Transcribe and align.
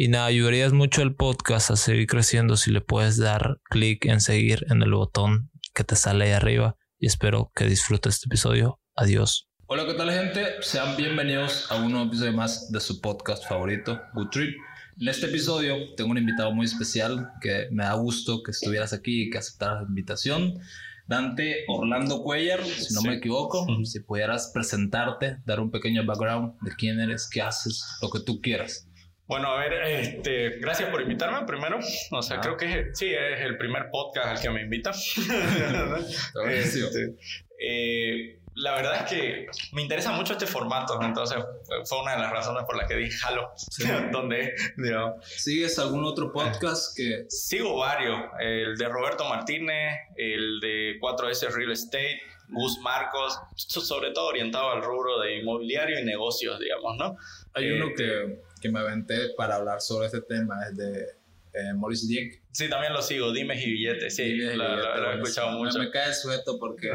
y 0.00 0.06
nada, 0.06 0.26
ayudarías 0.26 0.72
mucho 0.72 1.02
al 1.02 1.16
podcast 1.16 1.72
a 1.72 1.76
seguir 1.76 2.06
creciendo 2.06 2.56
si 2.56 2.70
le 2.70 2.80
puedes 2.80 3.16
dar 3.16 3.58
clic 3.64 4.04
en 4.04 4.20
seguir 4.20 4.64
en 4.70 4.80
el 4.80 4.92
botón 4.92 5.50
que 5.74 5.82
te 5.82 5.96
sale 5.96 6.26
ahí 6.26 6.30
arriba. 6.30 6.76
Y 7.00 7.08
espero 7.08 7.50
que 7.52 7.64
disfrutes 7.64 8.14
este 8.14 8.28
episodio. 8.28 8.80
Adiós. 8.94 9.48
Hola, 9.66 9.86
¿qué 9.86 9.94
tal 9.94 10.12
gente? 10.12 10.44
Sean 10.60 10.96
bienvenidos 10.96 11.66
a 11.72 11.82
un 11.82 11.90
nuevo 11.90 12.06
episodio 12.06 12.32
más 12.32 12.70
de 12.70 12.78
su 12.78 13.00
podcast 13.00 13.44
favorito, 13.48 14.00
Good 14.14 14.28
Trip. 14.28 14.54
En 15.00 15.08
este 15.08 15.26
episodio 15.26 15.74
tengo 15.96 16.12
un 16.12 16.18
invitado 16.18 16.52
muy 16.52 16.66
especial 16.66 17.32
que 17.40 17.66
me 17.72 17.82
da 17.82 17.94
gusto 17.94 18.44
que 18.44 18.52
estuvieras 18.52 18.92
aquí 18.92 19.24
y 19.24 19.30
que 19.30 19.38
aceptaras 19.38 19.82
la 19.82 19.88
invitación. 19.88 20.60
Dante 21.08 21.64
Orlando 21.66 22.22
Cuellar, 22.22 22.64
si 22.64 22.94
no 22.94 23.02
me 23.02 23.14
equivoco, 23.14 23.66
si 23.82 23.98
pudieras 23.98 24.52
presentarte, 24.54 25.38
dar 25.44 25.58
un 25.58 25.72
pequeño 25.72 26.06
background 26.06 26.54
de 26.60 26.70
quién 26.76 27.00
eres, 27.00 27.28
qué 27.28 27.42
haces, 27.42 27.84
lo 28.00 28.10
que 28.10 28.20
tú 28.20 28.40
quieras. 28.40 28.87
Bueno, 29.28 29.48
a 29.48 29.58
ver, 29.60 29.74
este, 29.84 30.58
gracias 30.58 30.88
por 30.88 31.02
invitarme 31.02 31.46
primero. 31.46 31.78
O 32.12 32.22
sea, 32.22 32.38
ah. 32.38 32.40
creo 32.40 32.56
que 32.56 32.90
sí, 32.94 33.12
es 33.12 33.40
el 33.42 33.58
primer 33.58 33.90
podcast 33.90 34.26
al 34.28 34.40
que 34.40 34.48
me 34.48 34.62
invita. 34.62 34.90
este, 36.48 37.14
eh, 37.60 38.38
la 38.54 38.74
verdad 38.74 39.02
es 39.02 39.10
que 39.12 39.46
me 39.72 39.82
interesa 39.82 40.12
mucho 40.12 40.32
este 40.32 40.46
formato, 40.46 40.98
entonces 41.02 41.36
fue 41.84 42.00
una 42.00 42.12
de 42.12 42.22
las 42.22 42.32
razones 42.32 42.64
por 42.64 42.78
las 42.78 42.88
que 42.88 42.96
dije 42.96 43.18
Halo, 43.26 43.52
donde, 44.12 44.54
digamos, 44.78 45.22
¿Sigues 45.26 45.78
algún 45.78 46.04
otro 46.04 46.32
podcast 46.32 46.96
que...? 46.96 47.26
Sigo 47.28 47.76
varios, 47.76 48.18
el 48.40 48.78
de 48.78 48.88
Roberto 48.88 49.28
Martínez, 49.28 49.94
el 50.16 50.58
de 50.60 50.98
4S 51.00 51.52
Real 51.52 51.72
Estate, 51.72 52.18
Gus 52.48 52.78
Marcos, 52.78 53.38
sobre 53.56 54.10
todo 54.12 54.28
orientado 54.28 54.70
al 54.70 54.82
rubro 54.82 55.20
de 55.20 55.36
inmobiliario 55.36 56.00
y 56.00 56.04
negocios, 56.04 56.58
digamos, 56.58 56.96
¿no? 56.96 57.16
Hay 57.52 57.70
uno 57.70 57.88
que 57.94 58.47
que 58.60 58.70
me 58.70 58.80
aventé 58.80 59.30
para 59.36 59.56
hablar 59.56 59.80
sobre 59.80 60.06
este 60.06 60.20
tema 60.22 60.56
es 60.68 60.76
de 60.76 61.18
eh, 61.52 61.74
Maurice 61.74 62.06
Dick. 62.06 62.42
Sí, 62.52 62.68
también 62.68 62.92
lo 62.92 63.02
sigo, 63.02 63.32
Dimes 63.32 63.64
y 63.64 63.70
Billetes, 63.70 64.14
sí, 64.14 64.36
lo, 64.36 65.12
he 65.12 65.16
escuchado 65.16 65.52
mucho. 65.52 65.78
Me, 65.78 65.90
cae 65.90 66.12
sueto 66.14 66.58
porque 66.58 66.90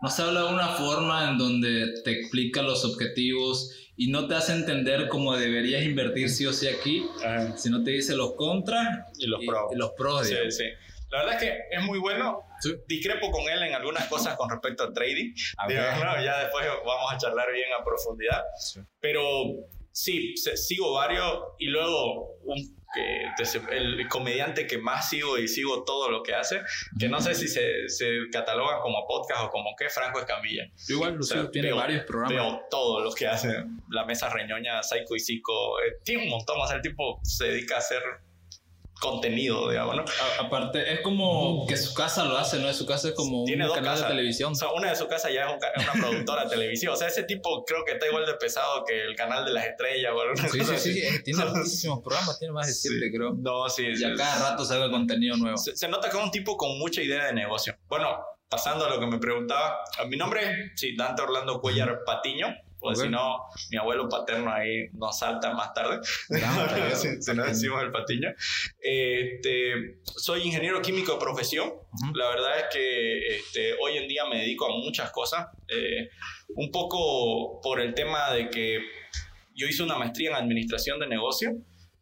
no 0.00 0.08
se 0.08 0.22
habla 0.22 0.44
de 0.44 0.54
una 0.54 0.68
forma 0.68 1.30
en 1.30 1.38
donde 1.38 2.02
te 2.02 2.12
explica 2.12 2.62
los 2.62 2.84
objetivos 2.84 3.74
y 3.96 4.10
no 4.10 4.28
te 4.28 4.36
hace 4.36 4.52
entender 4.52 5.08
cómo 5.08 5.36
deberías 5.36 5.82
invertir 5.82 6.30
sí 6.30 6.46
o 6.46 6.52
sí 6.52 6.68
aquí, 6.68 7.04
sino 7.56 7.82
te 7.82 7.90
dice 7.90 8.14
los 8.14 8.34
contras 8.34 9.06
y 9.18 9.26
los 9.26 9.44
pros. 9.44 9.72
Y 9.72 9.76
los 9.76 9.90
pros 9.96 10.28
sí, 10.28 10.34
sí. 10.50 10.64
La 11.10 11.20
verdad 11.20 11.34
es 11.34 11.40
que 11.42 11.58
es 11.70 11.82
muy 11.82 11.98
bueno. 11.98 12.42
Discrepo 12.86 13.30
con 13.30 13.48
él 13.48 13.62
en 13.62 13.74
algunas 13.74 14.06
cosas 14.08 14.36
con 14.36 14.50
respecto 14.50 14.84
al 14.84 14.92
trading. 14.92 15.32
ya 15.68 16.40
después 16.40 16.66
vamos 16.84 17.12
a 17.12 17.18
charlar 17.18 17.52
bien 17.52 17.68
a 17.78 17.84
profundidad. 17.84 18.42
Pero 19.00 19.22
Sí, 20.00 20.36
sigo 20.36 20.92
varios 20.92 21.42
y 21.58 21.66
luego 21.66 22.36
un, 22.44 22.78
el 23.72 24.06
comediante 24.06 24.68
que 24.68 24.78
más 24.78 25.10
sigo 25.10 25.36
y 25.38 25.48
sigo 25.48 25.82
todo 25.82 26.08
lo 26.08 26.22
que 26.22 26.36
hace, 26.36 26.60
que 27.00 27.08
no 27.08 27.20
sé 27.20 27.34
si 27.34 27.48
se, 27.48 27.88
se 27.88 28.06
cataloga 28.30 28.78
como 28.78 29.04
podcast 29.08 29.46
o 29.46 29.50
como 29.50 29.70
qué, 29.76 29.90
Franco 29.90 30.20
Escamilla. 30.20 30.70
Igual, 30.88 31.18
tiene 31.50 31.72
varios 31.72 32.04
programas. 32.04 32.32
Veo 32.32 32.60
todo 32.70 33.00
lo 33.00 33.12
que 33.12 33.26
hace. 33.26 33.64
La 33.90 34.04
Mesa 34.04 34.28
Reñoña, 34.28 34.84
Psycho 34.84 35.16
y 35.16 35.18
Psico, 35.18 35.80
eh, 35.80 35.96
tiene 36.04 36.22
un 36.22 36.30
montón. 36.30 36.60
O 36.60 36.66
sea, 36.68 36.76
el 36.76 36.82
tipo 36.82 37.18
se 37.24 37.46
dedica 37.46 37.74
a 37.74 37.78
hacer 37.78 38.00
contenido, 38.98 39.70
digamos, 39.70 39.96
¿no? 39.96 40.04
aparte, 40.40 40.92
es 40.92 41.00
como 41.00 41.66
que 41.66 41.76
su 41.76 41.94
casa 41.94 42.24
lo 42.24 42.36
hace, 42.36 42.58
¿no? 42.58 42.72
Su 42.72 42.86
casa 42.86 43.08
es 43.08 43.14
como 43.14 43.44
un 43.44 43.74
canal 43.74 44.00
de 44.00 44.06
televisión. 44.06 44.52
O 44.52 44.54
sea, 44.54 44.72
una 44.72 44.90
de 44.90 44.96
su 44.96 45.06
casas 45.06 45.32
ya 45.32 45.46
es, 45.46 45.56
una 45.82 45.92
productora 45.92 46.44
de 46.44 46.50
televisión. 46.50 46.92
O 46.92 46.96
sea, 46.96 47.08
ese 47.08 47.22
tipo 47.24 47.64
creo 47.64 47.84
que 47.84 47.92
está 47.92 48.06
igual 48.06 48.26
de 48.26 48.34
pesado 48.34 48.84
que 48.84 49.02
el 49.02 49.14
canal 49.14 49.44
de 49.44 49.52
las 49.52 49.66
estrellas 49.66 50.12
o 50.14 50.20
alguna 50.20 50.48
sí, 50.48 50.60
sí, 50.60 50.92
sí, 50.92 51.22
tiene 51.22 51.44
muchísimos 51.54 52.00
programas, 52.02 52.38
tiene 52.38 52.52
más 52.52 52.66
de 52.66 52.72
siete, 52.72 53.10
creo. 53.12 53.34
No, 53.34 53.68
sí. 53.68 53.86
Y 53.96 54.04
a 54.04 54.14
cada 54.14 54.50
rato 54.50 54.64
sale 54.64 54.90
contenido 54.90 55.36
nuevo. 55.36 55.56
Se, 55.56 55.88
nota 55.88 56.10
que 56.10 56.16
es 56.16 56.22
un 56.22 56.30
tipo 56.30 56.56
con 56.56 56.78
mucha 56.78 57.02
idea 57.02 57.26
de 57.26 57.32
negocio. 57.32 57.76
Bueno, 57.88 58.18
pasando 58.48 58.86
a 58.86 58.90
lo 58.90 59.00
que 59.00 59.06
me 59.06 59.18
preguntaba, 59.18 59.78
mi 60.08 60.16
nombre 60.16 60.42
es, 60.42 60.72
sí, 60.80 60.96
Dante 60.96 61.22
Orlando 61.22 61.60
Cuellar 61.60 62.02
Patiño. 62.04 62.48
O 62.80 62.94
si 62.94 63.08
no, 63.08 63.38
mi 63.70 63.76
abuelo 63.76 64.08
paterno 64.08 64.52
ahí 64.52 64.88
nos 64.92 65.18
salta 65.18 65.52
más 65.52 65.74
tarde. 65.74 66.00
si, 67.20 67.34
no 67.34 67.44
decimos 67.44 67.82
el 67.82 67.90
patiño. 67.90 68.28
Este, 68.80 70.00
soy 70.04 70.42
ingeniero 70.42 70.80
químico 70.80 71.12
de 71.12 71.18
profesión. 71.18 71.72
La 72.14 72.28
verdad 72.28 72.58
es 72.58 72.64
que 72.72 73.36
este, 73.36 73.74
hoy 73.82 73.98
en 73.98 74.08
día 74.08 74.26
me 74.26 74.38
dedico 74.38 74.66
a 74.66 74.76
muchas 74.78 75.10
cosas. 75.10 75.48
Eh, 75.68 76.08
un 76.54 76.70
poco 76.70 77.60
por 77.60 77.80
el 77.80 77.94
tema 77.94 78.32
de 78.32 78.48
que 78.48 78.80
yo 79.54 79.66
hice 79.66 79.82
una 79.82 79.98
maestría 79.98 80.30
en 80.30 80.36
administración 80.36 81.00
de 81.00 81.08
negocio. 81.08 81.56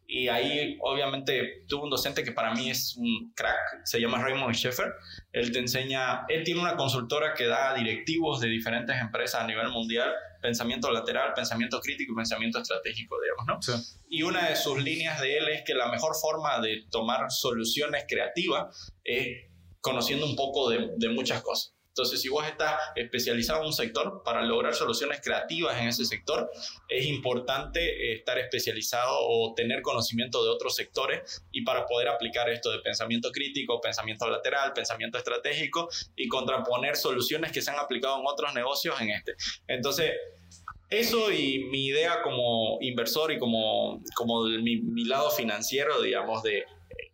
Y 0.09 0.29
ahí, 0.29 0.77
obviamente, 0.81 1.65
tuve 1.67 1.83
un 1.83 1.89
docente 1.89 2.23
que 2.23 2.31
para 2.31 2.53
mí 2.53 2.69
es 2.69 2.95
un 2.95 3.33
crack, 3.35 3.81
se 3.83 3.99
llama 3.99 4.23
Raymond 4.23 4.55
Schaeffer. 4.55 4.93
Él 5.33 5.51
te 5.51 5.59
enseña, 5.59 6.25
él 6.29 6.45
tiene 6.45 6.61
una 6.61 6.77
consultora 6.77 7.33
que 7.33 7.45
da 7.45 7.73
directivos 7.73 8.39
de 8.39 8.47
diferentes 8.47 8.95
empresas 9.01 9.41
a 9.41 9.47
nivel 9.47 9.67
mundial, 9.67 10.13
pensamiento 10.41 10.91
lateral, 10.91 11.33
pensamiento 11.33 11.79
crítico 11.79 12.13
y 12.13 12.15
pensamiento 12.15 12.59
estratégico, 12.59 13.17
digamos, 13.21 13.45
¿no? 13.47 13.61
Sí. 13.61 14.01
Y 14.09 14.23
una 14.23 14.49
de 14.49 14.55
sus 14.55 14.81
líneas 14.81 15.21
de 15.21 15.37
él 15.37 15.47
es 15.49 15.63
que 15.65 15.73
la 15.73 15.89
mejor 15.89 16.15
forma 16.15 16.59
de 16.59 16.83
tomar 16.91 17.29
soluciones 17.29 18.05
creativas 18.07 18.93
es 19.03 19.49
conociendo 19.81 20.25
un 20.25 20.35
poco 20.35 20.69
de, 20.69 20.89
de 20.97 21.09
muchas 21.09 21.41
cosas. 21.41 21.76
Entonces, 21.97 22.21
si 22.21 22.29
vos 22.29 22.45
estás 22.45 22.79
especializado 22.95 23.61
en 23.61 23.67
un 23.67 23.73
sector, 23.73 24.21
para 24.23 24.43
lograr 24.43 24.75
soluciones 24.75 25.19
creativas 25.19 25.81
en 25.81 25.87
ese 25.87 26.05
sector, 26.05 26.47
es 26.87 27.07
importante 27.07 28.13
estar 28.13 28.37
especializado 28.37 29.17
o 29.19 29.55
tener 29.55 29.81
conocimiento 29.81 30.43
de 30.43 30.51
otros 30.51 30.75
sectores 30.75 31.43
y 31.51 31.63
para 31.63 31.87
poder 31.87 32.09
aplicar 32.09 32.51
esto 32.51 32.69
de 32.69 32.79
pensamiento 32.79 33.31
crítico, 33.31 33.81
pensamiento 33.81 34.29
lateral, 34.29 34.73
pensamiento 34.73 35.17
estratégico 35.17 35.89
y 36.15 36.27
contraponer 36.27 36.97
soluciones 36.97 37.51
que 37.51 37.63
se 37.63 37.71
han 37.71 37.79
aplicado 37.79 38.19
en 38.19 38.27
otros 38.27 38.53
negocios 38.53 39.01
en 39.01 39.09
este. 39.09 39.33
Entonces, 39.67 40.11
eso 40.91 41.31
y 41.31 41.63
mi 41.71 41.87
idea 41.87 42.21
como 42.21 42.77
inversor 42.79 43.31
y 43.31 43.39
como, 43.39 44.03
como 44.13 44.43
mi, 44.43 44.81
mi 44.81 45.05
lado 45.05 45.31
financiero, 45.31 45.99
digamos, 45.99 46.43
de 46.43 46.63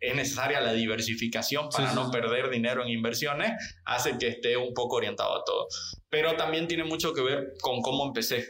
es 0.08 0.14
necesaria 0.14 0.60
la 0.60 0.72
diversificación 0.72 1.68
para 1.68 1.92
no 1.94 2.10
perder 2.10 2.50
dinero 2.50 2.82
en 2.82 2.88
inversiones, 2.88 3.52
hace 3.84 4.18
que 4.18 4.28
esté 4.28 4.56
un 4.56 4.74
poco 4.74 4.96
orientado 4.96 5.36
a 5.36 5.44
todo. 5.44 5.66
Pero 6.08 6.36
también 6.36 6.68
tiene 6.68 6.84
mucho 6.84 7.12
que 7.12 7.22
ver 7.22 7.52
con 7.60 7.80
cómo 7.80 8.06
empecé. 8.06 8.46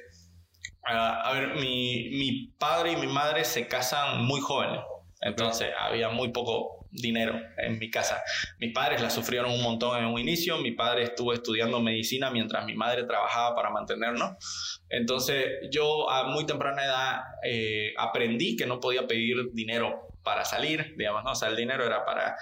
Ah, 0.87 1.23
a 1.25 1.33
ver, 1.33 1.55
mi, 1.55 2.11
mi, 2.11 2.49
padre 2.59 2.93
y 2.93 2.97
mi 2.97 3.07
madre 3.07 3.45
se 3.45 3.67
casan 3.67 4.25
muy 4.25 4.41
jóvenes, 4.41 4.81
entonces 5.21 5.69
había 5.79 6.11
muy 6.11 6.31
poco 6.31 6.85
dinero 6.91 7.41
en 7.59 7.79
mi 7.79 7.91
casa. 7.91 8.23
Mis 8.59 8.73
padres 8.73 9.01
la 9.01 9.11
sufrieron 9.11 9.51
un 9.51 9.63
montón 9.63 9.99
en 9.99 10.07
un 10.07 10.19
inicio, 10.21 10.59
mi 10.59 10.73
padre 10.73 11.05
estuvo 11.05 11.33
estudiando 11.33 11.81
medicina 11.81 12.31
mientras 12.31 12.65
mi 12.65 12.75
madre 12.75 13.05
trabajaba 13.05 13.55
para 13.55 13.71
mantenernos. 13.71 14.33
Entonces 14.89 15.47
yo 15.71 16.09
a 16.11 16.25
muy 16.29 16.47
temprana 16.47 16.85
edad 16.85 17.21
eh, 17.45 17.93
aprendí 17.99 18.57
que 18.57 18.67
no 18.67 18.79
podía 18.79 19.07
pedir 19.07 19.51
dinero 19.53 20.04
para 20.25 20.45
salir, 20.45 20.95
digamos, 20.97 21.23
¿no? 21.23 21.33
O 21.33 21.35
sea, 21.35 21.49
el 21.49 21.57
dinero 21.57 21.85
era 21.85 22.05
para 22.05 22.37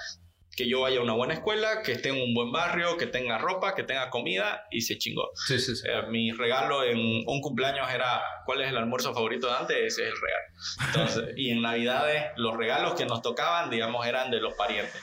que 0.55 0.69
yo 0.69 0.83
vaya 0.83 1.01
a 1.01 1.03
una 1.03 1.15
buena 1.15 1.35
escuela, 1.35 1.83
que 1.83 1.93
esté 1.93 2.11
en 2.11 2.21
un 2.21 2.35
buen 2.35 2.53
barrio, 2.53 2.99
que 2.99 3.07
tenga 3.07 3.39
ropa, 3.39 3.75
que 3.75 3.85
tenga 3.85 4.11
comida 4.11 4.67
y 4.71 4.83
se 4.83 4.99
chingó. 4.99 5.31
Sí, 5.47 5.59
sí, 5.59 5.75
sí. 5.75 5.87
Eh, 5.89 6.03
mi 6.09 6.31
regalo 6.33 6.85
en 6.85 6.99
un 7.27 7.41
cumpleaños 7.41 7.91
era 7.91 8.23
¿cuál 8.45 8.61
es 8.61 8.69
el 8.69 8.77
almuerzo 8.77 9.15
favorito 9.15 9.47
de 9.47 9.55
antes? 9.55 9.77
Ese 9.79 10.09
es 10.09 10.13
el 10.13 10.21
regalo. 10.21 10.87
Entonces, 10.87 11.35
y 11.37 11.51
en 11.51 11.63
Navidades 11.63 12.33
los 12.37 12.57
regalos 12.57 12.95
que 12.95 13.07
nos 13.07 13.23
tocaban, 13.23 13.71
digamos, 13.71 14.07
eran 14.07 14.31
de 14.31 14.41
los 14.41 14.55
parientes. 14.55 15.01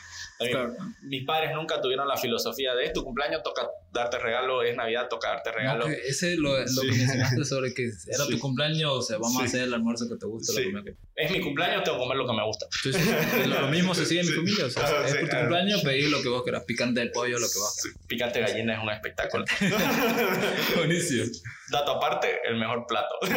Mis 1.02 1.26
padres 1.26 1.52
nunca 1.54 1.82
tuvieron 1.82 2.08
la 2.08 2.16
filosofía 2.16 2.74
de 2.76 2.92
tu 2.92 3.04
cumpleaños, 3.04 3.44
toca 3.44 3.68
darte 3.92 4.20
regalo, 4.20 4.64
es 4.64 4.76
Navidad, 4.76 5.08
toca 5.10 5.30
darte 5.30 5.52
regalo. 5.52 5.88
ese 5.88 6.34
es 6.34 6.40
lo, 6.40 6.58
lo 6.60 6.82
que 6.82 6.88
mencionaste 6.88 7.46
sobre 7.46 7.74
que 7.74 7.90
era 8.08 8.26
tu 8.28 8.40
cumpleaños, 8.40 8.92
o 8.92 9.02
sea, 9.02 9.18
vamos 9.18 9.42
a 9.42 9.46
hacer 9.46 9.64
el 9.64 9.74
almuerzo 9.74 10.08
que 10.08 10.16
te 10.16 10.26
gusta. 10.26 10.54
Es 11.16 11.32
mi 11.32 11.42
cumpleaños, 11.42 11.84
tengo 11.84 11.98
que 11.98 12.04
comer 12.04 12.18
lo 12.18 12.28
que 12.28 12.34
me 12.34 12.46
gusta. 12.46 12.66
lo, 13.62 13.68
mismo 13.68 13.94
se 13.94 14.06
sigue 14.06 14.22
en 14.22 14.28
mi 14.28 14.34
familia, 14.34 14.66
o 14.66 14.70
sea, 14.70 15.06
es 15.06 15.16
por 15.16 15.30
tu 15.30 15.38
cumpleaños, 15.38 15.82
pedir 15.82 16.10
lo 16.10 16.22
que 16.22 16.30
vos 16.30 16.44
quieras, 16.44 16.64
picante 16.66 17.02
de 17.02 17.08
pollo, 17.08 17.40
lo 17.40 17.48
que 17.48 17.60
vos 17.60 17.90
Picante 18.08 18.40
de 18.40 18.46
gallina 18.46 18.76
es 18.76 18.84
un 18.84 18.90
espectáculo. 18.90 19.46
Buenísimo. 20.78 21.26
Dato 21.72 21.92
aparte, 21.92 22.40
el 22.48 22.58
mejor 22.58 22.86
plato. 22.88 23.16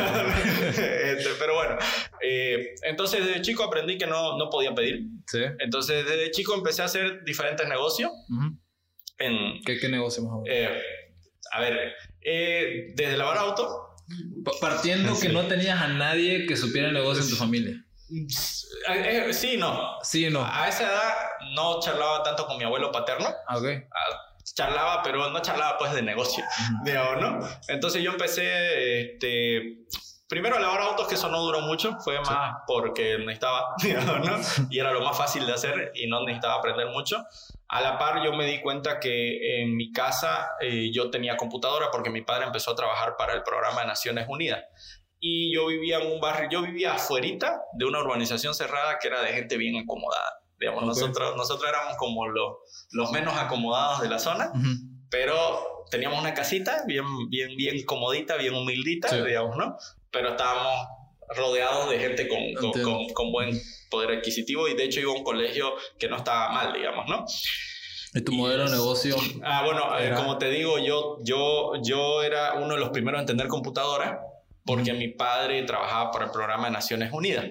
Este, 0.73 1.31
pero 1.39 1.55
bueno, 1.55 1.77
eh, 2.23 2.75
entonces 2.83 3.25
desde 3.25 3.43
chico 3.43 3.65
aprendí 3.65 3.99
que 3.99 4.07
no, 4.07 4.39
no 4.39 4.49
podía 4.49 4.75
pedir. 4.75 5.03
Sí. 5.27 5.41
Entonces 5.59 6.07
desde 6.07 6.31
chico 6.31 6.55
empecé 6.55 6.83
a 6.83 6.87
hacer 6.87 7.23
diferentes 7.25 7.69
negocios. 7.69 8.11
En, 9.19 9.63
¿Qué, 9.65 9.79
¿Qué 9.79 9.89
negocio 9.89 10.23
más 10.25 10.41
eh, 10.49 10.81
a 11.53 11.61
ver, 11.61 11.95
eh, 12.23 12.93
desde 12.95 13.17
lavar 13.17 13.39
auto. 13.39 13.89
Partiendo 14.61 15.19
que 15.19 15.29
no 15.29 15.47
tenías 15.47 15.81
a 15.81 15.89
nadie 15.89 16.47
que 16.47 16.57
supiera 16.57 16.89
el 16.89 16.95
negocio 16.95 17.23
en 17.23 17.31
tu 17.31 17.37
familia. 17.37 17.85
Eh, 18.89 19.33
sí, 19.33 19.57
no. 19.57 19.99
Sí, 20.03 20.29
no. 20.29 20.45
A 20.45 20.69
esa 20.69 20.85
edad 20.85 21.13
no 21.55 21.81
charlaba 21.81 22.23
tanto 22.23 22.47
con 22.47 22.59
mi 22.59 22.65
abuelo 22.65 22.91
paterno. 22.91 23.29
Ah, 23.47 23.57
ok. 23.57 23.65
Ah, 23.91 24.33
charlaba, 24.55 25.03
pero 25.03 25.31
no 25.31 25.41
charlaba 25.41 25.79
pues 25.79 25.93
de 25.93 26.03
negocio, 26.03 26.45
¿no? 27.21 27.49
Entonces 27.69 28.03
yo 28.03 28.11
empecé, 28.11 29.01
este, 29.01 29.87
primero 30.29 30.57
a 30.57 30.61
lavar 30.61 30.81
autos, 30.81 31.07
que 31.09 31.15
eso 31.15 31.29
no 31.29 31.41
duró 31.41 31.61
mucho, 31.61 31.97
fue 32.01 32.21
más 32.21 32.57
porque 32.67 33.19
necesitaba, 33.19 33.75
¿no? 34.25 34.41
Y 34.69 34.79
era 34.79 34.93
lo 34.93 35.01
más 35.03 35.17
fácil 35.17 35.47
de 35.47 35.53
hacer 35.53 35.93
y 35.95 36.07
no 36.07 36.25
necesitaba 36.25 36.55
aprender 36.55 36.89
mucho. 36.89 37.25
A 37.73 37.81
la 37.81 37.99
par 37.99 38.23
yo 38.23 38.35
me 38.35 38.45
di 38.45 38.61
cuenta 38.61 39.01
que 39.01 39.63
en 39.63 39.75
mi 39.75 39.93
casa 39.93 40.51
eh, 40.61 40.91
yo 40.93 41.11
tenía 41.11 41.39
computadora 41.39 41.91
porque 41.91 42.11
mi 42.11 42.21
padre 42.21 42.45
empezó 42.45 42.73
a 42.73 42.75
trabajar 42.75 43.17
para 43.17 43.33
el 43.33 43.43
programa 43.43 43.81
de 43.81 43.87
Naciones 43.87 44.27
Unidas. 44.29 44.63
Y 45.19 45.55
yo 45.55 45.69
vivía 45.69 45.99
en 45.99 46.13
un 46.13 46.21
barrio, 46.21 46.51
yo 46.51 46.61
vivía 46.61 46.93
afuera 46.93 47.63
de 47.73 47.85
una 47.87 48.01
urbanización 48.01 48.55
cerrada 48.55 48.99
que 49.01 49.09
era 49.09 49.23
de 49.23 49.33
gente 49.33 49.57
bien 49.57 49.83
acomodada. 49.83 50.43
Digamos, 50.61 50.85
nosotros, 50.85 51.35
nosotros 51.35 51.67
éramos 51.67 51.97
como 51.97 52.27
los, 52.27 52.59
los 52.91 53.11
menos 53.11 53.39
acomodados 53.39 54.03
de 54.03 54.11
la 54.11 54.19
zona, 54.19 54.53
pero 55.09 55.87
teníamos 55.91 56.21
una 56.21 56.35
casita 56.35 56.85
bien, 56.87 57.07
bien, 57.31 57.57
bien 57.57 57.83
comodita, 57.87 58.37
bien 58.37 58.55
humildita, 58.55 59.17
digamos, 59.25 59.57
¿no? 59.57 59.79
Pero 60.11 60.33
estábamos 60.33 60.89
rodeados 61.37 61.91
de 61.91 61.99
gente 61.99 62.29
con, 62.29 62.73
con, 62.73 63.09
con, 63.13 63.33
buen 63.33 63.61
poder 63.91 64.19
adquisitivo 64.19 64.69
y 64.69 64.75
de 64.75 64.85
hecho 64.85 65.01
iba 65.01 65.13
a 65.13 65.17
un 65.17 65.25
colegio 65.25 65.75
que 65.99 66.09
no 66.09 66.17
estaba 66.17 66.51
mal, 66.51 66.73
digamos, 66.73 67.07
¿no? 67.09 67.25
¿Y 68.15 68.21
tu 68.23 68.33
modelo 68.33 68.65
de 68.65 68.71
negocio? 68.71 69.17
Ah, 69.43 69.63
bueno, 69.65 69.99
eh, 69.99 70.13
como 70.15 70.37
te 70.39 70.51
digo, 70.51 70.79
yo, 70.79 71.19
yo, 71.23 71.73
yo 71.83 72.23
era 72.23 72.55
uno 72.55 72.75
de 72.75 72.81
los 72.81 72.91
primeros 72.91 73.21
en 73.21 73.27
tener 73.27 73.49
computadora 73.49 74.21
porque 74.65 74.93
mi 74.93 75.09
padre 75.09 75.63
trabajaba 75.63 76.11
para 76.11 76.27
el 76.27 76.31
programa 76.31 76.67
de 76.67 76.73
Naciones 76.73 77.13
Unidas. 77.13 77.47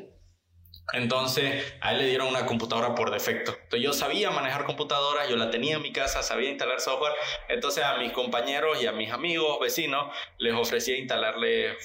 Entonces, 0.93 1.73
a 1.79 1.93
él 1.93 1.99
le 1.99 2.07
dieron 2.07 2.27
una 2.27 2.45
computadora 2.45 2.95
por 2.95 3.11
defecto. 3.11 3.53
Entonces, 3.53 3.81
yo 3.81 3.93
sabía 3.93 4.29
manejar 4.29 4.65
computadoras, 4.65 5.29
yo 5.29 5.37
la 5.37 5.49
tenía 5.49 5.75
en 5.75 5.81
mi 5.81 5.93
casa, 5.93 6.21
sabía 6.21 6.49
instalar 6.49 6.81
software. 6.81 7.13
Entonces, 7.47 7.83
a 7.83 7.97
mis 7.97 8.11
compañeros 8.11 8.81
y 8.81 8.87
a 8.87 8.91
mis 8.91 9.11
amigos, 9.11 9.57
vecinos, 9.59 10.13
les 10.37 10.53
ofrecía 10.53 10.97
instalarle 10.97 11.77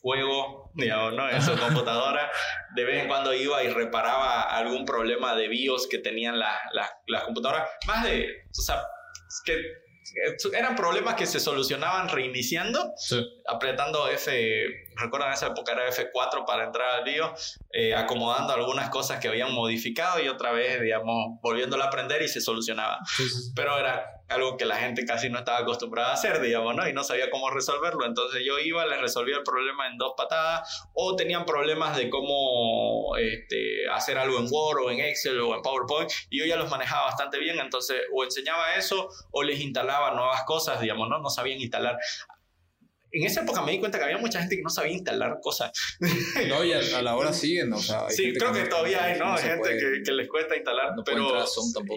juego, 0.00 0.70
digamos, 0.74 1.14
¿no? 1.14 1.28
En 1.28 1.42
su 1.42 1.56
computadora. 1.58 2.30
De 2.74 2.84
vez 2.84 3.02
en 3.02 3.08
cuando 3.08 3.34
iba 3.34 3.62
y 3.62 3.68
reparaba 3.68 4.42
algún 4.42 4.84
problema 4.84 5.34
de 5.34 5.48
BIOS 5.48 5.88
que 5.88 5.98
tenían 5.98 6.38
las 6.38 7.24
computadoras. 7.24 7.68
Más 7.86 8.04
de, 8.04 8.26
o 8.50 8.62
sea, 8.62 8.82
que 9.44 9.56
eran 10.52 10.76
problemas 10.76 11.14
que 11.14 11.26
se 11.26 11.38
solucionaban 11.38 12.08
reiniciando, 12.08 12.92
apretando 13.46 14.08
F, 14.08 14.66
recuerdan 14.96 15.32
esa 15.32 15.48
época 15.48 15.72
era 15.72 15.88
F4 15.88 16.44
para 16.46 16.64
entrar 16.64 16.88
al 16.90 17.04
BIOS, 17.04 17.60
eh, 17.72 17.94
acomodando 17.94 18.52
algunas 18.52 18.90
cosas 18.90 19.20
que 19.20 19.28
habían 19.28 19.52
modificado 19.52 20.20
y 20.20 20.28
otra 20.28 20.52
vez, 20.52 20.80
digamos, 20.80 21.38
volviéndolo 21.42 21.84
a 21.84 21.86
aprender 21.86 22.22
y 22.22 22.28
se 22.28 22.40
solucionaba. 22.40 22.98
Pero 23.54 23.78
era 23.78 24.19
algo 24.30 24.56
que 24.56 24.64
la 24.64 24.76
gente 24.76 25.04
casi 25.04 25.28
no 25.28 25.40
estaba 25.40 25.58
acostumbrada 25.58 26.10
a 26.10 26.14
hacer, 26.14 26.40
digamos, 26.40 26.74
¿no? 26.76 26.88
Y 26.88 26.92
no 26.92 27.04
sabía 27.04 27.30
cómo 27.30 27.50
resolverlo. 27.50 28.06
Entonces 28.06 28.42
yo 28.46 28.58
iba, 28.58 28.86
les 28.86 29.00
resolvía 29.00 29.36
el 29.36 29.42
problema 29.42 29.88
en 29.88 29.98
dos 29.98 30.14
patadas 30.16 30.84
o 30.94 31.16
tenían 31.16 31.44
problemas 31.44 31.96
de 31.96 32.08
cómo 32.08 33.16
este, 33.16 33.88
hacer 33.90 34.18
algo 34.18 34.38
en 34.38 34.46
Word 34.50 34.84
o 34.84 34.90
en 34.90 35.00
Excel 35.00 35.40
o 35.40 35.54
en 35.54 35.62
PowerPoint 35.62 36.10
y 36.30 36.38
yo 36.38 36.46
ya 36.46 36.56
los 36.56 36.70
manejaba 36.70 37.06
bastante 37.06 37.38
bien. 37.38 37.58
Entonces 37.58 37.96
o 38.12 38.24
enseñaba 38.24 38.74
eso 38.76 39.08
o 39.32 39.42
les 39.42 39.60
instalaba 39.60 40.12
nuevas 40.12 40.44
cosas, 40.44 40.80
digamos, 40.80 41.08
¿no? 41.08 41.18
No 41.18 41.28
sabían 41.28 41.60
instalar 41.60 41.98
en 43.12 43.26
esa 43.26 43.42
época 43.42 43.62
me 43.62 43.72
di 43.72 43.80
cuenta 43.80 43.98
que 43.98 44.04
había 44.04 44.18
mucha 44.18 44.40
gente 44.40 44.56
que 44.56 44.62
no 44.62 44.70
sabía 44.70 44.92
instalar 44.92 45.38
cosas. 45.42 45.72
No, 46.48 46.64
y 46.64 46.72
a, 46.72 47.02
la 47.02 47.16
hora 47.16 47.32
siguen, 47.32 47.72
o 47.72 47.78
sea, 47.78 48.08
Sí, 48.08 48.32
creo 48.32 48.52
que, 48.52 48.64
todavía 48.64 49.04
hay, 49.04 49.18
¿no? 49.18 49.36
gente 49.36 49.76
que, 49.76 50.02
que, 50.04 50.12
les 50.12 50.28
cuesta 50.28 50.56
instalar, 50.56 50.96
no 50.96 51.04
pero... 51.04 51.44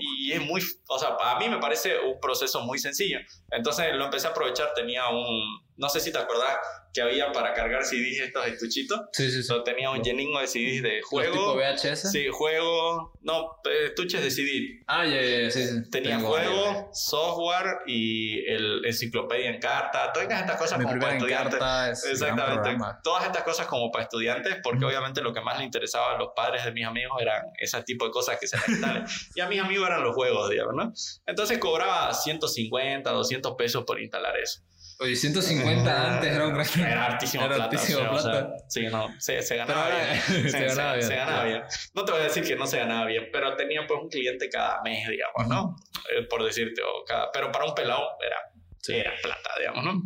Y 0.01 0.31
es 0.33 0.41
muy, 0.41 0.61
o 0.87 0.99
sea, 0.99 1.15
a 1.19 1.39
mí 1.39 1.49
me 1.49 1.59
parece 1.59 1.99
un 1.99 2.19
proceso 2.19 2.61
muy 2.61 2.77
sencillo. 2.79 3.19
Entonces 3.51 3.87
lo 3.93 4.05
empecé 4.05 4.27
a 4.27 4.31
aprovechar, 4.31 4.73
tenía 4.75 5.07
un, 5.09 5.63
no 5.77 5.89
sé 5.89 5.99
si 5.99 6.11
te 6.11 6.17
acordás 6.17 6.57
que 6.93 7.01
había 7.01 7.31
para 7.31 7.53
cargar 7.53 7.83
CDs 7.83 8.19
estos 8.19 8.45
estuchitos. 8.45 9.01
Sí, 9.13 9.31
sí, 9.31 9.41
sí. 9.41 9.53
tenía 9.65 9.89
un 9.89 10.03
lleningo 10.03 10.39
de 10.39 10.47
CDs 10.47 10.83
de 10.83 11.01
juego. 11.01 11.33
tipo 11.33 11.55
VHS? 11.55 12.11
Sí, 12.11 12.27
juego. 12.31 13.11
No, 13.21 13.59
estuches 13.85 14.21
de 14.21 14.29
CD. 14.29 14.83
Ah, 14.85 15.05
ya, 15.05 15.19
ya, 15.19 15.49
sí, 15.49 15.65
sí. 15.65 15.89
Tenía 15.89 16.19
juego, 16.19 16.89
software 16.93 17.79
y 17.87 18.45
el 18.45 18.85
enciclopedia 18.85 19.49
en 19.49 19.59
carta. 19.59 20.13
Todas 20.13 20.29
estas 20.29 20.57
cosas 20.57 20.83
como 20.83 20.99
para 20.99 21.17
estudiantes. 21.17 22.05
Exactamente. 22.05 22.77
Todas 23.03 23.25
estas 23.25 23.43
cosas 23.43 23.65
como 23.65 23.91
para 23.91 24.03
estudiantes, 24.03 24.57
porque 24.61 24.85
obviamente 24.85 25.21
lo 25.21 25.33
que 25.33 25.41
más 25.41 25.57
le 25.57 25.65
interesaba 25.65 26.15
a 26.15 26.17
los 26.19 26.29
padres 26.35 26.63
de 26.63 26.71
mis 26.73 26.85
amigos 26.85 27.19
eran 27.19 27.41
ese 27.57 27.81
tipo 27.83 28.05
de 28.05 28.11
cosas 28.11 28.37
que 28.39 28.45
se 28.45 28.57
necesitaban. 28.57 29.05
y 29.35 29.41
a 29.41 29.47
mis 29.47 29.59
amigos 29.59 29.87
eran 29.87 30.03
los 30.03 30.13
juegos, 30.13 30.49
digamos, 30.49 30.75
¿no? 30.75 30.93
Entonces 31.25 31.57
cobraba 31.57 32.13
150, 32.13 33.09
200 33.09 33.55
pesos 33.55 33.83
por 33.83 33.99
instalar 33.99 34.37
eso. 34.37 34.61
Oye, 34.99 35.15
150 35.15 36.15
antes 36.15 36.31
era 36.31 36.47
un 36.47 36.53
gran... 36.53 36.67
Era 36.79 37.05
hartísimo 37.05 37.45
era 37.45 37.55
plata. 37.55 37.69
plata. 37.69 38.55
sí, 38.67 38.87
no, 38.87 39.09
se, 39.19 39.41
se 39.43 39.57
ganaba 39.57 39.89
bien. 39.89 40.49
se, 40.49 40.65
ganaba 40.65 40.93
bien. 40.93 41.07
Se 41.07 41.15
ganaba 41.15 41.43
bien. 41.45 41.63
No 41.93 42.05
te 42.05 42.11
voy 42.11 42.21
a 42.21 42.23
decir 42.25 42.43
que 42.43 42.55
no 42.55 42.67
se 42.67 42.77
ganaba 42.77 43.05
bien, 43.05 43.29
pero 43.31 43.55
tenía 43.55 43.85
pues 43.87 43.99
un 44.01 44.09
cliente 44.09 44.49
cada 44.49 44.81
mes, 44.83 45.07
digamos, 45.07 45.47
¿no? 45.47 45.75
Eh, 46.09 46.23
por 46.29 46.43
decirte, 46.43 46.81
o 46.81 47.03
cada... 47.05 47.31
pero 47.31 47.51
para 47.51 47.65
un 47.65 47.75
pelado 47.75 48.03
era, 48.25 48.97
era 48.97 49.13
plata, 49.21 49.49
digamos, 49.59 49.83
¿no? 49.83 50.01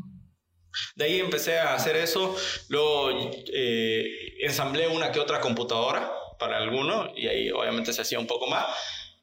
De 0.96 1.06
ahí 1.06 1.20
empecé 1.20 1.58
a 1.58 1.74
hacer 1.74 1.96
eso, 1.96 2.36
luego 2.70 3.10
eh, 3.54 4.36
ensamblé 4.42 4.88
una 4.88 5.12
que 5.12 5.20
otra 5.20 5.40
computadora 5.40 6.12
para 6.40 6.58
alguno 6.58 7.12
y 7.16 7.28
ahí 7.28 7.50
obviamente 7.50 7.94
se 7.94 8.02
hacía 8.02 8.20
un 8.20 8.28
poco 8.28 8.48
más 8.48 8.66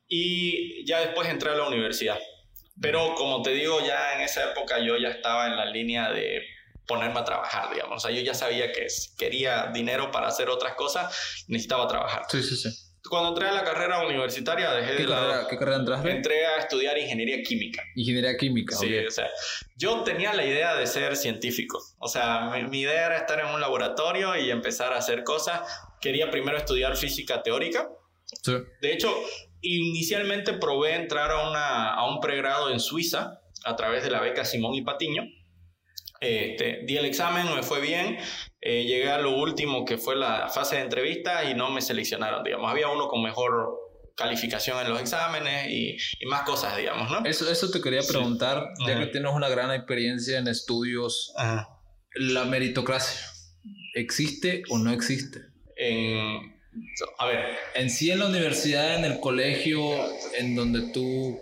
y 0.09 0.85
ya 0.87 1.01
después 1.01 1.29
entré 1.29 1.51
a 1.51 1.55
la 1.55 1.69
universidad. 1.69 2.19
Pero 2.81 3.15
como 3.15 3.43
te 3.43 3.51
digo, 3.51 3.81
ya 3.87 4.15
en 4.15 4.23
esa 4.23 4.51
época 4.51 4.79
yo 4.81 4.97
ya 4.97 5.09
estaba 5.09 5.47
en 5.47 5.57
la 5.57 5.67
línea 5.67 6.11
de 6.11 6.43
ponerme 6.87 7.21
a 7.21 7.25
trabajar, 7.25 7.73
digamos. 7.73 8.05
O 8.05 8.09
sea, 8.09 8.17
yo 8.17 8.23
ya 8.23 8.35
sabía 8.35 8.73
que 8.73 8.89
si 8.91 9.15
quería 9.17 9.71
dinero 9.73 10.11
para 10.11 10.29
hacer 10.29 10.49
otras 10.49 10.75
cosas, 10.75 11.45
necesitaba 11.49 11.87
trabajar. 11.89 12.23
Sí, 12.29 12.43
sí, 12.43 12.57
sí. 12.57 12.71
Cuando 13.09 13.31
entré 13.31 13.49
a 13.49 13.53
la 13.53 13.65
carrera 13.65 14.07
universitaria, 14.07 14.73
dejé 14.73 14.97
¿Qué 14.97 15.03
de 15.03 15.09
carrera, 15.09 15.47
¿Qué 15.49 15.59
carrera 15.59 15.77
entraste? 15.77 16.11
Entré 16.11 16.47
a 16.47 16.57
estudiar 16.57 16.97
ingeniería 16.97 17.43
química. 17.43 17.83
Ingeniería 17.95 18.35
química, 18.39 18.75
Sí, 18.75 18.97
o 18.97 19.11
sea, 19.11 19.29
yo 19.77 20.03
tenía 20.05 20.33
la 20.33 20.45
idea 20.45 20.75
de 20.75 20.87
ser 20.87 21.15
científico. 21.17 21.83
O 21.99 22.09
sea, 22.09 22.51
mi, 22.51 22.65
mi, 22.65 22.81
idea 22.81 23.07
era 23.07 23.19
estar 23.19 23.39
en 23.41 23.47
un 23.47 23.61
laboratorio 23.61 24.35
y 24.37 24.51
empezar 24.51 24.95
a 24.95 24.97
hacer 24.97 25.23
cosas. 25.23 25.61
Quería 26.01 26.31
primero 26.31 26.57
estudiar 26.57 26.97
física 26.97 27.43
teórica. 27.43 27.91
Sí. 28.43 28.55
De 28.81 28.93
hecho, 28.95 29.15
Inicialmente 29.67 30.53
probé 30.53 30.95
entrar 30.95 31.31
a, 31.31 31.49
una, 31.49 31.95
a 31.95 32.09
un 32.09 32.21
pregrado 32.21 32.71
en 32.71 32.81
Suiza 32.81 33.41
a 33.65 33.77
través 33.77 34.03
de 34.05 34.11
la 34.11 34.21
beca 34.21 34.45
Simón 34.45 34.75
y 34.75 34.83
Patiño. 34.83 35.23
Este, 36.21 36.83
di 36.87 36.97
el 36.97 37.05
examen, 37.05 37.55
me 37.55 37.63
fue 37.63 37.81
bien, 37.81 38.19
eh, 38.61 38.85
llegué 38.85 39.11
a 39.11 39.19
lo 39.19 39.37
último 39.37 39.85
que 39.85 39.99
fue 39.99 40.17
la 40.17 40.49
fase 40.49 40.77
de 40.77 40.83
entrevista 40.83 41.45
y 41.51 41.55
no 41.55 41.71
me 41.71 41.83
seleccionaron, 41.83 42.43
digamos, 42.45 42.71
había 42.71 42.89
uno 42.89 43.09
con 43.09 43.23
mejor 43.23 43.75
calificación 44.17 44.81
en 44.81 44.89
los 44.89 45.01
exámenes 45.01 45.69
y, 45.71 45.97
y 46.21 46.27
más 46.27 46.43
cosas, 46.43 46.77
digamos, 46.77 47.11
¿no? 47.11 47.27
Eso, 47.29 47.51
eso 47.51 47.71
te 47.71 47.81
quería 47.81 48.01
preguntar, 48.09 48.69
ya 48.87 48.93
Ajá. 48.95 49.01
que 49.01 49.07
tienes 49.09 49.33
una 49.33 49.49
gran 49.49 49.71
experiencia 49.73 50.39
en 50.39 50.49
estudios, 50.49 51.33
Ajá. 51.37 51.69
¿la 52.15 52.45
meritocracia 52.45 53.21
existe 53.95 54.63
o 54.71 54.79
no 54.79 54.93
existe? 54.93 55.41
En, 55.77 56.54
A 57.19 57.27
ver. 57.27 57.57
En 57.75 57.91
sí, 57.91 58.11
en 58.11 58.19
la 58.19 58.27
universidad, 58.27 58.97
en 58.97 59.05
el 59.05 59.21
colegio, 59.21 59.81
en 60.39 60.55
donde 60.55 60.93
tú 60.93 61.41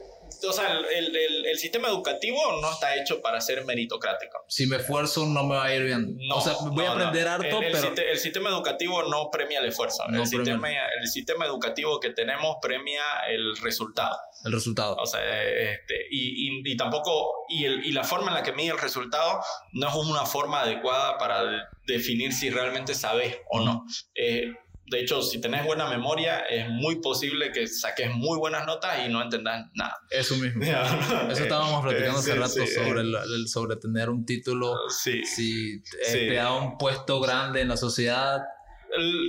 o 0.48 0.52
sea, 0.52 0.72
el, 0.72 1.16
el, 1.16 1.46
el, 1.46 1.58
sistema 1.58 1.88
educativo 1.88 2.38
no 2.60 2.70
está 2.70 2.96
hecho 2.96 3.20
para 3.20 3.40
ser 3.40 3.64
meritocrático. 3.64 4.44
Si 4.48 4.66
me 4.66 4.76
esfuerzo, 4.76 5.26
no 5.26 5.44
me 5.44 5.56
va 5.56 5.64
a 5.64 5.74
ir 5.74 5.84
bien. 5.84 6.18
o 6.32 6.40
sea, 6.40 6.54
voy 6.60 6.84
a 6.84 6.92
aprender 6.92 7.28
harto, 7.28 7.62
el, 7.62 7.72
pero... 7.72 7.94
El 7.96 8.18
sistema 8.18 8.50
educativo 8.50 9.02
no 9.04 9.30
premia 9.30 9.60
el 9.60 9.66
esfuerzo. 9.66 10.04
el, 10.08 10.26
sistema, 10.26 10.68
el 11.00 11.08
sistema 11.08 11.46
educativo 11.46 12.00
que 12.00 12.10
tenemos 12.10 12.56
premia 12.60 13.02
el 13.28 13.56
resultado. 13.58 14.16
El 14.44 14.52
resultado. 14.52 14.96
O 14.96 15.06
sea, 15.06 15.20
este, 15.42 16.06
y, 16.10 16.48
y, 16.48 16.62
y 16.64 16.76
tampoco... 16.76 17.46
Y, 17.48 17.64
el, 17.64 17.84
y 17.84 17.92
la 17.92 18.04
forma 18.04 18.28
en 18.28 18.34
la 18.34 18.42
que 18.42 18.52
mide 18.52 18.72
el 18.72 18.78
resultado 18.78 19.40
no 19.72 19.88
es 19.88 19.94
una 19.94 20.26
forma 20.26 20.62
adecuada 20.62 21.18
para 21.18 21.68
definir 21.86 22.32
si 22.32 22.50
realmente 22.50 22.94
sabes 22.94 23.36
o 23.50 23.60
no. 23.60 23.84
Eh, 24.14 24.52
de 24.86 25.00
hecho, 25.00 25.22
si 25.22 25.40
tenés 25.40 25.64
buena 25.64 25.88
memoria, 25.88 26.40
es 26.40 26.68
muy 26.68 26.96
posible 26.96 27.50
que 27.52 27.66
saques 27.66 28.10
muy 28.14 28.38
buenas 28.38 28.66
notas 28.66 29.06
y 29.06 29.08
no 29.10 29.22
entendas 29.22 29.66
nada. 29.74 29.96
Eso 30.10 30.36
mismo. 30.36 30.62
Eso 31.30 31.42
estábamos 31.42 31.82
platicando 31.82 32.18
hace 32.18 32.34
rato 32.34 32.66
sobre, 32.66 33.00
el, 33.00 33.48
sobre 33.48 33.76
tener 33.76 34.10
un 34.10 34.26
título. 34.26 34.74
Sí. 34.88 35.24
Si 35.24 35.82
te 36.12 36.34
da 36.34 36.52
un 36.52 36.76
puesto 36.76 37.20
grande 37.20 37.60
en 37.60 37.68
la 37.68 37.76
sociedad 37.76 38.40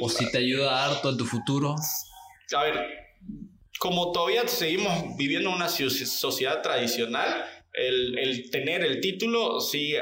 o 0.02 0.10
si 0.10 0.30
te 0.32 0.40
ayuda 0.40 0.86
harto 0.86 1.10
en 1.10 1.18
tu 1.18 1.26
futuro. 1.26 1.76
A 2.56 2.64
ver, 2.64 2.88
como 3.80 4.12
todavía 4.12 4.48
seguimos 4.48 5.16
viviendo 5.18 5.50
en 5.50 5.56
una 5.56 5.70
sociedad 5.70 6.62
tradicional, 6.62 7.46
el, 7.74 8.18
el, 8.20 8.52
tener 8.52 8.86
el 8.86 9.02
título 9.02 9.60
sí 9.60 9.96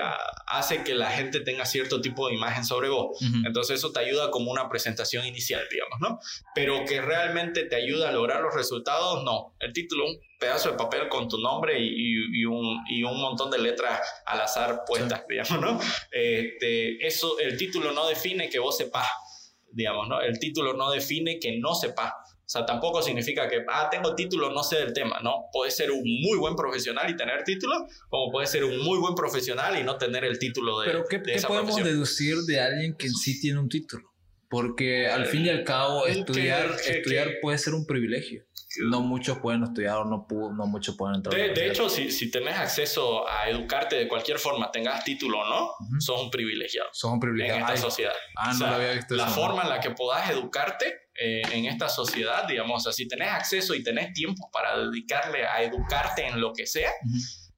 hace 0.48 0.84
que 0.84 0.94
la 0.94 1.10
gente 1.10 1.40
tenga 1.40 1.66
cierto 1.66 2.02
tipo 2.02 2.28
de 2.28 2.36
imagen 2.36 2.66
sobre 2.66 2.90
vos. 2.90 3.18
Entonces 3.46 3.80
eso 3.80 3.92
te 3.92 4.02
ayuda 4.02 4.30
como 4.30 4.52
una 4.52 4.70
presentación 4.70 5.26
inicial, 5.26 5.64
digamos, 5.72 6.00
¿no? 6.02 6.20
Pero 6.54 6.84
que 6.86 7.02
realmente 7.02 7.64
te 7.64 7.78
ayuda 7.78 8.10
a 8.10 8.12
lograr 8.12 8.42
los 8.42 8.54
resultados, 8.54 9.24
no. 9.24 9.56
El 9.60 9.72
título, 9.72 10.06
un 10.06 10.20
pedazo 10.38 10.72
de 10.72 10.78
papel 10.78 11.08
con 11.08 11.30
tu 11.30 11.38
nombre 11.38 11.80
y, 11.80 12.42
y, 12.42 12.46
un, 12.46 12.84
y 12.90 13.04
un, 13.04 13.22
montón 13.22 13.50
de 13.50 13.60
letras 13.60 14.02
al 14.26 14.42
azar 14.42 14.82
puestas, 14.86 15.24
digamos, 15.30 15.62
¿no? 15.62 15.80
Este, 16.12 17.06
eso, 17.06 17.40
el 17.40 17.58
título 17.58 17.94
no 17.94 18.08
define 18.08 18.50
que 18.50 18.60
vos 18.60 18.76
sepas, 18.76 19.08
digamos, 19.72 20.10
¿no? 20.10 20.20
El 20.20 20.38
título 20.40 20.74
no 20.74 20.92
define 20.92 21.40
que 21.40 21.58
no 21.58 21.74
sepas. 21.76 22.12
O 22.52 22.58
sea, 22.60 22.66
tampoco 22.66 23.02
significa 23.02 23.48
que, 23.48 23.64
ah, 23.70 23.88
tengo 23.90 24.14
título, 24.14 24.52
no 24.52 24.62
sé 24.62 24.76
del 24.76 24.92
tema, 24.92 25.22
¿no? 25.24 25.46
Puedes 25.54 25.74
ser 25.74 25.90
un 25.90 26.04
muy 26.04 26.38
buen 26.38 26.54
profesional 26.54 27.10
y 27.10 27.16
tener 27.16 27.46
título, 27.46 27.88
como 28.10 28.30
puedes 28.30 28.52
ser 28.52 28.66
un 28.66 28.78
muy 28.80 29.00
buen 29.00 29.16
profesional 29.16 29.80
y 29.80 29.84
no 29.86 29.98
tener 29.98 30.26
el 30.26 30.38
título 30.38 30.82
de 30.82 30.88
Pero 30.88 31.06
¿qué, 31.10 31.22
¿qué 31.22 31.42
podemos 31.48 31.82
deducir 31.82 32.36
de 32.40 32.60
alguien 32.60 32.98
que 32.98 33.08
sí 33.08 33.40
tiene 33.40 33.58
un 33.58 33.70
título? 33.70 34.12
Porque 34.50 35.08
al 35.08 35.28
fin 35.28 35.46
y 35.46 35.50
al 35.50 35.64
cabo, 35.64 36.06
estudiar, 36.08 36.76
estudiar 36.86 37.36
puede 37.42 37.58
ser 37.58 37.74
un 37.74 37.86
privilegio. 37.86 38.44
No 38.90 39.00
muchos 39.00 39.40
pueden 39.40 39.64
estudiar 39.64 39.96
o 39.96 40.04
no, 40.04 40.28
no 40.30 40.68
muchos 40.68 40.98
pueden 40.98 41.16
entrar. 41.16 41.34
De, 41.34 41.54
de 41.54 41.70
hecho, 41.70 41.88
si, 41.88 42.12
si 42.12 42.30
tenés 42.32 42.58
acceso 42.58 43.30
a 43.30 43.50
educarte 43.50 43.96
de 43.96 44.10
cualquier 44.10 44.40
forma, 44.40 44.70
tengas 44.70 45.06
título 45.06 45.40
o 45.40 45.46
no, 45.46 46.00
sos 46.00 46.22
un 46.22 46.30
privilegiado. 46.30 46.90
Sos 46.92 47.12
un 47.12 47.20
privilegiado. 47.22 47.60
En 47.60 47.66
esta 47.66 47.78
sociedad. 47.78 48.14
Ah, 48.36 48.54
no 48.60 48.68
lo 48.68 48.76
había 48.76 48.92
visto. 48.92 49.16
La 49.16 49.28
forma 49.28 49.64
en 49.64 49.70
la 49.70 49.80
que 49.80 49.92
puedas 49.92 50.30
educarte 50.30 51.02
eh, 51.24 51.44
en 51.52 51.66
esta 51.66 51.88
sociedad, 51.88 52.48
digamos, 52.48 52.88
o 52.88 52.92
si 52.92 53.08
tenés 53.08 53.30
acceso 53.30 53.76
y 53.76 53.84
tenés 53.84 54.12
tiempo 54.14 54.50
para 54.52 54.78
dedicarle 54.80 55.46
a 55.46 55.62
educarte 55.62 56.26
en 56.26 56.42
lo 56.42 56.52
que 56.52 56.66
sea, 56.66 56.92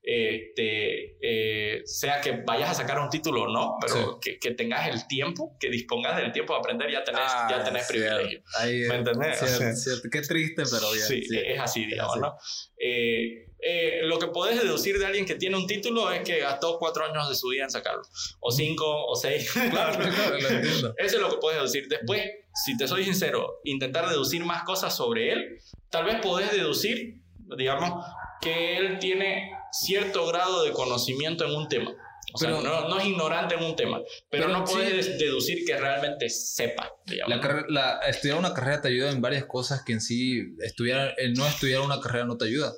este, 0.05 1.15
eh, 1.21 1.81
sea 1.85 2.19
que 2.19 2.43
vayas 2.45 2.71
a 2.71 2.73
sacar 2.73 2.99
un 2.99 3.09
título 3.09 3.43
o 3.43 3.47
no, 3.47 3.77
pero 3.79 4.19
que, 4.19 4.37
que, 4.37 4.51
tengas 4.51 4.89
el 4.89 5.07
tiempo, 5.07 5.55
que 5.57 5.69
dispongas 5.69 6.17
del 6.17 6.33
tiempo 6.33 6.51
de 6.53 6.59
aprender, 6.59 6.91
ya 6.91 7.05
tenés, 7.05 7.21
ya 7.21 7.61
ah, 7.61 7.63
tenés 7.63 7.87
privilegio. 7.87 8.43
¿Me 8.89 8.95
entendés? 8.95 9.39
Cierto, 9.81 10.09
Qué 10.11 10.21
triste, 10.21 10.63
pero 10.69 10.91
bien. 10.91 11.05
Sí, 11.05 11.23
es 11.31 11.59
así, 11.59 11.85
digamos, 11.85 12.19
¿no? 12.19 12.37
Eh, 12.77 13.47
eh, 13.65 14.01
lo 14.03 14.19
que 14.19 14.27
puedes 14.27 14.61
deducir 14.61 14.99
de 14.99 15.05
alguien 15.05 15.25
que 15.25 15.35
tiene 15.35 15.55
un 15.55 15.65
título 15.65 16.11
es 16.11 16.21
que 16.23 16.39
gastó 16.39 16.77
cuatro 16.77 17.05
años 17.05 17.29
de 17.29 17.35
su 17.35 17.47
vida 17.47 17.63
en 17.63 17.71
sacarlo, 17.71 18.01
o 18.41 18.51
cinco, 18.51 19.05
o 19.05 19.15
seis. 19.15 19.49
Claro, 19.71 19.97
claro, 19.97 20.37
lo 20.37 20.49
entiendo. 20.49 20.93
Eso 20.97 21.15
es 21.15 21.21
lo 21.21 21.29
que 21.29 21.37
puedes 21.37 21.59
deducir. 21.59 21.87
Después, 21.87 22.29
si 22.53 22.77
te 22.77 22.87
soy 22.87 23.03
sincero, 23.03 23.59
intentar 23.63 24.09
deducir 24.09 24.43
más 24.45 24.63
cosas 24.63 24.95
sobre 24.95 25.31
él, 25.31 25.57
tal 25.89 26.05
vez 26.05 26.21
podés 26.21 26.51
deducir, 26.51 27.19
digamos, 27.57 28.05
que 28.41 28.77
él 28.77 28.99
tiene 28.99 29.51
cierto 29.71 30.25
grado 30.27 30.63
de 30.63 30.71
conocimiento 30.71 31.45
en 31.45 31.55
un 31.55 31.67
tema. 31.67 31.91
O 32.33 32.37
sea, 32.37 32.49
no, 32.49 32.61
no, 32.61 32.99
es 32.99 33.05
ignorante 33.05 33.55
en 33.55 33.63
un 33.63 33.75
tema, 33.75 34.01
pero, 34.29 34.47
no 34.47 34.63
puedes 34.63 35.19
deducir 35.19 35.65
que 35.65 35.77
realmente 35.77 36.29
sepa. 36.29 36.89
La, 37.27 37.65
la, 37.67 37.99
estudiar 38.07 38.39
una 38.39 38.53
carrera 38.53 38.81
te 38.81 38.87
ayuda 38.87 39.11
en 39.11 39.21
varias 39.21 39.45
cosas 39.45 39.83
que 39.83 39.93
en 39.93 40.01
sí 40.01 40.55
estudiar, 40.59 41.13
el 41.17 41.33
no 41.33 41.45
estudiar 41.45 41.81
una 41.81 41.99
carrera 41.99 42.25
no 42.25 42.37
te 42.37 42.45
ayuda 42.45 42.73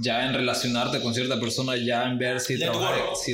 ya 0.00 0.26
en 0.26 0.34
relacionarte 0.34 1.00
con 1.00 1.14
cierta 1.14 1.40
persona, 1.40 1.76
ya 1.76 2.04
en 2.04 2.18
ver 2.18 2.40
si 2.40 2.58
trabajar. 2.58 2.98
Si 3.16 3.32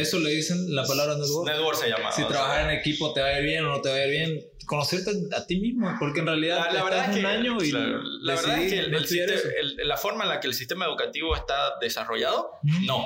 Eso 0.00 0.18
le 0.18 0.30
dicen 0.30 0.74
la 0.74 0.84
palabra 0.84 1.16
network. 1.16 1.48
Network 1.48 1.76
se 1.76 1.88
llama. 1.88 2.12
Si 2.12 2.24
trabajar 2.24 2.70
en 2.70 2.78
equipo 2.78 3.12
te 3.12 3.20
va 3.20 3.28
a 3.28 3.38
ir 3.38 3.44
bien 3.44 3.64
o 3.64 3.70
no 3.70 3.80
te 3.80 3.88
va 3.88 3.96
a 3.96 4.06
ir 4.06 4.10
bien. 4.10 4.40
Conocerte 4.66 5.10
a 5.36 5.46
ti 5.46 5.60
mismo, 5.60 5.92
porque 5.98 6.20
en 6.20 6.26
realidad 6.26 6.68
la, 6.72 6.84
verdad 6.84 7.06
es 7.06 7.14
que, 7.14 7.20
un 7.20 7.26
año 7.26 7.60
y 7.60 7.72
la, 7.72 8.34
verdad 8.36 8.58
es 8.60 8.72
que 8.72 9.84
la 9.84 9.96
forma 9.96 10.22
en 10.22 10.28
la 10.28 10.38
que 10.38 10.46
el 10.46 10.54
sistema 10.54 10.84
educativo 10.84 11.34
está 11.34 11.74
desarrollado, 11.80 12.52
no. 12.86 13.04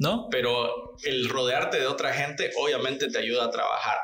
¿No? 0.00 0.28
Pero 0.30 0.96
el 1.04 1.28
rodearte 1.28 1.78
de 1.78 1.86
otra 1.86 2.12
gente 2.12 2.50
obviamente 2.56 3.08
te 3.08 3.18
ayuda 3.18 3.44
a 3.44 3.50
trabajar 3.50 3.98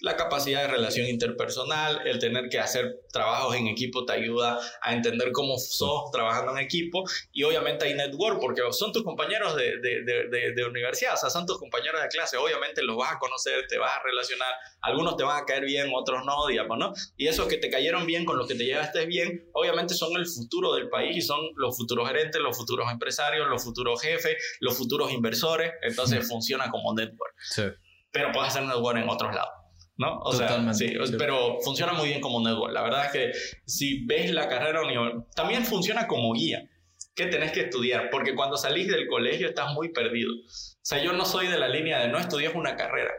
la 0.00 0.16
capacidad 0.16 0.62
de 0.62 0.68
relación 0.68 1.06
interpersonal, 1.06 2.06
el 2.06 2.18
tener 2.18 2.48
que 2.48 2.58
hacer 2.58 3.00
trabajos 3.12 3.56
en 3.56 3.66
equipo 3.66 4.04
te 4.04 4.12
ayuda 4.12 4.58
a 4.80 4.94
entender 4.94 5.32
cómo 5.32 5.58
sos 5.58 6.10
trabajando 6.10 6.52
en 6.52 6.58
equipo 6.58 7.04
y 7.32 7.42
obviamente 7.42 7.86
hay 7.86 7.94
network 7.94 8.40
porque 8.40 8.62
son 8.72 8.92
tus 8.92 9.02
compañeros 9.02 9.54
de, 9.56 9.78
de, 9.78 10.02
de, 10.04 10.52
de, 10.54 10.64
universidad, 10.64 11.14
o 11.14 11.16
sea, 11.16 11.30
son 11.30 11.46
tus 11.46 11.58
compañeros 11.58 12.00
de 12.02 12.08
clase, 12.08 12.36
obviamente 12.36 12.82
los 12.82 12.96
vas 12.96 13.12
a 13.12 13.18
conocer, 13.18 13.66
te 13.68 13.78
vas 13.78 13.92
a 13.92 14.02
relacionar, 14.02 14.52
algunos 14.80 15.16
te 15.16 15.24
van 15.24 15.42
a 15.42 15.44
caer 15.44 15.64
bien, 15.64 15.90
otros 15.94 16.24
no, 16.24 16.46
digamos, 16.46 16.78
¿no? 16.78 16.92
Y 17.16 17.26
esos 17.28 17.46
que 17.46 17.58
te 17.58 17.70
cayeron 17.70 18.06
bien, 18.06 18.24
con 18.24 18.38
los 18.38 18.46
que 18.46 18.54
te 18.54 18.64
llevaste 18.64 19.06
bien, 19.06 19.48
obviamente 19.52 19.94
son 19.94 20.16
el 20.16 20.26
futuro 20.26 20.72
del 20.74 20.88
país 20.88 21.16
y 21.16 21.22
son 21.22 21.40
los 21.56 21.76
futuros 21.76 22.08
gerentes, 22.08 22.40
los 22.40 22.56
futuros 22.56 22.90
empresarios, 22.90 23.48
los 23.48 23.62
futuros 23.62 24.00
jefes, 24.00 24.36
los 24.60 24.76
futuros 24.76 25.12
inversores, 25.12 25.72
entonces 25.82 26.26
funciona 26.26 26.70
como 26.70 26.94
network. 26.94 27.34
Sí. 27.50 27.64
Pero 28.10 28.32
puedes 28.32 28.48
hacer 28.48 28.62
network 28.64 28.98
en 28.98 29.08
otros 29.08 29.34
lados. 29.34 29.59
¿No? 30.00 30.18
O 30.20 30.32
sea, 30.32 30.72
sí, 30.72 30.94
pero 31.18 31.58
funciona 31.60 31.92
muy 31.92 32.08
bien 32.08 32.22
como 32.22 32.40
network. 32.40 32.72
La 32.72 32.82
verdad 32.82 33.04
es 33.04 33.12
que 33.12 33.32
si 33.66 34.06
ves 34.06 34.32
la 34.32 34.48
carrera 34.48 34.80
universitaria, 34.80 35.26
también 35.36 35.66
funciona 35.66 36.06
como 36.06 36.32
guía. 36.32 36.66
¿Qué 37.14 37.26
tenés 37.26 37.52
que 37.52 37.60
estudiar? 37.60 38.08
Porque 38.08 38.34
cuando 38.34 38.56
salís 38.56 38.88
del 38.88 39.06
colegio 39.08 39.46
estás 39.46 39.74
muy 39.74 39.92
perdido. 39.92 40.32
O 40.32 40.80
sea, 40.80 41.04
yo 41.04 41.12
no 41.12 41.26
soy 41.26 41.48
de 41.48 41.58
la 41.58 41.68
línea 41.68 42.00
de 42.00 42.08
no 42.08 42.18
estudias 42.18 42.54
una 42.54 42.76
carrera. 42.76 43.10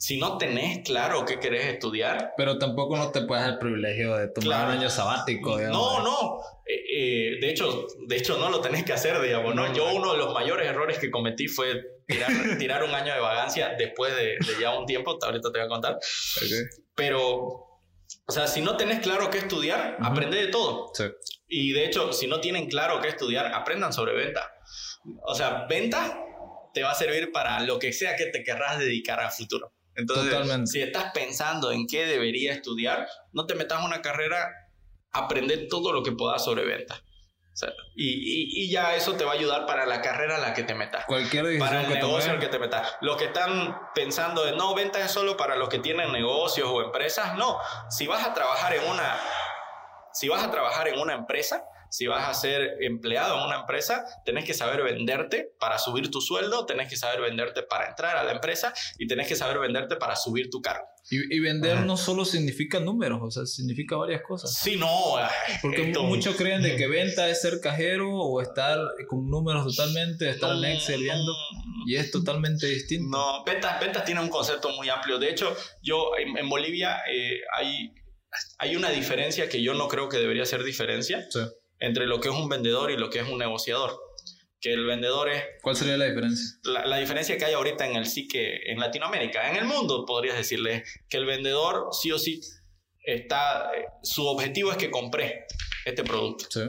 Si 0.00 0.16
no 0.16 0.38
tenés 0.38 0.78
claro 0.82 1.26
qué 1.26 1.38
querés 1.38 1.66
estudiar. 1.66 2.32
Pero 2.34 2.56
tampoco 2.56 2.96
no 2.96 3.10
te 3.10 3.20
puedes 3.20 3.44
dar 3.44 3.52
el 3.52 3.58
privilegio 3.58 4.16
de 4.16 4.28
tomar 4.28 4.68
un 4.68 4.78
año 4.78 4.88
sabático. 4.88 5.60
No, 5.60 6.02
no. 6.02 6.40
Eh, 6.64 7.34
eh, 7.34 7.38
de, 7.38 7.50
hecho, 7.50 7.86
de 8.06 8.16
hecho, 8.16 8.38
no 8.38 8.48
lo 8.48 8.62
tenés 8.62 8.82
que 8.82 8.94
hacer, 8.94 9.20
digamos, 9.20 9.54
¿no? 9.54 9.70
Yo 9.74 9.92
uno 9.92 10.12
de 10.12 10.18
los 10.18 10.32
mayores 10.32 10.66
errores 10.66 10.98
que 10.98 11.10
cometí 11.10 11.48
fue 11.48 11.82
tirar, 12.06 12.30
un 12.84 12.94
año 12.94 13.12
de 13.12 13.20
vagancia 13.20 13.74
después 13.76 14.16
de, 14.16 14.38
ya 14.58 14.78
un 14.78 14.86
tiempo, 14.86 15.18
ahorita 15.20 15.52
te 15.52 15.58
voy 15.58 15.66
a 15.66 15.68
contar. 15.68 15.98
Pero, 16.94 17.26
o 17.28 18.32
sea, 18.32 18.46
si 18.46 18.62
no 18.62 18.78
tenés 18.78 19.00
claro 19.00 19.28
qué 19.28 19.36
estudiar, 19.36 19.98
aprende 20.00 20.38
de 20.38 20.46
todo. 20.46 20.92
Y 21.46 21.72
de 21.72 21.84
hecho, 21.84 22.14
si 22.14 22.26
no 22.26 22.40
tienen 22.40 22.70
claro 22.70 23.02
qué 23.02 23.08
estudiar, 23.08 23.52
aprendan 23.52 23.92
sobre 23.92 24.14
venta. 24.14 24.50
O 25.26 25.34
sea, 25.34 25.66
venta 25.68 26.18
te 26.72 26.82
va 26.82 26.92
a 26.92 26.94
servir 26.94 27.32
para 27.32 27.60
lo 27.60 27.78
que 27.78 27.92
sea 27.92 28.16
que 28.16 28.26
te 28.26 28.42
querrás 28.42 28.78
dedicar 28.78 29.20
a 29.20 29.30
futuro. 29.30 29.74
Entonces, 29.96 30.70
si 30.70 30.80
estás 30.80 31.12
pensando 31.12 31.72
en 31.72 31.86
qué 31.86 32.06
debería 32.06 32.52
estudiar, 32.52 33.08
no 33.32 33.46
te 33.46 33.54
metas 33.54 33.80
en 33.80 33.86
una 33.86 34.02
carrera, 34.02 34.48
aprende 35.10 35.56
todo 35.68 35.92
lo 35.92 36.02
que 36.02 36.12
puedas 36.12 36.44
sobre 36.44 36.64
venta 36.64 37.02
y, 37.94 38.64
y, 38.64 38.70
ya 38.70 38.94
eso 38.94 39.14
te 39.14 39.24
va 39.24 39.32
a 39.32 39.34
ayudar 39.34 39.66
para 39.66 39.84
la 39.84 40.00
carrera 40.00 40.36
a 40.36 40.38
la 40.38 40.54
que 40.54 40.62
te 40.62 40.74
metas. 40.74 41.04
Cualquier 41.06 41.58
Para 41.58 41.82
el 41.82 41.88
negocio 41.88 42.32
al 42.32 42.38
que 42.38 42.48
te 42.48 42.58
metas. 42.58 42.96
Los 43.00 43.16
que 43.16 43.26
están 43.26 43.78
pensando 43.94 44.44
de 44.44 44.52
no, 44.52 44.74
venta 44.74 45.00
es 45.00 45.10
solo 45.10 45.36
para 45.36 45.56
los 45.56 45.68
que 45.68 45.78
tienen 45.78 46.12
negocios 46.12 46.68
o 46.70 46.82
empresas. 46.82 47.36
No, 47.36 47.58
si 47.90 48.06
vas 48.06 48.26
a 48.26 48.32
trabajar 48.32 48.74
en 48.74 48.88
una, 48.88 49.18
si 50.12 50.28
vas 50.28 50.42
a 50.42 50.50
trabajar 50.50 50.88
en 50.88 50.98
una 50.98 51.14
empresa, 51.14 51.64
si 51.90 52.06
vas 52.06 52.28
a 52.28 52.34
ser 52.34 52.76
empleado 52.80 53.36
en 53.38 53.46
una 53.46 53.60
empresa, 53.60 54.04
tenés 54.24 54.44
que 54.44 54.54
saber 54.54 54.82
venderte 54.82 55.52
para 55.58 55.78
subir 55.78 56.10
tu 56.10 56.20
sueldo, 56.20 56.64
tenés 56.64 56.88
que 56.88 56.96
saber 56.96 57.20
venderte 57.20 57.62
para 57.62 57.88
entrar 57.88 58.16
a 58.16 58.24
la 58.24 58.32
empresa 58.32 58.72
y 58.98 59.06
tenés 59.06 59.28
que 59.28 59.36
saber 59.36 59.58
venderte 59.58 59.96
para 59.96 60.16
subir 60.16 60.48
tu 60.50 60.62
cargo. 60.62 60.86
Y, 61.10 61.40
vender 61.40 61.80
no 61.80 61.96
solo 61.96 62.24
significa 62.24 62.78
números, 62.78 63.18
o 63.20 63.30
sea, 63.30 63.44
significa 63.44 63.96
varias 63.96 64.22
cosas. 64.22 64.54
Sí, 64.54 64.76
no. 64.76 64.88
Porque 65.60 65.92
muchos 66.02 66.36
creen 66.36 66.62
de 66.62 66.76
que 66.76 66.86
venta 66.88 67.28
es 67.28 67.40
ser 67.40 67.60
cajero 67.60 68.14
o 68.14 68.40
estar 68.40 68.78
con 69.08 69.28
números 69.28 69.64
totalmente, 69.64 70.30
estar 70.30 70.54
en 70.56 70.64
Excel 70.64 71.02
viendo, 71.02 71.32
y 71.86 71.96
es 71.96 72.12
totalmente 72.12 72.66
distinto. 72.68 73.16
No, 73.16 73.44
ventas, 73.44 73.80
ventas 73.80 74.04
tiene 74.04 74.20
un 74.20 74.28
concepto 74.28 74.68
muy 74.70 74.88
amplio. 74.88 75.18
De 75.18 75.30
hecho, 75.30 75.56
yo 75.82 76.12
en, 76.16 76.48
Bolivia 76.48 76.98
eh, 77.10 77.40
hay 77.56 77.92
hay 78.58 78.76
una 78.76 78.90
diferencia 78.90 79.48
que 79.48 79.62
yo 79.62 79.74
no 79.74 79.88
creo 79.88 80.08
que 80.08 80.18
debería 80.18 80.46
ser 80.46 80.62
diferencia 80.62 81.26
entre 81.80 82.06
lo 82.06 82.20
que 82.20 82.28
es 82.28 82.34
un 82.34 82.48
vendedor 82.48 82.90
y 82.90 82.96
lo 82.96 83.10
que 83.10 83.20
es 83.20 83.28
un 83.28 83.38
negociador. 83.38 83.98
Que 84.60 84.72
el 84.74 84.84
vendedor 84.84 85.30
es... 85.30 85.42
¿Cuál 85.62 85.74
sería 85.74 85.96
la 85.96 86.04
diferencia? 86.04 86.58
La, 86.62 86.98
diferencia 86.98 87.38
que 87.38 87.46
hay 87.46 87.54
ahorita 87.54 87.86
en 87.86 87.96
el 87.96 88.06
psique 88.06 88.60
en 88.70 88.78
Latinoamérica, 88.78 89.50
en 89.50 89.56
el 89.56 89.64
mundo, 89.64 90.04
podrías 90.04 90.36
decirle, 90.36 90.84
que 91.08 91.16
el 91.16 91.24
vendedor 91.24 91.88
sí 91.92 92.12
o 92.12 92.18
sí 92.18 92.40
está... 93.02 93.72
Eh, 93.74 93.86
su 94.02 94.26
objetivo 94.26 94.70
es 94.70 94.76
que 94.76 94.90
compré 94.90 95.46
este 95.86 96.04
producto. 96.04 96.46
Sí. 96.50 96.60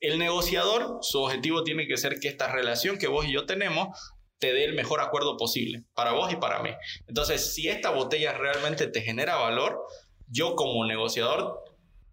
El 0.00 0.20
negociador, 0.20 0.98
su 1.02 1.20
objetivo 1.20 1.64
tiene 1.64 1.88
que 1.88 1.96
ser 1.96 2.20
que 2.20 2.28
esta 2.28 2.52
relación 2.52 2.98
que 2.98 3.08
vos 3.08 3.26
y 3.26 3.32
yo 3.32 3.46
tenemos 3.46 3.88
te 4.38 4.52
dé 4.52 4.64
el 4.64 4.74
mejor 4.74 5.00
acuerdo 5.00 5.36
posible 5.36 5.84
para 5.94 6.12
vos 6.12 6.32
y 6.32 6.36
para 6.36 6.62
mí. 6.62 6.70
Entonces, 7.06 7.54
si 7.54 7.68
esta 7.68 7.90
botella 7.90 8.32
realmente 8.32 8.86
te 8.86 9.02
genera 9.02 9.36
valor, 9.36 9.84
yo 10.28 10.54
como 10.54 10.84
negociador 10.84 11.64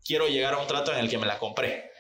quiero 0.04 0.28
llegar 0.28 0.54
a 0.54 0.58
un 0.58 0.68
trato 0.68 0.92
en 0.92 1.00
el 1.00 1.10
que 1.10 1.18
me 1.18 1.28
la 1.28 1.38
compré, 1.40 1.92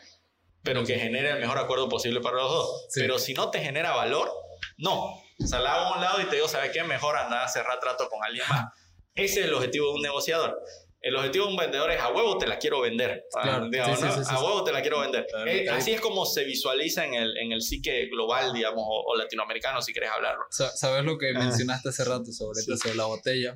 pero 0.65 0.83
que 0.83 0.99
genere 0.99 1.29
el 1.29 1.39
mejor 1.39 1.59
acuerdo 1.59 1.87
posible 1.87 2.19
para 2.19 2.37
los 2.37 2.51
dos. 2.51 2.87
Pero 2.93 3.19
si 3.19 3.33
no 3.33 3.51
te 3.51 3.59
genera 3.59 3.95
valor, 3.95 4.29
no. 4.77 5.13
O 5.13 5.47
sea, 5.47 5.59
la 5.59 5.75
hago 5.75 5.85
a 5.85 5.95
un 5.95 6.01
lado 6.01 6.21
y 6.21 6.25
te 6.25 6.35
digo, 6.35 6.47
¿sabes 6.47 6.71
qué? 6.71 6.83
Mejor 6.83 7.15
andar 7.15 7.43
a 7.43 7.47
cerrar 7.47 7.79
trato 7.79 8.09
con 8.09 8.19
alguien 8.25 8.45
más. 8.49 8.65
Ese 9.13 9.41
es 9.41 9.45
el 9.45 9.53
objetivo 9.53 9.89
de 9.89 9.93
un 9.93 10.01
negociador 10.01 10.59
el 11.05 11.15
objetivo 11.15 11.45
de 11.45 11.51
un 11.51 11.57
vendedor 11.57 11.91
es 11.91 12.01
a 12.01 12.09
huevo 12.09 12.35
te 12.39 12.47
la 12.47 12.57
quiero 12.57 12.81
vender. 12.81 13.25
Ah, 13.35 13.57
a 13.57 14.43
huevo 14.43 14.63
te 14.63 14.71
la 14.71 14.81
quiero 14.81 15.01
vender. 15.01 15.27
Eh, 15.45 15.69
así 15.69 15.91
es 15.91 16.01
como 16.01 16.25
se 16.25 16.43
visualiza 16.45 17.05
en 17.05 17.13
el, 17.13 17.37
en 17.37 17.51
el 17.51 17.61
psique 17.61 18.07
global, 18.07 18.51
digamos, 18.53 18.83
o, 18.87 19.15
latinoamericano, 19.15 19.83
si 19.83 19.93
quieres 19.93 20.09
hablarlo. 20.09 20.45
¿Sabes 20.49 21.05
lo 21.05 21.19
que 21.19 21.31
mencionaste 21.33 21.89
hace 21.89 22.05
rato 22.05 22.31
sobre, 22.31 22.59
sobre 22.59 22.95
la 22.95 23.05
botella? 23.05 23.55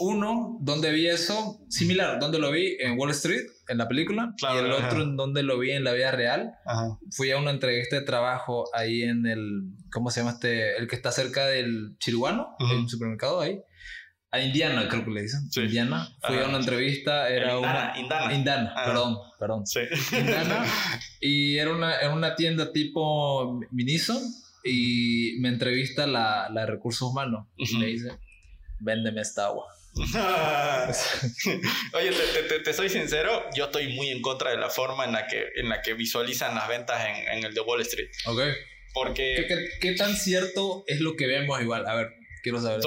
Uno, 0.00 0.58
¿dónde 0.60 0.92
vi 0.92 1.08
eso? 1.08 1.60
Similar, 1.70 2.20
¿dónde 2.20 2.38
lo 2.38 2.50
vi? 2.50 2.76
En 2.78 2.98
Wall 2.98 3.12
Street, 3.12 3.46
en 3.68 3.78
la 3.78 3.88
película. 3.88 4.34
y 4.36 4.58
el 4.58 4.70
otro, 4.70 5.00
¿en 5.00 5.16
dónde 5.16 5.42
lo 5.42 5.58
vi 5.58 5.70
en 5.70 5.84
la 5.84 5.92
vida 5.92 6.10
real? 6.10 6.52
Fui 7.10 7.30
a 7.30 7.38
una 7.38 7.52
entrevista 7.52 7.96
de 7.96 8.02
trabajo 8.02 8.64
ahí 8.74 9.04
en 9.04 9.24
el, 9.24 9.62
¿cómo 9.90 10.10
se 10.10 10.20
llama 10.20 10.32
este? 10.32 10.76
El 10.76 10.88
que 10.88 10.96
está 10.96 11.10
cerca 11.10 11.46
del 11.46 11.96
Chiruano, 11.98 12.54
el 12.58 12.86
supermercado 12.86 13.40
ahí 13.40 13.62
a 14.32 14.40
Indiana, 14.40 14.86
creo 14.88 15.04
que 15.04 15.10
le 15.10 15.22
dicen. 15.22 15.50
Indiana. 15.56 16.08
Fui 16.22 16.38
a 16.38 16.44
una 16.44 16.58
entrevista, 16.58 17.28
era 17.28 17.58
una... 17.58 17.94
Indana. 17.96 18.32
Indana, 18.32 18.74
perdón, 18.84 19.18
perdón. 19.38 19.66
Sí. 19.66 19.80
Indana. 20.12 20.64
Y 21.20 21.58
era 21.58 21.72
una, 21.72 21.96
era 21.96 22.14
una 22.14 22.34
tienda 22.34 22.72
tipo 22.72 23.60
Miniso 23.72 24.18
y 24.64 25.34
me 25.40 25.48
entrevista 25.48 26.06
la, 26.06 26.48
la 26.50 26.62
de 26.62 26.66
recursos 26.68 27.10
humanos 27.10 27.46
y 27.56 27.76
me 27.76 27.86
dice, 27.86 28.12
véndeme 28.78 29.20
esta 29.20 29.46
agua. 29.46 29.66
Oye, 31.94 32.10
te, 32.10 32.42
te, 32.48 32.60
te, 32.60 32.72
soy 32.72 32.88
sincero, 32.88 33.44
yo 33.54 33.64
estoy 33.64 33.92
muy 33.94 34.08
en 34.10 34.22
contra 34.22 34.50
de 34.50 34.56
la 34.56 34.70
forma 34.70 35.04
en 35.04 35.12
la 35.12 35.26
que, 35.26 35.48
en 35.56 35.68
la 35.68 35.82
que 35.82 35.94
visualizan 35.94 36.54
las 36.54 36.68
ventas 36.68 37.04
en, 37.04 37.38
en 37.38 37.44
el 37.44 37.52
de 37.52 37.60
Wall 37.60 37.80
Street. 37.82 38.08
Ok. 38.26 38.40
Porque... 38.94 39.46
¿Qué, 39.48 39.68
qué, 39.80 39.92
tan 39.94 40.14
cierto 40.16 40.84
es 40.86 41.00
lo 41.00 41.16
que 41.16 41.26
vemos 41.26 41.60
igual? 41.60 41.86
A 41.86 41.94
ver, 41.94 42.19
Quiero 42.42 42.60
saber. 42.60 42.80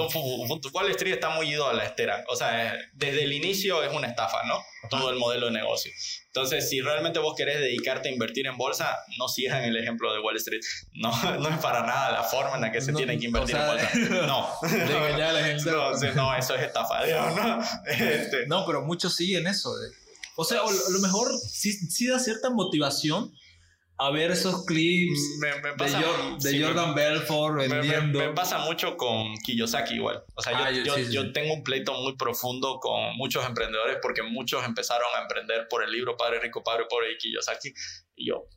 Wall 0.72 0.90
Street 0.90 1.14
está 1.14 1.30
muy 1.30 1.48
ido 1.48 1.68
a 1.68 1.72
la 1.72 1.84
estera. 1.84 2.24
O 2.28 2.36
sea, 2.36 2.76
desde 2.92 3.24
el 3.24 3.32
inicio 3.32 3.82
es 3.82 3.92
una 3.92 4.08
estafa, 4.08 4.42
¿no? 4.44 4.58
Todo 4.90 5.10
el 5.10 5.16
modelo 5.16 5.46
de 5.46 5.52
negocio. 5.52 5.92
Entonces, 6.26 6.68
si 6.68 6.80
realmente 6.80 7.18
vos 7.20 7.34
querés 7.36 7.60
dedicarte 7.60 8.08
a 8.08 8.12
invertir 8.12 8.46
en 8.46 8.56
bolsa, 8.56 8.98
no 9.18 9.28
sigan 9.28 9.64
el 9.64 9.76
ejemplo 9.76 10.12
de 10.12 10.20
Wall 10.20 10.36
Street. 10.36 10.62
No, 10.94 11.10
no 11.38 11.48
es 11.48 11.58
para 11.58 11.86
nada 11.86 12.12
la 12.12 12.22
forma 12.24 12.56
en 12.56 12.62
la 12.62 12.72
que 12.72 12.80
se 12.80 12.92
tiene 12.92 13.18
que 13.18 13.26
invertir 13.26 13.56
en 13.56 13.66
bolsa. 13.66 13.90
No. 14.26 14.48
No, 16.14 16.34
eso 16.36 16.54
es 16.54 16.62
estafa, 16.62 17.06
¿no? 17.06 17.60
Este. 17.86 18.46
No, 18.46 18.64
pero 18.66 18.82
muchos 18.82 19.14
siguen 19.14 19.46
eso. 19.46 19.72
O 20.36 20.44
sea, 20.44 20.60
a 20.60 20.90
lo 20.90 20.98
mejor 20.98 21.30
sí, 21.38 21.72
sí 21.72 22.08
da 22.08 22.18
cierta 22.18 22.50
motivación 22.50 23.32
a 23.96 24.10
ver 24.10 24.32
esos 24.32 24.64
clips 24.66 25.40
de, 26.42 26.62
Jordan 26.62 26.94
Belfort 26.94 27.56
vendiendo. 27.56 28.18
Me, 28.18 28.30
pasa 28.30 28.58
mucho 28.58 28.96
con 28.96 29.36
Kiyosaki 29.38 29.94
igual. 29.94 30.24
O 30.34 30.42
sea, 30.42 30.70
yo, 30.70 30.94
ah, 30.94 31.24
tengo 31.32 31.54
un 31.54 31.62
pleito 31.62 31.92
muy 31.94 32.16
profundo 32.16 32.80
con 32.80 33.16
muchos 33.16 33.46
emprendedores 33.46 33.98
porque 34.02 34.22
muchos 34.22 34.64
empezaron 34.64 35.06
a 35.16 35.22
emprender 35.22 35.68
por 35.68 35.84
el 35.84 35.92
libro 35.92 36.16
Padre 36.16 36.40
Rico, 36.40 36.64
Padre 36.64 36.86
Pobre 36.88 37.08
de 37.08 37.18
Kiyosaki 37.18 37.72
y 38.16 38.28
yo... 38.28 38.48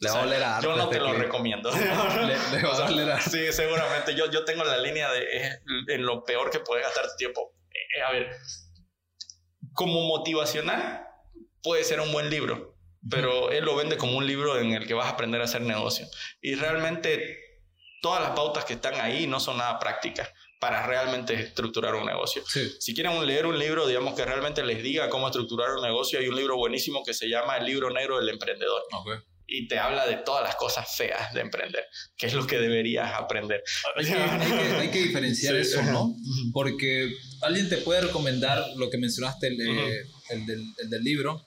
Le 0.00 0.10
va 0.10 0.20
a 0.20 0.22
oler 0.24 0.42
a 0.42 0.60
Yo 0.60 0.76
no 0.76 0.88
te 0.88 0.98
lo 0.98 1.12
recomiendo. 1.14 1.70
Le, 1.72 2.62
va 2.62 2.76
a 2.76 2.86
oler 2.90 3.22
Sí, 3.22 3.52
seguramente. 3.52 4.14
Yo, 4.14 4.30
yo 4.30 4.44
tengo 4.44 4.64
la 4.64 4.76
línea 4.76 5.10
de 5.12 5.60
en 5.88 6.04
lo 6.04 6.24
peor 6.24 6.50
que 6.50 6.58
puedes 6.60 6.84
gastar 6.84 7.06
tu 7.10 7.16
tiempo. 7.16 7.54
Eh, 7.70 8.02
a 8.02 8.10
ver, 8.10 8.36
como 9.72 10.02
motivacional 10.08 11.06
puede 11.62 11.84
ser 11.84 12.00
un 12.00 12.12
buen 12.12 12.28
libro 12.28 12.73
pero 13.10 13.50
él 13.50 13.64
lo 13.64 13.76
vende 13.76 13.96
como 13.96 14.16
un 14.16 14.26
libro 14.26 14.58
en 14.58 14.72
el 14.72 14.86
que 14.86 14.94
vas 14.94 15.06
a 15.06 15.10
aprender 15.10 15.40
a 15.40 15.44
hacer 15.44 15.62
negocio. 15.62 16.06
Y 16.40 16.54
realmente 16.54 17.38
todas 18.00 18.22
las 18.22 18.30
pautas 18.32 18.64
que 18.64 18.74
están 18.74 19.00
ahí 19.00 19.26
no 19.26 19.40
son 19.40 19.58
nada 19.58 19.78
prácticas 19.78 20.30
para 20.60 20.86
realmente 20.86 21.34
estructurar 21.34 21.94
un 21.94 22.06
negocio. 22.06 22.42
Si 22.78 22.94
quieren 22.94 23.26
leer 23.26 23.44
un 23.44 23.58
libro, 23.58 23.86
digamos 23.86 24.14
que 24.14 24.24
realmente 24.24 24.64
les 24.64 24.82
diga 24.82 25.10
cómo 25.10 25.26
estructurar 25.26 25.70
un 25.72 25.82
negocio, 25.82 26.18
hay 26.18 26.28
un 26.28 26.36
libro 26.36 26.56
buenísimo 26.56 27.02
que 27.04 27.12
se 27.12 27.28
llama 27.28 27.58
El 27.58 27.66
libro 27.66 27.90
negro 27.90 28.18
del 28.18 28.30
emprendedor. 28.30 28.82
Y 29.46 29.68
te 29.68 29.78
habla 29.78 30.06
de 30.06 30.16
todas 30.16 30.42
las 30.42 30.56
cosas 30.56 30.96
feas 30.96 31.34
de 31.34 31.42
emprender, 31.42 31.84
que 32.16 32.26
es 32.26 32.32
lo 32.32 32.46
que 32.46 32.58
deberías 32.58 33.12
aprender. 33.12 33.62
Hay 33.94 34.90
que, 34.90 35.02
diferenciar 35.02 35.54
eso, 35.56 35.82
¿no? 35.82 36.14
Porque 36.54 37.10
alguien 37.42 37.68
te 37.68 37.76
puede 37.78 38.00
recomendar 38.00 38.64
lo 38.76 38.88
que 38.88 38.96
mencionaste, 38.96 39.48
el, 39.48 39.60
el, 39.60 40.46
del, 40.46 40.64
el 40.78 40.88
del, 40.88 41.04
libro, 41.04 41.46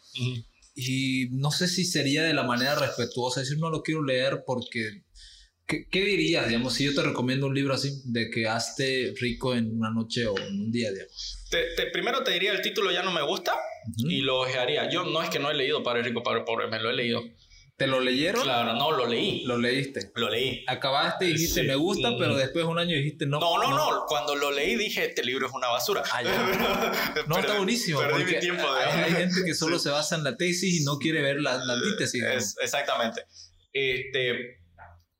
y 0.77 1.29
no 1.31 1.49
sé 1.49 1.67
si 1.67 1.83
sería 1.83 2.23
de 2.23 2.35
la 2.35 2.43
manera 2.43 2.75
respetuosa, 2.75 3.39
decir, 3.39 3.57
no 3.57 3.71
lo 3.71 3.81
quiero 3.81 4.03
leer 4.03 4.43
porque... 4.45 5.03
¿Qué, 5.65 5.85
¿Qué, 5.91 6.05
dirías, 6.05 6.47
digamos, 6.47 6.75
si 6.75 6.85
yo 6.85 6.93
te 6.93 7.01
recomiendo 7.01 7.47
un 7.47 7.53
libro 7.53 7.73
así, 7.73 8.01
de 8.05 8.29
que 8.29 8.47
hazte 8.47 9.13
rico 9.19 9.53
en 9.53 9.75
una 9.75 9.91
noche 9.91 10.25
o 10.25 10.37
en 10.37 10.61
un 10.61 10.71
día, 10.71 10.91
digamos? 10.91 11.45
Te, 11.49 11.87
primero 11.91 12.23
te 12.23 12.31
diría, 12.31 12.53
el 12.53 12.61
título 12.61 12.91
ya 12.91 13.03
no 13.03 13.11
me 13.11 13.21
gusta 13.21 13.53
y 13.97 14.21
lo 14.21 14.41
ojearía. 14.41 14.89
Yo 14.89 15.03
no 15.03 15.21
es 15.21 15.29
que 15.29 15.39
no 15.39 15.51
he 15.51 15.55
leído 15.55 15.83
Padre 15.83 16.03
Rico, 16.03 16.23
Padre 16.23 16.43
Pobre, 16.45 16.67
me 16.67 16.79
lo 16.79 16.89
he 16.89 16.93
leído. 16.93 17.21
¿Te 17.77 17.85
lo 17.85 17.99
leyeron? 17.99 18.41
Claro, 18.41 18.73
no, 18.73 18.91
lo 18.91 19.05
leí. 19.05 19.43
¿Lo 19.43 19.55
leíste? 19.55 20.11
Lo 20.15 20.29
leí. 20.29 20.65
Acabaste 20.67 21.25
y 21.25 21.33
dijiste, 21.33 21.61
me 21.61 21.75
gusta, 21.75 22.09
pero 22.17 22.35
después 22.35 22.65
de 22.65 22.71
un 22.71 22.79
año 22.79 22.95
dijiste, 22.95 23.27
no. 23.27 23.39
No, 23.39 23.59
no, 23.59 23.69
no, 23.69 24.05
Cuando 24.07 24.35
lo 24.35 24.49
leí 24.49 24.75
dije, 24.75 25.05
este 25.05 25.23
libro 25.23 25.45
es 25.45 25.53
una 25.53 25.67
basura. 25.67 26.01
Ah, 26.11 26.23
no, 27.27 27.37
está 27.37 27.55
buenísimo. 27.55 27.99
Perdí 27.99 28.23
mi 28.23 28.39
tiempo. 28.39 28.67
hay, 28.67 29.11
gente 29.11 29.43
que 29.45 29.53
solo 29.53 29.77
se 29.77 29.91
basa 29.91 30.15
en 30.15 30.23
la 30.23 30.35
tesis 30.35 30.81
y 30.81 30.83
no 30.85 30.97
quiere 30.97 31.21
ver 31.21 31.39
la, 31.39 31.53
antítesis. 31.53 32.55
exactamente. 32.59 33.21
Este, 33.71 34.57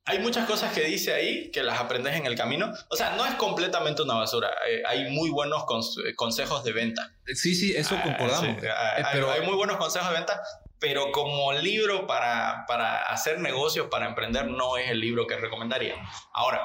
hay 0.04 0.18
muchas 0.18 0.46
cosas 0.48 0.72
que 0.72 0.82
dice 0.82 1.12
ahí 1.12 1.52
que 1.52 1.62
las 1.62 1.78
aprendes 1.78 2.16
en 2.16 2.26
el 2.26 2.34
camino. 2.34 2.72
O 2.88 2.96
sea, 2.96 3.14
no 3.14 3.24
es 3.24 3.34
completamente 3.34 4.02
una 4.02 4.14
basura. 4.14 4.50
Eh, 4.68 4.82
hay 4.84 5.10
muy 5.12 5.30
buenos 5.30 5.64
consejos 6.16 6.64
de 6.64 6.72
venta. 6.72 7.14
Sí, 7.26 7.54
sí, 7.54 7.76
eso 7.76 7.94
ah, 7.96 8.02
concordamos. 8.02 8.64
Eh, 8.64 8.68
pero 9.12 9.30
hay 9.30 9.42
muy 9.42 9.54
buenos 9.54 9.76
consejos 9.76 10.08
de 10.08 10.14
venta, 10.16 10.40
pero 10.80 11.10
como 11.12 11.52
libro 11.52 12.06
para, 12.06 12.64
para 12.66 13.02
hacer 13.04 13.40
negocios, 13.40 13.88
para 13.90 14.06
emprender, 14.06 14.46
no 14.46 14.76
es 14.76 14.90
el 14.90 15.00
libro 15.00 15.26
que 15.26 15.36
recomendaría. 15.36 15.96
Ahora, 16.32 16.62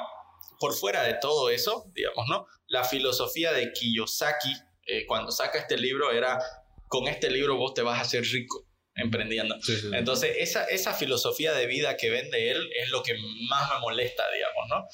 por 0.60 0.74
fuera 0.74 1.04
de 1.04 1.16
todo 1.16 1.50
eso, 1.50 1.86
digamos, 1.94 2.26
¿no? 2.30 2.46
La 2.68 2.84
filosofía 2.84 3.52
de 3.52 3.72
Kiyosaki, 3.74 4.54
eh, 4.88 5.06
cuando 5.06 5.32
saca 5.32 5.60
este 5.60 5.78
libro, 5.78 6.12
era, 6.12 6.40
con 6.88 7.08
este 7.08 7.30
libro 7.30 7.58
vos 7.58 7.74
te 7.74 7.82
vas 7.82 8.00
a 8.00 8.02
hacer 8.04 8.24
rico 8.24 8.68
emprendiendo. 8.96 9.56
Entonces, 9.94 10.36
esa, 10.38 10.66
esa 10.66 10.94
filosofía 10.94 11.54
de 11.54 11.66
vida 11.66 11.98
que 11.98 12.10
vende 12.10 12.52
él 12.52 12.70
es 12.76 12.90
lo 12.92 13.02
que 13.02 13.16
más 13.50 13.70
me 13.74 13.80
molesta, 13.80 14.24
digamos, 14.32 14.70
¿no? 14.70 14.86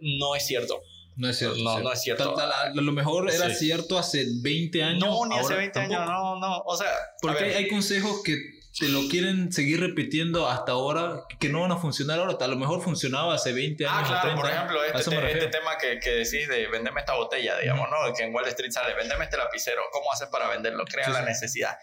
No 0.00 0.34
es 0.34 0.46
cierto. 0.46 0.82
No 1.16 1.28
es 1.28 1.38
cierto. 1.38 1.62
No, 1.62 1.78
no 1.78 1.92
es 1.92 2.02
cierto. 2.02 2.36
A 2.36 2.70
lo 2.74 2.92
mejor 2.92 3.30
era 3.30 3.48
cierto 3.54 3.96
hace 3.96 4.26
20 4.42 4.82
años. 4.82 5.00
No, 5.00 5.26
ni 5.26 5.38
hace 5.38 5.54
20 5.54 5.78
años, 5.78 6.04
no, 6.04 6.40
no. 6.40 6.58
O 6.66 6.76
sea, 6.76 6.88
porque 7.20 7.44
hay 7.54 7.68
consejos 7.68 8.22
que 8.24 8.36
te 8.78 8.88
lo 8.88 9.08
quieren 9.08 9.52
seguir 9.52 9.80
repitiendo 9.80 10.48
hasta 10.48 10.72
ahora, 10.72 11.24
que 11.38 11.48
no 11.48 11.60
van 11.60 11.72
a 11.72 11.76
funcionar 11.76 12.18
ahora. 12.18 12.36
A 12.40 12.48
lo 12.48 12.56
mejor 12.56 12.82
funcionaba 12.82 13.34
hace 13.34 13.52
20 13.52 13.86
años. 13.86 14.10
Ah, 14.10 14.20
claro, 14.22 14.40
por 14.40 14.50
ejemplo, 14.50 14.84
este, 14.84 15.32
este 15.32 15.46
tema 15.46 15.78
que, 15.78 16.00
que, 16.00 16.10
decís 16.10 16.48
de 16.48 16.66
venderme 16.66 17.00
esta 17.00 17.14
botella, 17.14 17.56
digamos, 17.58 17.88
¿no? 17.88 18.12
Que 18.12 18.24
en 18.24 18.34
Wall 18.34 18.46
Street 18.48 18.72
sale, 18.72 18.94
venderme 18.94 19.24
este 19.24 19.36
lapicero. 19.36 19.82
¿Cómo 19.92 20.12
haces 20.12 20.28
para 20.28 20.48
venderlo? 20.48 20.84
Crea 20.84 21.08
la 21.10 21.22
necesidad. 21.22 21.78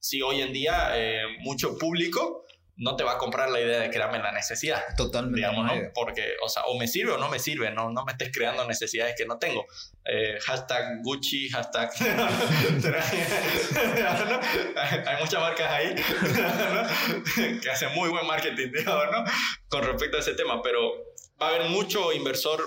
Si 0.00 0.20
hoy 0.20 0.42
en 0.42 0.52
día 0.52 0.90
eh, 0.94 1.22
mucho 1.40 1.78
público 1.78 2.44
no 2.76 2.96
te 2.96 3.04
va 3.04 3.12
a 3.12 3.18
comprar 3.18 3.50
la 3.50 3.60
idea 3.60 3.80
de 3.80 3.90
crearme 3.90 4.18
la 4.18 4.32
necesidad. 4.32 4.82
Totalmente. 4.96 5.36
Digamos, 5.36 5.66
¿no? 5.66 5.72
Porque, 5.94 6.34
o 6.42 6.48
sea, 6.48 6.64
o 6.64 6.78
me 6.78 6.88
sirve 6.88 7.12
o 7.12 7.18
no 7.18 7.28
me 7.28 7.38
sirve, 7.38 7.70
no, 7.70 7.90
no 7.90 8.04
me 8.04 8.12
estés 8.12 8.30
creando 8.32 8.66
necesidades 8.66 9.14
que 9.16 9.26
no 9.26 9.38
tengo. 9.38 9.66
Eh, 10.04 10.38
hashtag 10.40 11.02
Gucci, 11.02 11.50
hashtag... 11.50 11.90
Hay 15.06 15.16
muchas 15.20 15.40
marcas 15.40 15.70
ahí 15.70 15.94
que 17.62 17.70
hacen 17.70 17.92
muy 17.94 18.08
buen 18.08 18.26
marketing, 18.26 18.72
digamos, 18.72 19.04
¿no? 19.12 19.24
Con 19.68 19.84
respecto 19.84 20.16
a 20.16 20.20
ese 20.20 20.34
tema, 20.34 20.62
pero 20.62 21.11
va 21.42 21.48
a 21.48 21.54
haber 21.54 21.68
mucho 21.68 22.12
inversor, 22.12 22.62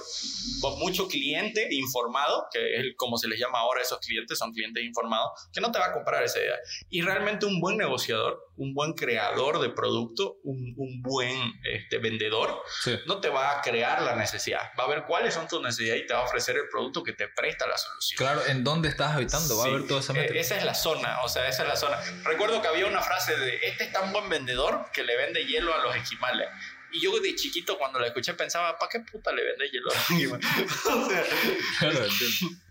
mucho 0.77 1.07
cliente 1.07 1.67
informado, 1.71 2.47
que 2.51 2.75
es 2.77 2.85
como 2.97 3.17
se 3.17 3.27
les 3.27 3.39
llama 3.39 3.59
ahora 3.59 3.79
a 3.79 3.83
esos 3.83 3.99
clientes, 3.99 4.37
son 4.37 4.51
clientes 4.51 4.83
informados, 4.83 5.31
que 5.53 5.61
no 5.61 5.71
te 5.71 5.79
va 5.79 5.87
a 5.87 5.93
comprar 5.93 6.23
esa 6.23 6.39
idea. 6.39 6.55
Y 6.89 7.01
realmente 7.01 7.45
un 7.45 7.59
buen 7.59 7.77
negociador, 7.77 8.51
un 8.57 8.73
buen 8.73 8.93
creador 8.93 9.59
de 9.59 9.69
producto, 9.69 10.37
un, 10.43 10.73
un 10.77 11.01
buen 11.01 11.53
este, 11.63 11.97
vendedor, 11.97 12.61
no 13.05 13.19
te 13.19 13.29
va 13.29 13.57
a 13.57 13.61
crear 13.61 14.01
la 14.01 14.15
necesidad. 14.15 14.71
Va 14.79 14.85
a 14.85 14.87
ver 14.87 15.03
cuáles 15.05 15.33
son 15.33 15.47
tus 15.47 15.61
necesidades 15.61 16.03
y 16.03 16.07
te 16.07 16.13
va 16.13 16.21
a 16.21 16.23
ofrecer 16.23 16.55
el 16.57 16.67
producto 16.69 17.03
que 17.03 17.13
te 17.13 17.27
presta 17.27 17.67
la 17.67 17.77
solución. 17.77 18.17
Claro, 18.17 18.45
¿en 18.47 18.63
dónde 18.63 18.89
estás 18.89 19.13
habitando? 19.13 19.57
Va 19.57 19.65
a 19.65 19.67
haber 19.67 19.87
toda 19.87 19.99
esa 19.99 20.13
e, 20.13 20.39
Esa 20.39 20.57
es 20.57 20.65
la 20.65 20.75
zona, 20.75 21.21
o 21.23 21.29
sea, 21.29 21.47
esa 21.47 21.63
es 21.63 21.69
la 21.69 21.75
zona. 21.75 21.99
Recuerdo 22.23 22.61
que 22.61 22.67
había 22.67 22.87
una 22.87 23.01
frase 23.01 23.37
de, 23.37 23.59
este 23.63 23.85
es 23.85 23.93
tan 23.93 24.11
buen 24.11 24.29
vendedor 24.29 24.85
que 24.93 25.03
le 25.03 25.15
vende 25.15 25.45
hielo 25.45 25.73
a 25.73 25.79
los 25.79 25.95
esquimales. 25.95 26.47
Y 26.95 27.01
yo 27.01 27.19
de 27.19 27.35
chiquito 27.35 27.77
cuando 27.77 27.99
la 27.99 28.07
escuché 28.07 28.33
pensaba, 28.33 28.77
¿para 28.77 28.89
qué 28.89 28.99
puta 28.99 29.31
le 29.31 29.43
vende 29.43 29.69
hielo 29.69 29.91
a 29.91 29.95
los 29.95 30.09
esquimales? 30.11 30.47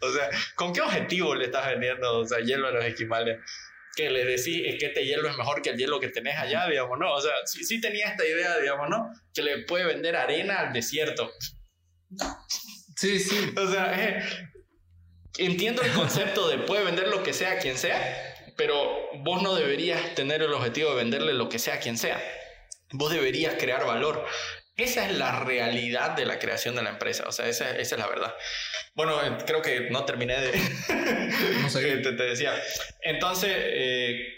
o, 0.01 0.13
sea, 0.13 0.31
¿con 0.55 0.73
qué 0.73 0.81
objetivo 0.81 1.35
le 1.35 1.47
estás 1.47 1.67
vendiendo 1.69 2.21
o 2.21 2.27
sea, 2.27 2.41
hielo 2.41 2.69
a 2.69 2.71
los 2.71 2.85
esquimales? 2.85 3.41
que 3.97 4.11
le 4.11 4.25
decís 4.25 4.77
que 4.79 4.87
este 4.87 5.07
hielo 5.07 5.29
es 5.29 5.37
mejor 5.37 5.63
que 5.63 5.71
el 5.71 5.77
hielo 5.77 6.01
que 6.01 6.09
tenés 6.09 6.37
allá, 6.37 6.67
digamos, 6.69 6.99
¿no? 6.99 7.13
O 7.13 7.21
sea, 7.21 7.33
sí, 7.45 7.63
sí 7.63 7.81
tenía 7.81 8.09
esta 8.09 8.27
idea, 8.27 8.59
digamos, 8.59 8.89
¿no? 8.89 9.13
Que 9.33 9.43
le 9.43 9.59
puede 9.59 9.85
vender 9.85 10.17
arena 10.17 10.59
al 10.59 10.73
desierto. 10.73 11.33
Sí, 12.97 13.21
sí. 13.21 13.53
O 13.57 13.71
sea, 13.71 13.95
eh, 13.97 14.51
entiendo 15.39 15.83
el 15.83 15.93
concepto 15.93 16.49
de 16.49 16.59
puede 16.59 16.85
vender 16.85 17.09
lo 17.09 17.23
que 17.23 17.33
sea 17.33 17.53
a 17.53 17.59
quien 17.59 17.79
sea, 17.79 18.53
pero 18.57 19.11
vos 19.19 19.43
no 19.43 19.55
deberías 19.55 20.15
tener 20.15 20.43
el 20.43 20.53
objetivo 20.53 20.91
de 20.91 20.97
venderle 20.97 21.35
lo 21.35 21.49
que 21.49 21.59
sea 21.59 21.75
a 21.75 21.79
quien 21.79 21.97
sea. 21.97 22.21
Vos 22.95 23.13
deberías 23.13 23.55
crear 23.55 23.85
valor. 23.87 24.25
Esa 24.77 25.09
es 25.09 25.17
la 25.17 25.41
realidad 25.45 26.17
de 26.17 26.27
la 26.27 26.39
creación 26.39 26.75
de 26.75 26.83
la 26.83 26.91
empresa. 26.91 27.25
O 27.29 27.33
sea, 27.33 27.47
esa, 27.49 27.71
esa 27.71 27.95
es 27.95 28.01
la 28.01 28.09
verdad. 28.09 28.35
Bueno, 28.95 29.23
eh, 29.23 29.37
creo 29.47 29.63
que 29.63 29.89
no 29.91 30.05
terminé 30.05 30.41
de... 30.41 30.53
no 31.63 31.71
sé. 31.71 31.97
te, 31.99 32.13
te, 32.13 32.23
decía. 32.23 32.53
Entonces, 33.03 33.53
eh, 33.55 34.35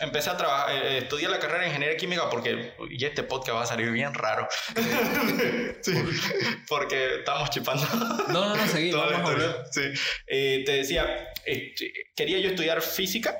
empecé 0.00 0.30
a 0.30 0.36
trabajar, 0.36 0.74
eh, 0.74 0.98
estudié 0.98 1.28
la 1.28 1.38
carrera 1.38 1.62
de 1.62 1.68
ingeniería 1.68 1.96
química 1.96 2.30
porque, 2.30 2.74
y 2.90 3.04
este 3.04 3.22
podcast 3.22 3.58
va 3.58 3.62
a 3.62 3.66
salir 3.66 3.90
bien 3.90 4.14
raro, 4.14 4.46
sí, 5.80 5.92
porque 6.68 7.16
estamos 7.16 7.50
chipando. 7.50 7.86
No, 8.28 8.48
no, 8.48 8.56
no, 8.56 8.66
seguí, 8.68 8.92
vamos 8.92 9.30
a 9.30 9.72
Sí. 9.72 9.82
Eh, 10.26 10.62
te 10.64 10.72
decía, 10.72 11.32
este, 11.44 11.92
quería 12.14 12.38
yo 12.38 12.50
estudiar 12.50 12.80
física 12.80 13.36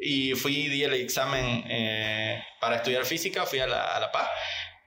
y 0.00 0.34
fui, 0.34 0.68
di 0.68 0.82
el 0.84 0.94
examen 0.94 1.64
eh, 1.68 2.42
para 2.60 2.76
estudiar 2.76 3.04
física, 3.04 3.46
fui 3.46 3.58
a 3.58 3.66
la, 3.66 3.96
a 3.96 4.00
la 4.00 4.12
PA 4.12 4.28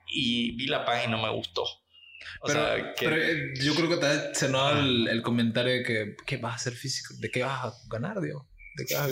y 0.08 0.56
vi 0.56 0.68
la 0.68 0.86
PA 0.86 1.04
y 1.04 1.08
no 1.08 1.22
me 1.22 1.30
gustó. 1.30 1.64
O 1.64 2.48
pero, 2.48 2.66
sea, 2.66 2.94
que... 2.94 3.10
pero 3.10 3.18
yo 3.64 3.76
creo 3.76 3.90
que 3.90 3.98
te 3.98 4.36
se 4.36 4.50
nota 4.50 4.80
el, 4.80 5.08
el, 5.08 5.22
comentario 5.22 5.74
de 5.74 5.84
que, 5.84 6.16
¿qué 6.26 6.38
vas 6.38 6.54
a 6.54 6.56
hacer 6.56 6.74
físico? 6.74 7.14
¿De 7.20 7.30
qué 7.30 7.44
vas 7.44 7.66
a 7.66 7.74
ganar, 7.90 8.20
Dios? 8.22 8.42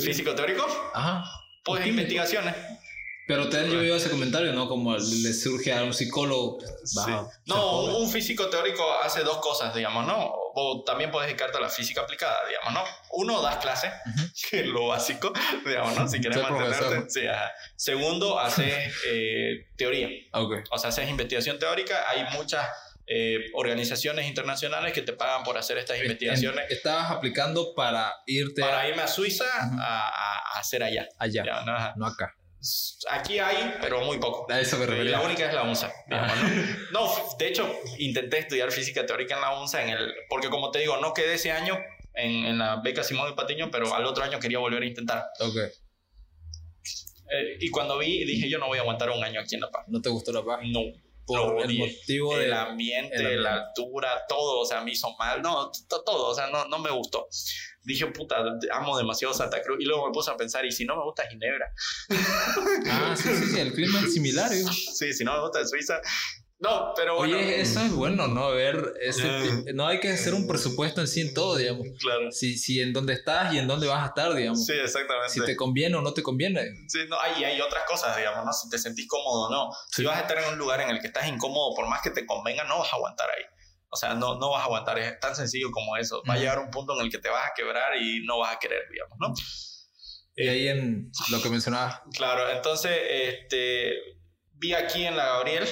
¿Físico 0.02 0.34
teórico? 0.36 0.66
Ajá. 0.94 1.26
Pues 1.64 1.86
investigaciones. 1.86 2.56
Pero 3.30 3.48
te 3.48 3.60
han 3.60 3.70
llevado 3.70 3.96
ese 3.96 4.10
comentario, 4.10 4.52
¿no? 4.54 4.68
Como 4.68 4.98
le 4.98 5.34
surge 5.34 5.72
a 5.72 5.84
un 5.84 5.94
psicólogo. 5.94 6.58
No, 7.46 7.82
un 8.00 8.10
físico 8.10 8.50
teórico 8.50 8.84
hace 9.04 9.22
dos 9.22 9.38
cosas, 9.38 9.76
digamos, 9.76 10.08
¿no? 10.08 10.34
O 10.56 10.84
también 10.84 11.12
puedes 11.12 11.28
dedicarte 11.28 11.60
a 11.60 11.62
la 11.62 11.70
física 11.70 12.02
aplicada, 12.02 12.40
digamos, 12.48 12.74
¿no? 12.74 12.84
Uno, 13.12 13.40
das 13.44 13.58
clases, 13.58 13.92
que 14.50 14.62
es 14.62 14.66
lo 14.66 14.88
básico, 14.88 15.32
digamos, 15.64 15.96
¿no? 15.96 16.08
Si 16.08 16.20
quieres 16.20 16.42
mantenerte. 16.42 17.08
Sí, 17.12 17.22
Segundo, 17.76 18.40
haces 18.40 18.96
eh, 19.06 19.68
teoría. 19.76 20.10
Okay. 20.34 20.64
O 20.72 20.80
sea, 20.80 20.90
haces 20.90 21.08
investigación 21.08 21.60
teórica. 21.60 22.10
Hay 22.10 22.24
muchas 22.36 22.68
eh, 23.06 23.52
organizaciones 23.54 24.28
internacionales 24.28 24.92
que 24.92 25.04
te 25.04 25.14
pagan 25.14 25.44
por 25.44 25.56
hacer 25.56 25.78
estas 25.78 26.02
investigaciones. 26.02 26.66
estabas 26.72 27.12
aplicando 27.12 27.76
para 27.76 28.12
irte... 28.26 28.62
Para 28.62 28.90
irme 28.90 29.04
a 29.04 29.08
Suiza 29.08 29.46
a, 29.80 30.58
hacer 30.60 30.82
allá. 30.82 31.08
Allá, 31.20 31.44
no, 31.96 32.08
acá. 32.08 32.36
Aquí 33.10 33.40
hay, 33.40 33.76
pero 33.82 34.02
muy 34.02 34.18
poco. 34.18 34.52
A 34.52 34.60
eso 34.60 34.78
me 34.78 35.04
La 35.06 35.22
única 35.22 35.48
es 35.48 35.54
la 35.54 35.64
UNSA. 35.64 35.94
¿no? 36.92 37.10
de 37.38 37.48
hecho, 37.48 37.74
intenté 37.98 38.40
estudiar 38.40 38.72
física 38.72 39.06
teórica 39.06 39.36
en 39.36 39.42
la 39.42 39.60
UNSA, 39.60 39.84
en 39.84 39.90
el, 39.90 40.14
porque 40.30 40.50
como 40.50 40.72
te 40.72 40.80
digo, 40.80 40.98
no 40.98 41.14
quedé 41.14 41.36
ese 41.36 41.52
año 41.52 41.78
en, 42.14 42.46
en 42.46 42.58
la 42.58 42.82
beca 42.84 43.04
Simón 43.04 43.32
y 43.32 43.36
Patiño, 43.36 43.70
pero 43.72 43.94
al 43.94 44.06
otro 44.06 44.24
año 44.24 44.40
quería 44.40 44.60
volver 44.60 44.84
a 44.84 44.86
intentar. 44.86 45.26
Ok. 45.40 45.56
Eh, 47.32 47.58
y 47.60 47.70
cuando 47.70 47.98
vi, 47.98 48.26
dije, 48.26 48.50
yo 48.50 48.58
no 48.58 48.68
voy 48.68 48.80
a 48.80 48.82
aguantar 48.82 49.10
un 49.12 49.24
año 49.24 49.40
aquí 49.40 49.56
en 49.56 49.62
La 49.62 49.70
Paz. 49.70 49.86
¿No 49.88 50.02
te 50.02 50.10
gustó 50.10 50.32
La 50.32 50.44
Paz? 50.44 50.60
No 50.64 50.82
por 51.30 51.62
el 51.62 51.78
motivo 51.78 52.38
del 52.38 52.54
ambiente, 52.54 53.38
la 53.38 53.54
altura, 53.54 54.24
todo, 54.28 54.62
o 54.62 54.66
sea, 54.66 54.82
me 54.82 54.92
hizo 54.92 55.16
mal, 55.18 55.42
no, 55.42 55.72
todo, 55.88 56.28
o 56.28 56.36
sea, 56.36 56.48
no, 56.48 56.66
no 56.66 56.80
me 56.80 56.90
gustó. 56.92 57.28
Dije, 57.84 58.08
puta, 58.08 58.38
amo 58.74 58.98
demasiado 58.98 59.34
Santa 59.34 59.62
Cruz. 59.62 59.78
Y 59.80 59.86
luego 59.86 60.08
me 60.08 60.12
puse 60.12 60.32
a 60.32 60.38
pensar, 60.38 60.66
¿y 60.66 60.72
si 60.72 60.86
no 60.86 60.96
me 60.96 61.04
gusta 61.04 61.28
Ginebra? 61.30 61.72
Ah, 62.92 63.16
sí, 63.16 63.30
sí, 63.30 63.46
sí, 63.46 63.60
el 63.60 63.74
clima 63.74 64.00
es 64.00 64.14
similar. 64.14 64.52
¿eh? 64.52 64.64
Sí, 64.94 65.14
si 65.14 65.24
no 65.24 65.34
me 65.34 65.42
gusta 65.42 65.66
Suiza, 65.66 66.02
no, 66.60 66.94
pero 66.94 67.16
bueno. 67.16 67.38
Oye, 67.38 67.62
eso 67.62 67.80
es 67.80 67.94
bueno, 67.94 68.28
¿no? 68.28 68.50
Ver, 68.50 68.94
ese, 69.02 69.74
no 69.74 69.88
hay 69.88 70.02
que 70.02 70.10
hacer 70.10 70.34
un 70.34 70.46
presupuesto 70.46 71.00
en 71.00 71.08
sí 71.08 71.22
en 71.22 71.34
todo, 71.34 71.56
digamos. 71.56 71.88
Claro. 72.00 72.32
Si, 72.32 72.58
si 72.58 72.82
en 72.82 72.92
dónde 72.92 73.14
estás 73.14 73.54
y 73.54 73.60
en 73.60 73.68
dónde 73.68 73.88
vas 73.88 74.04
a 74.04 74.08
estar, 74.08 74.34
digamos. 74.34 74.66
Sí, 74.66 74.74
exactamente. 74.74 75.30
Si 75.34 75.46
te 75.46 75.56
conviene 75.56 75.96
o 75.96 76.02
no 76.02 76.14
te 76.14 76.22
conviene. 76.22 76.62
Sí, 76.90 77.00
no, 77.08 77.18
hay, 77.18 77.46
hay 77.46 77.62
otras 77.62 77.86
cosas, 77.86 78.18
digamos, 78.18 78.46
¿no? 78.46 78.52
Si 78.52 78.70
te 78.70 78.78
sentís 78.78 79.08
cómodo 79.08 79.48
o 79.48 79.50
no. 79.50 79.70
Si 79.90 80.04
vas 80.04 80.18
a 80.18 80.22
estar 80.22 80.38
en 80.38 80.50
un 80.54 80.58
lugar 80.58 80.82
en 80.82 80.90
el 80.90 81.00
que 81.00 81.08
estás 81.08 81.28
incómodo, 81.30 81.74
por 81.76 81.88
más 81.88 82.02
que 82.02 82.10
te 82.10 82.26
convenga, 82.26 82.66
no 82.66 82.80
vas 82.80 82.92
a 82.92 82.98
aguantar 82.98 83.30
ahí. 83.30 83.46
O 83.92 83.96
sea, 83.96 84.14
no, 84.14 84.38
no 84.38 84.52
vas 84.52 84.62
a 84.62 84.66
aguantar, 84.66 85.00
es 85.00 85.20
tan 85.20 85.36
sencillo 85.36 85.72
como 85.72 85.96
eso. 85.96 86.22
Va 86.30 86.34
a 86.34 86.38
llegar 86.38 86.60
un 86.60 86.70
punto 86.70 86.94
en 87.00 87.06
el 87.06 87.12
que 87.12 87.20
te 87.20 87.30
vas 87.30 87.46
a 87.48 87.54
quebrar 87.56 87.96
y 88.02 88.24
no 88.26 88.38
vas 88.38 88.56
a 88.56 88.60
querer, 88.60 88.84
digamos, 88.92 89.18
¿no? 89.18 89.34
Y 90.36 90.48
ahí 90.48 90.68
en 90.68 91.12
lo 91.32 91.42
que 91.42 91.50
mencionabas. 91.50 92.02
Claro, 92.14 92.50
entonces, 92.50 92.98
este, 93.02 94.19
vi 94.60 94.74
aquí 94.74 95.06
en 95.06 95.16
la 95.16 95.26
Gabriel 95.26 95.68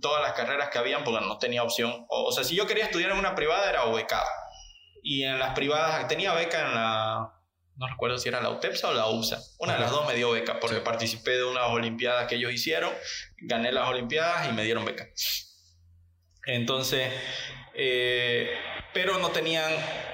todas 0.00 0.22
las 0.22 0.32
carreras 0.32 0.68
que 0.68 0.78
habían 0.78 1.04
porque 1.04 1.24
no 1.24 1.38
tenía 1.38 1.62
opción. 1.62 2.04
O, 2.08 2.32
sea, 2.32 2.44
si 2.44 2.54
yo 2.54 2.66
quería 2.66 2.84
estudiar 2.84 3.12
en 3.12 3.18
una 3.18 3.34
privada 3.34 3.68
era 3.70 3.84
o 3.84 3.94
becado. 3.94 4.26
Y 5.02 5.22
en 5.22 5.38
las 5.38 5.54
privadas 5.54 6.06
tenía 6.08 6.32
beca 6.34 6.66
en 6.66 6.74
la... 6.74 7.30
No 7.76 7.88
recuerdo 7.88 8.18
si 8.18 8.28
era 8.28 8.40
la 8.40 8.50
UTEPSA 8.50 8.88
o 8.88 8.94
la 8.94 9.08
USA. 9.08 9.38
Una 9.58 9.74
de 9.74 9.80
las 9.80 9.90
dos 9.90 10.06
me 10.06 10.14
dio 10.14 10.30
beca 10.30 10.60
porque 10.60 10.80
participé 10.80 11.32
de 11.32 11.44
unas 11.44 11.68
olimpiadas 11.70 12.26
que 12.28 12.36
ellos 12.36 12.52
hicieron, 12.52 12.92
gané 13.38 13.72
las 13.72 13.88
olimpiadas 13.88 14.48
y 14.48 14.52
me 14.52 14.64
dieron 14.64 14.84
beca. 14.84 15.06
Entonces, 16.46 17.12
eh, 17.74 18.54
pero 18.92 19.18
no 19.18 19.30
tenían, 19.30 19.72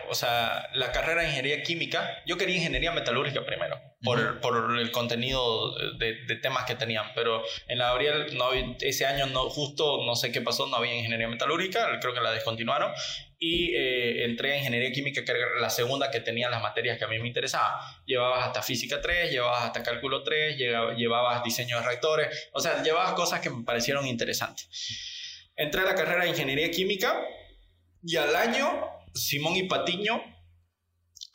o 0.09 0.15
sea, 0.15 0.69
la 0.75 0.91
carrera 0.93 1.23
de 1.23 1.29
ingeniería 1.29 1.63
química, 1.63 2.23
yo 2.27 2.39
quería 2.39 2.57
ingeniería 2.57 2.93
metalúrgica 2.93 3.45
primero, 3.45 3.79
por, 4.03 4.41
por 4.41 4.79
el 4.79 4.91
contenido 4.93 5.75
de, 5.99 6.25
de, 6.27 6.37
temas 6.37 6.65
que 6.65 6.75
tenían, 6.75 7.07
pero 7.15 7.43
en 7.69 7.79
la 7.79 7.87
Gabriel 7.87 8.37
no, 8.37 8.53
ese 8.53 9.05
año 9.05 9.27
no, 9.27 9.51
justo 9.51 10.05
no 10.07 10.17
sé 10.17 10.33
qué 10.33 10.41
pasó, 10.41 10.67
no 10.67 10.77
había 10.77 10.95
ingeniería 10.95 11.29
metalúrgica, 11.29 11.99
creo 12.01 12.15
que 12.15 12.21
la 12.21 12.33
descontinuaron, 12.33 12.93
y 13.39 13.75
eh, 13.75 14.25
entré 14.25 14.53
a 14.53 14.57
ingeniería 14.59 14.93
química, 14.93 15.25
que 15.25 15.33
era 15.33 15.61
la 15.61 15.71
segunda 15.71 16.11
que 16.11 16.21
tenía 16.21 16.49
las 16.49 16.63
materias 16.63 16.99
que 16.99 17.05
a 17.05 17.09
mí 17.09 17.19
me 17.19 17.29
interesaban. 17.29 17.73
Llevabas 18.07 18.47
hasta 18.47 18.63
física 18.63 19.01
3, 19.01 19.31
llevabas 19.31 19.65
hasta 19.65 19.83
cálculo 19.83 20.23
3, 20.23 20.57
llevabas 20.59 21.43
diseño 21.43 21.79
de 21.79 21.83
reactores, 21.83 22.51
o 22.53 22.61
sea, 22.61 22.83
llevabas 22.83 23.13
cosas 23.13 23.41
que 23.41 23.51
me 23.51 23.65
parecieron 23.65 24.07
interesantes. 24.07 25.51
Entré 25.57 25.83
a 25.83 25.85
la 25.85 25.95
carrera 25.95 26.25
de 26.25 26.31
ingeniería 26.31 26.71
química 26.71 27.19
y 28.03 28.17
al 28.17 28.35
año, 28.35 28.83
Simón 29.15 29.57
y 29.57 29.65
Patiño 29.65 30.23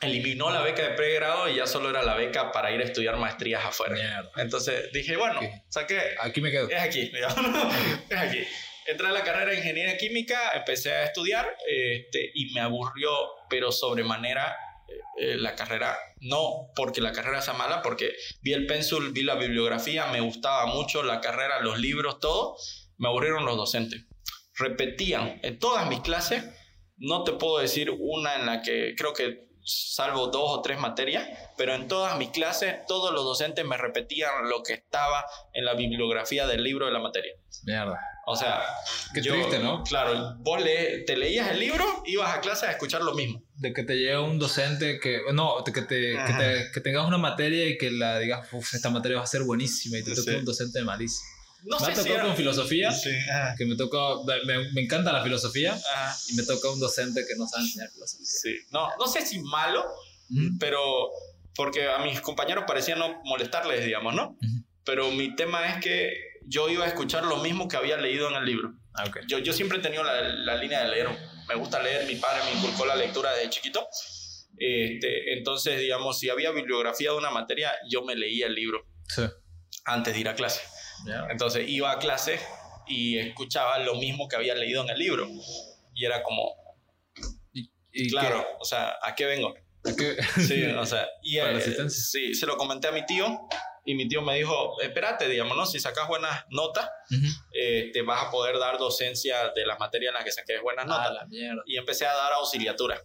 eliminó 0.00 0.50
la 0.50 0.62
beca 0.62 0.82
de 0.82 0.90
pregrado 0.90 1.48
y 1.48 1.56
ya 1.56 1.66
solo 1.66 1.90
era 1.90 2.02
la 2.02 2.14
beca 2.14 2.52
para 2.52 2.70
ir 2.70 2.80
a 2.80 2.84
estudiar 2.84 3.16
maestrías 3.16 3.64
afuera. 3.64 3.96
Entonces 4.36 4.90
dije, 4.92 5.16
bueno, 5.16 5.40
saqué. 5.68 6.00
Aquí 6.20 6.40
me 6.40 6.50
quedo. 6.50 6.68
Es 6.68 6.80
aquí, 6.80 7.10
es 8.10 8.18
aquí. 8.18 8.38
Entré 8.86 9.08
a 9.08 9.10
la 9.10 9.24
carrera 9.24 9.50
de 9.50 9.56
ingeniería 9.56 9.96
química, 9.96 10.52
empecé 10.54 10.92
a 10.92 11.04
estudiar 11.04 11.56
este, 11.66 12.30
y 12.34 12.52
me 12.52 12.60
aburrió, 12.60 13.10
pero 13.50 13.72
sobremanera 13.72 14.54
eh, 14.88 14.92
eh, 15.18 15.36
la 15.38 15.56
carrera, 15.56 15.98
no 16.20 16.70
porque 16.76 17.00
la 17.00 17.10
carrera 17.10 17.42
sea 17.42 17.54
mala, 17.54 17.82
porque 17.82 18.14
vi 18.42 18.52
el 18.52 18.66
pencil, 18.66 19.10
vi 19.10 19.24
la 19.24 19.34
bibliografía, 19.34 20.06
me 20.06 20.20
gustaba 20.20 20.66
mucho 20.66 21.02
la 21.02 21.20
carrera, 21.20 21.58
los 21.60 21.80
libros, 21.80 22.20
todo, 22.20 22.56
me 22.98 23.08
aburrieron 23.08 23.44
los 23.44 23.56
docentes. 23.56 24.04
Repetían 24.54 25.40
en 25.42 25.58
todas 25.58 25.88
mis 25.88 26.00
clases 26.00 26.44
no 26.98 27.24
te 27.24 27.32
puedo 27.32 27.58
decir 27.58 27.90
una 27.90 28.36
en 28.36 28.46
la 28.46 28.62
que 28.62 28.94
creo 28.96 29.12
que 29.12 29.46
salvo 29.66 30.28
dos 30.28 30.58
o 30.58 30.62
tres 30.62 30.78
materias, 30.78 31.28
pero 31.56 31.74
en 31.74 31.88
todas 31.88 32.16
mis 32.18 32.30
clases 32.30 32.86
todos 32.86 33.12
los 33.12 33.24
docentes 33.24 33.64
me 33.64 33.76
repetían 33.76 34.48
lo 34.48 34.62
que 34.62 34.74
estaba 34.74 35.24
en 35.52 35.64
la 35.64 35.74
bibliografía 35.74 36.46
del 36.46 36.62
libro 36.62 36.86
de 36.86 36.92
la 36.92 37.00
materia. 37.00 37.32
Mierda. 37.64 37.98
O 38.28 38.34
sea, 38.34 38.60
qué 39.14 39.20
triste, 39.20 39.58
¿no? 39.60 39.84
Claro, 39.84 40.34
vos 40.38 40.62
le, 40.62 41.04
te 41.04 41.16
leías 41.16 41.50
el 41.50 41.60
libro, 41.60 41.84
ibas 42.06 42.34
a 42.34 42.40
clase 42.40 42.66
a 42.66 42.72
escuchar 42.72 43.02
lo 43.02 43.14
mismo. 43.14 43.42
De 43.54 43.72
que 43.72 43.84
te 43.84 43.94
llegue 43.96 44.18
un 44.18 44.38
docente 44.38 44.98
que, 44.98 45.20
no, 45.32 45.62
que, 45.64 45.82
te, 45.82 46.16
que, 46.74 46.80
tengas 46.80 47.06
una 47.06 47.18
materia 47.18 47.68
y 47.68 47.78
que 47.78 47.90
la 47.90 48.18
digas, 48.18 48.48
esta 48.72 48.90
materia 48.90 49.18
va 49.18 49.24
a 49.24 49.28
ser 49.28 49.42
buenísima 49.42 49.98
y 49.98 50.02
te 50.02 50.14
toque 50.14 50.36
un 50.36 50.44
docente 50.44 50.82
malísimo. 50.82 51.35
No 51.66 51.80
me 51.80 51.86
ha 51.86 51.94
tocado 51.94 52.28
con 52.28 52.36
filosofía, 52.36 52.90
que 53.56 53.66
me 53.66 53.76
tocó, 53.76 54.24
me, 54.24 54.70
me, 54.72 54.80
encanta 54.82 55.12
la 55.12 55.22
filosofía, 55.22 55.76
y 56.28 56.34
me 56.34 56.44
toca 56.44 56.70
un 56.70 56.78
docente 56.80 57.24
que 57.26 57.34
no 57.36 57.46
sabe 57.46 57.64
enseñar 57.64 57.90
filosofía. 57.90 58.26
Sí, 58.26 58.56
no, 58.70 58.88
no 58.98 59.06
sé 59.06 59.26
si 59.26 59.40
malo, 59.40 59.84
pero 60.58 60.80
porque 61.54 61.88
a 61.88 61.98
mis 61.98 62.20
compañeros 62.20 62.64
parecía 62.66 62.94
no 62.94 63.20
molestarles, 63.24 63.84
digamos, 63.84 64.14
¿no? 64.14 64.38
Pero 64.84 65.10
mi 65.10 65.34
tema 65.34 65.68
es 65.68 65.82
que 65.82 66.14
yo 66.46 66.68
iba 66.68 66.84
a 66.84 66.88
escuchar 66.88 67.24
lo 67.24 67.38
mismo 67.38 67.66
que 67.66 67.76
había 67.76 67.96
leído 67.96 68.28
en 68.30 68.36
el 68.36 68.44
libro. 68.44 68.72
Ah, 68.94 69.04
okay. 69.08 69.22
yo, 69.26 69.38
yo 69.38 69.52
siempre 69.52 69.78
he 69.78 69.80
tenido 69.80 70.04
la, 70.04 70.22
la, 70.22 70.54
línea 70.56 70.84
de 70.84 70.90
leer. 70.90 71.08
Me 71.48 71.54
gusta 71.56 71.82
leer, 71.82 72.06
mi 72.06 72.14
padre 72.16 72.44
me 72.44 72.58
inculcó 72.58 72.86
la 72.86 72.94
lectura 72.94 73.32
desde 73.32 73.50
chiquito. 73.50 73.86
Este, 74.58 75.34
entonces, 75.34 75.80
digamos, 75.80 76.18
si 76.18 76.30
había 76.30 76.50
bibliografía 76.50 77.10
de 77.10 77.16
una 77.16 77.30
materia, 77.30 77.72
yo 77.90 78.02
me 78.04 78.14
leía 78.14 78.46
el 78.46 78.54
libro 78.54 78.86
sí. 79.08 79.22
antes 79.84 80.14
de 80.14 80.20
ir 80.20 80.28
a 80.28 80.34
clase. 80.34 80.62
Entonces 81.30 81.68
iba 81.68 81.90
a 81.90 81.98
clase 81.98 82.40
y 82.86 83.18
escuchaba 83.18 83.78
lo 83.78 83.94
mismo 83.96 84.28
que 84.28 84.36
había 84.36 84.54
leído 84.54 84.82
en 84.82 84.90
el 84.90 84.98
libro. 84.98 85.28
Y 85.94 86.04
era 86.04 86.22
como, 86.22 86.54
¿Y, 87.92 88.10
claro, 88.10 88.46
o 88.60 88.64
sea, 88.64 88.96
¿a 89.02 89.14
qué 89.14 89.24
vengo? 89.24 89.54
Sí, 90.46 90.64
o 90.64 90.86
sea, 90.86 91.08
y 91.22 91.38
eh, 91.38 91.88
sí, 91.88 92.34
se 92.34 92.46
lo 92.46 92.56
comenté 92.56 92.88
a 92.88 92.92
mi 92.92 93.06
tío 93.06 93.48
y 93.84 93.94
mi 93.94 94.08
tío 94.08 94.20
me 94.20 94.36
dijo, 94.36 94.80
espérate, 94.82 95.28
digamos, 95.28 95.56
¿no? 95.56 95.64
Si 95.64 95.78
sacas 95.78 96.08
buenas 96.08 96.44
notas, 96.50 96.88
eh, 97.52 97.90
te 97.92 98.02
vas 98.02 98.26
a 98.26 98.30
poder 98.30 98.58
dar 98.58 98.78
docencia 98.78 99.52
de 99.54 99.64
las 99.64 99.78
materias 99.78 100.10
en 100.10 100.14
las 100.14 100.24
que 100.24 100.32
saques 100.32 100.60
buenas 100.60 100.86
notas. 100.86 101.26
Y 101.66 101.76
empecé 101.76 102.04
a 102.04 102.12
dar 102.12 102.32
auxiliatura. 102.34 103.00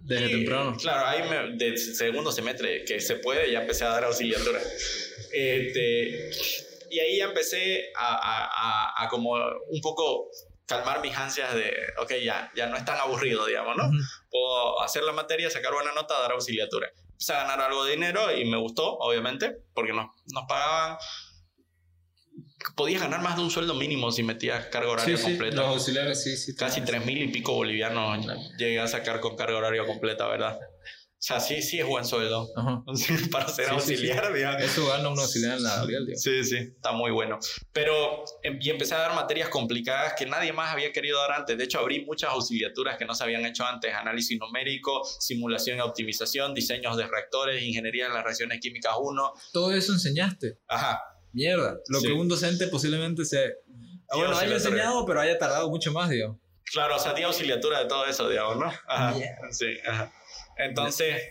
Desde 0.00 0.28
temprano. 0.28 0.76
Claro, 0.80 1.06
ahí 1.06 1.28
me, 1.28 1.56
de 1.56 1.76
segundo 1.76 2.30
semestre 2.30 2.84
que 2.84 3.00
se 3.00 3.16
puede, 3.16 3.50
ya 3.50 3.62
empecé 3.62 3.84
a 3.84 3.88
dar 3.88 4.04
auxiliatura. 4.04 4.60
Este, 5.32 6.30
y 6.90 6.98
ahí 7.00 7.20
empecé 7.20 7.92
a, 7.96 8.14
a, 8.14 9.04
a, 9.04 9.08
como 9.08 9.32
un 9.32 9.80
poco 9.80 10.30
calmar 10.66 11.00
mis 11.00 11.16
ansias 11.16 11.54
de, 11.54 11.72
ok, 11.98 12.12
ya, 12.24 12.50
ya 12.54 12.66
no 12.66 12.76
es 12.76 12.84
tan 12.84 12.98
aburrido, 12.98 13.46
digamos, 13.46 13.76
¿no? 13.76 13.90
Puedo 14.30 14.82
hacer 14.82 15.04
la 15.04 15.12
materia, 15.12 15.48
sacar 15.50 15.72
buena 15.72 15.92
nota, 15.92 16.18
dar 16.20 16.32
auxiliatura. 16.32 16.90
Empecé 17.12 17.32
a 17.32 17.42
ganar 17.42 17.60
algo 17.60 17.84
de 17.84 17.92
dinero 17.92 18.36
y 18.36 18.44
me 18.44 18.56
gustó, 18.58 18.96
obviamente, 18.98 19.56
porque 19.74 19.92
nos, 19.92 20.06
nos 20.32 20.44
pagaban 20.48 20.98
podías 22.74 23.02
ganar 23.02 23.22
más 23.22 23.36
de 23.36 23.42
un 23.42 23.50
sueldo 23.50 23.74
mínimo 23.74 24.10
si 24.10 24.22
metías 24.22 24.66
carga 24.66 24.90
horaria 24.90 25.20
completa. 25.20 25.56
Los 25.56 25.66
auxiliares, 25.66 26.22
sí, 26.22 26.36
sí. 26.36 26.54
Casi 26.56 26.80
tres 26.82 27.04
mil 27.04 27.22
y 27.22 27.28
pico 27.28 27.52
bolivianos 27.54 28.26
llegué 28.58 28.80
a 28.80 28.88
sacar 28.88 29.20
con 29.20 29.36
carga 29.36 29.56
horaria 29.56 29.84
completa, 29.84 30.26
¿verdad? 30.26 30.58
O 31.18 31.22
sea, 31.26 31.40
sí, 31.40 31.62
sí 31.62 31.80
es 31.80 31.86
buen 31.86 32.04
sueldo. 32.04 32.46
Para 33.32 33.48
ser 33.48 33.70
auxiliar, 33.70 34.34
digamos. 34.34 34.62
Eso 34.62 34.86
gana 34.86 35.08
un 35.08 35.18
auxiliar 35.18 35.56
en 35.56 35.62
la 35.62 35.86
digamos. 35.86 36.22
Sí, 36.22 36.44
sí, 36.44 36.56
está 36.56 36.92
muy 36.92 37.10
bueno. 37.10 37.38
Pero, 37.72 38.22
em, 38.42 38.58
y 38.60 38.68
empecé 38.68 38.94
a 38.94 38.98
dar 38.98 39.14
materias 39.14 39.48
complicadas 39.48 40.12
que 40.12 40.26
nadie 40.26 40.52
más 40.52 40.72
había 40.72 40.92
querido 40.92 41.18
dar 41.18 41.32
antes. 41.32 41.56
De 41.56 41.64
hecho, 41.64 41.78
abrí 41.78 42.04
muchas 42.04 42.30
auxiliaturas 42.30 42.98
que 42.98 43.06
no 43.06 43.14
se 43.14 43.24
habían 43.24 43.46
hecho 43.46 43.64
antes. 43.64 43.94
Análisis 43.94 44.38
numérico, 44.38 45.04
simulación 45.18 45.78
y 45.78 45.80
optimización, 45.80 46.52
diseños 46.52 46.96
de 46.98 47.06
reactores, 47.06 47.62
ingeniería 47.62 48.06
en 48.06 48.12
las 48.12 48.22
reacciones 48.22 48.60
químicas 48.60 48.92
1. 49.00 49.32
Todo 49.52 49.72
eso 49.72 49.94
enseñaste. 49.94 50.58
Ajá. 50.68 51.00
Mierda. 51.32 51.78
Lo 51.88 52.00
que 52.02 52.12
un 52.12 52.28
docente 52.28 52.68
posiblemente 52.68 53.24
se... 53.24 53.54
Ah, 54.10 54.16
bueno, 54.16 54.36
haya 54.36 54.54
enseñado, 54.54 55.04
pero 55.06 55.20
haya 55.20 55.38
tardado 55.38 55.68
mucho 55.70 55.92
más, 55.92 56.10
digamos. 56.10 56.38
Claro, 56.72 56.96
o 56.96 56.98
sea, 56.98 57.14
di 57.14 57.22
auxiliatura 57.22 57.80
de 57.80 57.86
todo 57.86 58.06
eso, 58.06 58.28
digamos, 58.28 58.56
¿no? 58.58 58.72
Ajá. 58.86 59.14
Sí, 59.50 59.66
ajá. 59.86 60.12
Entonces, 60.56 61.22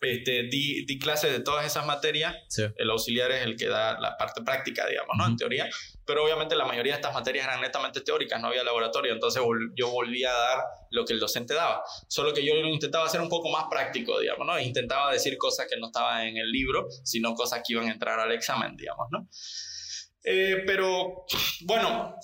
este, 0.00 0.44
di, 0.44 0.84
di, 0.84 0.98
clases 0.98 1.32
de 1.32 1.40
todas 1.40 1.64
esas 1.66 1.86
materias. 1.86 2.34
El 2.76 2.90
auxiliar 2.90 3.30
es 3.30 3.44
el 3.44 3.56
que 3.56 3.68
da 3.68 3.98
la 4.00 4.16
parte 4.16 4.42
práctica, 4.42 4.86
digamos, 4.86 5.16
¿no? 5.16 5.26
En 5.26 5.36
teoría. 5.36 5.68
Pero 6.04 6.24
obviamente 6.24 6.56
la 6.56 6.64
mayoría 6.64 6.92
de 6.92 6.96
estas 7.00 7.14
materias 7.14 7.46
eran 7.46 7.60
netamente 7.60 8.00
teóricas, 8.00 8.40
no 8.40 8.48
había 8.48 8.64
laboratorio. 8.64 9.12
Entonces 9.12 9.42
yo 9.76 9.90
volví 9.90 10.24
a 10.24 10.32
dar 10.32 10.58
lo 10.90 11.04
que 11.04 11.12
el 11.12 11.20
docente 11.20 11.54
daba. 11.54 11.82
Solo 12.08 12.32
que 12.32 12.44
yo 12.44 12.54
lo 12.54 12.68
intentaba 12.68 13.06
hacer 13.06 13.20
un 13.20 13.28
poco 13.28 13.48
más 13.50 13.64
práctico, 13.70 14.18
digamos, 14.20 14.46
¿no? 14.46 14.58
Intentaba 14.58 15.12
decir 15.12 15.38
cosas 15.38 15.66
que 15.70 15.78
no 15.78 15.86
estaban 15.86 16.26
en 16.26 16.36
el 16.36 16.50
libro, 16.50 16.88
sino 17.04 17.34
cosas 17.34 17.62
que 17.64 17.74
iban 17.74 17.88
a 17.88 17.92
entrar 17.92 18.18
al 18.18 18.32
examen, 18.32 18.76
digamos, 18.76 19.06
¿no? 19.10 19.28
Eh, 20.24 20.62
pero, 20.66 21.26
bueno, 21.62 22.16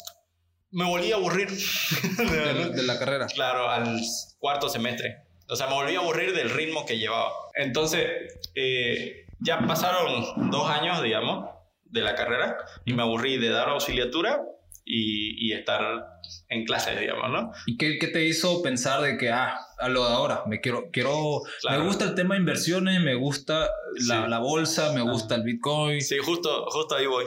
me 0.70 0.84
volví 0.84 1.12
a 1.12 1.16
aburrir. 1.16 1.48
de 1.48 2.82
la 2.82 2.98
carrera. 2.98 3.26
Claro, 3.26 3.70
al 3.70 4.00
cuarto 4.38 4.68
semestre. 4.68 5.27
O 5.48 5.56
sea, 5.56 5.66
me 5.66 5.74
volví 5.74 5.94
a 5.94 6.00
aburrir 6.00 6.34
del 6.34 6.50
ritmo 6.50 6.84
que 6.84 6.98
llevaba. 6.98 7.32
Entonces, 7.54 8.06
eh, 8.54 9.26
ya 9.40 9.66
pasaron 9.66 10.50
dos 10.50 10.68
años, 10.70 11.02
digamos, 11.02 11.48
de 11.84 12.02
la 12.02 12.14
carrera 12.14 12.58
y 12.84 12.92
me 12.92 13.02
aburrí 13.02 13.38
de 13.38 13.48
dar 13.48 13.68
auxiliatura 13.70 14.42
y, 14.84 15.48
y 15.48 15.52
estar 15.52 16.06
en 16.48 16.64
clases, 16.64 16.98
digamos, 16.98 17.30
¿no? 17.30 17.52
¿Y 17.66 17.76
qué, 17.76 17.98
qué, 17.98 18.08
te 18.08 18.24
hizo 18.24 18.62
pensar 18.62 19.00
de 19.02 19.18
que, 19.18 19.30
ah, 19.30 19.58
a 19.78 19.88
lo 19.88 20.06
de 20.06 20.14
ahora, 20.14 20.44
me 20.46 20.60
quiero, 20.60 20.90
quiero, 20.90 21.42
me 21.68 21.78
gusta 21.78 22.04
el 22.04 22.14
tema 22.14 22.34
de 22.34 22.40
inversiones, 22.40 23.00
me 23.00 23.14
gusta 23.14 23.70
la, 24.06 24.28
la 24.28 24.38
bolsa, 24.38 24.92
me 24.92 25.02
gusta 25.02 25.36
el 25.36 25.42
Bitcoin? 25.42 26.00
Sí, 26.00 26.18
justo, 26.18 26.66
justo 26.70 26.94
ahí 26.94 27.06
voy. 27.06 27.26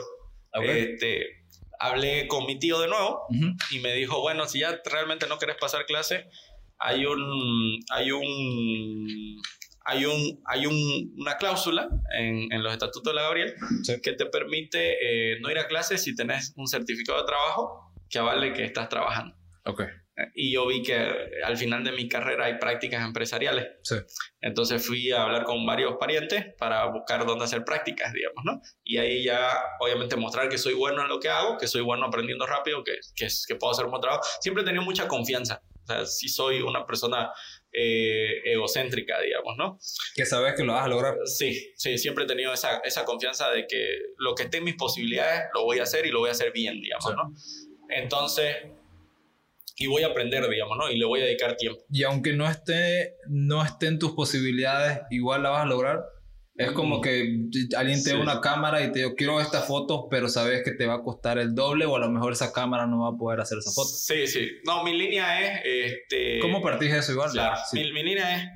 Este, 0.64 1.44
hablé 1.78 2.28
con 2.28 2.46
mi 2.46 2.58
tío 2.58 2.80
de 2.80 2.88
nuevo 2.88 3.26
y 3.70 3.78
me 3.80 3.94
dijo, 3.94 4.20
bueno, 4.20 4.46
si 4.46 4.60
ya 4.60 4.80
realmente 4.84 5.26
no 5.26 5.38
querés 5.38 5.56
pasar 5.56 5.86
clase, 5.86 6.28
hay 6.82 7.06
un, 7.06 7.80
hay 7.90 8.10
un, 8.10 9.42
hay 9.84 10.04
un, 10.04 10.42
hay 10.46 10.66
un, 10.66 11.14
una 11.16 11.36
cláusula 11.36 11.88
en, 12.18 12.52
en, 12.52 12.62
los 12.62 12.72
estatutos 12.72 13.12
de 13.12 13.14
la 13.14 13.22
Gabriel 13.22 13.54
que 14.02 14.12
te 14.12 14.26
permite 14.26 14.96
eh, 15.34 15.38
no 15.40 15.50
ir 15.50 15.58
a 15.58 15.68
clases 15.68 16.02
si 16.02 16.14
tenés 16.14 16.52
un 16.56 16.66
certificado 16.66 17.20
de 17.20 17.26
trabajo 17.26 17.92
que 18.10 18.18
avale 18.18 18.52
que 18.52 18.64
estás 18.64 18.88
trabajando. 18.88 19.34
Okay. 19.64 19.86
Y 20.34 20.52
yo 20.52 20.66
vi 20.66 20.82
que 20.82 20.94
al 21.42 21.56
final 21.56 21.84
de 21.84 21.92
mi 21.92 22.08
carrera 22.08 22.44
hay 22.44 22.58
prácticas 22.58 23.02
empresariales. 23.02 23.66
Sí. 23.82 23.96
Entonces 24.40 24.84
fui 24.84 25.10
a 25.10 25.22
hablar 25.22 25.44
con 25.44 25.64
varios 25.64 25.94
parientes 25.98 26.46
para 26.58 26.84
buscar 26.86 27.24
dónde 27.24 27.44
hacer 27.44 27.64
prácticas, 27.64 28.12
digamos, 28.12 28.44
¿no? 28.44 28.60
Y 28.84 28.98
ahí 28.98 29.24
ya, 29.24 29.48
obviamente, 29.80 30.16
mostrar 30.16 30.50
que 30.50 30.58
soy 30.58 30.74
bueno 30.74 31.02
en 31.02 31.08
lo 31.08 31.18
que 31.18 31.30
hago, 31.30 31.56
que 31.56 31.66
soy 31.66 31.80
bueno 31.80 32.04
aprendiendo 32.04 32.46
rápido, 32.46 32.84
que, 32.84 32.92
que, 33.16 33.28
que 33.48 33.54
puedo 33.54 33.72
hacer 33.72 33.86
un 33.86 33.92
buen 33.92 34.02
trabajo. 34.02 34.22
Siempre 34.40 34.62
he 34.62 34.66
tenido 34.66 34.84
mucha 34.84 35.08
confianza 35.08 35.62
o 35.82 35.86
sea, 35.86 36.06
sí 36.06 36.28
soy 36.28 36.62
una 36.62 36.86
persona 36.86 37.30
eh, 37.72 38.40
egocéntrica, 38.44 39.20
digamos, 39.20 39.56
¿no? 39.56 39.78
Que 40.14 40.26
sabes 40.26 40.54
que 40.56 40.62
lo 40.62 40.74
vas 40.74 40.84
a 40.84 40.88
lograr. 40.88 41.16
Sí, 41.24 41.72
sí, 41.76 41.98
siempre 41.98 42.24
he 42.24 42.26
tenido 42.26 42.52
esa, 42.52 42.78
esa 42.84 43.04
confianza 43.04 43.50
de 43.50 43.66
que 43.66 43.98
lo 44.18 44.34
que 44.34 44.44
esté 44.44 44.58
en 44.58 44.64
mis 44.64 44.76
posibilidades 44.76 45.44
lo 45.54 45.64
voy 45.64 45.78
a 45.78 45.84
hacer 45.84 46.06
y 46.06 46.10
lo 46.10 46.20
voy 46.20 46.28
a 46.28 46.32
hacer 46.32 46.52
bien, 46.52 46.80
digamos, 46.80 47.14
¿no? 47.14 47.34
Entonces, 47.88 48.56
y 49.76 49.86
voy 49.86 50.02
a 50.02 50.08
aprender, 50.08 50.48
digamos, 50.48 50.76
¿no? 50.78 50.90
Y 50.90 50.98
le 50.98 51.06
voy 51.06 51.20
a 51.20 51.24
dedicar 51.24 51.56
tiempo. 51.56 51.82
Y 51.90 52.02
aunque 52.04 52.32
no 52.32 52.48
esté, 52.48 53.16
no 53.26 53.64
esté 53.64 53.86
en 53.86 53.98
tus 53.98 54.12
posibilidades, 54.12 55.00
igual 55.10 55.42
la 55.42 55.50
vas 55.50 55.62
a 55.62 55.66
lograr. 55.66 56.04
Es 56.62 56.72
como 56.72 57.00
que 57.00 57.48
alguien 57.76 58.02
te 58.02 58.12
da 58.12 58.20
una 58.20 58.40
cámara 58.40 58.82
y 58.82 58.92
te 58.92 59.00
digo, 59.00 59.14
quiero 59.14 59.40
estas 59.40 59.66
fotos, 59.66 60.06
pero 60.10 60.28
sabes 60.28 60.62
que 60.64 60.72
te 60.72 60.86
va 60.86 60.94
a 60.94 61.02
costar 61.02 61.38
el 61.38 61.54
doble 61.54 61.86
o 61.86 61.96
a 61.96 61.98
lo 61.98 62.10
mejor 62.10 62.32
esa 62.32 62.52
cámara 62.52 62.86
no 62.86 63.02
va 63.02 63.08
a 63.08 63.18
poder 63.18 63.40
hacer 63.40 63.58
esa 63.58 63.70
foto. 63.70 63.88
Sí, 63.88 64.26
sí. 64.26 64.48
No, 64.64 64.82
mi 64.84 64.96
línea 64.96 65.40
es... 65.40 65.60
Este, 65.64 66.38
¿Cómo 66.40 66.62
partís 66.62 66.92
eso 66.92 67.12
igual? 67.12 67.30
Claro, 67.30 67.60
mi, 67.72 67.84
línea 67.84 68.36
es 68.36 68.48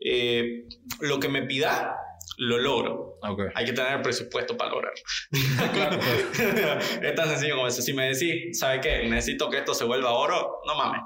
eh, 0.00 0.64
lo 1.00 1.20
que 1.20 1.28
me 1.28 1.42
pida, 1.42 1.94
lo 2.38 2.58
logro. 2.58 3.18
Okay. 3.22 3.46
Hay 3.54 3.66
que 3.66 3.72
tener 3.72 3.94
el 3.94 4.02
presupuesto 4.02 4.56
para 4.56 4.70
lograrlo. 4.70 5.02
es 7.02 7.14
tan 7.14 7.28
sencillo 7.28 7.56
como 7.56 7.66
eso. 7.66 7.82
Si 7.82 7.92
me 7.92 8.12
decís, 8.12 8.58
¿sabe 8.58 8.80
qué? 8.80 9.08
Necesito 9.08 9.50
que 9.50 9.58
esto 9.58 9.74
se 9.74 9.84
vuelva 9.84 10.12
oro, 10.12 10.60
no 10.66 10.74
mames. 10.74 11.02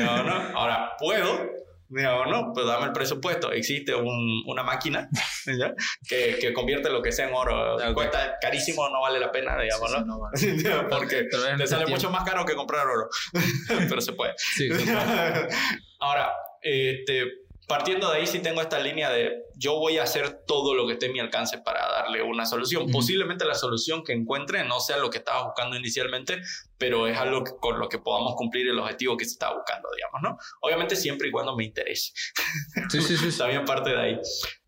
¿no? 0.00 0.58
Ahora, 0.58 0.92
puedo, 0.98 1.50
Digo, 1.90 2.24
no, 2.26 2.52
pues 2.54 2.66
dame 2.66 2.86
el 2.86 2.92
presupuesto. 2.92 3.50
Existe 3.50 3.94
un, 3.94 4.44
una 4.46 4.62
máquina 4.62 5.08
¿ya? 5.46 5.74
Que, 6.08 6.38
que, 6.40 6.52
convierte 6.52 6.88
lo 6.88 7.02
que 7.02 7.10
sea 7.10 7.28
en 7.28 7.34
oro. 7.34 7.76
Cuesta 7.94 8.38
carísimo, 8.40 8.88
no 8.88 9.00
vale 9.00 9.18
la 9.18 9.32
pena, 9.32 9.60
digamos, 9.60 9.90
¿no? 9.90 10.04
no 10.04 10.20
vale. 10.20 10.38
Porque 10.88 11.24
te 11.24 11.66
sale 11.66 11.86
mucho 11.86 12.08
más 12.10 12.22
caro 12.22 12.44
que 12.46 12.54
comprar 12.54 12.86
oro. 12.86 13.08
Pero 13.88 14.00
se 14.00 14.12
puede. 14.12 14.34
Sí, 14.36 14.68
se 14.68 14.84
puede. 14.84 15.48
Ahora, 15.98 16.32
este 16.62 17.24
partiendo 17.70 18.10
de 18.10 18.18
ahí 18.18 18.26
sí 18.26 18.40
tengo 18.40 18.60
esta 18.60 18.80
línea 18.80 19.10
de 19.10 19.44
yo 19.54 19.76
voy 19.76 19.98
a 19.98 20.02
hacer 20.02 20.42
todo 20.44 20.74
lo 20.74 20.88
que 20.88 20.94
esté 20.94 21.06
en 21.06 21.12
mi 21.12 21.20
alcance 21.20 21.58
para 21.58 21.88
darle 21.88 22.20
una 22.20 22.44
solución. 22.44 22.90
Posiblemente 22.90 23.44
la 23.44 23.54
solución 23.54 24.02
que 24.02 24.12
encuentre 24.12 24.64
no 24.64 24.80
sea 24.80 24.96
lo 24.96 25.08
que 25.08 25.18
estaba 25.18 25.44
buscando 25.44 25.76
inicialmente, 25.76 26.40
pero 26.78 27.06
es 27.06 27.16
algo 27.16 27.44
con 27.44 27.78
lo 27.78 27.88
que 27.88 27.98
podamos 27.98 28.34
cumplir 28.34 28.66
el 28.68 28.76
objetivo 28.80 29.16
que 29.16 29.24
se 29.24 29.34
estaba 29.34 29.54
buscando, 29.54 29.88
digamos, 29.94 30.20
¿no? 30.20 30.36
Obviamente 30.62 30.96
siempre 30.96 31.28
y 31.28 31.30
cuando 31.30 31.54
me 31.54 31.62
interese. 31.62 32.10
Sí, 32.90 33.00
sí, 33.02 33.16
sí. 33.16 33.30
También 33.38 33.64
parte 33.64 33.90
de 33.90 34.00
ahí. 34.00 34.18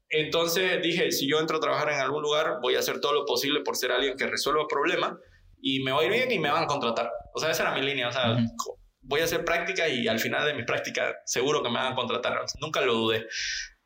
Entonces 0.09 0.81
dije, 0.81 1.11
si 1.11 1.29
yo 1.29 1.41
entro 1.41 1.57
a 1.57 1.61
trabajar 1.61 1.91
en 1.91 1.99
algún 1.99 2.23
lugar, 2.23 2.59
voy 2.63 2.77
a 2.77 2.79
hacer 2.79 3.01
todo 3.01 3.15
lo 3.15 3.27
posible 3.27 3.63
por 3.63 3.77
ser 3.77 3.91
alguien 3.91 4.17
que 4.17 4.29
resuelva 4.29 4.69
problemas 4.69 5.15
y 5.61 5.83
me 5.83 5.91
va 5.91 6.03
a 6.03 6.05
ir 6.05 6.13
bien 6.13 6.31
y 6.31 6.39
me 6.39 6.53
van 6.53 6.63
a 6.63 6.67
contratar. 6.69 7.11
O 7.35 7.41
sea, 7.41 7.51
esa 7.51 7.65
era 7.65 7.75
mi 7.75 7.83
línea. 7.83 8.07
O 8.07 8.13
sea, 8.13 8.37
voy 9.03 9.21
a 9.21 9.25
hacer 9.25 9.45
práctica 9.45 9.89
y 9.89 10.09
al 10.09 10.19
final 10.19 10.47
de 10.47 10.55
mi 10.55 10.65
práctica 10.65 11.21
seguro 11.27 11.63
que 11.63 11.69
me 11.69 11.77
van 11.77 11.93
a 11.93 11.97
contratar. 11.97 12.45
Nunca 12.61 12.81
lo 12.81 12.95
dudé. 12.95 13.27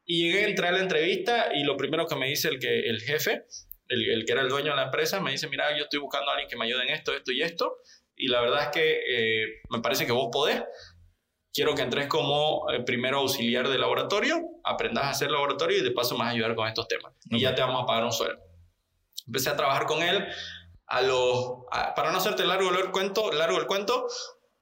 Y 0.04 0.24
llegué, 0.24 0.44
entré 0.48 0.68
a 0.68 0.72
la 0.72 0.80
entrevista 0.80 1.48
y 1.54 1.64
lo 1.64 1.76
primero 1.76 2.06
que 2.06 2.14
me 2.14 2.28
dice 2.28 2.48
el, 2.48 2.58
que, 2.58 2.88
el 2.88 3.00
jefe 3.00 3.46
el, 3.88 4.10
el, 4.10 4.24
que 4.24 4.32
era 4.32 4.42
el 4.42 4.48
dueño 4.48 4.70
de 4.70 4.76
la 4.76 4.84
empresa, 4.84 5.20
me 5.20 5.32
dice, 5.32 5.48
mira, 5.48 5.76
yo 5.76 5.84
estoy 5.84 6.00
buscando 6.00 6.30
a 6.30 6.34
alguien 6.34 6.48
que 6.48 6.56
me 6.56 6.64
ayude 6.64 6.82
en 6.82 6.90
esto, 6.90 7.14
esto 7.14 7.32
y 7.32 7.42
esto, 7.42 7.78
y 8.16 8.28
la 8.28 8.40
verdad 8.40 8.62
es 8.64 8.68
que 8.68 9.00
eh, 9.08 9.46
me 9.70 9.80
parece 9.80 10.06
que 10.06 10.12
vos 10.12 10.28
podés. 10.32 10.62
Quiero 11.52 11.74
que 11.74 11.82
entres 11.82 12.06
como 12.06 12.70
eh, 12.70 12.82
primero 12.82 13.18
auxiliar 13.18 13.68
de 13.68 13.78
laboratorio, 13.78 14.40
aprendas 14.64 15.04
a 15.04 15.10
hacer 15.10 15.30
laboratorio 15.30 15.78
y 15.78 15.82
de 15.82 15.90
paso 15.90 16.20
a 16.20 16.28
ayudar 16.28 16.54
con 16.54 16.66
estos 16.68 16.88
temas. 16.88 17.12
Y 17.30 17.40
ya 17.40 17.54
te 17.54 17.62
vamos 17.62 17.82
a 17.82 17.86
pagar 17.86 18.04
un 18.04 18.12
sueldo. 18.12 18.42
Empecé 19.26 19.50
a 19.50 19.56
trabajar 19.56 19.86
con 19.86 20.02
él. 20.02 20.26
A 20.88 21.02
los, 21.02 21.64
para 21.96 22.12
no 22.12 22.18
hacerte 22.18 22.44
largo 22.44 22.70
el 22.70 22.92
cuento, 22.92 23.32
largo 23.32 23.58
el 23.58 23.66
cuento, 23.66 24.06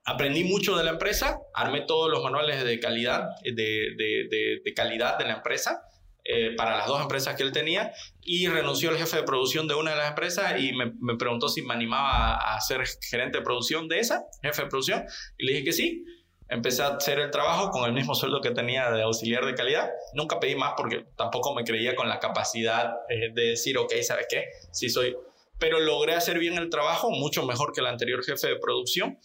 aprendí 0.04 0.44
mucho 0.44 0.76
de 0.76 0.84
la 0.84 0.90
empresa, 0.90 1.40
armé 1.54 1.82
todos 1.82 2.10
los 2.10 2.22
manuales 2.22 2.64
de 2.64 2.78
calidad, 2.78 3.28
de, 3.42 3.52
de, 3.52 4.28
de, 4.30 4.60
de 4.64 4.74
calidad 4.74 5.18
de 5.18 5.24
la 5.24 5.34
empresa 5.34 5.82
eh, 6.26 6.54
para 6.56 6.78
las 6.78 6.86
dos 6.86 7.02
empresas 7.02 7.36
que 7.36 7.42
él 7.42 7.52
tenía 7.52 7.92
y 8.22 8.48
renunció 8.48 8.90
el 8.90 8.96
jefe 8.96 9.18
de 9.18 9.22
producción 9.24 9.68
de 9.68 9.74
una 9.74 9.90
de 9.90 9.98
las 9.98 10.08
empresas 10.08 10.58
y 10.58 10.72
me, 10.72 10.92
me 10.98 11.16
preguntó 11.16 11.48
si 11.48 11.60
me 11.60 11.74
animaba 11.74 12.36
a, 12.36 12.56
a, 12.56 12.60
ser 12.62 12.82
gerente 13.10 13.38
de 13.38 13.44
producción 13.44 13.88
de 13.88 13.98
esa, 13.98 14.24
jefe 14.42 14.62
de 14.62 14.68
producción, 14.68 15.04
y 15.36 15.44
le 15.44 15.52
dije 15.52 15.64
que 15.64 15.72
sí. 15.72 16.04
Empecé 16.46 16.82
a 16.82 16.88
hacer 16.88 17.18
el 17.20 17.30
trabajo 17.30 17.70
con 17.70 17.84
el 17.84 17.92
mismo 17.92 18.14
sueldo 18.14 18.42
que 18.42 18.50
tenía 18.50 18.90
de 18.90 19.02
auxiliar 19.02 19.46
de 19.46 19.54
calidad. 19.54 19.90
Nunca 20.12 20.38
pedí 20.38 20.54
más 20.54 20.74
porque 20.76 21.06
tampoco 21.16 21.54
me 21.54 21.64
creía 21.64 21.96
con 21.96 22.06
la 22.06 22.18
capacidad 22.20 22.92
eh, 23.08 23.30
de 23.32 23.48
decir, 23.50 23.78
ok, 23.78 23.92
¿sabes 24.02 24.26
qué? 24.28 24.44
Sí 24.70 24.90
soy... 24.90 25.16
Pero 25.58 25.80
logré 25.80 26.14
hacer 26.14 26.38
bien 26.38 26.58
el 26.58 26.68
trabajo, 26.68 27.10
mucho 27.10 27.46
mejor 27.46 27.72
que 27.72 27.80
el 27.80 27.86
anterior 27.86 28.22
jefe 28.22 28.48
de 28.48 28.56
producción 28.56 29.18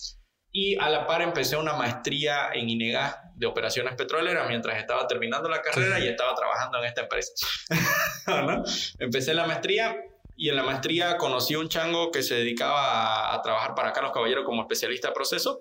y 0.52 0.78
a 0.80 0.90
la 0.90 1.06
par 1.06 1.22
empecé 1.22 1.58
una 1.58 1.74
maestría 1.74 2.50
en 2.54 2.70
INEGA 2.70 3.22
de 3.36 3.46
operaciones 3.46 3.96
petroleras 3.96 4.48
mientras 4.48 4.78
estaba 4.78 5.08
terminando 5.08 5.48
la 5.48 5.62
carrera 5.62 6.00
y 6.00 6.08
estaba 6.08 6.34
trabajando 6.36 6.80
en 6.80 6.86
esta 6.86 7.02
empresa. 7.02 7.34
¿No? 8.28 8.64
Empecé 9.00 9.34
la 9.34 9.46
maestría 9.46 9.96
y 10.36 10.50
en 10.50 10.56
la 10.56 10.64
maestría 10.64 11.18
conocí 11.18 11.54
a 11.54 11.60
un 11.60 11.70
chango 11.70 12.12
que 12.12 12.24
se 12.24 12.36
dedicaba 12.36 13.32
a, 13.32 13.36
a, 13.36 13.42
trabajar 13.42 13.76
para 13.76 13.94
Carlos 13.94 14.12
Caballero 14.14 14.44
como 14.44 14.62
especialista 14.62 15.10
de 15.10 15.14
proceso 15.14 15.60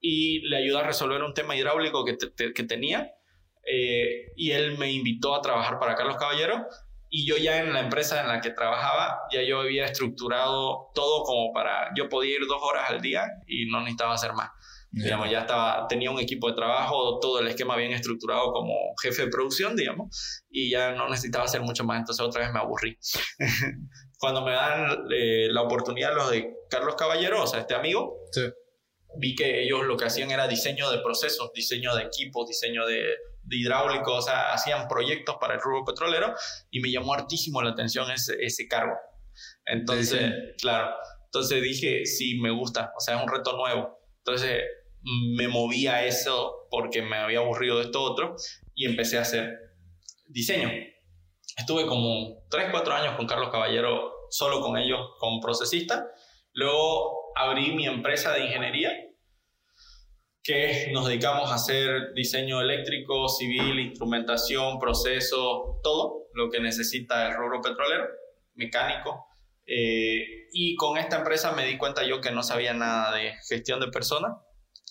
y 0.00 0.40
le 0.48 0.58
ayudó 0.58 0.78
a 0.78 0.82
resolver 0.84 1.22
un 1.22 1.34
tema 1.34 1.56
hidráulico 1.56 2.04
que, 2.04 2.14
te, 2.14 2.52
que 2.52 2.62
tenía. 2.64 3.12
Eh, 3.68 4.32
y 4.36 4.52
él 4.52 4.78
me 4.78 4.92
invitó 4.92 5.34
a 5.34 5.42
trabajar 5.42 5.78
para 5.80 5.96
Carlos 5.96 6.16
Caballero 6.16 6.66
y 7.08 7.26
yo 7.26 7.36
ya 7.36 7.58
en 7.58 7.72
la 7.72 7.80
empresa 7.80 8.20
en 8.20 8.28
la 8.28 8.40
que 8.40 8.50
trabajaba, 8.50 9.20
ya 9.32 9.42
yo 9.42 9.60
había 9.60 9.84
estructurado 9.84 10.90
todo 10.94 11.22
como 11.24 11.52
para, 11.52 11.90
yo 11.96 12.08
podía 12.08 12.36
ir 12.36 12.46
dos 12.46 12.60
horas 12.62 12.90
al 12.90 13.00
día 13.00 13.26
y 13.46 13.66
no 13.66 13.80
necesitaba 13.80 14.14
hacer 14.14 14.32
más. 14.32 14.50
Digamos, 14.90 15.30
ya 15.30 15.40
estaba, 15.40 15.86
tenía 15.88 16.10
un 16.10 16.18
equipo 16.18 16.48
de 16.48 16.54
trabajo, 16.54 17.18
todo 17.20 17.40
el 17.40 17.48
esquema 17.48 17.76
bien 17.76 17.92
estructurado 17.92 18.50
como 18.52 18.72
jefe 19.02 19.26
de 19.26 19.28
producción, 19.28 19.76
digamos, 19.76 20.44
y 20.48 20.70
ya 20.70 20.92
no 20.92 21.08
necesitaba 21.08 21.44
hacer 21.44 21.60
mucho 21.60 21.84
más, 21.84 21.98
entonces 21.98 22.24
otra 22.24 22.42
vez 22.42 22.52
me 22.52 22.60
aburrí. 22.60 22.96
Cuando 24.18 24.42
me 24.42 24.52
dan 24.52 25.04
eh, 25.12 25.48
la 25.50 25.62
oportunidad 25.62 26.14
los 26.14 26.30
de 26.30 26.54
Carlos 26.70 26.94
Caballero, 26.94 27.42
o 27.42 27.46
sea, 27.46 27.60
este 27.60 27.74
amigo, 27.74 28.16
sí. 28.32 28.42
vi 29.18 29.34
que 29.34 29.64
ellos 29.64 29.84
lo 29.84 29.98
que 29.98 30.06
hacían 30.06 30.30
era 30.30 30.48
diseño 30.48 30.90
de 30.90 30.98
procesos, 31.00 31.52
diseño 31.52 31.94
de 31.94 32.04
equipos, 32.04 32.48
diseño 32.48 32.86
de, 32.86 33.16
de 33.46 33.56
hidráulico, 33.56 34.14
o 34.14 34.22
sea, 34.22 34.52
hacían 34.52 34.88
proyectos 34.88 35.36
para 35.40 35.54
el 35.54 35.60
rubro 35.60 35.84
petrolero 35.84 36.34
y 36.70 36.80
me 36.80 36.90
llamó 36.90 37.14
hartísimo 37.14 37.62
la 37.62 37.70
atención 37.70 38.10
ese, 38.10 38.36
ese 38.40 38.66
cargo. 38.66 38.94
Entonces, 39.64 40.20
sí, 40.20 40.52
claro, 40.60 40.94
entonces 41.26 41.62
dije, 41.62 42.06
sí, 42.06 42.38
me 42.40 42.50
gusta, 42.50 42.92
o 42.96 43.00
sea, 43.00 43.16
es 43.16 43.22
un 43.22 43.28
reto 43.28 43.56
nuevo. 43.56 43.98
Entonces 44.18 44.62
me 45.36 45.46
moví 45.48 45.86
a 45.86 46.04
eso 46.04 46.66
porque 46.70 47.02
me 47.02 47.16
había 47.16 47.38
aburrido 47.38 47.78
de 47.78 47.84
esto 47.84 48.02
otro 48.02 48.34
y 48.74 48.86
empecé 48.86 49.18
a 49.18 49.22
hacer 49.22 49.52
diseño. 50.26 50.70
Estuve 51.56 51.86
como 51.86 52.44
3, 52.50 52.68
4 52.70 52.94
años 52.94 53.16
con 53.16 53.26
Carlos 53.26 53.50
Caballero, 53.50 54.12
solo 54.30 54.60
con 54.60 54.76
ellos 54.76 54.98
como 55.18 55.40
procesista. 55.40 56.06
Luego 56.52 57.32
abrí 57.36 57.72
mi 57.72 57.86
empresa 57.86 58.32
de 58.32 58.46
ingeniería 58.46 58.90
que 60.46 60.90
nos 60.92 61.08
dedicamos 61.08 61.50
a 61.50 61.56
hacer 61.56 62.12
diseño 62.14 62.60
eléctrico, 62.60 63.28
civil, 63.28 63.80
instrumentación, 63.80 64.78
proceso, 64.78 65.80
todo 65.82 66.28
lo 66.34 66.50
que 66.50 66.60
necesita 66.60 67.28
el 67.28 67.36
rubro 67.36 67.60
petrolero, 67.60 68.06
mecánico. 68.54 69.26
Eh, 69.66 70.46
y 70.52 70.76
con 70.76 70.98
esta 70.98 71.16
empresa 71.16 71.50
me 71.50 71.66
di 71.66 71.76
cuenta 71.76 72.06
yo 72.06 72.20
que 72.20 72.30
no 72.30 72.44
sabía 72.44 72.74
nada 72.74 73.16
de 73.16 73.32
gestión 73.48 73.80
de 73.80 73.88
personas, 73.88 74.36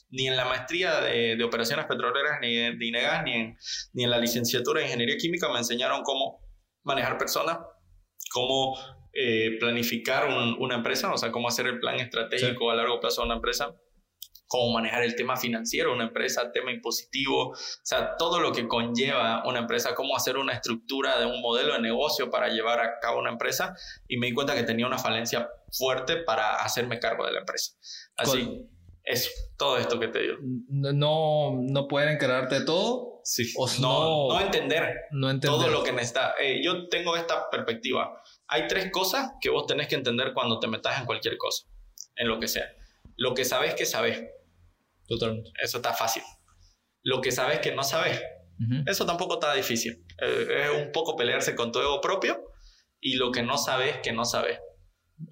ni 0.10 0.28
en 0.28 0.36
la 0.36 0.44
maestría 0.44 1.00
de, 1.00 1.38
de 1.38 1.44
operaciones 1.46 1.86
petroleras, 1.86 2.39
ni 2.41 2.54
de, 2.54 2.76
de 2.76 2.86
INEGAS, 2.86 3.24
ni 3.24 3.34
en, 3.34 3.58
ni 3.94 4.04
en 4.04 4.10
la 4.10 4.20
licenciatura 4.20 4.82
de 4.82 4.88
ingeniería 4.88 5.15
química 5.18 5.50
me 5.50 5.60
enseñaron 5.60 6.04
cómo 6.04 6.41
manejar 6.84 7.18
personas, 7.18 7.60
cómo 8.34 8.78
eh, 9.13 9.58
planificar 9.62 10.28
un, 10.28 10.58
una 10.60 10.76
empresa, 10.76 11.13
o 11.13 11.18
sea, 11.18 11.32
cómo 11.32 11.48
hacer 11.48 11.68
el 11.68 11.80
plan 11.80 11.96
estratégico 11.96 12.65
sí. 12.65 12.72
a 12.72 12.76
largo 12.76 13.00
plazo 13.00 13.22
de 13.22 13.28
una 13.28 13.36
empresa 13.36 13.74
cómo 14.47 14.73
manejar 14.73 15.03
el 15.03 15.15
tema 15.15 15.38
financiero 15.38 15.89
de 15.89 15.95
una 15.95 16.05
empresa, 16.05 16.51
tema 16.51 16.71
impositivo, 16.71 17.49
o 17.49 17.55
sea, 17.84 18.15
todo 18.17 18.39
lo 18.39 18.51
que 18.51 18.67
conlleva 18.67 19.43
una 19.47 19.60
empresa, 19.60 19.95
cómo 19.95 20.15
hacer 20.15 20.38
una 20.38 20.53
estructura 20.53 21.19
de 21.19 21.25
un 21.25 21.41
modelo 21.41 21.73
de 21.73 21.81
negocio 21.81 22.29
para 22.29 22.49
llevar 22.49 22.79
a 22.79 22.99
cabo 22.99 23.19
una 23.19 23.31
empresa 23.31 23.75
y 24.08 24.17
me 24.17 24.27
di 24.27 24.34
cuenta 24.34 24.55
que 24.55 24.63
tenía 24.63 24.88
una 24.88 24.97
falencia 24.97 25.49
fuerte 25.71 26.17
para 26.17 26.55
hacerme 26.58 26.99
cargo 26.99 27.25
de 27.25 27.34
la 27.34 27.39
empresa. 27.39 27.73
Así, 28.15 28.45
¿Cuál? 28.45 28.69
eso, 29.03 29.29
todo 29.58 29.77
esto 29.77 29.99
que 29.99 30.08
te 30.08 30.19
digo. 30.19 30.36
No, 30.41 31.58
no 31.62 31.88
pueden 31.88 32.10
encargarte 32.10 32.60
de 32.60 32.65
todo. 32.65 33.21
Sí. 33.23 33.51
O 33.58 33.67
no, 33.79 34.27
no, 34.29 34.34
no 34.36 34.41
entender, 34.41 35.01
no 35.12 35.31
entender 35.31 35.60
todo 35.60 35.69
lo 35.69 35.84
que 35.84 35.91
necesita. 35.91 36.36
Eh, 36.39 36.62
yo 36.63 36.88
tengo 36.89 37.15
esta 37.17 37.49
perspectiva. 37.49 38.21
Hay 38.47 38.67
tres 38.67 38.91
cosas 38.91 39.31
que 39.41 39.49
vos 39.49 39.65
tenés 39.65 39.88
que 39.88 39.95
entender 39.95 40.31
cuando 40.34 40.60
te 40.60 40.67
metas 40.67 40.99
en 40.99 41.08
cualquier 41.08 41.36
cosa, 41.38 41.67
en 42.15 42.27
lo 42.27 42.39
que 42.39 42.47
sea. 42.47 42.65
Lo 43.17 43.34
que 43.34 43.45
sabes 43.45 43.75
que 43.75 43.86
sabes. 43.86 44.23
Totalmente. 45.08 45.51
Eso 45.62 45.78
está 45.78 45.93
fácil. 45.93 46.23
Lo 47.04 47.21
que 47.21 47.32
sabes 47.32 47.60
que 47.60 47.73
no 47.73 47.84
sabes. 47.84 48.21
Uh 48.60 48.63
-huh. 48.63 48.84
Eso 48.89 49.06
tampoco 49.06 49.36
está 49.36 49.54
difícil. 49.54 50.04
Eh, 50.21 50.47
es 50.65 50.86
un 50.86 50.91
poco 50.91 51.15
pelearse 51.15 51.56
con 51.56 51.71
tu 51.71 51.80
ego 51.80 52.01
propio 52.01 52.43
y 52.99 53.15
lo 53.15 53.32
que 53.32 53.43
no 53.43 53.58
sabes 53.58 53.97
que 54.01 54.12
no 54.12 54.25
sabes. 54.25 54.60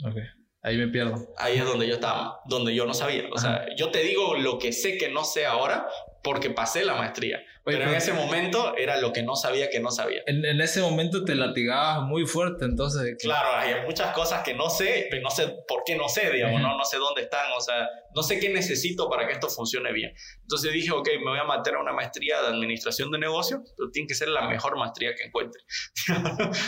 Ok. 0.05 0.17
Ahí 0.61 0.77
me 0.77 0.87
pierdo. 0.87 1.15
Ahí 1.37 1.57
es 1.57 1.65
donde 1.65 1.87
yo 1.87 1.95
estaba, 1.95 2.39
donde 2.45 2.73
yo 2.73 2.85
no 2.85 2.93
sabía. 2.93 3.25
O 3.33 3.37
sea, 3.37 3.65
yo 3.75 3.91
te 3.91 4.01
digo 4.01 4.35
lo 4.37 4.57
que 4.59 4.71
sé 4.71 4.97
que 4.97 5.09
no 5.09 5.25
sé 5.25 5.45
ahora 5.45 5.85
porque 6.23 6.49
pasé 6.49 6.85
la 6.85 6.95
maestría. 6.95 7.43
Oye, 7.65 7.77
pero 7.77 7.89
en 7.89 7.95
ese 7.95 8.13
momento 8.13 8.75
era 8.75 8.97
lo 8.97 9.13
que 9.13 9.23
no 9.23 9.35
sabía 9.35 9.69
que 9.69 9.79
no 9.79 9.89
sabía. 9.89 10.21
En, 10.25 10.43
en 10.43 10.59
ese 10.61 10.81
momento 10.81 11.23
te 11.23 11.35
latigabas 11.35 12.01
muy 12.03 12.25
fuerte, 12.25 12.65
entonces. 12.65 13.15
Claro, 13.19 13.55
hay 13.55 13.85
muchas 13.85 14.13
cosas 14.13 14.43
que 14.43 14.53
no 14.53 14.69
sé, 14.69 15.07
pero 15.09 15.21
no 15.21 15.29
sé 15.29 15.47
por 15.67 15.83
qué 15.85 15.95
no 15.95 16.09
sé, 16.09 16.29
digamos, 16.31 16.61
uh 16.61 16.63
-huh. 16.63 16.69
¿no? 16.69 16.77
no 16.77 16.83
sé 16.85 16.97
dónde 16.97 17.21
están, 17.21 17.51
o 17.55 17.61
sea, 17.61 17.89
no 18.15 18.23
sé 18.23 18.39
qué 18.39 18.49
necesito 18.49 19.09
para 19.09 19.27
que 19.27 19.33
esto 19.33 19.49
funcione 19.49 19.91
bien. 19.93 20.13
Entonces 20.41 20.73
dije, 20.73 20.91
ok, 20.91 21.07
me 21.23 21.31
voy 21.31 21.39
a 21.39 21.57
meter 21.57 21.75
a 21.75 21.81
una 21.81 21.93
maestría 21.93 22.41
de 22.41 22.47
administración 22.47 23.11
de 23.11 23.19
negocios, 23.19 23.61
pero 23.77 23.89
tiene 23.91 24.07
que 24.07 24.15
ser 24.15 24.29
la 24.29 24.47
mejor 24.47 24.77
maestría 24.77 25.13
que 25.15 25.23
encuentre. 25.23 25.61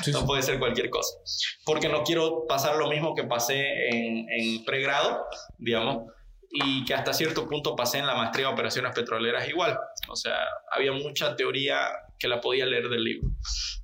sí, 0.03 0.11
no 0.11 0.19
sí. 0.21 0.25
puede 0.25 0.43
ser 0.43 0.59
cualquier 0.59 0.89
cosa. 0.89 1.17
Porque 1.65 1.89
no 1.89 2.03
quiero 2.03 2.45
pasar 2.47 2.75
lo 2.77 2.89
mismo 2.89 3.15
que 3.15 3.23
pasé 3.23 3.89
en, 3.89 4.29
en 4.29 4.65
pregrado, 4.65 5.25
digamos 5.57 6.14
y 6.55 6.85
que 6.85 6.93
hasta 6.93 7.13
cierto 7.13 7.47
punto 7.47 7.75
pasé 7.75 7.97
en 7.97 8.07
la 8.07 8.15
maestría 8.15 8.47
de 8.47 8.53
operaciones 8.53 8.93
petroleras 8.93 9.47
igual. 9.49 9.77
O 10.07 10.15
sea, 10.15 10.37
había 10.71 10.93
mucha 10.93 11.35
teoría 11.35 11.89
que 12.17 12.27
la 12.27 12.39
podía 12.39 12.65
leer 12.65 12.87
del 12.87 13.03
libro. 13.03 13.29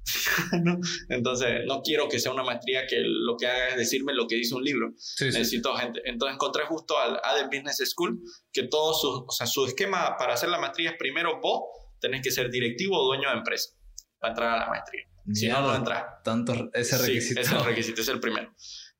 ¿no? 0.64 0.80
Entonces, 1.10 1.62
no 1.66 1.82
quiero 1.82 2.08
que 2.08 2.20
sea 2.20 2.32
una 2.32 2.44
maestría 2.44 2.88
que 2.88 3.02
lo 3.02 3.36
que 3.38 3.48
haga 3.48 3.70
es 3.70 3.78
decirme 3.78 4.14
lo 4.14 4.28
que 4.28 4.36
dice 4.36 4.56
un 4.56 4.64
libro. 4.64 4.94
Sí, 4.98 5.26
Necesito 5.26 5.76
sí. 5.76 5.82
gente. 5.82 6.02
Entonces, 6.06 6.36
encontré 6.36 6.64
justo 6.66 6.98
al 6.98 7.20
ADE 7.24 7.46
Business 7.46 7.82
School 7.90 8.22
que 8.54 8.64
todo 8.64 8.94
su, 8.94 9.26
o 9.28 9.32
sea, 9.32 9.48
su 9.48 9.66
esquema 9.66 10.16
para 10.18 10.34
hacer 10.34 10.50
la 10.50 10.60
maestría 10.60 10.92
es 10.92 10.98
primero 10.98 11.40
vos 11.42 11.64
tenés 12.00 12.22
que 12.22 12.32
ser 12.32 12.50
directivo 12.50 12.98
o 12.98 13.06
dueño 13.06 13.30
de 13.30 13.38
empresa 13.38 13.72
para 14.20 14.32
entrar 14.32 14.54
a 14.54 14.58
la 14.60 14.70
maestría. 14.70 15.04
Si 15.34 15.48
no, 15.48 15.62
no 15.62 15.76
entras. 15.76 16.04
Tanto 16.24 16.70
ese 16.74 16.98
requisito. 16.98 17.44
Sí, 17.44 17.50
ese 17.54 17.64
requisito 17.64 18.02
es 18.02 18.08
el 18.08 18.20
primero. 18.20 18.54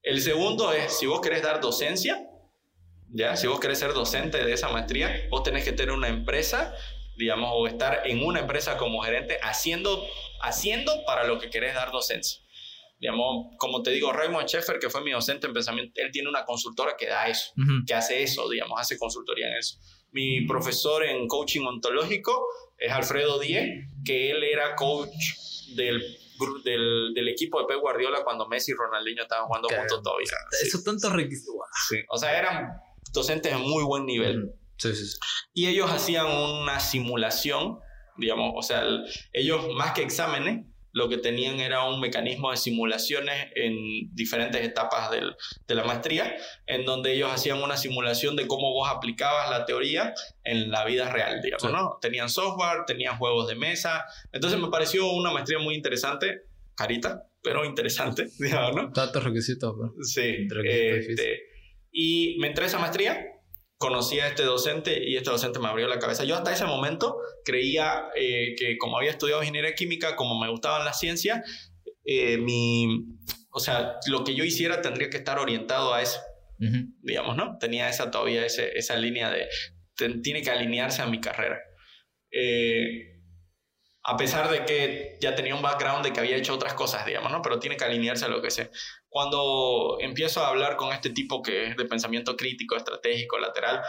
El 0.04 0.22
segundo 0.22 0.72
es, 0.72 0.98
si 0.98 1.06
vos 1.06 1.22
querés 1.22 1.42
dar 1.42 1.62
docencia, 1.62 2.20
¿ya? 3.14 3.36
Si 3.36 3.48
vos 3.48 3.60
querés 3.60 3.80
ser 3.80 3.94
docente 3.94 4.44
de 4.44 4.54
esa 4.54 4.70
maestría, 4.70 5.28
vos 5.30 5.44
tenés 5.44 5.64
que 5.64 5.72
tener 5.72 5.94
una 5.94 6.08
empresa, 6.08 6.74
digamos, 7.18 7.50
o 7.54 7.68
estar 7.68 8.02
en 8.06 8.24
una 8.24 8.40
empresa 8.40 8.78
como 8.78 9.02
gerente 9.02 9.38
haciendo, 9.42 10.06
haciendo 10.42 10.94
para 11.06 11.26
lo 11.26 11.40
que 11.40 11.50
querés 11.50 11.74
dar 11.76 11.92
docencia. 11.92 12.42
Digamos, 13.00 13.56
como 13.58 13.82
te 13.82 13.92
digo, 13.92 14.14
Raymond 14.14 14.48
Sheffer, 14.48 14.78
que 14.78 14.90
fue 14.90 15.02
mi 15.04 15.12
docente 15.12 15.48
en 15.48 15.54
pensamiento, 15.54 15.94
él 15.96 16.12
tiene 16.12 16.30
una 16.30 16.46
consultora 16.46 16.96
que 16.98 17.08
da 17.08 17.28
eso, 17.28 17.52
uh 17.58 17.62
-huh. 17.62 17.86
que 17.88 17.96
hace 17.96 18.22
eso, 18.22 18.48
digamos, 18.48 18.80
hace 18.80 18.98
consultoría 18.98 19.48
en 19.48 19.58
eso. 19.58 19.80
Mi 20.12 20.46
profesor 20.46 21.04
en 21.04 21.28
coaching 21.28 21.66
ontológico 21.66 22.46
es 22.78 22.92
Alfredo 22.92 23.40
Díez, 23.40 23.88
que 24.06 24.30
él 24.30 24.44
era 24.44 24.76
coach 24.76 25.12
del 25.76 26.18
del, 26.64 27.14
del, 27.14 27.28
equipo 27.28 27.60
de 27.60 27.68
Pep 27.68 27.80
Guardiola 27.80 28.24
cuando 28.24 28.48
Messi 28.48 28.72
y 28.72 28.76
Ronaldinho 28.76 29.24
estaban 29.24 29.46
jugando 29.46 29.70
juntos 29.70 30.02
todavía. 30.02 30.28
Eso 30.64 30.78
sí. 30.78 30.84
tanto 30.84 31.10
requisito. 31.10 31.52
Sí. 31.88 31.98
O 32.10 32.18
sea, 32.18 32.38
eran 32.38 32.82
docentes 33.12 33.52
de 33.52 33.58
muy 33.58 33.84
buen 33.84 34.06
nivel. 34.06 34.54
Sí, 34.78 34.96
sí, 34.96 35.06
sí. 35.06 35.18
Y 35.54 35.68
ellos 35.68 35.90
hacían 35.92 36.28
una 36.28 36.80
simulación, 36.80 37.80
digamos, 38.18 38.54
o 38.56 38.62
sea, 38.62 38.82
el, 38.82 39.06
ellos 39.34 39.68
más 39.76 39.92
que 39.92 40.02
exámenes, 40.02 40.66
lo 40.94 41.08
que 41.08 41.18
tenían 41.18 41.60
era 41.60 41.86
un 41.86 42.02
mecanismo 42.02 42.52
de 42.52 42.58
simulaciones 42.58 43.52
en 43.56 44.14
diferentes 44.14 44.62
etapas 44.62 45.10
del, 45.12 45.36
de 45.68 45.76
la 45.76 45.84
maestría, 45.84 46.36
en 46.66 46.86
donde 46.86 47.14
ellos 47.14 47.32
hacían 47.32 47.62
una 47.62 47.78
simulación 47.78 48.36
de 48.36 48.48
cómo 48.48 48.74
vos 48.74 48.90
aplicabas 48.90 49.50
la 49.50 49.66
teoría 49.66 50.14
en 50.44 50.70
la 50.70 50.84
vida 50.86 51.10
real, 51.10 51.42
digamos, 51.42 51.72
¿no? 51.72 51.98
Tenían 52.02 52.30
software, 52.30 52.84
tenían 52.86 53.18
juegos 53.18 53.48
de 53.48 53.56
mesa, 53.56 54.06
entonces 54.32 54.60
me 54.60 54.70
pareció 54.70 55.10
una 55.12 55.32
maestría 55.32 55.60
muy 55.60 55.76
interesante, 55.76 56.42
carita, 56.76 57.24
pero 57.42 57.64
interesante, 57.64 58.28
digamos, 58.40 58.76
¿no? 58.76 58.92
Tantos 58.92 59.24
requisitos. 59.24 59.76
Sí. 60.02 60.48
Este, 60.66 61.51
y 61.92 62.38
me 62.40 62.48
entré 62.48 62.64
a 62.64 62.68
esa 62.68 62.80
maestría, 62.80 63.28
conocí 63.78 64.20
a 64.20 64.28
este 64.28 64.44
docente 64.44 65.04
y 65.04 65.18
este 65.18 65.32
docente 65.32 65.60
me 65.60 65.68
abrió 65.68 65.88
la 65.88 66.00
cabeza. 66.00 66.24
Yo 66.24 66.36
hasta 66.36 66.54
ese 66.54 66.66
momento 66.66 67.18
creía 67.44 68.10
eh, 68.16 68.56
que 68.58 68.78
como 68.78 68.98
había 68.98 69.12
estudiado 69.12 69.42
ingeniería 69.42 69.76
química, 69.76 70.16
como 70.16 70.40
me 70.40 70.50
gustaban 70.50 70.86
las 70.86 71.00
ciencias, 71.00 71.42
eh, 72.06 72.38
mi, 72.38 73.06
o 73.50 73.60
sea, 73.60 73.96
lo 74.08 74.24
que 74.24 74.36
yo 74.36 74.44
hiciera 74.44 74.82
tendría 74.82 75.10
que 75.10 75.18
estar 75.18 75.40
orientado 75.40 75.94
a 75.94 76.02
eso, 76.02 76.20
digamos, 77.02 77.36
¿no? 77.36 77.58
Tenía 77.58 77.90
esa 77.90 78.12
todavía 78.12 78.46
ese, 78.46 78.78
esa 78.78 78.96
línea 78.96 79.32
de, 79.32 79.50
tiene 80.22 80.44
que 80.44 80.52
alinearse 80.52 81.02
a 81.02 81.08
mi 81.08 81.20
carrera. 81.20 81.60
Eh, 82.32 83.12
a 84.04 84.18
pesar 84.18 84.50
de 84.50 84.66
que 84.66 85.18
ya 85.22 85.36
tenía 85.36 85.56
un 85.56 85.62
background 85.62 86.04
de 86.04 86.14
que 86.14 86.20
había 86.20 86.38
hecho 86.38 86.54
otras 86.54 86.74
cosas, 86.74 87.06
digamos, 87.06 87.32
¿no? 87.32 87.42
Pero 87.42 87.60
tiene 87.60 87.78
que 87.78 87.84
alinearse 87.84 88.26
a 88.26 88.30
lo 88.30 88.42
que 88.42 88.52
sé. 88.52 88.72
Cuando 89.12 89.98
empiezo 90.00 90.40
a 90.40 90.48
hablar 90.48 90.78
con 90.78 90.94
este 90.94 91.10
tipo 91.10 91.42
que 91.42 91.68
es 91.68 91.76
de 91.76 91.84
pensamiento 91.84 92.38
crítico, 92.38 92.78
estratégico, 92.78 93.38
lateral, 93.40 93.82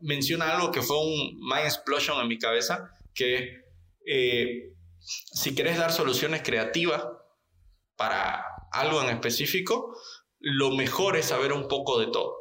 menciona 0.00 0.52
algo 0.52 0.72
que 0.72 0.82
fue 0.82 0.98
un 0.98 1.38
mind 1.38 1.64
explosion 1.64 2.20
en 2.20 2.26
mi 2.26 2.36
cabeza, 2.36 2.90
que 3.14 3.62
eh, 4.04 4.72
si 4.98 5.54
quieres 5.54 5.78
dar 5.78 5.92
soluciones 5.92 6.42
creativas 6.42 7.06
para 7.94 8.44
algo 8.72 9.00
en 9.00 9.10
específico, 9.10 9.96
lo 10.40 10.72
mejor 10.72 11.16
es 11.16 11.26
saber 11.26 11.52
un 11.52 11.68
poco 11.68 12.00
de 12.00 12.08
todo. 12.08 12.34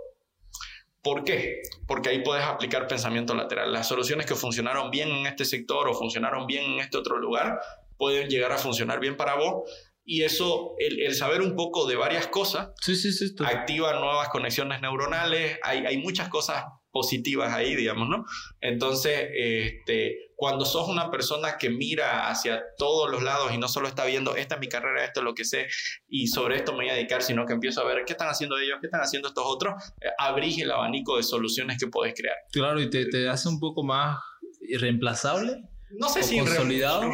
¿Por 1.03 1.23
qué? 1.23 1.61
Porque 1.85 2.09
ahí 2.09 2.23
puedes 2.23 2.45
aplicar 2.45 2.87
pensamiento 2.87 3.35
lateral. 3.35 3.71
Las 3.71 3.87
soluciones 3.87 4.25
que 4.25 4.33
funcionaron 4.33 4.89
bien 4.89 5.09
en 5.09 5.27
este 5.27 5.45
sector 5.45 5.87
o 5.87 5.93
funcionaron 5.93 6.47
bien 6.47 6.63
en 6.63 6.79
este 6.79 6.97
otro 6.97 7.19
lugar 7.19 7.61
pueden 7.95 8.27
llegar 8.27 8.51
a 8.51 8.57
funcionar 8.57 8.99
bien 8.99 9.15
para 9.15 9.35
vos. 9.35 9.69
Y 10.05 10.21
eso, 10.21 10.75
el, 10.77 11.13
saber 11.15 11.41
un 11.41 11.55
poco 11.55 11.87
de 11.87 11.95
varias 11.95 12.27
cosas, 12.27 12.69
sí, 12.79 12.95
sí, 12.95 13.11
sí, 13.11 13.33
activa 13.43 13.99
nuevas 13.99 14.29
conexiones 14.29 14.79
neuronales. 14.79 15.57
Hay, 15.63 15.85
hay 15.85 15.97
muchas 15.97 16.29
cosas 16.29 16.63
positivas 16.95 17.51
ahí, 17.51 17.75
digamos, 17.75 18.07
¿no? 18.07 18.23
Entonces, 18.61 19.27
este, 19.33 20.31
cuando 20.37 20.63
sos 20.63 20.87
una 20.87 21.11
persona 21.11 21.57
que 21.57 21.69
mira 21.69 22.29
hacia 22.29 22.63
todos 22.77 23.11
los 23.11 23.21
lados 23.21 23.51
y 23.53 23.57
no 23.57 23.67
solo 23.67 23.89
está 23.89 24.05
viendo, 24.05 24.37
esta 24.37 24.55
es 24.55 24.61
mi 24.61 24.69
carrera, 24.69 25.03
esto 25.03 25.19
es 25.19 25.23
lo 25.25 25.33
que 25.33 25.43
sé 25.43 25.67
y 26.07 26.27
sobre 26.27 26.55
esto 26.55 26.71
me 26.71 26.85
voy 26.85 26.89
a 26.89 26.93
dedicar, 26.93 27.21
sino 27.21 27.45
que 27.45 27.51
empiezo 27.51 27.81
a 27.81 27.85
ver 27.85 28.05
qué 28.05 28.13
están 28.13 28.29
haciendo 28.29 28.57
ellos, 28.57 28.77
qué 28.79 28.87
están 28.87 29.01
haciendo 29.01 29.27
estos 29.27 29.43
otros, 29.45 29.73
eh, 29.99 30.07
abrís 30.17 30.57
el 30.59 30.71
abanico 30.71 31.17
de 31.17 31.23
soluciones 31.23 31.77
que 31.77 31.87
puedes 31.87 32.13
crear. 32.13 32.37
Claro, 32.53 32.79
y 32.79 32.89
te, 32.89 33.07
te 33.07 33.27
hace 33.27 33.49
un 33.49 33.59
poco 33.59 33.83
más 33.83 34.17
irreemplazable 34.61 35.63
no 35.99 36.09
sé 36.09 36.23
si 36.23 36.39
consolidado, 36.39 37.09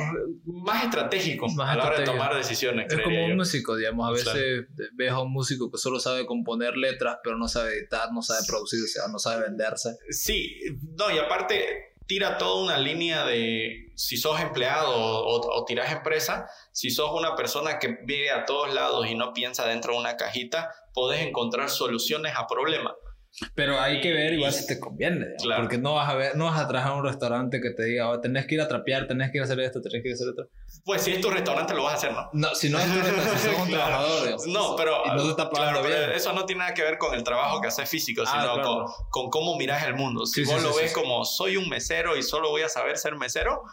más 0.45 0.85
estratégico 0.85 1.47
a 1.59 1.75
la 1.75 1.85
hora 1.85 1.99
de 1.99 2.05
tomar 2.05 2.35
decisiones. 2.35 2.91
Es 2.91 3.01
como 3.01 3.25
un 3.25 3.35
músico, 3.35 3.75
digamos. 3.75 4.07
A 4.07 4.11
veces 4.11 4.67
ves 4.93 5.11
a 5.11 5.19
un 5.19 5.31
músico 5.31 5.71
que 5.71 5.77
solo 5.77 5.99
sabe 5.99 6.25
componer 6.25 6.77
letras, 6.77 7.17
pero 7.23 7.37
no 7.37 7.47
sabe 7.47 7.77
editar, 7.77 8.11
no 8.11 8.21
sabe 8.21 8.41
producir, 8.47 8.83
o 8.83 8.87
sea, 8.87 9.03
no 9.11 9.19
sabe 9.19 9.43
venderse. 9.43 9.97
Sí, 10.09 10.57
no, 10.97 11.11
y 11.11 11.17
aparte 11.17 11.91
tira 12.07 12.37
toda 12.37 12.63
una 12.63 12.77
línea 12.77 13.25
de 13.25 13.93
si 13.95 14.17
sos 14.17 14.39
empleado 14.41 14.93
o, 14.93 15.59
o 15.59 15.65
tirás 15.65 15.91
empresa, 15.91 16.49
si 16.71 16.89
sos 16.89 17.11
una 17.13 17.35
persona 17.35 17.79
que 17.79 17.99
vive 18.03 18.31
a 18.31 18.45
todos 18.45 18.73
lados 18.73 19.07
y 19.07 19.15
no 19.15 19.33
piensa 19.33 19.65
dentro 19.65 19.93
de 19.93 19.99
una 19.99 20.17
cajita, 20.17 20.71
podés 20.93 21.25
encontrar 21.25 21.69
soluciones 21.69 22.33
a 22.35 22.47
problemas. 22.47 22.93
Pero 23.55 23.79
hay 23.79 24.01
que 24.01 24.11
ver 24.11 24.33
igual 24.33 24.51
si 24.51 24.67
te 24.67 24.79
conviene, 24.79 25.27
porque 25.57 25.77
no 25.77 25.93
vas 25.93 26.09
a 26.09 26.15
ver, 26.15 26.35
no 26.35 26.45
vas 26.45 26.59
a 26.59 26.67
trabajar 26.67 26.93
a 26.93 26.95
un 26.95 27.05
restaurante 27.05 27.61
que 27.61 27.71
te 27.71 27.85
diga, 27.85 28.09
oh, 28.09 28.19
tenés 28.19 28.45
que 28.45 28.55
ir 28.55 28.61
a 28.61 28.67
trapear, 28.67 29.07
tenés 29.07 29.31
que 29.31 29.37
ir 29.37 29.41
a 29.41 29.45
hacer 29.45 29.59
esto, 29.61 29.81
tenés 29.81 30.03
que 30.03 30.09
ir 30.09 30.13
a 30.13 30.15
hacer 30.15 30.27
esto. 30.29 30.49
Pues 30.83 31.01
si 31.01 31.11
es 31.13 31.21
tu 31.21 31.29
restaurante 31.29 31.73
lo 31.73 31.83
vas 31.83 31.93
a 31.93 31.95
hacer, 31.95 32.11
¿no? 32.11 32.29
No, 32.33 32.53
si 32.55 32.69
no 32.69 32.77
es 32.77 32.85
tu 32.85 32.99
restaurante, 32.99 33.39
si 33.39 33.47
sos 33.49 33.59
un 33.59 33.69
trabajador, 33.69 34.47
No, 34.47 34.75
pero, 34.75 35.01
y 35.05 35.09
no 35.09 35.23
te 35.23 35.29
está 35.29 35.49
pagando 35.49 35.81
bien. 35.81 36.11
eso 36.13 36.33
no 36.33 36.45
tiene 36.45 36.59
nada 36.59 36.73
que 36.73 36.83
ver 36.83 36.97
con 36.97 37.13
el 37.13 37.23
trabajo 37.23 37.61
que 37.61 37.67
haces 37.67 37.89
físico, 37.89 38.23
ah, 38.25 38.31
sino 38.31 38.61
con, 38.61 38.85
con, 39.09 39.29
cómo 39.29 39.55
miras 39.57 39.85
el 39.85 39.95
mundo. 39.95 40.25
Si 40.25 40.43
vos 40.43 40.61
lo 40.61 40.75
ves 40.75 40.91
como 40.93 41.23
soy 41.23 41.57
un 41.57 41.69
mesero 41.69 42.17
y 42.17 42.23
solo 42.23 42.49
voy 42.49 42.63
a 42.63 42.69
saber 42.69 42.97
ser 42.97 43.15
mesero, 43.15 43.63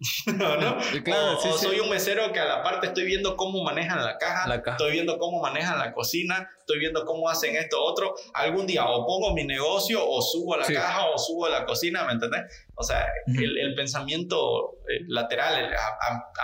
no, 0.26 0.56
¿no? 0.56 0.78
Claro, 1.04 1.38
o, 1.38 1.58
soy 1.58 1.78
un 1.78 1.90
mesero 1.90 2.32
que 2.32 2.40
a 2.40 2.46
la 2.46 2.62
parte 2.62 2.86
estoy 2.86 3.04
viendo 3.04 3.36
cómo 3.36 3.62
manejan 3.62 4.02
la 4.02 4.16
caja, 4.16 4.54
estoy 4.54 4.92
viendo 4.92 5.18
cómo 5.18 5.42
manejan 5.42 5.78
la 5.78 5.92
cocina, 5.92 6.48
estoy 6.58 6.78
viendo 6.78 7.04
cómo 7.04 7.28
hacen 7.28 7.54
esto 7.56 7.82
otro. 7.82 8.14
Algún 8.32 8.66
día 8.66 8.86
o 8.86 9.06
pongo 9.06 9.34
mi 9.34 9.44
negocio 9.44 10.00
o 10.02 10.22
subo 10.22 10.54
a 10.54 10.58
la 10.58 10.66
caja 10.66 11.06
o 11.06 11.18
subo 11.18 11.46
a 11.46 11.50
la 11.50 11.66
cocina, 11.66 12.04
¿me 12.04 12.12
entendés? 12.12 12.42
O 12.74 12.82
sea, 12.82 13.06
el, 13.26 13.74
pensamiento 13.74 14.78
eh, 14.88 15.04
lateral, 15.06 15.70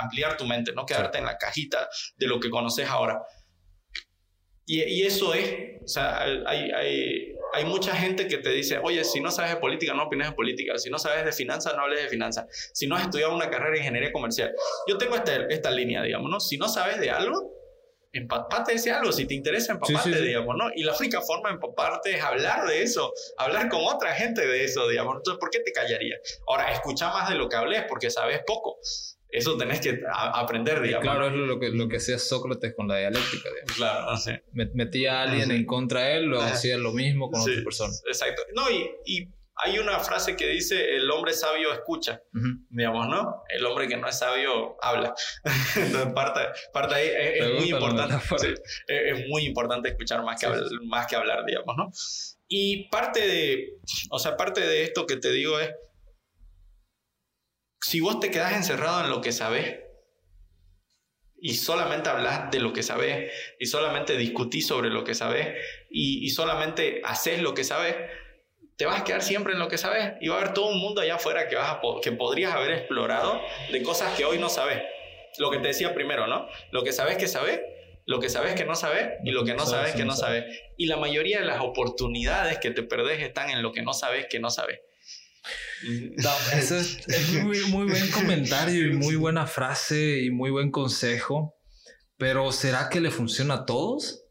ampliar 0.00 0.36
tu 0.36 0.44
mente, 0.44 0.72
no 0.72 0.84
quedarte 0.84 1.18
en 1.18 1.24
la 1.24 1.38
cajita 1.38 1.88
de 2.16 2.26
lo 2.26 2.38
que 2.38 2.50
conoces 2.50 2.86
ahora. 2.88 3.22
Y, 4.66 4.82
y, 4.82 5.02
eso 5.02 5.32
es, 5.32 5.80
o 5.82 5.88
sea, 5.88 6.22
hay, 6.22 6.70
hay, 6.72 7.34
hay 7.57 7.64
mucha 7.64 7.96
gente 7.96 8.28
que 8.28 8.36
te 8.36 8.50
dice, 8.50 8.78
oye, 8.82 9.02
si 9.02 9.18
no 9.18 9.30
sabes 9.30 9.52
de 9.52 9.57
política, 9.57 9.94
no 9.94 10.04
opines 10.04 10.28
de 10.28 10.34
política. 10.34 10.76
Si 10.76 10.90
no 10.90 10.98
sabes 10.98 11.24
de 11.24 11.32
finanzas, 11.32 11.74
no 11.74 11.84
hables 11.84 12.02
de 12.02 12.09
finanzas. 12.09 12.70
Si 12.74 12.86
no 12.86 12.96
has 12.96 13.04
estudiado 13.04 13.34
una 13.34 13.48
carrera 13.48 13.72
de 13.72 13.78
ingeniería 13.78 14.12
comercial. 14.12 14.54
Yo 14.86 14.98
tengo 14.98 15.16
esta, 15.16 15.46
esta 15.46 15.70
línea, 15.70 16.02
digamos, 16.02 16.30
¿no? 16.30 16.38
Si 16.38 16.59
no 16.59 16.68
sabes 16.68 17.00
de 17.00 17.11
algo, 17.11 17.50
empapate 18.12 18.72
de 18.72 18.76
ese 18.76 18.90
algo. 18.90 19.11
Si 19.11 19.26
te 19.26 19.32
interesa, 19.32 19.72
empapate, 19.72 20.20
digamos, 20.20 20.54
¿no? 20.54 20.68
Y 20.74 20.82
la 20.82 20.94
única 20.98 21.22
forma 21.22 21.48
de 21.48 21.54
empaparte 21.54 22.14
es 22.14 22.22
hablar 22.22 22.66
de 22.66 22.82
eso, 22.82 23.11
hablar 23.38 23.70
con 23.70 23.80
otra 23.84 24.12
gente 24.12 24.46
de 24.46 24.64
eso, 24.64 24.86
digamos. 24.86 25.16
Entonces, 25.16 25.40
¿por 25.40 25.48
qué 25.48 25.61
te 25.61 25.72
callarías? 25.72 26.20
Ahora, 26.46 26.70
escucha 26.72 27.09
más 27.09 27.30
de 27.30 27.36
lo 27.36 27.48
que 27.48 27.57
hables 27.57 27.84
porque 27.88 28.11
sabes 28.11 28.40
poco. 28.46 28.78
Eso 29.29 29.57
tenés 29.57 29.81
que 29.81 30.01
aprender, 30.09 30.81
digamos. 30.81 31.03
Claro, 31.03 31.27
es 31.27 31.35
lo 31.35 31.59
que, 31.59 31.70
lo 31.70 31.89
que 31.89 31.97
hacía 31.97 32.18
Sócrates 32.18 32.74
con 32.74 32.89
la 32.89 32.99
dialéctica, 32.99 33.49
digamos. 33.51 33.77
Claro, 33.77 34.12
no 34.53 34.64
Metía 34.74 35.20
a 35.20 35.22
alguien 35.22 35.51
en 35.51 35.66
contra 35.66 36.03
de 36.03 36.16
él, 36.18 36.27
lo 36.27 36.41
hacía 36.41 36.79
lo 36.79 36.93
mismo 36.93 37.31
con 37.31 37.41
otra 37.41 37.62
persona. 37.64 37.93
Exacto. 38.07 38.43
No, 38.55 38.70
y, 38.70 38.89
y, 39.05 39.29
hay 39.59 39.79
una 39.79 39.99
frase 40.01 40.37
que 40.37 40.49
dice, 40.49 40.97
el 40.97 41.11
hombre 41.11 41.33
sabio 41.33 41.72
escucha, 41.72 42.22
digamos, 42.68 43.09
¿no? 43.09 43.43
El 43.49 43.64
hombre 43.64 43.89
que 43.89 43.97
no 43.97 44.07
es 44.07 44.18
sabio 44.18 44.77
habla. 44.83 45.14
Entonces, 45.77 46.12
parte, 46.12 46.41
parte 46.74 46.95
ahí 46.95 47.09
es, 47.41 47.55
muy 47.55 47.70
importante. 47.70 48.16
es, 48.87 49.29
muy 49.29 49.47
importante 49.47 49.89
escuchar 49.89 50.22
más 50.22 50.39
que, 50.39 50.47
hablar, 50.47 50.64
más 50.85 51.07
que 51.07 51.16
hablar, 51.16 51.45
digamos, 51.47 51.74
¿no? 51.74 51.91
Y 52.49 52.89
parte 52.91 53.27
de, 53.27 53.79
o 54.11 54.18
sea, 54.18 54.37
parte 54.37 54.61
de 54.61 54.83
esto 54.83 55.07
que 55.07 55.16
te 55.16 55.33
digo 55.33 55.59
es, 55.59 55.70
si 57.87 58.01
vos 58.01 58.18
te 58.18 58.32
quedas 58.32 58.53
encerrado 58.53 59.05
en 59.05 59.11
lo 59.11 59.20
que 59.20 59.30
sabes 59.30 59.78
y 61.41 61.55
solamente 61.55 62.09
hablas 62.11 62.51
de 62.51 62.59
lo 62.59 62.72
que 62.72 62.82
sabes 62.82 63.30
y 63.61 63.66
solamente 63.66 64.16
discutís 64.16 64.66
sobre 64.66 64.91
lo 64.91 65.05
que 65.05 65.14
sabes 65.14 65.57
y, 65.89 66.28
solamente 66.30 67.01
haces 67.05 67.41
lo 67.41 67.55
que 67.55 67.62
sabes, 67.62 67.95
te 68.76 68.87
vas 68.87 69.01
a 69.01 69.05
quedar 69.05 69.22
siempre 69.22 69.53
en 69.53 69.61
lo 69.61 69.68
que 69.68 69.78
sabes 69.78 70.14
y 70.20 70.26
va 70.26 70.34
a 70.34 70.39
haber 70.41 70.53
todo 70.53 70.66
un 70.66 70.80
mundo 70.80 71.01
allá 71.01 71.14
afuera 71.14 71.47
que, 71.47 71.55
vas 71.55 71.78
que 72.03 72.11
podrías 72.11 72.55
haber 72.55 72.72
explorado 72.72 73.41
de 73.70 73.80
cosas 73.84 74.16
que 74.16 74.24
hoy 74.24 74.39
no 74.39 74.49
sabes. 74.49 74.82
Lo 75.39 75.53
que 75.53 75.59
te 75.59 75.68
decía 75.68 75.95
primero, 75.95 76.26
¿no? 76.26 76.49
Lo 76.72 76.82
que 76.82 76.91
sabes 76.91 77.16
que 77.18 77.28
sabes, 77.28 77.61
lo 78.05 78.18
que 78.18 78.28
sabes 78.28 78.57
que 78.57 78.64
no 78.64 78.74
sabes 78.74 79.11
y 79.22 79.30
lo 79.30 79.45
que 79.45 79.55
no 79.55 79.64
sabes 79.64 79.95
que 79.95 80.05
no 80.05 80.16
sabes. 80.16 80.45
Y 80.76 80.87
la 80.87 80.97
mayoría 80.97 81.39
de 81.39 81.47
las 81.47 81.61
oportunidades 81.61 82.59
que 82.59 82.72
te 82.72 82.82
perdés 82.82 83.22
están 83.22 83.51
en 83.51 83.62
lo 83.62 83.70
que 83.70 83.82
no 83.82 83.93
sabes 83.93 84.26
que 84.26 84.41
no 84.41 84.51
sabes. 84.51 84.80
No, 85.82 86.30
eso 86.59 86.76
es, 86.76 87.32
muy, 87.42 87.61
muy 87.66 87.86
buen 87.86 88.11
comentario 88.11 88.86
y 88.86 88.94
muy 88.94 89.16
buena 89.16 89.47
frase 89.47 90.22
y 90.22 90.30
muy 90.30 90.51
buen 90.51 90.70
consejo. 90.70 91.55
Pero 92.18 92.51
¿será 92.53 92.88
que 92.88 93.01
le 93.01 93.11
funciona 93.11 93.55
a 93.55 93.64
todos? 93.66 94.22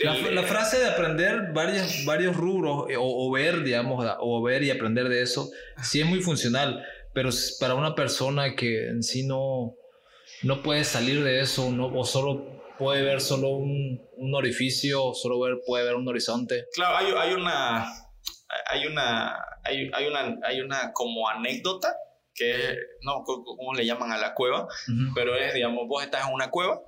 La, 0.00 0.42
frase 0.44 0.78
de 0.78 0.86
aprender 0.86 1.52
varios, 1.52 2.04
varios 2.04 2.36
rubros 2.36 2.88
eh, 2.88 2.94
o, 2.96 3.30
ver, 3.32 3.64
digamos, 3.64 4.06
o 4.20 4.42
ver 4.42 4.62
y 4.62 4.70
aprender 4.70 5.08
de 5.08 5.22
eso, 5.22 5.50
sí 5.82 6.00
es 6.00 6.06
muy 6.06 6.20
funcional, 6.20 6.84
pero 7.14 7.30
para 7.58 7.74
una 7.74 7.96
persona 7.96 8.54
que 8.54 8.88
en 8.88 9.02
sí 9.02 9.26
no, 9.26 9.74
no 10.44 10.62
puede 10.62 10.84
salir 10.84 11.24
de 11.24 11.40
eso 11.40 11.72
no, 11.72 11.86
o 11.86 12.04
solo 12.04 12.62
puede 12.78 13.02
ver 13.02 13.20
solo 13.20 13.50
un, 13.50 14.00
un 14.16 14.34
orificio, 14.36 15.14
solo 15.14 15.40
ver, 15.40 15.58
puede 15.66 15.84
ver 15.84 15.96
un 15.96 16.06
horizonte. 16.06 16.66
Claro, 16.72 16.96
hay, 16.96 17.12
hay 17.30 17.34
una 17.34 17.88
hay 18.66 18.86
una, 18.86 19.36
hay, 19.64 19.90
hay, 19.92 20.06
una, 20.06 20.36
hay 20.42 20.60
una 20.60 20.92
como 20.92 21.28
anécdota 21.28 21.96
que 22.34 22.76
no, 23.02 23.24
¿cómo 23.24 23.74
le 23.74 23.84
llaman 23.84 24.12
a 24.12 24.18
la 24.18 24.34
cueva? 24.34 24.68
Pero 25.14 25.34
es, 25.36 25.54
digamos, 25.54 25.88
vos 25.88 26.04
estás 26.04 26.26
en 26.26 26.34
una 26.34 26.50
cueva 26.50 26.80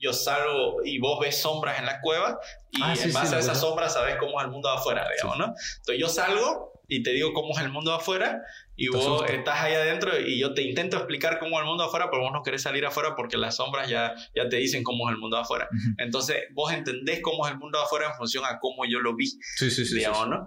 yo 0.00 0.12
salgo 0.12 0.78
y 0.84 0.98
vos 0.98 1.20
ves 1.20 1.40
sombras 1.40 1.78
en 1.78 1.86
la 1.86 2.00
cueva 2.00 2.38
y 2.70 2.80
Ah, 2.82 2.96
sí, 2.96 3.02
en 3.04 3.08
sí, 3.10 3.14
base 3.14 3.36
a 3.36 3.38
esas 3.38 3.60
sombras 3.60 3.92
sabes 3.94 4.16
cómo 4.16 4.40
es 4.40 4.46
el 4.46 4.50
mundo 4.50 4.68
de 4.70 4.76
afuera, 4.76 5.06
digamos, 5.14 5.38
¿no? 5.38 5.44
Entonces 5.78 5.98
yo 6.00 6.08
salgo 6.08 6.72
y 6.88 7.02
te 7.04 7.10
digo 7.12 7.32
cómo 7.32 7.56
es 7.56 7.62
el 7.64 7.70
mundo 7.70 7.92
de 7.92 7.98
afuera 7.98 8.42
y 8.74 8.90
Te 8.90 8.96
vos 8.96 9.06
asusta. 9.06 9.32
estás 9.32 9.60
ahí 9.60 9.74
adentro 9.74 10.18
y 10.18 10.40
yo 10.40 10.54
te 10.54 10.62
intento 10.62 10.96
explicar 10.96 11.38
cómo 11.38 11.56
es 11.56 11.60
el 11.62 11.66
mundo 11.68 11.84
de 11.84 11.88
afuera, 11.88 12.08
pero 12.10 12.22
vos 12.22 12.32
no 12.32 12.42
querés 12.42 12.62
salir 12.62 12.84
afuera 12.84 13.14
porque 13.14 13.36
las 13.36 13.56
sombras 13.56 13.88
ya, 13.88 14.14
ya 14.34 14.48
te 14.48 14.56
dicen 14.56 14.82
cómo 14.82 15.08
es 15.08 15.14
el 15.14 15.20
mundo 15.20 15.36
de 15.36 15.42
afuera. 15.42 15.68
Entonces 15.98 16.38
vos 16.52 16.72
entendés 16.72 17.20
cómo 17.22 17.46
es 17.46 17.52
el 17.52 17.58
mundo 17.58 17.78
de 17.78 17.84
afuera 17.84 18.06
en 18.08 18.14
función 18.14 18.44
a 18.44 18.58
cómo 18.58 18.84
yo 18.90 18.98
lo 19.00 19.14
vi, 19.14 19.26
Sí, 19.26 19.38
sí, 19.58 19.70
sí. 19.70 19.84
sí. 19.86 19.94
digamos, 19.98 20.28
¿no? 20.28 20.46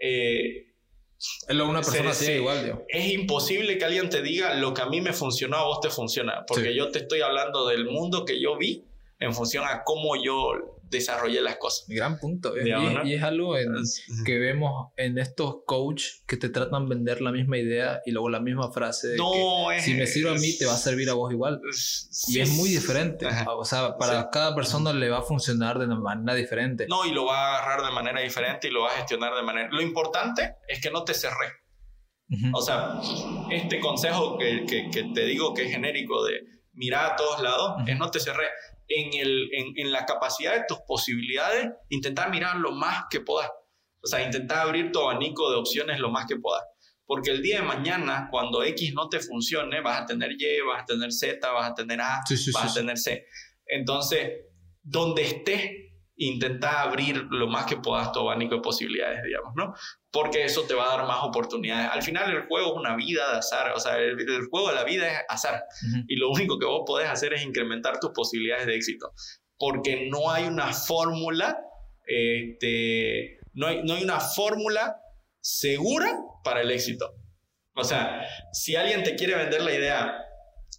Eh, 0.00 0.72
Es 1.48 1.54
lo 1.56 1.68
una 1.68 1.80
persona 1.80 2.12
se- 2.12 2.36
igual, 2.38 2.84
es 2.88 3.12
imposible 3.12 3.78
que 3.78 3.84
alguien 3.84 4.10
te 4.10 4.20
diga 4.20 4.54
lo 4.54 4.74
que 4.74 4.82
a 4.82 4.86
mí 4.86 5.00
me 5.00 5.12
funcionó, 5.12 5.56
a 5.58 5.64
vos 5.64 5.80
te 5.80 5.90
funciona, 5.90 6.44
porque 6.46 6.70
Sí. 6.70 6.74
yo 6.74 6.90
te 6.90 6.98
estoy 7.00 7.20
hablando 7.22 7.66
del 7.68 7.84
mundo 7.86 8.24
que 8.24 8.40
yo 8.40 8.56
vi 8.58 8.84
en 9.24 9.34
función 9.34 9.64
a 9.64 9.82
cómo 9.84 10.14
yo 10.22 10.52
desarrollé 10.90 11.40
las 11.40 11.56
cosas. 11.56 11.86
Gran 11.88 12.18
punto. 12.20 12.56
eh. 12.56 12.62
Y, 13.04 13.08
y 13.08 13.14
es 13.14 13.22
algo 13.24 13.56
en- 13.58 13.74
que 14.24 14.38
vemos 14.38 14.92
en 14.96 15.18
estos 15.18 15.56
coach 15.66 16.04
que 16.26 16.36
te 16.36 16.48
tratan 16.50 16.88
de 16.88 16.94
vender 16.94 17.20
la 17.20 17.32
misma 17.32 17.58
idea 17.58 18.00
y 18.06 18.12
luego 18.12 18.28
la 18.28 18.38
misma 18.38 18.70
frase 18.70 19.08
de 19.08 19.16
No, 19.16 19.30
que 19.70 19.76
es, 19.78 19.84
si 19.84 19.94
me 19.94 20.06
sirve 20.06 20.30
a 20.30 20.34
mí 20.34 20.56
te 20.56 20.66
va 20.66 20.74
a 20.74 20.76
servir 20.76 21.10
a 21.10 21.14
vos 21.14 21.32
igual. 21.32 21.60
Y 22.28 22.38
es 22.38 22.50
muy 22.50 22.68
diferente. 22.68 23.26
Ajá. 23.26 23.50
O 23.56 23.64
sea, 23.64 23.96
para 23.98 24.20
Sí. 24.22 24.28
cada 24.30 24.54
persona 24.54 24.92
le 24.92 25.08
va 25.10 25.18
a 25.18 25.22
funcionar 25.22 25.78
de 25.80 25.86
una 25.86 25.96
manera 25.98 26.34
diferente. 26.36 26.86
No, 26.88 27.04
y 27.04 27.10
lo 27.12 27.24
va 27.24 27.38
a 27.38 27.58
agarrar 27.58 27.84
de 27.86 27.92
manera 27.92 28.20
diferente 28.20 28.68
y 28.68 28.70
lo 28.70 28.82
va 28.82 28.90
a 28.92 28.96
gestionar 28.98 29.34
de 29.34 29.42
manera... 29.42 29.68
Lo 29.72 29.82
importante 29.82 30.56
es 30.68 30.80
que 30.80 30.90
no 30.92 31.02
te 31.02 31.14
cerré. 31.14 31.48
Ujú. 32.30 32.56
O 32.56 32.62
sea, 32.62 33.00
este 33.50 33.80
consejo 33.80 34.38
que, 34.38 34.64
que- 34.66 34.90
que 34.90 35.10
te 35.12 35.24
digo 35.26 35.54
que 35.54 35.64
es 35.64 35.70
genérico 35.72 36.24
de 36.24 36.40
mirar 36.72 37.12
a 37.12 37.16
todos 37.16 37.40
lados, 37.42 37.82
es 37.86 37.98
no 37.98 38.10
te 38.10 38.20
cerré. 38.20 38.46
En, 38.88 39.14
el, 39.14 39.48
en, 39.52 39.72
en 39.76 39.92
la 39.92 40.04
capacidad 40.04 40.54
de 40.54 40.64
tus 40.68 40.78
posibilidades, 40.86 41.70
intentar 41.88 42.30
mirar 42.30 42.56
lo 42.56 42.72
más 42.72 43.04
que 43.10 43.20
puedas. 43.20 43.50
O 44.02 44.06
sea, 44.06 44.22
intentar 44.22 44.58
abrir 44.58 44.92
tu 44.92 45.00
abanico 45.00 45.50
de 45.50 45.56
opciones 45.56 45.98
lo 45.98 46.10
más 46.10 46.26
que 46.26 46.36
puedas. 46.36 46.62
Porque 47.06 47.30
el 47.30 47.42
día 47.42 47.60
de 47.60 47.66
mañana, 47.66 48.28
cuando 48.30 48.62
X 48.62 48.92
no 48.94 49.08
te 49.08 49.20
funcione, 49.20 49.80
vas 49.80 50.02
a 50.02 50.06
tener 50.06 50.32
Y, 50.32 50.60
vas 50.60 50.82
a 50.82 50.84
tener 50.84 51.12
Z, 51.12 51.50
vas 51.50 51.70
a 51.70 51.74
tener 51.74 52.00
A, 52.00 52.20
Sí, 52.26 52.36
sí, 52.36 52.50
vas 52.52 52.72
sí, 52.72 52.78
a 52.78 52.82
tener 52.82 52.98
C. 52.98 53.26
Entonces, 53.66 54.30
donde 54.82 55.22
estés, 55.22 55.70
intenta 56.16 56.82
abrir 56.82 57.26
lo 57.30 57.48
más 57.48 57.66
que 57.66 57.76
puedas 57.76 58.12
tu 58.12 58.20
abanico 58.20 58.56
de 58.56 58.60
posibilidades, 58.60 59.22
digamos, 59.24 59.52
¿no? 59.56 59.74
Porque 60.10 60.44
eso 60.44 60.62
te 60.62 60.74
va 60.74 60.84
a 60.84 60.96
dar 60.96 61.06
más 61.06 61.22
oportunidades. 61.22 61.90
Al 61.90 62.02
final 62.02 62.30
el 62.30 62.46
juego 62.46 62.72
es 62.72 62.78
una 62.78 62.96
vida 62.96 63.32
de 63.32 63.38
azar, 63.38 63.72
o 63.72 63.80
sea, 63.80 63.98
el, 63.98 64.20
el 64.20 64.46
juego 64.48 64.68
de 64.68 64.74
la 64.74 64.84
vida 64.84 65.10
es 65.10 65.18
azar. 65.28 65.64
Y 66.06 66.16
lo 66.16 66.30
único 66.30 66.58
que 66.58 66.66
vos 66.66 66.82
podés 66.86 67.08
hacer 67.08 67.34
es 67.34 67.42
incrementar 67.42 67.98
tus 67.98 68.10
posibilidades 68.10 68.66
de 68.66 68.76
éxito. 68.76 69.12
Porque 69.58 70.08
no 70.10 70.30
hay 70.30 70.44
una 70.44 70.72
fórmula, 70.72 71.58
este, 72.06 73.38
no, 73.52 73.66
hay, 73.66 73.82
no 73.82 73.94
hay 73.94 74.04
una 74.04 74.20
fórmula 74.20 74.96
segura 75.40 76.16
para 76.44 76.60
el 76.60 76.70
éxito. 76.70 77.12
O 77.74 77.82
sea, 77.82 78.24
si 78.52 78.76
alguien 78.76 79.02
te 79.02 79.16
quiere 79.16 79.34
vender 79.34 79.62
la 79.62 79.74
idea 79.74 80.16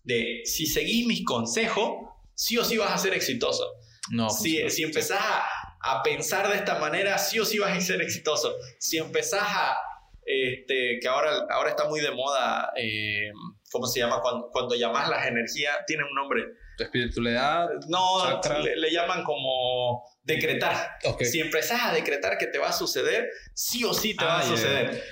de 0.03 0.41
si 0.45 0.65
seguís 0.65 1.05
mis 1.05 1.25
consejos, 1.25 1.91
sí 2.33 2.57
o 2.57 2.63
sí 2.63 2.77
vas 2.77 2.91
a 2.91 2.97
ser 2.97 3.13
exitoso. 3.13 3.65
No, 4.11 4.29
Si, 4.29 4.69
si 4.69 4.83
empezás 4.83 5.19
a, 5.21 5.43
a 5.81 6.03
pensar 6.03 6.47
de 6.49 6.55
esta 6.55 6.79
manera, 6.79 7.17
sí 7.17 7.39
o 7.39 7.45
sí 7.45 7.57
vas 7.59 7.75
a 7.77 7.81
ser 7.81 8.01
exitoso. 8.01 8.55
Si 8.79 8.97
empezás 8.97 9.43
a, 9.43 9.77
este, 10.25 10.99
que 11.01 11.07
ahora, 11.07 11.45
ahora 11.49 11.69
está 11.71 11.87
muy 11.87 12.01
de 12.01 12.11
moda, 12.11 12.71
eh, 12.77 13.31
¿cómo 13.71 13.87
se 13.87 13.99
llama? 13.99 14.21
Cuando, 14.21 14.49
cuando 14.51 14.75
llamas 14.75 15.09
las 15.09 15.25
energías, 15.27 15.75
tiene 15.87 16.03
un 16.03 16.13
nombre. 16.15 16.43
Tu 16.77 16.83
espiritualidad. 16.83 17.69
No, 17.87 18.41
le, 18.63 18.75
le 18.75 18.91
llaman 18.91 19.23
como 19.23 20.03
decretar. 20.23 20.97
Ok. 21.05 21.23
Si 21.23 21.39
empezás 21.39 21.81
a 21.83 21.93
decretar 21.93 22.37
que 22.37 22.47
te 22.47 22.57
va 22.57 22.69
a 22.69 22.73
suceder, 22.73 23.29
sí 23.53 23.83
o 23.85 23.93
sí 23.93 24.15
te 24.15 24.25
Ah, 24.25 24.27
va 24.27 24.39
a 24.39 24.43
ya, 24.43 24.49
suceder. 24.49 25.03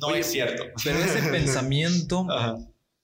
No 0.00 0.08
Oye, 0.08 0.20
es 0.20 0.26
cierto. 0.30 0.64
Pero 0.82 0.98
ese 0.98 1.22
pensamiento 1.30 2.26
Ajá. 2.28 2.56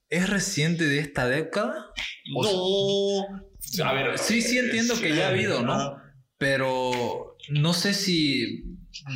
es 0.09 0.29
reciente 0.29 0.85
de 0.85 0.99
esta 0.99 1.29
década. 1.29 1.93
No. 2.35 3.50
A 3.85 3.93
ver. 3.93 4.19
Sí, 4.19 4.43
sí 4.43 4.59
entiendo 4.59 4.95
que 4.99 5.15
ya 5.15 5.27
ha 5.27 5.29
habido, 5.31 5.63
¿no? 5.63 5.97
Pero 6.39 7.37
no 7.51 7.73
sé 7.73 7.95
si 7.95 8.65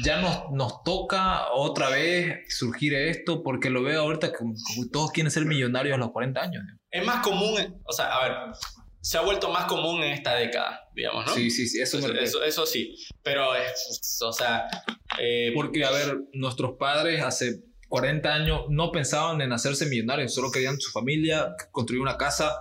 ya 0.02 0.20
nos, 0.20 0.50
nos 0.52 0.82
toca 0.82 1.52
otra 1.52 1.88
vez 1.88 2.40
surgir 2.48 2.94
esto, 2.94 3.42
porque 3.42 3.70
lo 3.70 3.82
veo 3.82 4.02
ahorita 4.02 4.32
que 4.32 4.38
todos 4.92 5.10
quieren 5.10 5.30
ser 5.30 5.44
millonarios 5.46 5.94
a 5.94 5.98
los 5.98 6.12
40 6.12 6.40
años. 6.40 6.62
Es 6.90 7.04
más 7.04 7.26
común, 7.26 7.80
o 7.84 7.92
sea, 7.92 8.14
a 8.14 8.28
ver, 8.28 8.36
se 9.00 9.18
ha 9.18 9.22
vuelto 9.22 9.50
más 9.50 9.64
común 9.66 10.02
en 10.02 10.12
esta 10.12 10.34
década, 10.34 10.88
digamos, 10.94 11.26
¿no? 11.26 11.34
Sí, 11.34 11.50
sí, 11.50 11.66
sí, 11.66 11.80
eso 11.80 11.98
refiero. 11.98 12.20
eso, 12.20 12.42
eso 12.44 12.66
sí, 12.66 12.94
pero, 13.22 13.54
es, 13.54 14.20
o 14.22 14.32
sea, 14.32 14.68
eh, 15.20 15.52
Porque, 15.54 15.84
a 15.84 15.90
ver, 15.90 16.18
nuestros 16.32 16.76
padres 16.78 17.22
hace 17.22 17.62
40 17.88 18.32
años 18.32 18.62
no 18.70 18.90
pensaban 18.92 19.40
en 19.40 19.52
hacerse 19.52 19.86
millonarios, 19.86 20.34
solo 20.34 20.50
querían 20.50 20.80
su 20.80 20.90
familia, 20.90 21.54
construir 21.70 22.00
una 22.02 22.16
casa, 22.16 22.52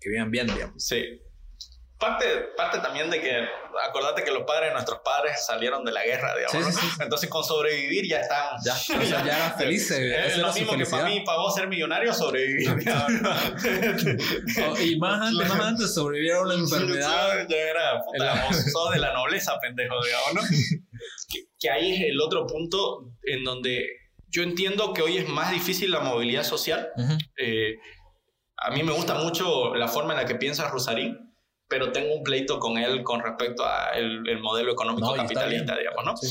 que 0.00 0.10
vivan 0.10 0.30
bien, 0.30 0.46
digamos. 0.46 0.84
sí. 0.84 1.20
Parte, 2.00 2.24
parte 2.56 2.78
también 2.78 3.10
de 3.10 3.20
que, 3.20 3.46
acordate 3.86 4.24
que 4.24 4.30
los 4.30 4.44
padres 4.44 4.70
de 4.70 4.72
nuestros 4.72 5.00
padres 5.04 5.44
salieron 5.44 5.84
de 5.84 5.92
la 5.92 6.02
guerra, 6.02 6.34
digamos, 6.34 6.74
Sí, 6.74 6.80
sí, 6.80 6.86
sí. 6.86 6.96
Entonces 7.02 7.28
con 7.28 7.44
sobrevivir 7.44 8.08
ya 8.08 8.20
están... 8.20 8.56
Ya, 8.64 8.72
o 8.72 9.02
sea, 9.04 9.24
ya 9.24 9.36
eran 9.36 9.54
felices, 9.58 9.98
Es 9.98 10.32
esa 10.32 10.46
lo 10.46 10.52
mismo 10.54 10.76
que 10.78 10.86
para 10.86 11.04
mí, 11.04 11.20
para 11.20 11.38
vos 11.38 11.54
ser 11.54 11.68
millonario, 11.68 12.14
sobrevivir. 12.14 12.70
Oh, 14.66 14.80
y 14.80 14.98
más 14.98 15.28
antes, 15.28 15.48
más 15.48 15.60
antes 15.60 15.94
sobrevivieron 15.94 16.50
a 16.50 16.54
una 16.54 16.62
enfermedad. 16.62 17.46
Ya 17.48 17.56
era, 17.56 18.00
puta, 18.02 18.46
vos 18.46 18.56
sos 18.72 18.90
de 18.92 18.98
la 18.98 19.12
nobleza, 19.12 19.58
pendejo, 19.60 19.94
digamos, 20.02 20.34
¿no? 20.34 20.40
que, 21.28 21.44
que 21.58 21.70
ahí 21.70 21.92
es 21.92 22.00
el 22.10 22.20
otro 22.20 22.46
punto 22.46 23.12
en 23.24 23.44
donde 23.44 23.86
yo 24.30 24.42
entiendo 24.42 24.94
que 24.94 25.02
hoy 25.02 25.18
es 25.18 25.28
más 25.28 25.50
difícil 25.50 25.90
la 25.90 26.00
movilidad 26.00 26.44
social. 26.44 26.90
Ujú. 26.96 27.18
Eh, 27.36 27.76
a 28.56 28.70
mí 28.70 28.82
me 28.82 28.92
gusta 28.92 29.14
mucho 29.14 29.74
la 29.74 29.88
forma 29.88 30.12
en 30.12 30.20
la 30.20 30.26
que 30.26 30.36
piensa 30.36 30.68
Rosarín, 30.68 31.29
pero 31.70 31.92
tengo 31.92 32.14
un 32.14 32.22
pleito 32.22 32.58
con 32.58 32.76
él 32.76 33.02
con 33.04 33.22
respecto 33.22 33.64
al 33.64 34.28
el 34.28 34.40
modelo 34.40 34.72
económico 34.72 35.16
No, 35.16 35.22
capitalista, 35.22 35.78
digamos, 35.78 36.04
¿no? 36.04 36.16
Sí. 36.16 36.28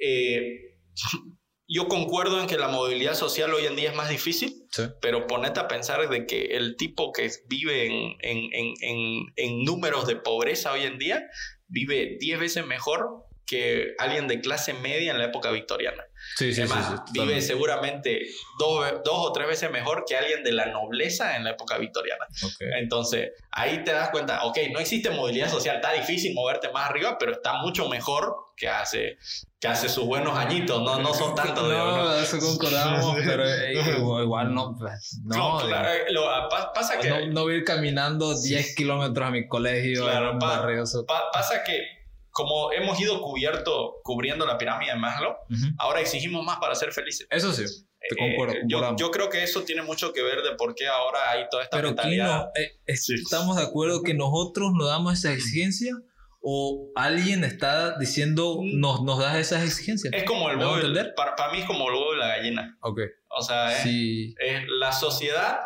Eh, 0.00 0.76
yo 1.66 1.88
concuerdo 1.88 2.40
en 2.40 2.46
que 2.46 2.56
la 2.56 2.68
movilidad 2.68 3.14
social 3.14 3.52
hoy 3.52 3.66
en 3.66 3.74
día 3.76 3.90
es 3.90 3.96
más 3.96 4.08
difícil, 4.08 4.54
Sí. 4.70 4.82
pero 5.00 5.26
ponete 5.26 5.58
a 5.60 5.68
pensar 5.68 6.08
de 6.08 6.26
que 6.26 6.56
el 6.56 6.76
tipo 6.76 7.12
que 7.12 7.30
vive 7.48 7.86
en, 7.86 8.16
en, 8.20 8.38
en, 8.52 8.74
en, 8.82 9.22
en 9.36 9.64
números 9.64 10.06
de 10.06 10.16
pobreza 10.16 10.72
hoy 10.72 10.82
en 10.84 10.98
día 10.98 11.26
vive 11.66 12.16
10 12.20 12.38
veces 12.38 12.66
mejor 12.66 13.24
que 13.46 13.94
alguien 13.98 14.28
de 14.28 14.40
clase 14.40 14.74
media 14.74 15.10
en 15.12 15.18
la 15.18 15.24
época 15.24 15.50
victoriana. 15.50 16.04
Sí, 16.36 16.52
sí, 16.52 16.62
Es 16.62 16.70
sí, 16.70 16.76
sí, 16.78 17.20
vive 17.20 17.40
seguramente 17.40 18.26
dos, 18.58 18.86
dos 19.04 19.14
o 19.16 19.32
tres 19.32 19.48
veces 19.48 19.70
mejor 19.70 20.04
que 20.06 20.16
alguien 20.16 20.44
de 20.44 20.52
la 20.52 20.66
nobleza 20.66 21.36
en 21.36 21.44
la 21.44 21.50
época 21.50 21.78
victoriana. 21.78 22.24
Ok. 22.44 22.60
Entonces, 22.78 23.32
ahí 23.50 23.82
te 23.84 23.92
das 23.92 24.10
cuenta, 24.10 24.44
ok, 24.44 24.56
no 24.72 24.78
existe 24.78 25.10
movilidad 25.10 25.48
social, 25.50 25.76
está 25.76 25.92
difícil 25.92 26.34
moverte 26.34 26.70
más 26.70 26.90
arriba, 26.90 27.16
pero 27.18 27.32
está 27.32 27.54
mucho 27.54 27.88
mejor 27.88 28.36
que 28.56 28.68
hace, 28.68 29.18
que 29.60 29.68
hace 29.68 29.88
sus 29.88 30.04
buenos 30.04 30.36
añitos, 30.36 30.82
no, 30.82 30.98
no 31.00 31.14
son 31.14 31.34
tantos. 31.34 31.68
digamos, 31.68 31.96
¿no? 31.96 32.04
No, 32.04 32.14
eso 32.20 32.38
concordamos, 32.40 33.16
pero 33.24 33.44
eh, 33.48 33.72
igual, 33.98 34.24
igual 34.24 34.54
no. 34.54 34.76
pues, 34.78 35.18
No, 35.24 35.60
No, 35.60 35.66
claro, 35.66 35.88
eh, 35.90 36.04
lo- 36.10 36.24
pa- 36.48 36.72
pasa 36.72 36.98
que... 36.98 37.08
no, 37.08 37.26
no 37.26 37.42
voy 37.42 37.54
a 37.54 37.56
ir 37.58 37.64
caminando 37.64 38.40
10 38.40 38.74
kilómetros 38.76 39.26
a 39.26 39.30
mi 39.30 39.46
colegio 39.48 40.04
Claro, 40.04 40.38
pa- 40.38 40.60
barrio. 40.60 40.84
pa- 41.06 41.30
pasa 41.32 41.62
que 41.64 41.97
como 42.38 42.70
hemos 42.72 43.00
ido 43.00 43.20
cubierto, 43.20 43.96
cubriendo 44.04 44.46
la 44.46 44.56
pirámide 44.58 44.92
de 44.92 44.96
Maslow, 44.98 45.32
Ujú. 45.50 45.66
ahora 45.78 46.00
exigimos 46.00 46.44
más 46.44 46.58
para 46.58 46.76
ser 46.76 46.92
felices. 46.92 47.26
Eso 47.30 47.52
sí, 47.52 47.64
te 48.08 48.14
concuerdo. 48.16 48.54
Eh, 48.54 48.62
yo, 48.68 48.94
yo 48.96 49.10
creo 49.10 49.28
que 49.28 49.42
eso 49.42 49.62
tiene 49.64 49.82
mucho 49.82 50.12
que 50.12 50.22
ver 50.22 50.42
de 50.42 50.54
por 50.56 50.76
qué 50.76 50.86
ahora 50.86 51.32
hay 51.32 51.46
toda 51.50 51.64
esta 51.64 51.76
Pero 51.76 51.88
mentalidad. 51.88 52.52
Kino, 52.54 52.64
eh, 52.66 52.78
es- 52.86 53.04
Sí. 53.06 53.14
¿estamos 53.14 53.56
de 53.56 53.64
acuerdo 53.64 54.02
que 54.04 54.14
nosotros 54.14 54.70
nos 54.72 54.86
damos 54.88 55.14
esa 55.18 55.32
exigencia? 55.32 55.92
¿O 56.40 56.92
alguien 56.94 57.42
está 57.42 57.98
diciendo 57.98 58.58
Mm. 58.62 58.78
nos, 58.78 59.02
nos 59.02 59.18
das 59.18 59.36
esas 59.36 59.64
exigencias? 59.64 60.12
Es 60.14 60.22
como 60.22 60.48
el 60.48 60.56
¿Me 60.58 60.64
huevo, 60.64 60.76
entender? 60.76 61.12
para, 61.16 61.34
para 61.34 61.50
mí 61.52 61.58
es 61.58 61.64
como 61.64 61.88
el 61.88 61.94
huevo 61.96 62.14
y 62.14 62.18
la 62.18 62.28
gallina. 62.28 62.78
Ok. 62.82 63.00
O 63.36 63.42
sea, 63.42 63.72
es- 63.76 63.82
Sí. 63.82 64.34
es 64.40 64.62
la 64.68 64.92
sociedad 64.92 65.58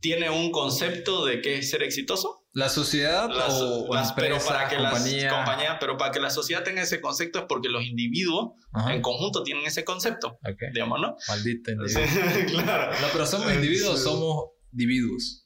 tiene 0.00 0.30
un 0.30 0.50
concepto 0.50 1.24
de 1.26 1.40
qué 1.42 1.58
es 1.58 1.70
ser 1.70 1.82
exitoso. 1.82 2.43
¿La 2.56 2.68
sociedad 2.68 3.28
Las- 3.28 3.52
o, 3.60 3.92
las- 3.92 4.12
pero 4.12 4.36
empresa, 4.36 4.48
para 4.54 4.68
que 4.68 4.76
compañía? 4.76 5.24
las 5.24 5.34
compañías, 5.34 5.76
pero 5.80 5.96
para 5.96 6.12
que 6.12 6.20
la 6.20 6.30
sociedad 6.30 6.62
tenga 6.62 6.82
ese 6.82 7.00
concepto 7.00 7.40
es 7.40 7.44
porque 7.48 7.68
los 7.68 7.82
individuos 7.84 8.52
Ajá. 8.72 8.94
en 8.94 9.02
conjunto 9.02 9.42
tienen 9.42 9.66
ese 9.66 9.84
concepto, 9.84 10.38
Ok. 10.48 10.62
digamos, 10.72 11.00
¿no? 11.00 11.16
Maldito 11.28 11.72
Sí, 11.88 11.98
individuo. 11.98 12.62
claro. 12.64 12.92
No, 13.00 13.06
pero 13.12 13.26
somos 13.26 13.52
individuos, 13.52 14.00
somos 14.02 14.50
individuos. 14.72 15.43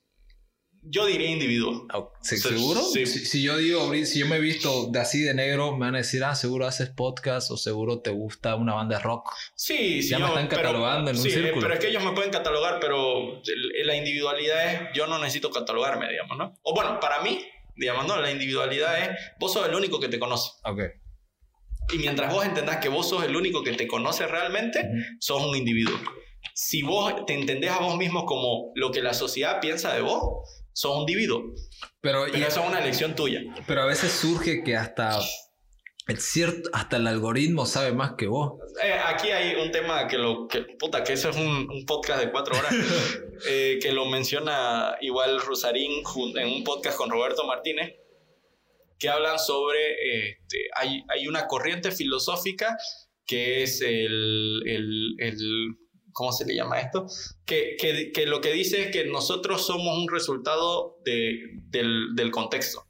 Yo 0.83 1.07
diría 1.07 1.31
individuo. 1.31 1.87
¿Se- 2.23 2.37
Sí, 2.39 2.49
¿Seguro? 2.49 2.81
sí. 2.81 3.05
Si, 3.07 3.27
si 3.27 3.43
yo 3.43 3.57
digo, 3.59 3.93
si 4.05 4.21
yo 4.21 4.27
me 4.27 4.37
he 4.37 4.41
visto 4.41 4.87
de 4.91 5.01
así 5.01 5.21
de 5.23 5.35
negro, 5.35 5.73
me 5.77 5.87
van 5.87 5.95
a 5.97 5.99
decir, 5.99 6.23
ah, 6.25 6.35
seguro 6.35 6.67
haces 6.67 6.89
podcast 6.91 7.51
o 7.51 7.57
seguro 7.57 8.01
te 8.01 8.11
gusta 8.11 8.55
una 8.55 8.75
banda 8.75 8.97
de 8.97 9.03
rock. 9.03 9.31
Sí, 9.55 10.03
sí. 10.03 10.09
Ya 10.11 10.19
me 10.19 10.25
yo- 10.27 10.29
están 10.31 10.49
pero- 10.49 10.63
catalogando 10.63 11.11
en 11.11 11.17
un 11.17 11.23
sí, 11.23 11.31
círculo. 11.31 11.61
Pero 11.61 11.75
es 11.75 11.81
que 11.81 11.89
ellos 11.89 12.05
me 12.05 12.13
pueden 12.13 12.31
catalogar, 12.31 12.79
pero 12.81 13.43
la 13.85 13.97
individualidad 13.97 14.73
es, 14.73 14.81
yo 14.95 15.07
no 15.07 15.19
necesito 15.19 15.51
catalogarme, 15.51 16.09
digamos, 16.11 16.39
¿no? 16.39 16.55
O 16.63 16.75
bueno, 16.75 16.99
para 17.01 17.21
mí, 17.23 17.41
digamos, 17.77 18.07
no, 18.07 18.17
la 18.21 18.31
individualidad 18.31 18.99
es, 19.03 19.19
vos 19.39 19.53
sos 19.53 19.69
el 19.69 19.75
único 19.75 20.01
que 20.01 20.09
te 20.09 20.19
conoce. 20.19 20.51
Ok. 20.65 20.81
Y 21.93 21.99
mientras 21.99 22.33
vos 22.33 22.45
entendás 22.45 22.79
que 22.79 22.89
vos 22.89 23.09
sos 23.09 23.25
el 23.25 23.35
único 23.35 23.63
que 23.63 23.73
te 23.73 23.87
conoce 23.87 24.27
realmente, 24.27 24.89
sos 25.21 25.43
un 25.43 25.57
individuo. 25.57 25.99
Si 26.55 26.83
vos 26.83 27.25
te 27.27 27.35
entendés 27.35 27.71
a 27.71 27.79
vos 27.79 27.97
mismo 27.97 28.25
como 28.27 28.73
lo 28.75 28.91
que 28.91 29.01
la 29.03 29.15
sociedad 29.15 29.61
piensa 29.61 29.95
de 29.95 30.03
vos, 30.03 30.58
sos 30.79 30.95
un 30.95 31.01
individuo. 31.01 31.43
Pero, 32.01 32.27
Pero 32.31 32.47
eso 32.47 32.61
es 32.61 32.69
una 32.69 32.79
elección 32.79 33.17
tuya. 33.17 33.41
pero 33.67 33.83
a 33.83 33.87
veces 33.87 34.13
surge 34.13 34.63
que 34.63 34.77
hasta 34.77 35.19
el 36.07 36.19
cierto, 36.21 36.71
hasta 36.73 36.97
el 36.99 37.07
algoritmo 37.09 37.67
sabe 37.67 37.93
más 37.93 38.13
que 38.17 38.29
vos. 38.29 38.53
Eh, 38.83 38.93
aquí 39.07 39.29
hay 39.31 39.57
un 39.61 39.73
tema 39.73 40.07
que 40.07 40.17
lo 40.19 40.47
que 40.47 40.61
puta 40.79 41.03
que 41.03 41.15
eso 41.15 41.31
es 41.31 41.37
un, 41.37 41.69
un 41.71 41.85
podcast 41.85 42.21
de 42.23 42.31
cuatro 42.31 42.57
horas 42.57 42.73
eh, 43.49 43.79
que 43.83 43.91
lo 43.93 44.07
menciona 44.07 44.97
igual 45.01 45.41
Rosarín 45.41 45.91
en 46.37 46.49
un 46.49 46.65
podcast 46.65 46.97
con 46.97 47.11
Roberto 47.11 47.45
Martínez 47.45 47.95
que 49.01 49.09
hablan 49.09 49.39
sobre 49.39 50.31
este, 50.31 50.59
hay, 50.77 51.03
hay 51.09 51.27
una 51.29 51.47
corriente 51.47 51.91
filosófica 51.91 52.77
que 53.27 53.63
es 53.65 53.81
el, 53.83 54.63
el, 54.65 55.15
el- 55.19 55.77
¿cómo 56.19 56.33
se 56.33 56.45
le 56.45 56.57
llama 56.57 56.81
esto? 56.81 57.07
Que, 57.47 57.77
que, 57.81 58.11
que 58.13 58.27
lo 58.27 58.41
que 58.41 58.53
dice 58.53 58.83
es 58.83 58.91
que 58.91 59.05
nosotros 59.05 59.65
somos 59.65 59.97
un 59.97 60.09
resultado 60.13 60.99
de, 61.05 61.39
del, 61.71 62.17
del 62.17 62.33
contexto. 62.33 62.85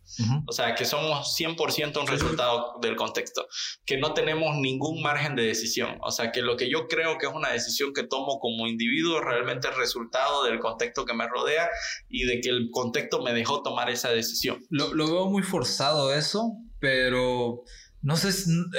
O 0.46 0.52
sea, 0.52 0.74
que 0.74 0.86
somos 0.86 1.38
100% 1.38 2.00
un 2.00 2.06
resultado 2.06 2.78
del 2.80 2.96
contexto, 2.96 3.46
que 3.84 3.98
no 3.98 4.14
tenemos 4.14 4.56
ningún 4.56 5.02
margen 5.02 5.36
de 5.36 5.42
decisión. 5.44 5.98
O 6.00 6.10
sea, 6.10 6.32
que 6.32 6.40
lo 6.40 6.56
que 6.56 6.70
yo 6.70 6.88
creo 6.88 7.18
que 7.18 7.26
es 7.26 7.32
una 7.32 7.50
decisión 7.52 7.92
que 7.92 8.04
tomo 8.04 8.38
como 8.40 8.66
individuo 8.66 9.20
realmente 9.20 9.68
es 9.68 9.76
resultado 9.76 10.44
del 10.44 10.58
contexto 10.60 11.04
que 11.04 11.12
me 11.12 11.28
rodea 11.28 11.68
y 12.08 12.24
de 12.24 12.40
que 12.40 12.48
el 12.48 12.70
contexto 12.72 13.22
me 13.22 13.34
dejó 13.34 13.62
tomar 13.62 13.90
esa 13.90 14.10
decisión. 14.10 14.64
Lo, 14.70 14.94
lo 14.94 15.06
veo 15.12 15.26
muy 15.26 15.42
forzado 15.42 16.14
eso, 16.14 16.54
pero 16.80 17.62
no 18.00 18.16
sé, 18.16 18.30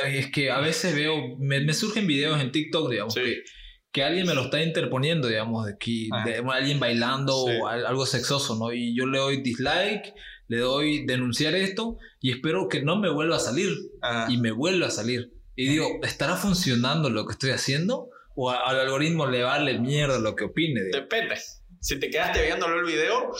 es 0.07 0.31
que 0.31 0.49
a 0.49 0.59
veces 0.59 0.95
veo, 0.95 1.37
me, 1.37 1.59
me 1.59 1.73
surgen 1.73 2.07
videos 2.07 2.41
en 2.41 2.51
TikTok, 2.51 2.89
digamos, 2.89 3.13
Sí. 3.13 3.21
que, 3.21 3.43
que 3.91 4.03
alguien 4.03 4.27
me 4.27 4.35
lo 4.35 4.43
está 4.43 4.61
interponiendo, 4.61 5.27
digamos, 5.27 5.65
de, 5.65 5.77
que, 5.79 6.07
Ah. 6.11 6.23
de 6.25 6.35
alguien 6.51 6.79
bailando 6.79 7.45
Sí. 7.47 7.53
o 7.61 7.67
al- 7.67 7.85
algo 7.85 8.05
sexoso, 8.05 8.55
¿no? 8.55 8.71
Y 8.71 8.95
yo 8.95 9.05
le 9.07 9.17
doy 9.17 9.41
dislike, 9.41 10.13
le 10.47 10.57
doy 10.59 11.05
denunciar 11.05 11.55
esto 11.55 11.97
y 12.19 12.31
espero 12.31 12.67
que 12.67 12.81
no 12.81 12.97
me 12.97 13.09
vuelva 13.09 13.37
a 13.37 13.39
salir 13.39 13.69
Ajá. 14.01 14.31
y 14.31 14.37
me 14.37 14.51
vuelva 14.51 14.87
a 14.87 14.91
salir. 14.91 15.31
Y 15.55 15.67
digo, 15.69 15.87
¿estará 16.03 16.35
funcionando 16.35 17.09
lo 17.09 17.25
que 17.25 17.33
estoy 17.33 17.51
haciendo? 17.51 18.09
¿O 18.35 18.49
a- 18.51 18.57
al 18.69 18.79
algoritmo 18.79 19.25
le 19.27 19.43
vale 19.43 19.79
mierda 19.79 20.19
lo 20.19 20.35
que 20.35 20.45
opine? 20.45 20.81
Depende. 20.93 21.35
Si 21.81 21.99
te 21.99 22.09
quedaste 22.09 22.43
viéndolo 22.43 22.79
el 22.79 22.85
video, 22.85 23.31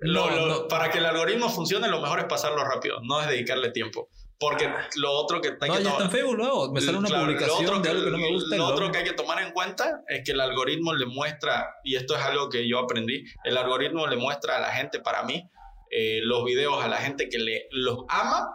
lo- 0.00 0.30
No, 0.30 0.36
lo- 0.36 0.46
no. 0.62 0.68
para 0.68 0.90
que 0.90 0.98
el 0.98 1.04
algoritmo 1.06 1.48
funcione, 1.50 1.88
lo 1.88 2.00
mejor 2.00 2.20
es 2.20 2.24
pasarlo 2.24 2.64
rápido, 2.64 3.00
no 3.02 3.20
es 3.20 3.28
dedicarle 3.28 3.70
tiempo. 3.70 4.08
Porque 4.40 4.72
lo 4.96 5.12
otro 5.12 5.40
que 5.42 5.48
hay 5.60 5.68
No, 5.68 5.76
que 5.76 5.82
ya 5.84 5.90
está 5.90 6.04
en 6.04 6.10
Facebook 6.10 6.36
luego. 6.36 6.72
Me 6.72 6.80
sale 6.80 6.96
una 6.98 7.08
Claro, 7.08 7.26
lo 7.26 7.32
publicación 7.32 7.66
otro 7.66 7.80
de 7.80 7.90
algo 7.90 8.04
que 8.06 8.10
no 8.10 8.18
me 8.18 8.32
gusta. 8.32 8.56
Lo 8.56 8.62
lo- 8.68 8.74
otro 8.74 8.90
que 8.90 8.98
hay 8.98 9.04
que 9.04 9.12
tomar 9.12 9.42
en 9.42 9.52
cuenta 9.52 10.02
es 10.08 10.22
que 10.24 10.32
el 10.32 10.40
algoritmo 10.40 10.94
le 10.94 11.04
muestra, 11.06 11.68
y 11.84 11.94
esto 11.96 12.16
es 12.16 12.22
algo 12.22 12.48
que 12.48 12.66
yo 12.66 12.78
aprendí, 12.78 13.22
el 13.44 13.56
algoritmo 13.58 14.06
le 14.06 14.16
muestra 14.16 14.56
a 14.56 14.60
la 14.60 14.72
gente, 14.72 14.98
para 15.00 15.22
mí, 15.24 15.48
eh, 15.90 16.20
los 16.22 16.42
videos 16.44 16.82
a 16.82 16.88
la 16.88 16.96
gente 16.96 17.28
que 17.28 17.38
le, 17.38 17.66
los 17.70 17.98
ama, 18.08 18.48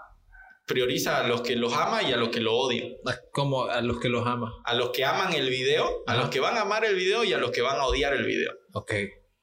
prioriza 0.65 1.19
a 1.19 1.27
los 1.27 1.41
que 1.41 1.55
los 1.55 1.71
ama 1.73 2.01
y 2.01 2.11
a 2.13 2.17
los 2.17 2.29
que 2.29 2.39
lo 2.39 2.55
odian. 2.55 2.93
Como 3.31 3.65
a 3.65 3.79
los 3.81 3.99
que 3.99 4.09
los 4.09 4.25
ama. 4.25 4.51
A 4.63 4.73
los 4.73 4.89
que 4.89 5.05
aman 5.05 5.33
el 5.33 5.49
video, 5.49 6.03
a 6.07 6.15
los 6.15 6.29
que 6.29 6.39
van 6.39 6.57
a 6.57 6.61
amar 6.61 6.83
el 6.85 6.95
video 6.95 7.23
y 7.23 7.33
a 7.33 7.37
los 7.37 7.51
que 7.51 7.61
van 7.61 7.79
a 7.79 7.85
odiar 7.85 8.13
el 8.15 8.25
video. 8.25 8.51
Ok. 8.73 8.91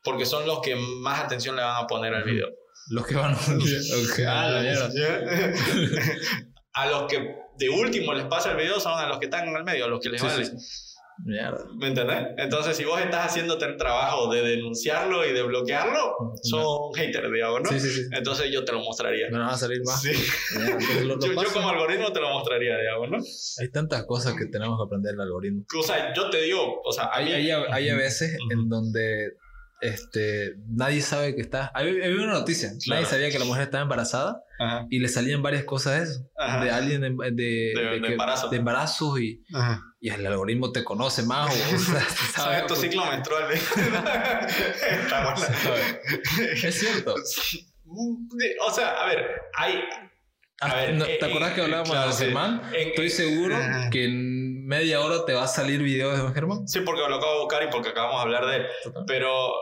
Porque 0.02 0.26
son 0.26 0.44
los 0.46 0.60
que 0.60 0.74
más 0.74 1.20
atención 1.20 1.54
le 1.54 1.62
van 1.62 1.84
a 1.84 1.86
poner 1.86 2.12
al 2.12 2.24
video. 2.24 2.48
Los 2.92 3.06
que 3.06 3.14
van 3.14 3.32
a... 3.32 3.36
Ok. 3.36 4.18
Ah, 4.26 4.48
la 4.50 4.60
mierda. 4.62 4.90
a 6.74 6.86
los 6.90 7.10
que 7.10 7.36
de 7.58 7.68
último 7.68 8.12
les 8.14 8.24
pasa 8.26 8.50
el 8.52 8.56
video 8.56 8.80
son 8.80 8.98
a 8.98 9.06
los 9.08 9.18
que 9.18 9.26
están 9.26 9.48
en 9.48 9.56
el 9.56 9.64
medio, 9.64 9.84
a 9.84 9.88
los 9.88 10.00
que 10.00 10.08
les 10.10 10.20
Sí, 10.20 10.26
vale. 10.26 10.44
sí, 10.46 10.52
Mierda. 11.24 11.64
¿Me 11.78 11.88
entendés? 11.88 12.28
Entonces, 12.38 12.76
si 12.76 12.84
vos 12.84 12.98
estás 13.00 13.26
haciéndote 13.26 13.66
el 13.66 13.76
trabajo 13.76 14.32
de 14.32 14.42
denunciarlo 14.42 15.24
y 15.28 15.32
de 15.32 15.42
bloquearlo, 15.42 16.16
sos 16.42 16.64
un 16.88 16.94
hater, 16.94 17.30
digamos, 17.30 17.60
¿no? 17.62 17.70
Sí, 17.70 17.78
sí, 17.80 17.90
sí. 17.90 18.00
Entonces 18.12 18.50
yo 18.50 18.64
te 18.64 18.72
lo 18.72 18.80
mostraría. 18.80 19.28
Me 19.30 19.38
van 19.38 19.50
a 19.50 19.56
salir 19.56 19.82
más. 19.84 20.00
Sí. 20.02 20.10
Mierda, 20.58 20.78
Yo, 21.20 21.32
yo 21.42 21.52
como 21.52 21.68
algoritmo 21.68 22.12
te 22.12 22.18
lo 22.20 22.30
mostraría, 22.30 22.76
digamos, 22.78 23.10
¿no? 23.10 23.18
Hay 23.60 23.68
tantas 23.70 24.04
cosas 24.06 24.34
que 24.34 24.46
tenemos 24.46 24.78
que 24.78 24.84
aprender 24.86 25.12
del 25.12 25.20
algoritmo. 25.20 25.64
O 25.78 25.82
sea, 25.82 26.12
yo 26.14 26.28
te 26.30 26.40
digo, 26.42 26.80
o 26.82 26.92
sea, 26.92 27.10
Hay, 27.12 27.26
mí- 27.26 27.32
hay, 27.32 27.50
hay 27.50 27.88
a 27.90 27.94
veces 27.94 28.36
Ujú. 28.40 28.52
en 28.52 28.68
donde 28.68 29.36
este, 29.82 30.54
nadie 30.68 31.02
sabe 31.02 31.34
que 31.34 31.42
está... 31.42 31.70
Había, 31.74 32.04
había 32.06 32.22
una 32.22 32.32
noticia. 32.32 32.70
Claro. 32.82 33.02
Nadie 33.02 33.06
sabía 33.14 33.30
que 33.30 33.38
la 33.38 33.44
mujer 33.44 33.64
estaba 33.64 33.82
embarazada 33.82 34.42
Ajá, 34.58 34.86
y 34.88 35.00
le 35.00 35.08
salían 35.08 35.42
varias 35.42 35.64
cosas 35.64 35.98
de 35.98 36.04
eso. 36.04 36.30
ajá, 36.38 36.64
De 36.64 36.70
alguien 36.70 37.00
de, 37.00 37.10
de, 37.32 37.72
de 37.74 38.00
que- 38.00 38.12
embarazo. 38.12 38.48
de 38.48 38.56
embarazos 38.58 39.20
y, 39.20 39.42
ajá. 39.52 39.82
y 40.00 40.08
el 40.10 40.24
algoritmo 40.26 40.70
te 40.72 40.84
conoce 40.84 41.24
más. 41.24 41.50
O, 41.50 41.74
o 41.74 41.78
sea, 41.78 42.00
sabe- 42.34 42.54
¿Sabes 42.56 42.66
tu 42.68 42.76
ciclo 42.76 43.04
menstrual? 43.10 43.44
¿eh? 43.52 43.60
Está 45.02 45.34
bueno. 45.34 45.46
Es 46.62 46.78
cierto. 46.78 47.14
O 48.66 48.70
sea, 48.72 48.90
a 49.02 49.06
ver, 49.08 49.26
hay... 49.54 49.80
A 50.60 50.76
ver, 50.76 50.94
No, 50.94 51.04
eh, 51.04 51.16
¿Te 51.18 51.26
acuerdas 51.26 51.54
que 51.54 51.60
eh, 51.60 51.64
hablábamos 51.64 51.90
claro, 51.90 52.10
de. 52.16 52.24
Germán? 52.24 52.62
Estoy 52.72 53.10
seguro 53.10 53.56
Ajá. 53.56 53.90
que 53.90 54.04
media 54.72 55.00
hora 55.00 55.24
te 55.26 55.34
va 55.34 55.44
a 55.44 55.48
salir 55.48 55.82
video 55.82 56.10
de 56.12 56.18
Don 56.18 56.32
Germán. 56.32 56.66
Sí, 56.66 56.80
porque 56.80 57.00
lo 57.08 57.16
acabo 57.16 57.32
de 57.34 57.40
buscar 57.40 57.62
y 57.64 57.66
porque 57.70 57.90
acabamos 57.90 58.16
de 58.16 58.22
hablar 58.22 58.46
de 58.46 58.56
él. 58.56 58.66
Pero, 59.06 59.52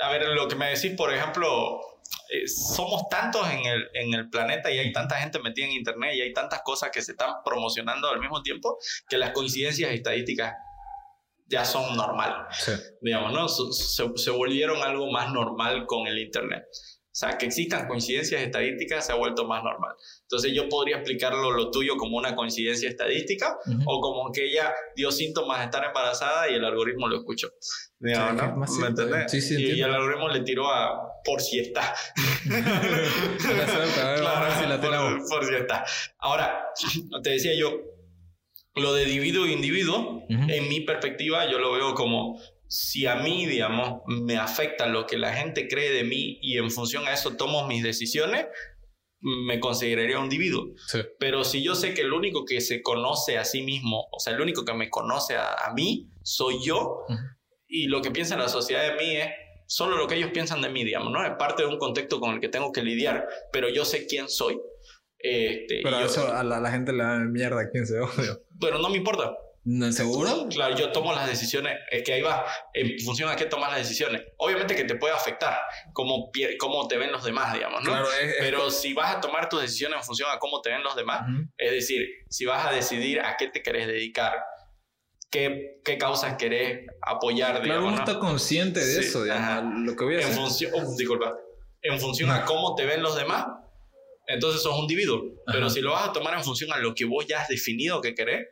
a 0.00 0.10
ver, 0.10 0.26
lo 0.28 0.48
que 0.48 0.54
me 0.56 0.70
decís, 0.70 0.92
por 0.96 1.12
ejemplo, 1.12 1.80
eh, 2.30 2.48
somos 2.48 3.08
tantos 3.10 3.46
en 3.50 3.64
el, 3.66 3.88
en 3.94 4.14
el 4.14 4.30
planeta 4.30 4.70
y 4.70 4.78
hay 4.78 4.92
tanta 4.92 5.16
gente 5.16 5.38
metida 5.40 5.66
en 5.66 5.72
Internet 5.72 6.14
y 6.14 6.22
hay 6.22 6.32
tantas 6.32 6.62
cosas 6.62 6.90
que 6.90 7.02
se 7.02 7.12
están 7.12 7.30
promocionando 7.44 8.08
al 8.08 8.20
mismo 8.20 8.42
tiempo 8.42 8.78
que 9.08 9.18
las 9.18 9.30
coincidencias 9.32 9.90
estadísticas 9.92 10.54
ya 11.46 11.64
son 11.66 11.94
normal, 11.96 12.46
Sí. 12.52 12.72
digamos, 13.02 13.32
¿no? 13.34 13.46
Se- 13.48 14.10
se 14.16 14.30
volvieron 14.30 14.82
algo 14.82 15.10
más 15.10 15.30
normal 15.30 15.84
con 15.86 16.06
el 16.06 16.18
Internet. 16.18 16.64
O 17.12 17.14
sea, 17.14 17.36
que 17.36 17.44
existan 17.44 17.86
coincidencias 17.86 18.40
estadísticas 18.40 19.04
se 19.04 19.12
ha 19.12 19.16
vuelto 19.16 19.46
más 19.46 19.62
normal. 19.62 19.94
Entonces 20.22 20.52
yo 20.54 20.66
podría 20.70 20.96
explicarlo 20.96 21.50
lo 21.50 21.70
tuyo 21.70 21.98
como 21.98 22.16
una 22.16 22.34
coincidencia 22.34 22.88
estadística 22.88 23.58
o 23.84 24.00
como 24.00 24.32
que 24.32 24.46
ella 24.46 24.72
dio 24.96 25.12
síntomas 25.12 25.58
de 25.58 25.66
estar 25.66 25.84
embarazada 25.84 26.50
y 26.50 26.54
el 26.54 26.64
algoritmo 26.64 27.08
lo 27.08 27.18
escuchó. 27.18 27.50
¿Me 27.98 28.14
simple. 28.14 28.88
entendés? 28.88 29.30
Sí, 29.30 29.42
sí, 29.42 29.62
y, 29.62 29.82
el 29.82 29.92
algoritmo 29.92 30.30
le 30.30 30.40
tiró 30.40 30.72
a 30.72 31.20
por 31.22 31.42
si 31.42 31.60
está. 31.60 31.94
Tenemos. 34.80 35.28
por, 35.28 35.28
por 35.28 35.44
si 35.44 35.54
está. 35.54 35.84
Ahora, 36.18 36.64
te 37.22 37.28
decía 37.28 37.54
yo, 37.54 37.78
lo 38.74 38.94
de 38.94 39.02
individuo 39.02 39.44
e 39.44 39.52
individuo, 39.52 40.24
en 40.28 40.68
mi 40.68 40.80
perspectiva, 40.80 41.50
yo 41.50 41.58
lo 41.58 41.72
veo 41.72 41.92
como 41.92 42.40
si 42.74 43.04
a 43.06 43.16
mí, 43.16 43.44
digamos, 43.44 44.00
me 44.06 44.38
afecta 44.38 44.86
lo 44.86 45.06
que 45.06 45.18
la 45.18 45.34
gente 45.34 45.68
cree 45.68 45.90
de 45.92 46.04
mí 46.04 46.38
y 46.40 46.56
en 46.56 46.70
función 46.70 47.06
a 47.06 47.12
eso 47.12 47.36
tomo 47.36 47.66
mis 47.66 47.82
decisiones, 47.82 48.46
me 49.20 49.60
consideraría 49.60 50.16
un 50.18 50.24
individuo. 50.24 50.68
Sí. 50.86 51.00
Pero 51.18 51.44
si 51.44 51.62
yo 51.62 51.74
sé 51.74 51.92
que 51.92 52.00
el 52.00 52.14
único 52.14 52.44
que 52.46 52.62
se 52.62 52.80
conoce 52.80 53.36
a 53.36 53.44
sí 53.44 53.60
mismo, 53.62 54.06
o 54.10 54.18
sea, 54.18 54.32
el 54.32 54.40
único 54.40 54.64
que 54.64 54.72
me 54.72 54.88
conoce 54.88 55.36
a, 55.36 55.52
a 55.66 55.74
mí, 55.74 56.08
soy 56.22 56.64
yo, 56.64 57.04
y 57.68 57.88
lo 57.88 58.00
que 58.00 58.10
piensa 58.10 58.36
la 58.38 58.48
sociedad 58.48 58.82
de 58.90 58.94
mí 58.96 59.16
es 59.16 59.28
solo 59.66 59.96
lo 59.98 60.06
que 60.08 60.14
ellos 60.14 60.30
piensan 60.32 60.62
de 60.62 60.70
mí, 60.70 60.82
digamos, 60.82 61.12
¿no? 61.12 61.22
Es 61.24 61.32
parte 61.38 61.62
de 61.64 61.68
un 61.68 61.78
contexto 61.78 62.20
con 62.20 62.34
el 62.34 62.40
que 62.40 62.48
tengo 62.48 62.72
que 62.72 62.82
lidiar, 62.82 63.28
pero 63.52 63.68
yo 63.68 63.84
sé 63.84 64.06
quién 64.06 64.28
soy. 64.30 64.58
Este, 65.18 65.80
Pero 65.84 66.00
yo- 66.00 66.06
eso 66.06 66.32
a 66.34 66.42
la, 66.42 66.58
la 66.58 66.70
gente 66.72 66.92
le 66.92 67.04
da 67.04 67.18
mierda 67.20 67.68
quién 67.70 67.86
se 67.86 68.00
odia. 68.00 68.38
pero 68.60 68.78
no 68.78 68.88
me 68.88 68.96
importa. 68.96 69.32
¿No, 69.64 69.92
¿Seguro? 69.92 70.48
Claro, 70.50 70.74
yo 70.74 70.90
tomo 70.90 71.12
las 71.12 71.28
decisiones, 71.28 71.78
es 71.90 72.02
que 72.02 72.14
ahí 72.14 72.20
va, 72.22 72.44
en 72.74 72.98
función 73.04 73.28
a 73.28 73.36
qué 73.36 73.46
tomas 73.46 73.70
las 73.70 73.78
decisiones. 73.78 74.20
Obviamente 74.38 74.74
que 74.74 74.82
te 74.84 74.96
puede 74.96 75.14
afectar 75.14 75.56
cómo, 75.92 76.32
cómo 76.58 76.88
te 76.88 76.96
ven 76.96 77.12
los 77.12 77.22
demás, 77.22 77.52
digamos, 77.54 77.80
¿no? 77.84 77.90
Claro, 77.90 78.06
es, 78.12 78.30
es- 78.30 78.34
Pero 78.40 78.70
si 78.72 78.92
vas 78.92 79.14
a 79.16 79.20
tomar 79.20 79.48
tus 79.48 79.60
decisiones 79.60 79.98
en 79.98 80.04
función 80.04 80.28
a 80.32 80.38
cómo 80.40 80.60
te 80.62 80.70
ven 80.70 80.82
los 80.82 80.96
demás, 80.96 81.22
es 81.56 81.70
decir, 81.70 82.04
si 82.28 82.44
vas 82.44 82.66
a 82.66 82.72
decidir 82.72 83.20
a 83.20 83.36
qué 83.36 83.48
te 83.48 83.62
querés 83.62 83.86
dedicar, 83.86 84.34
qué, 85.30 85.80
qué 85.84 85.96
causas 85.96 86.36
querés 86.36 86.86
apoyar, 87.00 87.52
Claro, 87.52 87.64
digamos, 87.64 87.86
uno 87.88 87.96
¿no? 87.98 88.04
está 88.04 88.18
consciente 88.18 88.80
de 88.84 88.94
Sí, 88.94 89.00
eso, 89.08 89.22
digamos. 89.22 89.42
ajá. 89.48 89.62
Lo 89.84 89.94
que 89.96 90.04
voy 90.04 90.14
a 90.16 90.18
en 90.18 90.24
hacer. 90.24 90.36
función, 90.36 90.72
oh, 90.74 90.96
disculpa, 90.96 91.34
en 91.82 92.00
función 92.00 92.30
a 92.30 92.40
No. 92.40 92.44
cómo 92.46 92.74
te 92.74 92.84
ven 92.84 93.00
los 93.02 93.14
demás, 93.16 93.46
entonces 94.26 94.60
sos 94.60 94.74
un 94.74 94.80
individuo. 94.82 95.22
Pero 95.46 95.70
si 95.70 95.80
lo 95.80 95.92
vas 95.92 96.08
a 96.08 96.12
tomar 96.12 96.34
en 96.34 96.42
función 96.44 96.72
a 96.72 96.78
lo 96.78 96.94
que 96.94 97.04
vos 97.04 97.26
ya 97.28 97.40
has 97.42 97.48
definido 97.48 98.00
que 98.00 98.14
querés, 98.14 98.46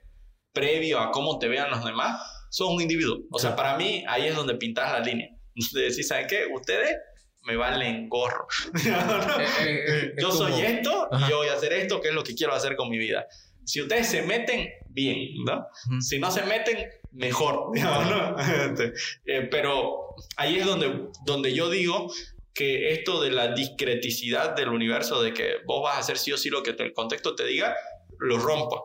previo 0.53 0.99
a 1.01 1.11
cómo 1.11 1.39
te 1.39 1.49
vean 1.49 1.71
los 1.71 1.85
demás, 1.85 2.21
sos 2.51 2.69
un 2.71 2.81
individuo. 2.83 3.21
O 3.31 3.39
sea, 3.39 3.55
para 3.57 3.77
mí 3.77 4.05
ahí 4.09 4.27
es 4.27 4.35
donde 4.35 4.55
pintas 4.57 4.93
la 4.93 5.01
línea. 5.01 5.29
De 5.73 5.83
decir, 5.83 6.05
¿saben 6.05 6.27
qué? 6.27 6.47
Ustedes 6.53 6.97
me 7.43 7.57
valen 7.57 8.09
gorro. 8.09 8.47
Eh, 8.75 8.89
eh, 8.89 9.85
eh, 9.89 10.13
es 10.17 10.23
yo 10.23 10.29
como- 10.31 10.49
soy 10.49 10.61
esto 10.63 11.09
Ajá. 11.13 11.27
y 11.27 11.31
yo 11.31 11.39
voy 11.39 11.49
a 11.49 11.55
hacer 11.55 11.73
esto, 11.73 12.01
que 12.01 12.09
es 12.09 12.15
lo 12.15 12.23
que 12.23 12.35
quiero 12.35 12.55
hacer 12.55 12.77
con 12.77 12.89
mi 12.89 12.99
vida. 12.99 13.27
Si 13.65 13.81
ustedes 13.81 14.09
se 14.09 14.23
meten, 14.23 14.69
bien, 14.89 15.45
¿no? 15.45 15.67
Si 16.01 16.19
no 16.19 16.31
se 16.31 16.43
meten, 16.43 16.89
mejor, 17.13 17.71
digamos, 17.75 18.07
¿no? 18.11 18.37
Este, 18.39 18.93
pero 19.51 20.15
ahí 20.37 20.59
es 20.59 20.67
donde, 20.67 21.09
donde 21.25 21.53
yo 21.55 21.71
digo 21.71 22.13
que 22.55 22.93
esto 22.93 23.23
de 23.23 23.31
la 23.31 23.49
discreticidad 23.55 24.57
del 24.57 24.69
universo, 24.71 25.23
de 25.23 25.33
que 25.33 25.57
vos 25.67 25.83
vas 25.85 25.97
a 25.97 26.01
hacer 26.01 26.19
sí 26.19 26.33
o 26.33 26.37
sí 26.39 26.51
lo 26.51 26.63
que 26.63 26.71
el 26.71 26.93
contexto 26.93 27.35
te 27.35 27.45
diga, 27.47 27.77
lo 28.19 28.39
rompa. 28.39 28.77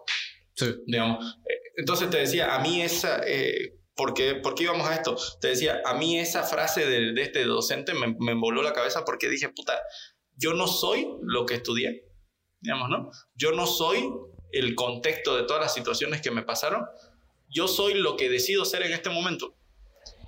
Sí. 0.53 0.73
Digamos. 0.85 1.39
Entonces 1.77 2.09
te 2.09 2.17
decía, 2.17 2.55
a 2.55 2.59
mí 2.59 2.81
esa... 2.81 3.21
Eh, 3.25 3.73
¿Por 3.95 4.13
qué, 4.13 4.41
íbamos 4.59 4.89
a 4.89 4.95
esto? 4.95 5.15
Te 5.39 5.47
decía, 5.47 5.81
a 5.85 5.93
mí 5.93 6.19
esa 6.19 6.43
frase 6.43 6.85
de, 6.85 7.13
de 7.13 7.21
este 7.21 7.45
docente 7.45 7.93
me, 7.93 8.13
me 8.19 8.33
voló 8.33 8.61
la 8.61 8.73
cabeza 8.73 9.05
porque 9.05 9.29
dije, 9.29 9.47
puta, 9.47 9.73
yo 10.35 10.53
no 10.53 10.67
soy 10.67 11.07
lo 11.21 11.45
que 11.45 11.55
estudié, 11.55 12.03
digamos, 12.59 12.89
¿no? 12.89 13.09
Yo 13.35 13.53
no 13.53 13.65
soy 13.65 14.11
el 14.51 14.75
contexto 14.75 15.35
de 15.35 15.43
todas 15.43 15.61
las 15.61 15.73
situaciones 15.73 16.21
que 16.21 16.31
me 16.31 16.43
pasaron, 16.43 16.85
yo 17.49 17.67
soy 17.67 17.93
lo 17.93 18.17
que 18.17 18.29
decido 18.29 18.65
ser 18.65 18.83
en 18.83 18.93
este 18.93 19.09
momento. 19.09 19.55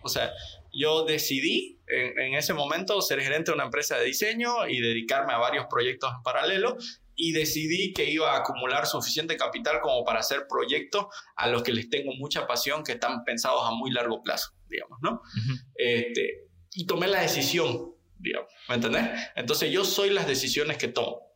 O 0.04 0.10
sea, 0.10 0.32
yo 0.74 1.06
decidí 1.06 1.82
en, 1.88 2.36
ese 2.36 2.54
momento 2.54 3.02
ser 3.02 3.22
gerente 3.22 3.52
de 3.52 3.56
una 3.56 3.66
empresa 3.66 3.98
de 3.98 4.06
diseño 4.06 4.68
y 4.68 4.80
dedicarme 4.80 5.34
a 5.34 5.38
varios 5.38 5.66
proyectos 5.70 6.12
en 6.16 6.24
paralelo 6.24 6.78
y 7.18 7.34
decidí 7.34 7.94
que 7.94 8.10
iba 8.10 8.34
a 8.34 8.38
acumular 8.38 8.86
suficiente 8.86 9.36
capital 9.36 9.82
como 9.82 10.06
para 10.06 10.20
hacer 10.20 10.46
proyectos 10.48 11.08
a 11.36 11.48
los 11.48 11.64
que 11.64 11.74
les 11.74 11.90
tengo 11.90 12.14
mucha 12.14 12.48
pasión, 12.48 12.84
que 12.84 12.94
están 12.94 13.26
pensados 13.26 13.64
a 13.66 13.72
muy 13.72 13.92
largo 13.92 14.22
plazo, 14.24 14.52
digamos, 14.70 15.00
¿no? 15.02 15.22
este, 15.76 16.48
y 16.72 16.86
tomé 16.86 17.08
la 17.08 17.22
decisión, 17.22 17.96
digamos, 18.20 18.50
¿me 18.70 18.76
entendés? 18.76 19.04
Entonces 19.36 19.72
yo 19.72 19.84
soy 19.84 20.12
las 20.12 20.28
decisiones 20.28 20.78
que 20.78 20.88
tomo. 20.88 21.28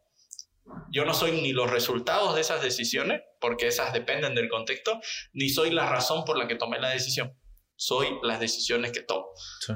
Yo 0.91 1.03
no 1.03 1.13
soy 1.13 1.31
ni 1.41 1.51
los 1.51 1.69
resultados 1.69 2.35
de 2.35 2.41
esas 2.41 2.61
decisiones, 2.61 3.21
porque 3.39 3.67
esas 3.67 3.91
dependen 3.91 4.35
del 4.35 4.49
contexto, 4.49 4.99
ni 5.33 5.49
soy 5.49 5.71
la 5.71 5.89
razón 5.89 6.23
por 6.25 6.37
la 6.37 6.47
que 6.47 6.55
tomé 6.55 6.79
la 6.79 6.89
decisión. 6.89 7.35
Soy 7.75 8.07
las 8.21 8.39
decisiones 8.39 8.91
que 8.91 9.01
tomo, 9.01 9.27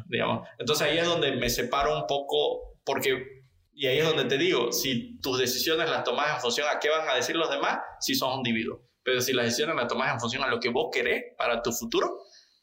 digamos. 0.06 0.48
Entonces 0.60 0.88
ahí 0.88 1.00
es 1.00 1.06
donde 1.06 1.36
me 1.36 1.50
separo 1.50 1.98
un 1.98 2.06
poco, 2.06 2.78
porque, 2.86 3.45
y 3.76 3.88
ahí 3.88 4.00
es 4.00 4.08
donde 4.08 4.24
te 4.24 4.38
digo, 4.38 4.72
si 4.72 5.20
tus 5.20 5.38
decisiones 5.38 5.90
las 5.90 6.06
tomas 6.06 6.36
en 6.36 6.42
función 6.42 6.66
a 6.74 6.80
qué 6.80 6.90
van 6.90 7.10
a 7.10 7.16
decir 7.16 7.36
los 7.36 7.50
demás, 7.50 7.80
si 8.00 8.16
sos 8.16 8.32
un 8.32 8.38
individuo. 8.38 8.82
Pero 9.04 9.20
si 9.22 9.34
las 9.34 9.46
decisiones 9.46 9.76
las 9.76 9.88
tomas 9.88 10.14
en 10.14 10.20
función 10.20 10.44
a 10.44 10.48
lo 10.48 10.60
que 10.62 10.70
vos 10.70 10.88
querés 10.94 11.24
para 11.38 11.62
tu 11.62 11.74
futuro, 11.74 12.22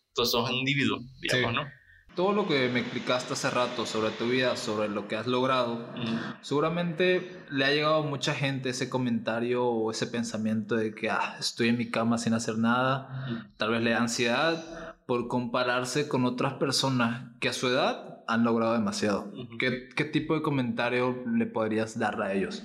entonces 0.08 0.32
sos 0.32 0.48
un 0.48 0.56
individuo, 0.56 0.98
digamos, 1.20 1.52
¿no? 1.52 1.62
Todo 2.16 2.32
lo 2.32 2.46
que 2.46 2.68
me 2.68 2.80
explicaste 2.80 3.32
hace 3.32 3.48
rato 3.48 3.86
sobre 3.86 4.10
tu 4.10 4.26
vida, 4.26 4.56
sobre 4.56 4.88
lo 4.88 5.08
que 5.08 5.16
has 5.16 5.26
logrado, 5.26 5.88
seguramente 6.42 7.42
le 7.50 7.64
ha 7.64 7.70
llegado 7.70 7.96
a 7.96 8.02
mucha 8.02 8.34
gente 8.34 8.70
ese 8.70 8.90
comentario 8.90 9.64
o 9.64 9.90
ese 9.90 10.06
pensamiento 10.06 10.76
de 10.76 10.94
que 10.94 11.08
ah, 11.08 11.36
estoy 11.40 11.68
en 11.68 11.78
mi 11.78 11.90
cama 11.90 12.18
sin 12.18 12.34
hacer 12.34 12.58
nada. 12.58 13.48
Tal 13.56 13.70
vez 13.70 13.80
le 13.80 13.92
da 13.92 13.98
ansiedad 13.98 14.94
por 15.06 15.28
compararse 15.28 16.06
con 16.06 16.26
otras 16.26 16.54
personas 16.54 17.30
que 17.40 17.48
a 17.48 17.54
su 17.54 17.68
edad 17.68 18.11
han 18.26 18.44
logrado 18.44 18.72
demasiado. 18.74 19.32
¿Qué, 19.58 19.88
¿Qué 19.94 20.04
tipo 20.04 20.34
de 20.34 20.42
comentario 20.42 21.22
le 21.26 21.46
podrías 21.46 21.98
dar 21.98 22.20
a 22.22 22.32
ellos? 22.32 22.62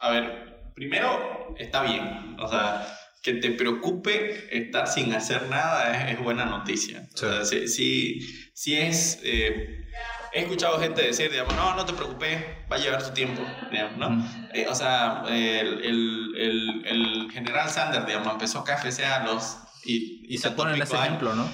A 0.00 0.10
ver, 0.10 0.70
primero 0.74 1.54
está 1.58 1.82
bien. 1.82 2.36
O 2.40 2.48
sea, 2.48 2.86
que 3.22 3.34
te 3.34 3.50
preocupe 3.50 4.56
estar 4.56 4.86
sin 4.86 5.12
hacer 5.12 5.48
nada 5.48 6.10
es, 6.10 6.18
buena 6.20 6.44
noticia. 6.44 7.08
si, 7.44 8.20
si, 8.54 8.76
es... 8.76 9.20
Eh, 9.24 9.84
he 10.32 10.40
escuchado 10.40 10.78
gente 10.78 11.02
decir, 11.02 11.30
digamos, 11.30 11.54
no, 11.56 11.74
no 11.74 11.84
te 11.84 11.92
preocupes, 11.94 12.42
va 12.70 12.76
a 12.76 12.78
llevar 12.78 13.02
su 13.02 13.12
tiempo, 13.12 13.42
digamos, 13.70 13.98
¿no? 13.98 14.24
Eh, 14.52 14.66
o 14.68 14.74
sea, 14.74 15.24
el, 15.28 15.84
el, 15.84 16.84
el, 16.86 17.30
general 17.32 17.68
Sanders, 17.68 18.06
digamos, 18.06 18.32
empezó 18.32 18.64
KFC 18.64 19.04
a 19.04 19.24
los... 19.24 19.58
Y, 19.84 20.26
y 20.28 20.38
se 20.38 20.50
pone 20.50 20.78
ese 20.78 20.96
ejemplo, 20.96 21.34
¿no? 21.34 21.48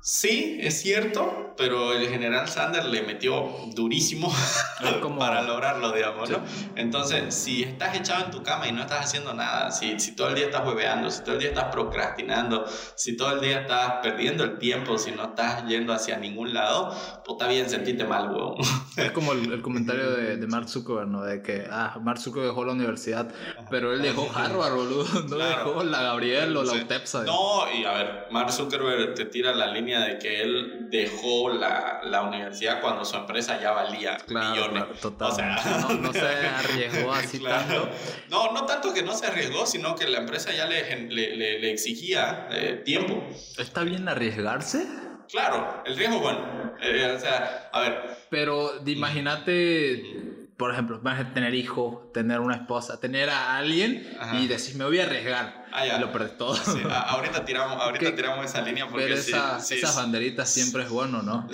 Sí, 0.00 0.58
es 0.62 0.80
cierto, 0.80 1.54
pero 1.56 1.92
el 1.92 2.08
general 2.08 2.48
Sander 2.48 2.84
le 2.84 3.02
metió 3.02 3.50
durísimo 3.74 4.32
para 5.18 5.42
lograrlo, 5.42 5.92
digamos, 5.92 6.30
¿no? 6.30 6.38
Entonces, 6.76 7.34
si 7.34 7.64
estás 7.64 7.96
echado 7.96 8.24
en 8.24 8.30
tu 8.30 8.42
cama 8.42 8.68
y 8.68 8.72
no 8.72 8.82
estás 8.82 9.06
haciendo 9.06 9.34
nada, 9.34 9.72
si, 9.72 9.98
si 9.98 10.14
todo 10.14 10.28
el 10.28 10.36
día 10.36 10.46
estás 10.46 10.64
hueveando, 10.64 11.10
si 11.10 11.22
todo 11.22 11.34
el 11.34 11.40
día 11.40 11.48
estás 11.48 11.66
procrastinando, 11.72 12.64
si 12.94 13.16
todo 13.16 13.32
el 13.32 13.40
día 13.40 13.62
estás 13.62 13.94
perdiendo 14.02 14.44
el 14.44 14.58
tiempo, 14.58 14.96
si 14.96 15.10
no 15.10 15.24
estás 15.24 15.66
yendo 15.66 15.92
hacia 15.92 16.16
ningún 16.16 16.54
lado, 16.54 16.90
pues 17.24 17.36
está 17.36 17.48
bien 17.48 17.68
sentirte 17.68 18.04
mal, 18.04 18.30
huevón. 18.30 18.54
Es 18.96 19.10
como 19.12 19.32
el, 19.32 19.60
comentario 19.60 20.12
de, 20.12 20.36
de, 20.36 20.46
Mark 20.46 20.68
Zuckerberg, 20.68 21.08
¿no? 21.08 21.22
De 21.22 21.42
que, 21.42 21.66
ah, 21.70 21.98
Mark 22.00 22.20
Zuckerberg 22.20 22.50
dejó 22.50 22.64
la 22.64 22.72
universidad, 22.72 23.34
pero 23.68 23.92
él 23.92 24.02
dejó 24.02 24.30
Harvard, 24.34 24.74
boludo, 24.74 25.06
no 25.28 25.36
dejó 25.36 25.82
la 25.82 26.02
Gabriel 26.02 26.56
o 26.56 26.62
la 26.62 26.72
UTEPSA. 26.72 27.24
No, 27.24 27.64
y 27.72 27.84
a 27.84 27.92
ver, 27.92 28.26
Mark 28.30 28.52
Zuckerberg 28.52 29.14
te 29.14 29.24
tira 29.24 29.52
la 29.52 29.66
línea 29.66 29.87
de 29.96 30.18
que 30.18 30.42
él 30.42 30.88
dejó 30.90 31.50
la, 31.50 32.00
la 32.04 32.22
universidad 32.22 32.80
cuando 32.80 33.04
su 33.04 33.16
empresa 33.16 33.60
ya 33.60 33.72
valía 33.72 34.18
millones. 34.28 34.84
o 35.04 35.30
sea, 35.30 35.60
no, 36.00 36.12
se 36.12 36.20
arriesgó 36.20 37.12
así 37.12 37.38
tanto. 37.38 37.88
No, 38.28 38.52
no 38.52 38.66
tanto 38.66 38.92
que 38.92 39.02
no 39.02 39.14
se 39.14 39.26
arriesgó, 39.26 39.66
sino 39.66 39.94
que 39.94 40.06
la 40.08 40.18
empresa 40.18 40.52
ya 40.52 40.66
le, 40.66 41.08
le, 41.08 41.36
le, 41.58 41.70
exigía 41.70 42.48
eh, 42.50 42.82
tiempo. 42.84 43.22
¿Está 43.56 43.82
bien 43.82 44.08
arriesgarse? 44.08 44.86
Claro, 45.28 45.82
el 45.84 45.96
riesgo, 45.96 46.20
bueno, 46.20 46.74
eh, 46.80 47.14
o 47.16 47.20
sea, 47.20 47.68
a 47.72 47.80
ver. 47.80 48.16
Pero 48.30 48.82
imagínate 48.86 50.38
por 50.58 50.72
ejemplo, 50.72 51.00
tener 51.32 51.54
hijo, 51.54 52.10
tener 52.12 52.40
una 52.40 52.56
esposa, 52.56 52.98
tener 52.98 53.30
a 53.30 53.56
alguien 53.56 54.04
y 54.32 54.48
decir, 54.48 54.74
me 54.76 54.84
voy 54.84 54.98
a 54.98 55.04
arriesgar. 55.04 55.57
Ah, 55.72 55.86
y 55.86 56.00
lo 56.00 56.12
perdés 56.12 56.36
todo. 56.36 56.56
ahorita 56.90 57.44
tiramos, 57.44 57.82
ahorita 57.82 58.14
tiramos 58.14 58.44
esa 58.44 58.62
línea 58.62 58.88
porque 58.88 59.12
esas 59.12 59.96
banderitas 59.96 60.48
siempre 60.48 60.84
es 60.84 60.88
bueno, 60.88 61.22
¿no? 61.22 61.46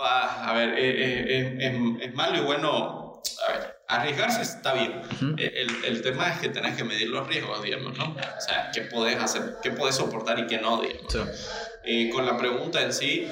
a 0.00 0.52
ver, 0.52 0.78
eh, 0.78 0.90
eh, 0.90 1.56
eh, 1.60 1.98
es, 2.02 2.14
malo 2.14 2.38
y 2.38 2.40
bueno. 2.40 3.22
A 3.46 3.52
ver, 3.52 3.78
arriesgarse 3.88 4.42
está 4.42 4.72
bien. 4.74 5.02
el, 5.38 5.84
el, 5.84 6.02
tema 6.02 6.28
es 6.28 6.38
que 6.38 6.48
tenés 6.48 6.76
que 6.76 6.84
medir 6.84 7.08
los 7.08 7.26
riesgos, 7.26 7.62
digamos, 7.62 7.96
¿no? 7.98 8.14
O 8.14 8.40
sea, 8.40 8.70
qué 8.72 8.82
podés 8.82 9.20
hacer, 9.20 9.56
qué 9.62 9.70
podés 9.70 9.96
soportar 9.96 10.38
y 10.38 10.46
qué 10.46 10.58
no, 10.58 10.80
digamos. 10.80 11.14
con 12.12 12.26
la 12.26 12.36
pregunta 12.36 12.80
en 12.80 12.92
sí, 12.92 13.28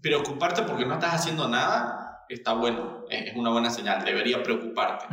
preocuparte 0.00 0.62
porque 0.62 0.86
no 0.86 0.94
estás 0.94 1.14
haciendo 1.14 1.48
nada 1.48 2.00
está 2.34 2.52
bueno, 2.52 3.04
es 3.10 3.34
una 3.36 3.50
buena 3.50 3.70
señal, 3.70 4.04
debería 4.04 4.42
preocuparte. 4.42 5.06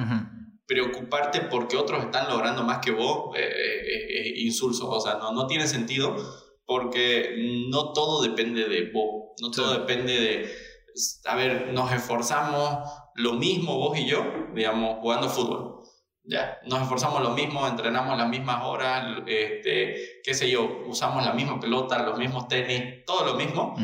Preocuparte 0.67 1.41
porque 1.41 1.77
otros 1.77 2.03
están 2.03 2.27
logrando 2.27 2.63
más 2.63 2.79
que 2.79 2.91
vos 2.91 3.35
es 3.35 3.41
eh, 3.41 4.19
eh, 4.19 4.33
insulso, 4.41 4.89
o 4.89 4.99
sea, 4.99 5.15
no, 5.15 5.31
no 5.31 5.47
tiene 5.47 5.65
sentido 5.67 6.15
porque 6.65 7.65
no 7.69 7.93
todo 7.93 8.21
depende 8.21 8.67
de 8.67 8.91
vos, 8.91 9.31
no 9.41 9.49
todo 9.49 9.79
depende 9.79 10.13
de, 10.13 10.51
a 11.25 11.35
ver, 11.35 11.71
nos 11.73 11.91
esforzamos 11.93 12.79
lo 13.15 13.33
mismo 13.33 13.77
vos 13.77 13.97
y 13.97 14.05
yo, 14.05 14.23
digamos, 14.53 14.97
jugando 14.99 15.29
fútbol. 15.29 15.77
Ya, 16.25 16.59
nos 16.65 16.81
esforzamos 16.81 17.21
lo 17.21 17.29
mismo, 17.29 17.65
entrenamos 17.65 18.17
las 18.17 18.27
mismas 18.27 18.65
horas, 18.65 19.23
este, 19.25 20.19
qué 20.21 20.33
sé 20.33 20.49
yo, 20.49 20.83
usamos 20.85 21.23
la 21.23 21.31
misma 21.31 21.57
pelota, 21.57 22.03
los 22.03 22.19
mismos 22.19 22.49
tenis, 22.49 23.05
todo 23.05 23.25
lo 23.25 23.35
mismo. 23.35 23.75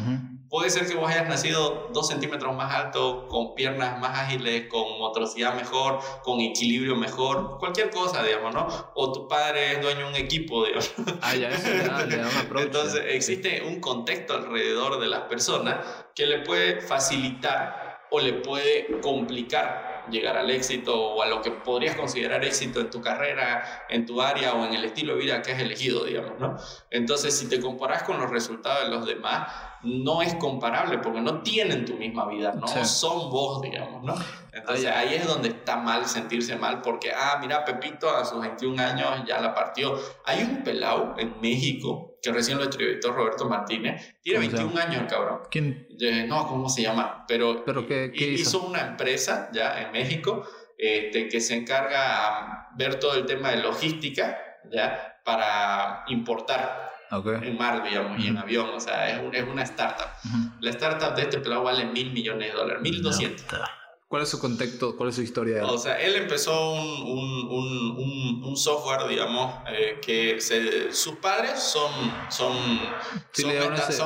Puede 0.53 0.69
ser 0.69 0.87
que 0.87 0.93
vos 0.93 1.09
hayas 1.09 1.27
nacido 1.27 1.89
dos 1.93 2.09
centímetros 2.09 2.55
más 2.55 2.71
alto, 2.71 3.27
con 3.27 3.55
piernas 3.55 3.99
más 3.99 4.19
ágiles, 4.19 4.67
con 4.69 4.99
motricidad 4.99 5.55
mejor, 5.55 5.97
con 6.21 6.39
equilibrio 6.41 6.95
mejor, 6.95 7.57
cualquier 7.57 7.89
cosa, 7.89 8.21
digamos, 8.21 8.53
¿no? 8.53 8.67
O 8.93 9.11
tu 9.11 9.27
padre 9.27 9.71
es 9.71 9.81
dueño 9.81 10.01
de 10.01 10.05
un 10.09 10.15
equipo, 10.15 10.63
digamos. 10.63 10.93
Ah, 11.21 11.33
ya, 11.35 11.49
ya, 11.49 12.07
ya 12.07 12.61
Entonces, 12.61 13.01
existe 13.07 13.63
un 13.63 13.79
contexto 13.79 14.35
alrededor 14.35 14.99
de 14.99 15.07
las 15.07 15.21
personas 15.21 15.87
que 16.13 16.27
le 16.27 16.41
puede 16.41 16.81
facilitar 16.81 18.01
o 18.11 18.19
le 18.19 18.33
puede 18.33 19.01
complicar 19.01 19.92
llegar 20.09 20.37
al 20.37 20.49
éxito 20.49 20.99
o 20.99 21.21
a 21.21 21.27
lo 21.27 21.41
que 21.41 21.51
podrías 21.51 21.95
considerar 21.95 22.43
éxito 22.43 22.79
en 22.79 22.89
tu 22.89 23.01
carrera, 23.01 23.85
en 23.89 24.05
tu 24.05 24.21
área 24.21 24.53
o 24.53 24.65
en 24.65 24.73
el 24.73 24.85
estilo 24.85 25.13
de 25.15 25.19
vida 25.19 25.41
que 25.41 25.51
has 25.51 25.59
elegido, 25.59 26.05
digamos, 26.05 26.39
¿no? 26.39 26.57
Entonces, 26.89 27.37
si 27.37 27.47
te 27.47 27.59
comparas 27.59 28.03
con 28.03 28.19
los 28.19 28.29
resultados 28.29 28.89
de 28.89 28.95
los 28.95 29.05
demás, 29.05 29.51
no 29.83 30.21
es 30.21 30.33
comparable 30.35 30.97
porque 30.99 31.21
no 31.21 31.41
tienen 31.41 31.85
tu 31.85 31.95
misma 31.95 32.27
vida, 32.27 32.53
no 32.53 32.67
son 32.67 33.29
vos, 33.29 33.61
digamos, 33.61 34.03
¿no? 34.03 34.15
Entonces 34.51 34.85
ahí 34.85 35.15
es 35.15 35.27
donde 35.27 35.49
está 35.49 35.77
mal 35.77 36.05
sentirse 36.05 36.55
mal 36.55 36.81
porque, 36.81 37.11
ah, 37.11 37.37
mira, 37.41 37.65
Pepito 37.65 38.09
a 38.09 38.23
sus 38.23 38.39
21 38.39 38.81
años 38.81 39.23
ya 39.27 39.41
la 39.41 39.53
partió. 39.53 39.97
Hay 40.25 40.43
un 40.43 40.63
pelao 40.63 41.15
en 41.17 41.39
México 41.41 42.12
que 42.23 42.31
recién 42.31 42.57
lo 42.57 42.63
entrevistó 42.63 43.11
Roberto 43.11 43.49
Martínez, 43.49 44.15
tiene 44.21 44.39
21 44.39 44.79
años 44.79 45.01
el 45.01 45.07
cabrón. 45.07 45.41
¿Quién? 45.51 45.87
no, 46.29 46.47
¿cómo 46.47 46.69
se 46.69 46.81
llama? 46.81 47.25
Pero, 47.27 47.65
¿Pero 47.65 47.85
qué, 47.85 48.11
hizo? 48.15 48.61
una 48.61 48.79
empresa 48.79 49.49
ya 49.51 49.81
en 49.81 49.91
México 49.91 50.47
este, 50.77 51.27
que 51.27 51.41
se 51.41 51.55
encarga 51.55 52.69
de 52.77 52.85
ver 52.85 52.97
todo 52.97 53.15
el 53.15 53.25
tema 53.25 53.51
de 53.51 53.57
logística, 53.57 54.39
ya, 54.71 55.19
para 55.25 56.05
importar 56.07 56.93
en 57.11 57.57
mar, 57.57 57.83
digamos, 57.83 58.17
y 58.23 58.27
en 58.27 58.37
avión. 58.37 58.69
O 58.69 58.79
sea, 58.79 59.09
es, 59.09 59.19
es 59.33 59.43
una 59.43 59.63
startup. 59.63 60.07
La 60.61 60.69
startup 60.69 61.15
de 61.15 61.23
este 61.23 61.39
pelado 61.39 61.63
vale 61.63 61.85
mil 61.85 62.13
millones 62.13 62.53
de 62.53 62.57
dólares, 62.57 62.81
mil 62.81 63.01
doscientos. 63.01 63.45
¿Cuál 64.13 64.21
es 64.21 64.29
su 64.29 64.39
contexto? 64.39 64.95
¿Cuál 64.95 65.09
es 65.09 65.15
su 65.15 65.23
historia? 65.23 65.65
O 65.65 65.75
sea, 65.75 65.99
él 65.99 66.15
empezó 66.15 66.73
un, 66.73 67.07
un, 67.07 67.97
un, 67.97 68.43
un 68.43 68.55
software, 68.55 69.07
digamos, 69.09 69.55
eh, 69.67 69.99
que 70.05 70.39
se, 70.39 70.93
sus 70.93 71.15
padres 71.15 71.59
son, 71.59 71.91
son, 72.29 72.55
son, 73.31 73.51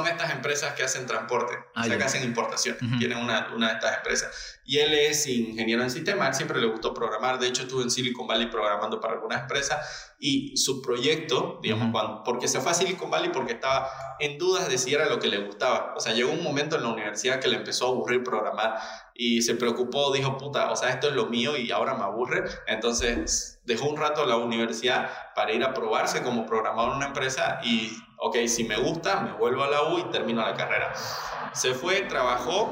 estas, 0.08 0.32
empresas 0.32 0.76
que 0.76 0.84
hacen 0.84 1.06
transporte, 1.06 1.58
o 1.76 1.84
sea, 1.84 1.98
que 1.98 2.04
hacen 2.06 2.24
importación. 2.24 2.78
Tienen 2.98 3.18
una, 3.18 3.50
una 3.54 3.68
de 3.68 3.74
estas 3.74 3.98
empresas. 3.98 4.62
Y 4.64 4.78
él 4.78 4.94
es 4.94 5.28
ingeniero 5.28 5.84
en 5.84 5.92
sistemas, 5.92 6.30
él 6.30 6.36
siempre 6.36 6.62
le 6.62 6.68
gustó 6.68 6.94
programar, 6.94 7.38
de 7.38 7.48
hecho 7.48 7.64
estuvo 7.64 7.82
en 7.82 7.92
Silicon 7.92 8.28
Valley 8.28 8.48
programando 8.50 9.02
para 9.02 9.16
algunas 9.16 9.42
empresas 9.42 10.14
y 10.20 10.56
su 10.58 10.82
proyecto, 10.82 11.60
digamos, 11.62 11.92
cuando, 11.92 12.24
porque 12.24 12.48
se 12.48 12.60
fue 12.60 12.72
a 12.72 12.74
Silicon 12.74 13.10
Valley 13.10 13.32
porque 13.32 13.54
estaba 13.54 13.90
en 14.20 14.38
dudas 14.38 14.68
de 14.68 14.78
si 14.78 14.94
era 14.94 15.08
lo 15.08 15.20
que 15.20 15.28
le 15.28 15.38
gustaba. 15.38 15.94
O 15.96 16.00
sea, 16.00 16.14
llegó 16.14 16.32
un 16.32 16.44
momento 16.44 16.76
en 16.76 16.84
la 16.84 16.90
universidad 16.90 17.40
que 17.40 17.48
le 17.48 17.58
empezó 17.58 17.86
a 17.86 17.90
aburrir 17.90 18.24
programar 18.24 18.78
y 19.18 19.42
se 19.42 19.56
preocupó, 19.56 20.14
dijo, 20.14 20.38
puta, 20.38 20.72
o 20.72 20.76
sea, 20.76 20.90
esto 20.90 21.08
es 21.08 21.16
lo 21.16 21.26
mío 21.26 21.58
y 21.58 21.72
ahora 21.72 21.96
me 21.96 22.04
aburre. 22.04 22.44
Entonces 22.68 23.60
dejó 23.66 23.90
un 23.90 23.98
rato 23.98 24.26
la 24.26 24.38
universidad 24.38 25.10
para 25.34 25.52
ir 25.52 25.64
a 25.64 25.74
probarse 25.74 26.22
como 26.22 26.46
programador 26.46 26.92
en 26.92 26.98
una 26.98 27.08
empresa 27.08 27.60
y, 27.64 27.92
ok, 28.20 28.38
si 28.46 28.64
me 28.64 28.78
gusta, 28.78 29.22
me 29.22 29.34
vuelvo 29.34 29.64
a 29.64 29.70
la 29.70 29.84
U 29.84 29.98
y 29.98 30.04
termino 30.12 30.42
la 30.42 30.54
carrera. 30.54 30.94
Se 31.54 31.74
fue, 31.74 32.02
trabajó 32.02 32.72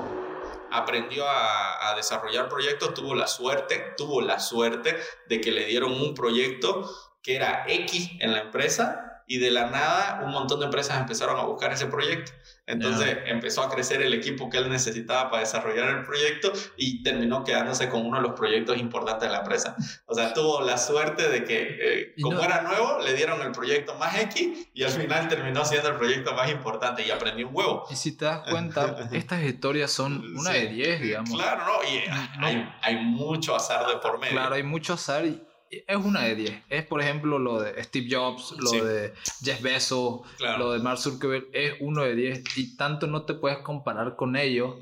aprendió 0.72 1.26
a, 1.28 1.94
desarrollar 1.96 2.50
proyectos, 2.50 2.94
tuvo 2.94 3.16
la 3.16 3.28
suerte, 3.28 3.94
tuvo 3.96 4.22
la 4.22 4.40
suerte 4.40 4.98
de 5.30 5.40
que 5.40 5.52
le 5.52 5.66
dieron 5.66 5.94
un 5.94 6.14
proyecto 6.14 6.90
que 7.24 7.36
era 7.36 7.64
X 7.68 8.12
en 8.20 8.34
la 8.34 8.42
empresa 8.42 9.24
y 9.28 9.38
de 9.38 9.50
la 9.50 9.68
nada 9.68 10.22
un 10.24 10.32
montón 10.32 10.60
de 10.60 10.66
empresas 10.66 11.00
empezaron 11.00 11.40
a 11.40 11.44
buscar 11.44 11.72
ese 11.72 11.86
proyecto. 11.86 12.34
Entonces 12.68 13.20
empezó 13.26 13.62
a 13.62 13.70
crecer 13.70 14.02
el 14.02 14.14
equipo 14.14 14.50
que 14.50 14.58
él 14.58 14.70
necesitaba 14.70 15.30
para 15.30 15.42
desarrollar 15.42 15.90
el 15.90 16.04
proyecto 16.04 16.52
y 16.78 17.04
terminó 17.04 17.44
quedándose 17.44 17.90
con 17.90 18.06
uno 18.06 18.18
de 18.18 18.24
los 18.24 18.34
proyectos 18.34 18.78
importantes 18.78 19.28
de 19.28 19.34
la 19.34 19.42
empresa. 19.42 19.76
O 20.08 20.16
sea, 20.16 20.34
tuvo 20.34 20.62
la 20.62 20.78
suerte 20.78 21.30
de 21.30 21.44
que 21.44 21.78
eh, 21.80 22.16
como 22.22 22.40
era 22.42 22.64
nuevo, 22.64 23.00
le 23.04 23.14
dieron 23.14 23.42
el 23.42 23.52
proyecto 23.52 23.96
más 23.96 24.20
X 24.20 24.70
y 24.74 24.84
al 24.84 24.92
final 24.92 25.28
terminó 25.28 25.64
siendo 25.64 25.90
el 25.90 25.96
proyecto 25.96 26.34
más 26.34 26.50
importante 26.50 27.06
y 27.06 27.12
aprendió 27.12 27.48
un 27.48 27.56
huevo. 27.56 27.86
Y 27.92 27.96
si 27.96 28.14
te 28.14 28.26
das 28.26 28.42
cuenta, 28.50 29.10
estas 29.12 29.44
historias 29.44 29.92
son 29.92 30.36
una 30.36 30.52
de 30.52 30.68
10, 30.68 31.02
digamos. 31.02 31.30
Claro, 31.32 31.66
no, 31.66 31.84
y 31.88 32.04
hay, 32.44 32.74
hay 32.82 32.96
mucho 32.96 33.56
azar 33.56 33.86
de 33.88 33.98
por 33.98 34.20
medio. 34.20 34.34
Claro, 34.34 34.56
hay 34.56 34.64
mucho 34.64 34.94
azar 34.94 35.26
y 35.26 35.42
es 35.70 35.98
una 35.98 36.22
de 36.24 36.36
10. 36.36 36.64
Es, 36.70 36.86
por 36.86 37.02
ejemplo, 37.02 37.40
lo 37.40 37.62
de 37.62 37.84
Steve 37.84 38.08
Jobs, 38.10 38.56
lo 38.58 38.72
de 38.72 39.14
Jeff 39.44 39.62
Bezos, 39.62 40.22
lo 40.58 40.72
de 40.72 40.80
Mark 40.80 41.00
Zuckerberg, 41.00 41.48
es 41.54 41.74
uno 41.80 42.04
de 42.04 42.16
10 42.16 42.58
y 42.58 42.76
tanto 42.78 43.08
no 43.08 43.24
te 43.24 43.34
puedes 43.34 43.60
comparar 43.60 44.16
con 44.16 44.36
ellos. 44.36 44.76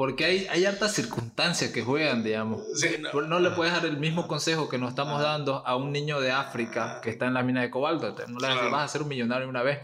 Porque 0.00 0.24
hay, 0.24 0.46
hay 0.46 0.64
hartas 0.64 0.94
circunstancias 0.94 1.72
que 1.72 1.82
juegan, 1.82 2.24
digamos. 2.24 2.62
no. 3.12 3.38
le 3.38 3.50
puedes 3.50 3.74
dar 3.74 3.84
el 3.84 3.98
mismo 3.98 4.26
consejo 4.26 4.66
que 4.66 4.78
nos 4.78 4.88
estamos 4.88 5.20
dando 5.20 5.62
a 5.66 5.76
un 5.76 5.92
niño 5.92 6.22
de 6.22 6.32
África 6.32 7.02
que 7.02 7.10
está 7.10 7.26
en 7.26 7.34
la 7.34 7.42
mina 7.42 7.60
de 7.60 7.68
cobalto. 7.68 8.14
No 8.28 8.38
le 8.38 8.70
vas 8.70 8.84
a 8.84 8.88
ser 8.88 9.02
un 9.02 9.08
millonario 9.08 9.46
una 9.46 9.62
vez. 9.62 9.80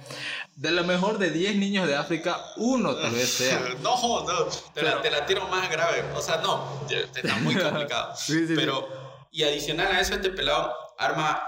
De 0.54 0.70
lo 0.70 0.84
mejor 0.84 1.18
de 1.18 1.30
10 1.30 1.56
niños 1.56 1.86
de 1.86 1.96
África, 1.96 2.40
uno 2.56 2.94
tal 2.94 3.12
vez 3.12 3.28
sea. 3.28 3.60
No, 3.82 3.94
no, 4.24 4.46
te, 4.72 4.82
la, 4.82 5.02
te 5.02 5.10
la 5.10 5.26
tiro 5.26 5.48
más 5.48 5.70
grave. 5.70 6.02
O 6.14 6.22
sea, 6.22 6.38
no, 6.38 6.66
está 6.88 7.36
muy 7.40 7.54
complicado. 7.62 8.14
Pero 8.54 9.05
y 9.36 9.44
adicional 9.44 9.88
a 9.92 10.00
eso, 10.00 10.14
este 10.14 10.30
pelado 10.30 10.74
arma 10.98 11.46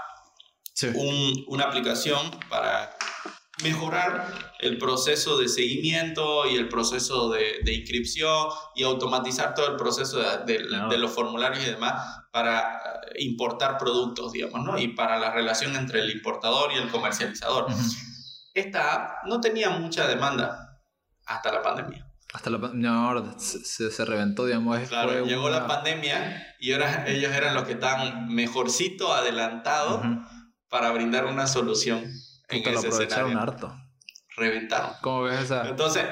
una 1.47 1.63
aplicación 1.63 2.29
para 2.47 2.95
mejorar 3.63 4.53
el 4.59 4.77
proceso 4.77 5.39
de 5.39 5.49
seguimiento 5.49 6.45
y 6.47 6.55
el 6.55 6.69
proceso 6.69 7.29
de, 7.31 7.59
inscripción 7.65 8.47
y 8.75 8.83
automatizar 8.83 9.55
todo 9.55 9.71
el 9.71 9.75
proceso 9.75 10.19
de, 10.45 10.59
los 10.99 11.11
formularios 11.11 11.63
y 11.65 11.71
demás 11.71 12.27
para 12.31 12.79
importar 13.17 13.79
productos, 13.79 14.33
digamos, 14.33 14.63
¿no? 14.63 14.77
Y 14.77 14.89
para 14.89 15.17
la 15.17 15.31
relación 15.31 15.75
entre 15.75 16.01
el 16.01 16.11
importador 16.11 16.71
y 16.71 16.77
el 16.77 16.91
comercializador. 16.91 17.65
Esta 18.53 18.93
app 18.93 19.25
no 19.25 19.41
tenía 19.41 19.71
mucha 19.71 20.07
demanda 20.07 20.79
hasta 21.25 21.51
la 21.51 21.63
pandemia. 21.63 22.08
Hasta 22.33 22.51
la 22.51 22.57
no, 22.73 23.39
se, 23.39 23.89
se, 23.89 24.05
reventó, 24.05 24.45
digamos. 24.45 24.77
Claro, 24.87 25.25
llegó 25.25 25.49
la 25.49 25.65
pandemia 25.65 26.55
y 26.59 26.73
ahora 26.73 27.05
ellos 27.07 27.33
eran 27.33 27.55
los 27.55 27.63
que 27.63 27.73
estaban 27.73 28.27
mejorcito 28.27 29.13
adelantados 29.13 30.05
para 30.69 30.91
brindar 30.91 31.25
una 31.25 31.47
solución 31.47 32.03
en 32.49 32.61
ese 32.61 32.71
lo 32.71 32.79
aprovecharon 32.79 33.37
harto. 33.37 33.75
Reventaron. 34.35 34.91
¿Cómo 35.01 35.23
ves 35.23 35.41
esa? 35.41 35.67
Entonces, 35.67 36.05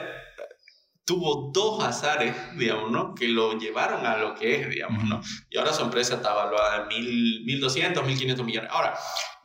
tuvo 1.07 1.51
dos 1.53 1.81
azares, 1.85 2.35
digamos, 2.57 2.91
¿no? 2.91 3.15
Que 3.15 3.29
lo 3.29 3.57
llevaron 3.57 4.05
a 4.05 4.17
lo 4.17 4.35
que 4.35 4.55
es, 4.55 4.69
digamos, 4.69 5.05
¿no? 5.05 5.21
Y 5.49 5.57
ahora 5.57 5.71
su 5.71 5.81
empresa 5.81 6.15
está 6.15 6.33
evaluada 6.33 6.85
en 6.91 7.47
1.200, 7.47 7.93
1.500 8.03 8.43
millones. 8.43 8.69
Ahora, 8.73 8.93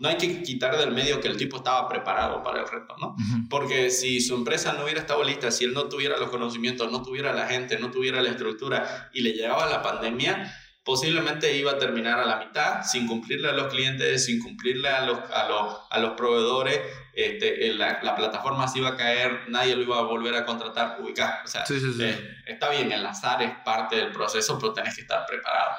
no 0.01 0.09
hay 0.09 0.17
que 0.17 0.43
quitar 0.43 0.77
del 0.77 0.91
medio 0.91 1.21
que 1.21 1.29
el 1.29 1.37
tipo 1.37 1.59
estaba 1.59 1.89
preparado 1.89 2.43
para 2.43 2.63
el 2.63 2.69
reto, 2.69 2.97
¿no? 3.01 3.15
Porque 3.49 3.91
si 3.91 4.21
su 4.21 4.35
empresa 4.35 4.73
no 4.73 4.83
hubiera 4.83 4.99
estado 4.99 5.23
lista, 5.23 5.53
si 5.53 5.63
él 5.63 5.73
no 5.73 5.85
tuviera 5.85 6.17
los 6.17 6.31
conocimientos, 6.31 6.91
no 6.91 7.01
tuviera 7.01 7.33
la 7.33 7.47
gente, 7.47 7.79
no 7.79 7.93
tuviera 7.93 8.21
la 8.21 8.31
estructura 8.31 9.11
y 9.15 9.21
le 9.21 9.31
llegaba 9.31 9.71
la 9.71 9.83
pandemia, 9.83 10.53
posiblemente 10.85 11.57
iba 11.57 11.73
a 11.73 11.79
terminar 11.79 12.19
a 12.19 12.27
la 12.27 12.37
mitad, 12.37 12.83
sin 12.85 13.07
cumplirle 13.07 13.49
a 13.49 13.53
los 13.53 13.69
clientes, 13.73 14.25
sin 14.25 14.41
cumplirle 14.41 14.89
a 14.89 15.05
los, 15.05 15.19
a 15.31 15.49
los, 15.49 15.79
a 15.91 15.99
los 15.99 16.13
proveedores, 16.13 16.81
este, 17.15 17.73
la, 17.75 18.01
la, 18.03 18.17
plataforma 18.17 18.67
se 18.67 18.79
iba 18.79 18.91
a 18.91 18.97
caer, 18.97 19.49
nadie 19.49 19.77
lo 19.77 19.83
iba 19.83 19.99
a 19.99 20.03
volver 20.03 20.35
a 20.35 20.45
contratar, 20.45 20.97
ubicar. 21.01 21.43
O 21.45 21.49
sea, 21.49 21.65
eh, 21.69 22.37
está 22.47 22.71
bien, 22.71 22.91
el 22.91 23.05
azar 23.05 23.43
es 23.43 23.53
parte 23.65 23.97
del 23.97 24.13
proceso, 24.13 24.59
pero 24.59 24.73
tenés 24.73 24.95
que 24.95 25.03
estar 25.03 25.25
preparado. 25.27 25.73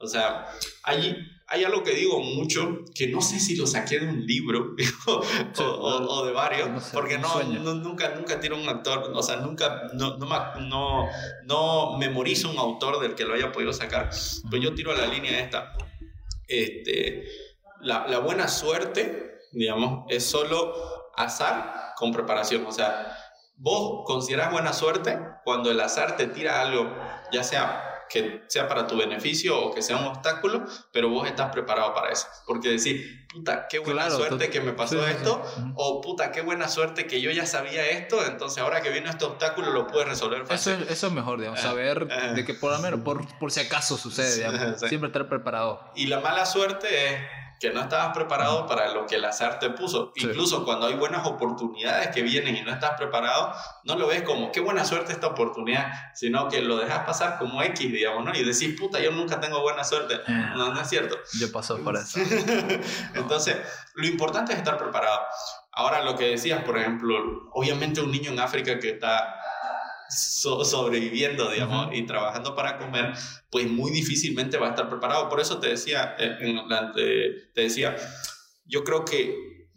O 0.00 0.06
sea, 0.06 0.46
allí 0.84 1.16
hay 1.50 1.64
algo 1.64 1.82
que 1.82 1.92
digo 1.92 2.20
mucho, 2.20 2.84
que 2.94 3.08
no 3.08 3.22
sé 3.22 3.40
si 3.40 3.56
lo 3.56 3.66
saqué 3.66 3.98
de 3.98 4.06
un 4.06 4.26
libro 4.26 4.76
o, 5.06 5.62
o, 5.62 6.26
de 6.26 6.32
varios, 6.32 6.90
porque 6.92 7.18
no, 7.18 7.42
nunca, 7.42 8.10
nunca 8.10 8.38
tiro 8.38 8.56
un 8.56 8.68
actor, 8.68 9.10
o 9.14 9.22
sea, 9.22 9.36
nunca, 9.36 9.88
no, 9.94 10.18
no, 10.18 11.08
no, 11.44 11.98
memorizo 11.98 12.50
un 12.50 12.58
autor 12.58 13.00
del 13.00 13.14
que 13.14 13.24
lo 13.24 13.34
haya 13.34 13.50
podido 13.50 13.72
sacar. 13.72 14.10
Pues 14.50 14.62
yo 14.62 14.74
tiro 14.74 14.92
a 14.92 14.94
la 14.94 15.06
línea 15.06 15.40
esta. 15.40 15.72
Este, 16.46 17.24
la, 17.80 18.06
la 18.06 18.18
buena 18.18 18.46
suerte, 18.46 19.38
digamos, 19.52 20.04
es 20.10 20.24
solo 20.24 21.10
azar 21.16 21.94
con 21.96 22.12
preparación. 22.12 22.66
O 22.66 22.72
sea, 22.72 23.16
vos 23.56 24.02
consideras 24.04 24.52
buena 24.52 24.74
suerte 24.74 25.18
cuando 25.44 25.70
el 25.70 25.80
azar 25.80 26.16
te 26.18 26.26
tira 26.26 26.60
algo, 26.60 26.94
ya 27.32 27.42
sea 27.42 27.87
que 28.08 28.44
sea 28.48 28.68
para 28.68 28.86
tu 28.86 28.96
beneficio 28.96 29.58
o 29.58 29.74
que 29.74 29.82
sea 29.82 29.96
un 29.96 30.06
obstáculo, 30.06 30.64
pero 30.92 31.08
vos 31.08 31.26
estás 31.26 31.50
preparado 31.50 31.94
para 31.94 32.10
eso. 32.10 32.26
Porque 32.46 32.68
decir, 32.68 33.26
puta, 33.32 33.66
qué 33.68 33.78
buena 33.78 34.10
suerte 34.10 34.50
que 34.50 34.60
me 34.60 34.72
pasó 34.72 35.06
esto, 35.06 35.42
o 35.74 36.00
puta, 36.00 36.32
qué 36.32 36.40
buena 36.40 36.68
suerte 36.68 37.06
que 37.06 37.20
yo 37.20 37.30
ya 37.30 37.46
sabía 37.46 37.88
esto, 37.90 38.24
entonces 38.26 38.62
ahora 38.62 38.80
que 38.80 38.90
viene 38.90 39.10
este 39.10 39.24
obstáculo 39.24 39.70
lo 39.70 39.86
puedes 39.86 40.08
resolver 40.08 40.46
fácil. 40.46 40.74
Eso 40.74 40.82
es, 40.84 40.90
eso 40.90 41.06
es 41.08 41.12
mejor, 41.12 41.38
digamos, 41.38 41.60
saber 41.60 42.06
de 42.34 42.44
que 42.44 42.54
por 42.54 42.72
lo 42.72 42.78
menos, 42.78 43.00
por, 43.00 43.26
por 43.38 43.52
si 43.52 43.60
acaso 43.60 43.96
sucede, 43.96 44.36
digamos, 44.36 44.80
siempre 44.80 45.08
estar 45.08 45.28
preparado. 45.28 45.80
Y 45.94 46.06
la 46.06 46.20
mala 46.20 46.46
suerte 46.46 46.88
es 46.88 47.20
que 47.60 47.70
no 47.70 47.80
estabas 47.80 48.14
preparado 48.14 48.66
para 48.66 48.92
lo 48.92 49.06
que 49.06 49.16
el 49.16 49.24
azar 49.24 49.58
te 49.58 49.70
puso. 49.70 50.12
Incluso 50.16 50.64
cuando 50.64 50.86
hay 50.86 50.94
buenas 50.94 51.26
oportunidades 51.26 52.08
que 52.08 52.22
vienen 52.22 52.56
y 52.56 52.62
no 52.62 52.72
estás 52.72 52.92
preparado, 52.96 53.52
no 53.84 53.96
lo 53.96 54.06
ves 54.06 54.22
como 54.22 54.52
qué 54.52 54.60
buena 54.60 54.84
suerte 54.84 55.12
esta 55.12 55.26
oportunidad, 55.26 55.92
sino 56.14 56.48
que 56.48 56.62
lo 56.62 56.76
dejas 56.76 57.04
pasar 57.04 57.38
como 57.38 57.62
X, 57.62 57.92
digamos, 57.92 58.24
¿no? 58.24 58.34
Y 58.34 58.44
decís, 58.44 58.78
puta, 58.78 59.00
yo 59.00 59.10
nunca 59.10 59.40
tengo 59.40 59.60
buena 59.60 59.84
suerte. 59.84 60.14
Eh. 60.14 60.50
No, 60.56 60.72
no 60.72 60.80
es 60.80 60.88
cierto. 60.88 61.16
Yo 61.38 61.50
paso 61.50 61.78
por 61.78 61.96
eso. 61.96 62.20
Entonces, 63.14 63.56
lo 63.94 64.06
importante 64.06 64.52
es 64.52 64.58
estar 64.58 64.78
preparado. 64.78 65.20
Ahora, 65.72 66.02
lo 66.02 66.16
que 66.16 66.30
decías, 66.30 66.62
por 66.64 66.78
ejemplo, 66.78 67.50
obviamente 67.52 68.00
un 68.00 68.10
niño 68.10 68.32
en 68.32 68.40
África 68.40 68.78
que 68.78 68.90
está 68.90 69.34
sobreviviendo, 70.08 71.50
digamos, 71.50 71.88
y 71.92 72.02
trabajando 72.06 72.54
para 72.54 72.78
comer, 72.78 73.12
pues 73.50 73.68
muy 73.68 73.90
difícilmente 73.90 74.56
va 74.58 74.68
a 74.68 74.70
estar 74.70 74.88
preparado. 74.88 75.28
Por 75.28 75.40
eso 75.40 75.58
te 75.58 75.68
decía, 75.68 76.16
eh, 76.18 77.50
te 77.54 77.60
decía, 77.60 77.96
yo 78.64 78.84
creo 78.84 79.04
que, 79.04 79.68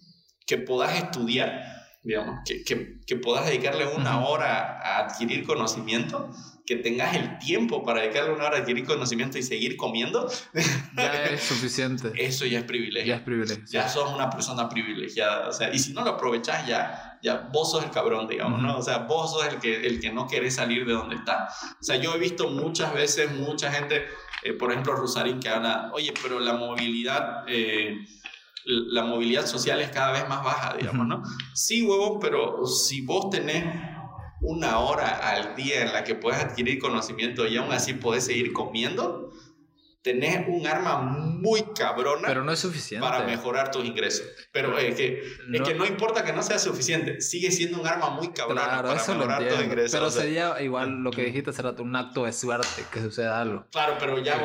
que 0.45 0.57
puedas 0.57 0.95
estudiar, 0.95 1.63
digamos, 2.03 2.39
que, 2.45 2.63
que, 2.63 2.99
que 3.05 3.15
puedas 3.15 3.45
dedicarle 3.45 3.87
una 3.87 4.25
hora 4.25 4.79
a 4.81 4.99
adquirir 5.05 5.45
conocimiento, 5.45 6.31
que 6.65 6.77
tengas 6.77 7.15
el 7.15 7.37
tiempo 7.39 7.83
para 7.83 8.01
dedicarle 8.01 8.33
una 8.33 8.45
hora 8.45 8.57
a 8.57 8.61
adquirir 8.61 8.85
conocimiento 8.85 9.37
y 9.37 9.43
seguir 9.43 9.75
comiendo, 9.75 10.31
ya 10.95 11.25
es 11.25 11.41
suficiente. 11.49 12.11
Eso 12.15 12.45
ya 12.45 12.59
es 12.59 12.65
privilegio. 12.65 13.07
Ya 13.07 13.15
es 13.17 13.21
privilegio. 13.21 13.65
Ya 13.69 13.89
sos 13.89 14.13
una 14.13 14.29
persona 14.29 14.69
privilegiada. 14.69 15.49
O 15.49 15.53
sea, 15.53 15.73
y 15.73 15.79
si 15.79 15.93
no 15.93 16.03
lo 16.03 16.11
aprovechas, 16.11 16.65
ya, 16.65 17.10
ya 17.21 17.49
vos 17.51 17.71
sos 17.71 17.83
el 17.83 17.91
cabrón, 17.91 18.27
digamos, 18.27 18.61
¿no? 18.61 18.77
O 18.77 18.81
sea, 18.81 18.99
vos 18.99 19.31
sos 19.31 19.45
el 19.47 19.59
que, 19.59 19.85
el 19.85 19.99
que 19.99 20.11
no 20.11 20.27
quiere 20.27 20.49
salir 20.51 20.85
de 20.85 20.93
donde 20.93 21.15
está. 21.15 21.49
O 21.79 21.83
sea, 21.83 21.95
yo 21.97 22.13
he 22.15 22.17
visto 22.17 22.49
muchas 22.49 22.93
veces, 22.93 23.31
mucha 23.31 23.71
gente, 23.71 24.05
eh, 24.43 24.53
por 24.53 24.71
ejemplo, 24.71 24.95
Rosarín, 24.95 25.39
que 25.39 25.49
habla, 25.49 25.91
oye, 25.93 26.13
pero 26.21 26.39
la 26.39 26.53
movilidad... 26.53 27.43
Eh, 27.47 27.97
la 28.63 29.03
movilidad 29.03 29.47
social 29.47 29.81
es 29.81 29.89
cada 29.89 30.11
vez 30.11 30.29
más 30.29 30.43
baja, 30.43 30.75
digamos, 30.77 31.07
¿no? 31.07 31.23
Sí, 31.55 31.81
huevo, 31.81 32.19
pero 32.19 32.63
si 32.67 33.03
vos 33.03 33.31
tenés 33.31 33.65
una 34.41 34.79
hora 34.79 35.17
al 35.17 35.55
día 35.55 35.81
en 35.81 35.93
la 35.93 36.03
que 36.03 36.15
puedes 36.15 36.39
adquirir 36.39 36.79
conocimiento 36.79 37.47
y 37.47 37.57
aún 37.57 37.71
así 37.71 37.93
puedes 37.93 38.25
seguir 38.25 38.53
comiendo, 38.53 39.20
tenés 40.01 40.47
un 40.47 40.65
arma 40.65 40.97
muy 40.97 41.61
cabrona 41.75 42.27
pero 42.27 42.43
no 42.43 42.51
es 42.51 42.59
suficiente. 42.59 43.07
para 43.07 43.25
mejorar 43.25 43.71
tus 43.71 43.85
ingresos. 43.85 44.25
Pero 44.51 44.77
es 44.77 44.95
que, 44.95 45.23
no, 45.47 45.57
es 45.57 45.67
que 45.67 45.75
no 45.75 45.85
importa 45.85 46.23
que 46.23 46.33
no 46.33 46.41
sea 46.41 46.59
suficiente, 46.59 47.21
sigue 47.21 47.51
siendo 47.51 47.79
un 47.79 47.87
arma 47.87 48.09
muy 48.09 48.29
cabrona 48.29 48.63
claro, 48.63 48.87
para 48.89 49.07
mejorar 49.07 49.47
tus 49.47 49.61
ingresos. 49.61 49.91
Pero 49.91 50.09
sería 50.09 50.61
igual 50.61 51.03
lo 51.03 51.11
que 51.11 51.23
dijiste 51.23 51.51
hace 51.51 51.61
rato, 51.61 51.83
un 51.83 51.95
acto 51.95 52.25
de 52.25 52.33
suerte, 52.33 52.83
que 52.91 52.99
suceda 53.01 53.39
algo. 53.39 53.65
Claro, 53.71 53.95
pero 53.99 54.17
ya 54.19 54.39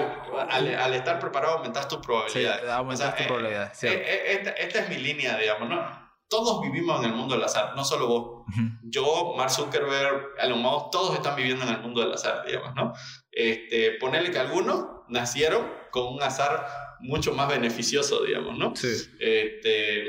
al, 0.51 0.75
al, 0.75 0.95
estar 0.95 1.19
preparado 1.19 1.59
aumentas 1.59 1.89
tu 1.89 2.01
probabilidad. 2.01 2.61
Sí, 2.61 2.69
aumentas 2.69 3.09
o 3.09 3.17
sea, 3.17 3.17
tu 3.17 3.25
probabilidad. 3.25 3.73
Eh, 3.83 3.89
eh, 3.89 4.33
esta, 4.33 4.51
esta 4.51 4.79
es 4.81 4.89
mi 4.89 4.97
línea, 4.97 5.39
digamos, 5.39 5.69
¿no? 5.69 6.07
todos 6.29 6.61
vivimos 6.61 7.05
en 7.05 7.11
el 7.11 7.17
mundo 7.17 7.37
del 7.37 7.45
azar, 7.45 7.75
no 7.77 7.85
solo 7.85 8.09
vos. 8.09 8.23
Uh 8.49 8.51
-huh. 8.51 8.79
Yo, 8.83 9.35
Mark 9.37 9.51
Zuckerberg, 9.51 10.35
Elon 10.39 10.61
Musk, 10.61 10.91
todos 10.91 11.15
están 11.15 11.37
viviendo 11.37 11.65
en 11.65 11.71
el 11.71 11.81
mundo 11.81 12.01
del 12.01 12.13
azar, 12.13 12.45
digamos, 12.45 12.75
¿no? 12.75 12.93
Este, 13.31 13.93
ponerle 14.01 14.33
que 14.33 14.39
algunos 14.41 14.96
nacieron 15.09 15.67
con 15.91 16.15
un 16.15 16.23
azar 16.23 16.67
mucho 17.01 17.33
más 17.35 17.49
beneficioso, 17.49 18.25
digamos, 18.25 18.57
¿no? 18.59 18.75
Sí. 18.77 18.89
Este, 19.21 20.05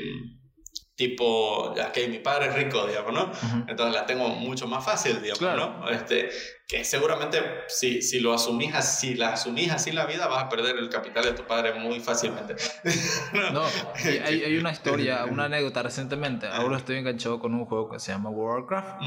tipo, 0.96 1.76
ya 1.76 1.92
que 1.92 2.08
mi 2.08 2.20
padre 2.20 2.48
es 2.48 2.56
rico, 2.56 2.88
digamos, 2.88 3.14
¿no? 3.14 3.24
Uh 3.26 3.28
-huh. 3.28 3.66
Entonces 3.70 3.94
la 3.94 4.06
tengo 4.06 4.28
mucho 4.30 4.68
más 4.68 4.84
fácil, 4.84 5.22
digamos, 5.22 5.40
Claro. 5.40 5.78
¿no? 5.80 5.90
Este, 5.90 6.30
que 6.68 6.84
seguramente 6.84 7.42
si, 7.70 8.02
si 8.02 8.20
lo 8.20 8.34
asumís 8.34 8.76
así, 8.76 9.16
la 9.16 9.34
asumís 9.34 9.72
así 9.72 9.94
la 9.94 10.06
vida, 10.06 10.28
vas 10.28 10.44
a 10.44 10.50
perder 10.50 10.76
el 10.76 10.90
capital 10.90 11.24
de 11.24 11.32
tu 11.32 11.44
padre 11.44 11.74
muy 11.74 12.00
fácilmente. 12.02 12.56
No, 13.54 13.64
hay, 14.04 14.44
hay 14.44 14.58
una 14.58 14.72
historia, 14.72 15.26
una 15.32 15.46
anécdota 15.46 15.82
recientemente. 15.84 16.48
Ahora 16.48 16.78
estoy 16.78 16.98
enganchado 16.98 17.40
con 17.40 17.54
un 17.54 17.66
juego 17.66 17.90
que 17.90 18.00
se 18.00 18.12
llama 18.12 18.30
Warcraft. 18.30 19.02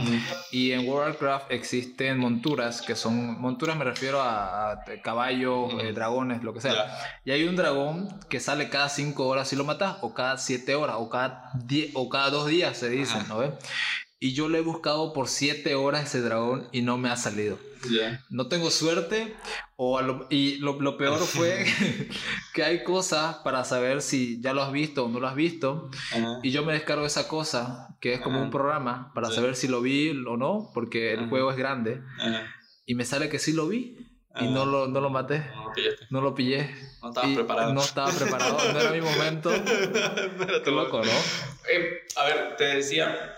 Y 0.50 0.72
en 0.72 0.88
World 0.88 1.16
of 1.16 1.22
Warcraft 1.22 1.52
existen 1.52 2.18
monturas 2.18 2.80
que 2.80 2.94
son. 2.94 3.40
Monturas 3.40 3.76
me 3.76 3.84
refiero 3.84 4.20
a, 4.22 4.72
a 4.72 4.84
caballos, 5.02 5.72
eh, 5.82 5.92
dragones, 5.92 6.42
lo 6.42 6.54
que 6.54 6.60
sea. 6.60 6.98
Y 7.24 7.32
hay 7.32 7.44
un 7.44 7.56
dragón 7.56 8.08
que 8.28 8.40
sale 8.40 8.70
cada 8.70 8.88
5 8.88 9.26
horas 9.26 9.48
si 9.48 9.56
lo 9.56 9.64
matas, 9.64 9.96
o 10.00 10.14
cada 10.14 10.38
7 10.38 10.74
horas, 10.74 10.96
o 10.98 11.10
cada, 11.10 11.50
10, 11.64 11.90
o 11.94 12.08
cada 12.08 12.30
2 12.30 12.46
días, 12.46 12.76
se 12.76 12.88
dice. 12.88 13.18
¿no 13.28 13.38
ves? 13.38 13.50
Y 14.22 14.34
yo 14.34 14.48
lo 14.50 14.58
he 14.58 14.60
buscado 14.60 15.12
por 15.14 15.28
7 15.28 15.74
horas 15.74 16.04
ese 16.04 16.20
dragón 16.20 16.68
y 16.72 16.82
no 16.82 16.98
me 16.98 17.08
ha 17.08 17.16
salido. 17.16 17.58
Yeah. 17.90 18.22
No 18.28 18.48
tengo 18.48 18.70
suerte. 18.70 19.34
O 19.76 19.96
a 19.96 20.02
lo- 20.02 20.26
y 20.28 20.56
lo, 20.58 20.78
lo 20.78 20.98
peor 20.98 21.18
fue 21.18 21.64
que 22.54 22.62
hay 22.62 22.84
cosas 22.84 23.36
para 23.36 23.64
saber 23.64 24.02
si 24.02 24.38
ya 24.42 24.52
lo 24.52 24.62
has 24.62 24.72
visto 24.72 25.06
o 25.06 25.08
no 25.08 25.20
lo 25.20 25.26
has 25.28 25.34
visto. 25.34 25.90
Ajá. 26.12 26.38
Y 26.42 26.50
yo 26.50 26.62
me 26.66 26.74
descargo 26.74 27.06
esa 27.06 27.28
cosa, 27.28 27.96
que 27.98 28.12
es 28.12 28.20
como 28.20 28.36
Ajá. 28.36 28.44
un 28.44 28.50
programa, 28.50 29.10
para 29.14 29.28
Sí. 29.28 29.36
saber 29.36 29.56
si 29.56 29.68
lo 29.68 29.80
vi 29.80 30.10
o 30.10 30.36
no, 30.36 30.70
porque 30.74 31.14
el 31.14 31.20
Ajá. 31.20 31.28
juego 31.30 31.50
es 31.50 31.56
grande. 31.56 32.02
Y 32.84 32.94
me 32.94 33.06
sale 33.06 33.30
que 33.30 33.38
sí 33.38 33.54
lo 33.54 33.68
vi. 33.68 33.96
Y 34.38 34.46
no 34.48 34.64
lo, 34.66 34.86
no 34.86 35.00
lo 35.00 35.08
maté. 35.10 35.38
No. 35.54 35.72
No 36.10 36.20
lo 36.20 36.34
pillé. 36.34 36.70
No 37.02 37.08
estabas 37.08 37.34
preparado. 37.34 37.72
No 37.74 37.80
estaba 37.82 38.12
preparado. 38.12 38.58
No 38.72 38.78
era 38.80 38.90
mi 38.92 39.00
momento. 39.00 39.50
Espérate, 39.54 40.62
Qué 40.62 40.70
loco, 40.70 40.98
¿no? 41.02 41.10
Eh, 41.72 42.02
a 42.16 42.24
ver, 42.24 42.56
te 42.56 42.64
decía, 42.64 43.34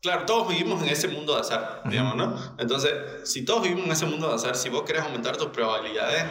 claro, 0.00 0.24
todos 0.26 0.48
vivimos 0.48 0.82
en 0.82 0.88
ese 0.88 1.08
mundo 1.08 1.34
de 1.34 1.40
azar, 1.40 1.82
digamos, 1.86 2.16
¿no? 2.16 2.54
Entonces, 2.58 2.92
si 3.24 3.44
todos 3.44 3.62
vivimos 3.62 3.86
en 3.86 3.92
ese 3.92 4.06
mundo 4.06 4.28
de 4.28 4.34
azar, 4.34 4.56
si 4.56 4.68
vos 4.68 4.82
querés 4.82 5.02
aumentar 5.02 5.36
tus 5.36 5.48
probabilidades, 5.48 6.24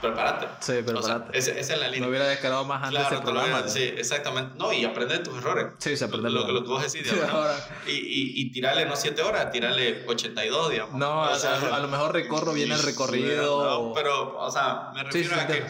prepárate. 0.00 0.46
Sí, 0.60 0.72
O 0.72 0.74
sea, 0.74 0.84
prepárate. 1.24 1.38
esa, 1.38 1.50
esa 1.52 1.74
es 1.74 1.80
la 1.80 1.88
línea. 1.88 2.08
hubiera 2.08 2.26
descargado 2.28 2.64
más 2.64 2.82
antes 2.82 3.00
Claro, 3.00 3.06
ese 3.16 3.24
lo 3.26 3.32
programa. 3.32 3.68
sí, 3.68 3.82
exactamente. 3.96 4.54
No, 4.56 4.72
y 4.72 4.84
aprender 4.84 5.22
tus 5.24 5.36
errores. 5.38 5.66
Sí, 5.78 5.96
se 5.96 6.04
aprende 6.04 6.30
Lo, 6.30 6.46
lo 6.52 6.62
que 6.62 6.68
vos 6.68 6.82
decís, 6.92 7.10
digamos, 7.12 7.46
Y, 7.86 7.90
y, 7.92 8.40
y 8.42 8.52
tirarle 8.52 8.84
no 8.86 8.94
7 8.94 9.20
horas, 9.22 9.50
tirarle 9.50 10.04
82, 10.06 10.70
digamos. 10.70 10.94
no, 10.94 11.22
O 11.22 11.34
sea, 11.36 11.56
a 11.74 11.78
lo 11.80 11.88
mejor 11.88 12.12
recorro 12.12 12.52
bien 12.52 12.70
el 12.70 12.82
recorrido. 12.84 13.88
No, 13.88 13.92
pero, 13.94 14.38
o 14.38 14.50
sea, 14.50 14.90
me 14.94 15.02
refiero 15.02 15.34
sí, 15.34 15.40
a 15.40 15.46
que 15.46 15.64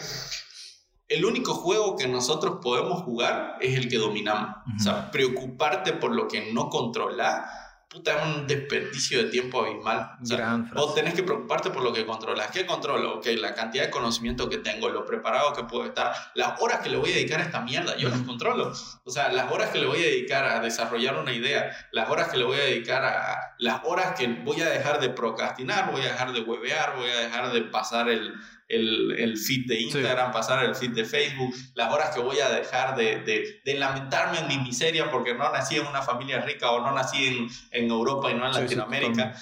el 1.09 1.25
único 1.25 1.55
juego 1.55 1.97
que 1.97 2.07
nosotros 2.07 2.59
podemos 2.61 3.01
jugar 3.01 3.57
es 3.59 3.75
el 3.75 3.89
que 3.89 3.97
dominamos. 3.97 4.55
O 4.79 4.79
sea, 4.81 5.09
preocuparte 5.11 5.93
por 5.93 6.15
lo 6.15 6.27
que 6.27 6.53
no 6.53 6.69
controlas, 6.69 7.49
puta, 7.89 8.15
es 8.15 8.35
un 8.35 8.45
desperdicio 8.45 9.23
de 9.23 9.31
tiempo 9.31 9.63
abismal. 9.63 10.11
O 10.21 10.25
sea. 10.25 10.63
Vos 10.75 10.93
tenés 10.93 11.15
que 11.15 11.23
preocuparte 11.23 11.71
por 11.71 11.81
lo 11.81 11.91
que 11.91 12.05
controlas. 12.05 12.51
¿Qué 12.51 12.67
controlo? 12.67 13.17
Ok, 13.17 13.25
la 13.39 13.55
cantidad 13.55 13.85
de 13.85 13.89
conocimiento 13.89 14.47
que 14.47 14.59
tengo, 14.59 14.89
lo 14.89 15.03
preparado 15.03 15.53
que 15.53 15.63
puedo 15.63 15.85
estar, 15.85 16.13
las 16.35 16.61
horas 16.61 16.81
que 16.81 16.89
le 16.89 16.97
voy 16.97 17.09
a 17.09 17.15
dedicar 17.15 17.39
a 17.39 17.43
esta 17.43 17.61
mierda, 17.61 17.97
yo 17.97 18.09
las 18.09 18.21
controlo. 18.21 18.71
O 19.03 19.11
sea, 19.11 19.29
las 19.29 19.51
horas 19.51 19.71
que 19.71 19.79
le 19.79 19.87
voy 19.87 19.97
a 19.97 20.05
dedicar 20.05 20.45
a 20.45 20.59
desarrollar 20.59 21.17
una 21.17 21.33
idea, 21.33 21.75
las 21.91 22.07
horas 22.07 22.29
que 22.29 22.37
le 22.37 22.45
voy 22.45 22.57
a 22.57 22.63
dedicar 22.65 23.03
a... 23.03 23.55
Las 23.57 23.81
horas 23.83 24.13
que 24.15 24.27
voy 24.27 24.61
a 24.61 24.69
dejar 24.69 24.99
de 24.99 25.09
procrastinar, 25.09 25.91
voy 25.91 26.01
a 26.01 26.11
dejar 26.11 26.31
de 26.31 26.41
huevear, 26.41 26.95
voy 26.95 27.09
a 27.09 27.19
dejar 27.19 27.51
de 27.51 27.61
pasar 27.63 28.07
el, 28.07 28.35
el, 28.69 29.11
el 29.17 29.37
feed 29.37 29.65
de 29.67 29.81
Instagram, 29.81 30.31
pasar 30.31 30.63
el 30.63 30.75
feed 30.75 30.91
de 30.91 31.03
Facebook, 31.03 31.53
las 31.75 31.91
horas 31.91 32.15
que 32.15 32.21
voy 32.21 32.39
a 32.39 32.49
dejar 32.49 32.95
de, 32.95 33.19
de, 33.21 33.61
de 33.65 33.73
lamentarme 33.73 34.39
en 34.39 34.47
mi 34.47 34.57
miseria 34.59 35.11
porque 35.11 35.33
no 35.33 35.51
nací 35.51 35.75
en 35.77 35.87
una 35.87 36.01
familia 36.01 36.39
rica 36.41 36.71
o 36.71 36.79
no 36.81 36.91
nací 36.93 37.25
en, 37.27 37.47
en 37.71 37.89
Europa 37.89 38.31
y 38.31 38.35
no 38.35 38.45
en 38.47 38.53
Sí, 38.53 38.59
sí, 38.59 38.63
Latinoamérica. 38.75 39.33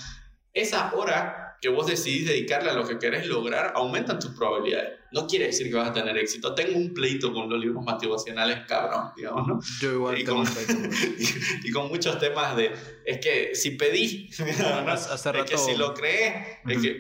Esas 0.54 0.94
horas 0.94 1.44
que 1.62 1.70
vos 1.70 1.88
decidís 1.88 2.28
dedicarle 2.28 2.70
a 2.70 2.74
lo 2.74 2.88
que 2.88 3.00
querés 3.00 3.26
lograr 3.28 3.74
aumentan 3.76 4.20
tus 4.20 4.32
probabilidades. 4.32 4.92
No 5.12 5.26
quiere 5.28 5.48
decir 5.48 5.70
que 5.70 5.76
vas 5.76 5.90
a 5.90 5.94
tener 5.94 6.16
éxito. 6.18 6.54
Tengo 6.54 6.78
un 6.78 6.94
pleito 6.94 7.34
con 7.34 7.50
los 7.50 7.60
libros 7.60 7.84
motivacionales, 7.84 8.60
cabrón, 8.68 9.12
digamos, 9.18 9.48
¿no? 9.48 9.60
Yo 9.82 9.92
igual 9.94 10.20
Y 10.20 10.24
con, 10.24 10.44
y, 11.18 11.68
y 11.68 11.72
con 11.72 11.88
muchos 11.90 12.20
temas 12.20 12.56
de, 12.56 12.72
es 13.06 13.20
que 13.20 13.56
si 13.56 13.72
pedí, 13.72 14.30
¿no? 14.40 14.92
Hace- 14.92 15.14
hace 15.14 15.30
es 15.30 15.36
que 15.46 15.56
rato- 15.56 15.58
si 15.66 15.76
lo 15.76 15.94
crees, 15.94 16.34
es 16.68 16.74
Ujú. 16.78 16.82
que 16.84 17.00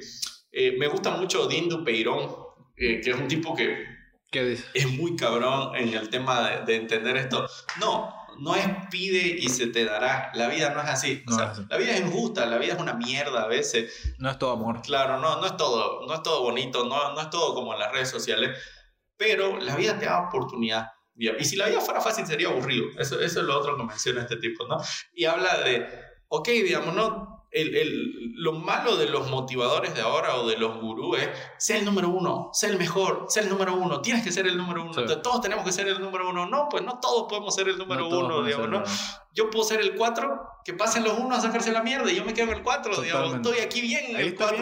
eh, 0.57 0.75
me 0.77 0.87
gusta 0.87 1.11
mucho 1.11 1.47
Dindo 1.47 1.83
Peirón, 1.83 2.35
eh, 2.75 2.99
que 3.01 3.11
es 3.11 3.15
un 3.15 3.27
tipo 3.27 3.55
que 3.55 3.85
¿Qué 4.31 4.43
dices? 4.43 4.69
es 4.73 4.87
muy 4.91 5.15
cabrón 5.15 5.75
en 5.75 5.93
el 5.93 6.09
tema 6.09 6.49
de, 6.49 6.65
de 6.65 6.75
entender 6.75 7.15
esto. 7.17 7.47
No, 7.79 8.13
no 8.39 8.55
es 8.55 8.65
pide 8.91 9.19
y 9.39 9.49
se 9.49 9.67
te 9.67 9.85
dará. 9.85 10.31
La 10.33 10.47
vida 10.47 10.71
no 10.71 10.81
es 10.81 10.89
así. 10.89 11.23
O 11.27 11.31
No 11.31 11.37
sea, 11.37 11.45
es 11.45 11.51
así. 11.51 11.65
La 11.69 11.77
vida 11.77 11.91
es 11.93 12.01
injusta, 12.01 12.45
la 12.45 12.57
vida 12.57 12.73
es 12.73 12.79
una 12.79 12.93
mierda 12.93 13.43
a 13.43 13.47
veces. 13.47 14.13
No 14.17 14.29
es 14.29 14.37
todo 14.37 14.51
amor. 14.51 14.81
Claro, 14.81 15.19
no, 15.19 15.39
no 15.39 15.45
es 15.45 15.57
todo, 15.57 16.05
no 16.05 16.13
es 16.13 16.23
todo 16.23 16.41
bonito, 16.43 16.85
no, 16.85 17.13
no 17.13 17.21
es 17.21 17.29
todo 17.29 17.53
como 17.53 17.73
en 17.73 17.79
las 17.79 17.91
redes 17.91 18.09
sociales, 18.09 18.57
pero 19.15 19.57
la 19.57 19.75
vida 19.75 19.97
te 19.97 20.05
da 20.05 20.27
oportunidad. 20.27 20.91
Y 21.15 21.29
y 21.29 21.45
si 21.45 21.55
la 21.55 21.67
vida 21.67 21.81
fuera 21.81 21.99
fácil 22.01 22.27
sería 22.27 22.49
aburrido. 22.49 22.85
Eso, 22.99 23.19
eso 23.19 23.39
es 23.39 23.45
lo 23.45 23.57
otro 23.57 23.75
que 23.75 23.83
menciona 23.83 24.21
este 24.21 24.35
tipo, 24.37 24.67
¿no? 24.67 24.77
Y 25.13 25.25
habla 25.25 25.57
de, 25.61 25.87
ok, 26.27 26.47
digamos, 26.49 26.93
¿no? 26.93 27.36
El, 27.49 27.75
el, 27.75 28.33
lo 28.35 28.53
malo 28.53 28.97
de 28.97 29.07
los 29.07 29.29
motivadores 29.29 29.95
de 29.95 30.01
ahora 30.01 30.35
o 30.35 30.47
de 30.47 30.57
los 30.57 30.79
gurús 30.81 31.17
es 31.17 31.29
ser 31.57 31.77
el 31.77 31.85
número 31.85 32.09
uno, 32.09 32.49
ser 32.53 32.71
el 32.71 32.77
mejor, 32.77 33.25
ser 33.29 33.43
el 33.45 33.49
número 33.49 33.73
uno, 33.73 34.01
tienes 34.01 34.23
que 34.23 34.31
ser 34.31 34.47
el 34.47 34.57
número 34.57 34.83
uno, 34.83 34.93
Sí. 34.93 35.01
Todos 35.23 35.41
tenemos 35.41 35.63
que 35.63 35.71
ser 35.71 35.87
el 35.87 35.99
número 36.01 36.29
uno. 36.29 36.45
No, 36.45 36.67
pues 36.69 36.83
no 36.83 36.99
todos 36.99 37.27
podemos 37.29 37.55
ser 37.55 37.69
el 37.69 37.77
número 37.77 38.09
No 38.09 38.19
uno, 38.19 38.43
digamos, 38.43 38.69
¿no? 38.69 38.83
Yo 39.33 39.49
puedo 39.49 39.63
ser 39.63 39.79
el 39.79 39.95
4, 39.95 40.39
que 40.65 40.73
pasen 40.73 41.03
los 41.03 41.17
unos 41.17 41.39
a 41.39 41.41
sacarse 41.41 41.71
la 41.71 41.83
mierda 41.83 42.11
y 42.11 42.15
yo 42.15 42.25
me 42.25 42.33
quedo 42.33 42.51
en 42.51 42.57
el 42.57 42.63
4, 42.63 43.01
digamos, 43.01 43.35
estoy 43.35 43.59
aquí 43.59 43.81
bien 43.81 44.05
en 44.09 44.15
el 44.17 44.35
4. 44.35 44.57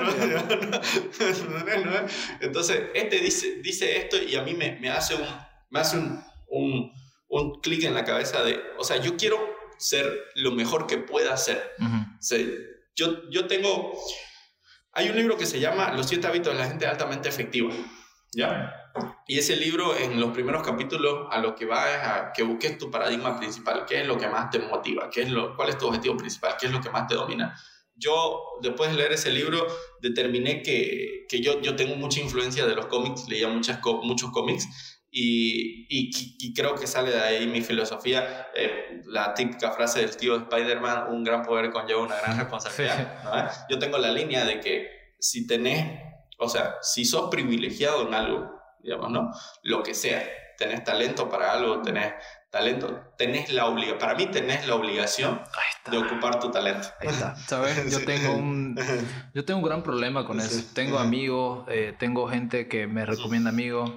bien, 1.66 2.08
Entonces, 2.42 2.84
este 2.94 3.20
dice, 3.20 3.62
dice 3.62 3.98
esto 3.98 4.18
y 4.18 4.36
a 4.36 4.44
mí 4.44 4.54
me, 4.54 4.80
me 4.80 4.90
hace 4.90 5.16
un, 5.16 5.26
me 5.70 5.80
hace 5.80 5.98
un, 5.98 6.24
un, 6.48 6.92
un 7.28 7.60
clic 7.62 7.84
en 7.84 7.94
la 7.94 8.04
cabeza 8.04 8.44
de, 8.44 8.62
o 8.78 8.84
sea, 8.84 8.98
yo 8.98 9.18
quiero 9.18 9.40
ser 9.78 10.12
lo 10.36 10.52
mejor 10.52 10.88
que 10.88 10.98
pueda 10.98 11.36
ser. 11.38 11.72
Ujú. 11.80 11.96
O 11.96 12.22
sea, 12.22 12.40
yo, 12.96 13.30
yo 13.30 13.48
tengo, 13.48 13.94
hay 14.94 15.10
un 15.10 15.16
libro 15.16 15.38
que 15.38 15.46
se 15.46 15.60
llama 15.60 15.92
Los 15.94 16.08
siete 16.08 16.28
hábitos 16.28 16.54
de 16.54 16.60
la 16.60 16.68
gente 16.68 16.88
altamente 16.88 17.30
efectiva, 17.30 17.74
¿ya? 18.34 18.74
Y 19.28 19.40
ese 19.40 19.56
libro, 19.56 19.98
en 19.98 20.20
los 20.22 20.32
primeros 20.32 20.64
capítulos, 20.64 21.28
a 21.32 21.40
lo 21.40 21.56
que 21.56 21.66
va 21.66 21.92
es 21.92 21.98
a 21.98 22.32
que 22.34 22.44
busques 22.44 22.78
tu 22.78 22.90
paradigma 22.90 23.38
principal, 23.38 23.86
qué 23.86 24.02
es 24.02 24.08
lo 24.08 24.18
que 24.18 24.28
más 24.28 24.50
te 24.50 24.60
motiva, 24.60 25.10
qué 25.10 25.24
es 25.24 25.30
lo, 25.30 25.56
cuál 25.56 25.70
es 25.70 25.78
tu 25.78 25.88
objetivo 25.88 26.16
principal, 26.16 26.56
qué 26.60 26.68
es 26.68 26.72
lo 26.72 26.80
que 26.80 26.90
más 26.90 27.08
te 27.08 27.16
domina. 27.16 27.60
Yo, 27.96 28.42
después 28.62 28.92
de 28.92 28.98
leer 28.98 29.14
ese 29.14 29.32
libro, 29.32 29.66
determiné 30.02 30.62
que, 30.62 31.26
que 31.28 31.42
yo, 31.42 31.62
yo 31.62 31.76
tengo 31.76 31.96
mucha 31.96 32.20
influencia 32.20 32.66
de 32.66 32.76
los 32.76 32.86
cómics, 32.88 33.28
leía 33.28 33.48
muchas, 33.48 33.80
muchos 34.04 34.32
cómics, 34.32 34.68
y, 35.18 35.88
y, 35.88 36.12
y 36.40 36.54
creo 36.54 36.76
que 36.76 36.88
sale 36.88 37.10
de 37.10 37.22
ahí 37.22 37.48
mi 37.48 37.62
filosofía, 37.62 38.50
eh, 38.54 39.02
la 39.06 39.34
típica 39.34 39.72
frase 39.72 40.02
del 40.02 40.18
tío 40.18 40.36
Spider-Man, 40.36 41.06
un 41.08 41.24
gran 41.24 41.42
poder 41.42 41.72
conlleva 41.72 42.02
una 42.02 42.18
gran 42.18 42.38
responsabilidad. 42.38 43.24
¿no? 43.24 43.50
Yo 43.70 43.80
tengo 43.80 43.98
la 43.98 44.12
línea 44.12 44.44
de 44.44 44.60
que 44.60 45.14
si 45.18 45.48
tenés, 45.48 46.02
o 46.38 46.50
sea, 46.50 46.76
si 46.82 47.06
sos 47.06 47.30
privilegiado 47.30 48.06
en 48.06 48.14
algo, 48.14 48.60
digamos, 48.84 49.10
¿no? 49.10 49.32
Lo 49.64 49.84
que 49.84 49.94
sea, 49.94 50.22
tenés 50.58 50.84
talento 50.84 51.30
para 51.30 51.54
algo, 51.54 51.82
tenés 51.82 52.14
talento, 52.56 53.02
tenés 53.18 53.52
la 53.52 53.66
obligación, 53.66 54.00
para 54.00 54.16
mí 54.16 54.28
tenés 54.28 54.66
la 54.66 54.76
obligación 54.76 55.42
de 55.92 55.98
ocupar 55.98 56.40
tu 56.40 56.52
talento. 56.52 56.88
Ahí 57.02 57.10
está, 57.10 57.36
¿sabes? 57.36 57.92
Yo 57.92 58.00
tengo 58.06 58.34
un, 58.34 58.80
yo 59.34 59.44
tengo 59.44 59.60
un 59.60 59.66
gran 59.66 59.84
problema 59.84 60.26
con 60.26 60.40
eso. 60.40 60.64
Tengo 60.74 60.98
amigos, 60.98 61.66
eh, 61.68 61.94
tengo 62.00 62.30
gente 62.30 62.70
que 62.70 62.88
me 62.88 63.06
recomienda 63.06 63.50
amigos, 63.50 63.92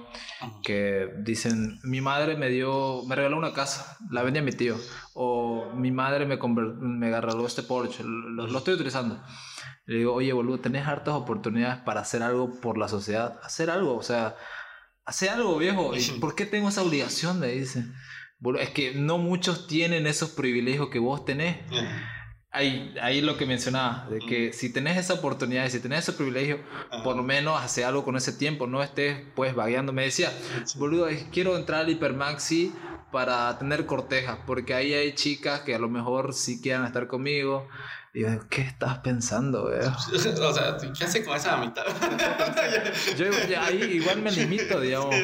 que 0.61 1.07
dicen, 1.19 1.79
mi 1.83 2.01
madre 2.01 2.35
me 2.35 2.49
dio, 2.49 3.01
me 3.07 3.15
regaló 3.15 3.37
una 3.37 3.53
casa, 3.53 3.97
la 4.11 4.23
vendí 4.23 4.39
a 4.39 4.43
mi 4.43 4.51
tío, 4.51 4.75
o 5.13 5.71
mi 5.73 5.91
madre 5.91 6.25
me, 6.25 6.35
me 6.35 7.05
regaló 7.05 7.47
este 7.47 7.63
Porsche, 7.63 8.03
lo, 8.03 8.45
lo 8.45 8.57
estoy 8.57 8.73
utilizando. 8.73 9.23
Le 9.85 9.99
digo, 9.99 10.13
oye, 10.13 10.33
boludo, 10.33 10.59
tenés 10.59 10.85
hartas 10.85 11.13
oportunidades 11.13 11.79
para 11.83 12.01
hacer 12.01 12.23
algo 12.23 12.59
por 12.59 12.77
la 12.77 12.89
sociedad, 12.89 13.39
hacer 13.41 13.69
algo, 13.69 13.95
o 13.95 14.03
sea, 14.03 14.35
hacer 15.05 15.29
algo, 15.29 15.57
viejo. 15.57 15.95
¿Y 15.95 16.19
por 16.19 16.35
qué 16.35 16.45
tengo 16.45 16.67
esa 16.67 16.81
obligación? 16.81 17.39
Me 17.39 17.47
dice 17.47 17.85
es 18.59 18.69
que 18.69 18.93
no 18.93 19.17
muchos 19.17 19.67
tienen 19.67 20.07
esos 20.07 20.29
privilegios 20.29 20.89
que 20.89 20.99
vos 20.99 21.25
tenés. 21.25 21.57
Ahí, 22.51 22.95
ahí 22.99 23.21
lo 23.21 23.37
que 23.37 23.45
mencionaba, 23.45 24.07
de 24.09 24.19
que 24.19 24.53
si 24.53 24.73
tenés 24.73 24.97
esa 24.97 25.13
oportunidad, 25.13 25.69
si 25.69 25.79
tenés 25.79 25.99
ese 25.99 26.13
privilegio, 26.13 26.59
por 27.03 27.15
lo 27.15 27.21
menos 27.21 27.61
hace 27.61 27.85
algo 27.85 28.03
con 28.03 28.15
ese 28.15 28.33
tiempo, 28.33 28.65
no 28.65 28.81
estés 28.81 29.21
pues 29.35 29.53
vagueando. 29.53 29.93
Me 29.93 30.03
decía, 30.03 30.31
boludo, 30.77 31.07
quiero 31.31 31.55
entrar 31.57 31.81
al 31.81 31.89
Hipermaxi 31.89 32.73
para 33.11 33.57
tener 33.59 33.85
cortejas, 33.85 34.39
porque 34.47 34.73
ahí 34.73 34.93
hay 34.93 35.13
chicas 35.13 35.61
que 35.61 35.75
a 35.75 35.79
lo 35.79 35.89
mejor 35.89 36.33
sí 36.33 36.61
quieran 36.61 36.85
estar 36.85 37.07
conmigo, 37.07 37.67
y 38.13 38.21
yo 38.21 38.27
¿qué 38.49 38.61
estás 38.61 38.99
pensando, 38.99 39.63
o 39.69 40.53
sea, 40.53 40.77
¿qué 40.97 41.03
haces 41.03 41.25
con 41.25 41.35
esa 41.35 41.57
mitad? 41.57 41.85
yo 43.17 43.27
ahí 43.61 43.83
igual 43.83 44.21
me 44.21 44.31
limito, 44.31 44.79
digamos. 44.79 45.15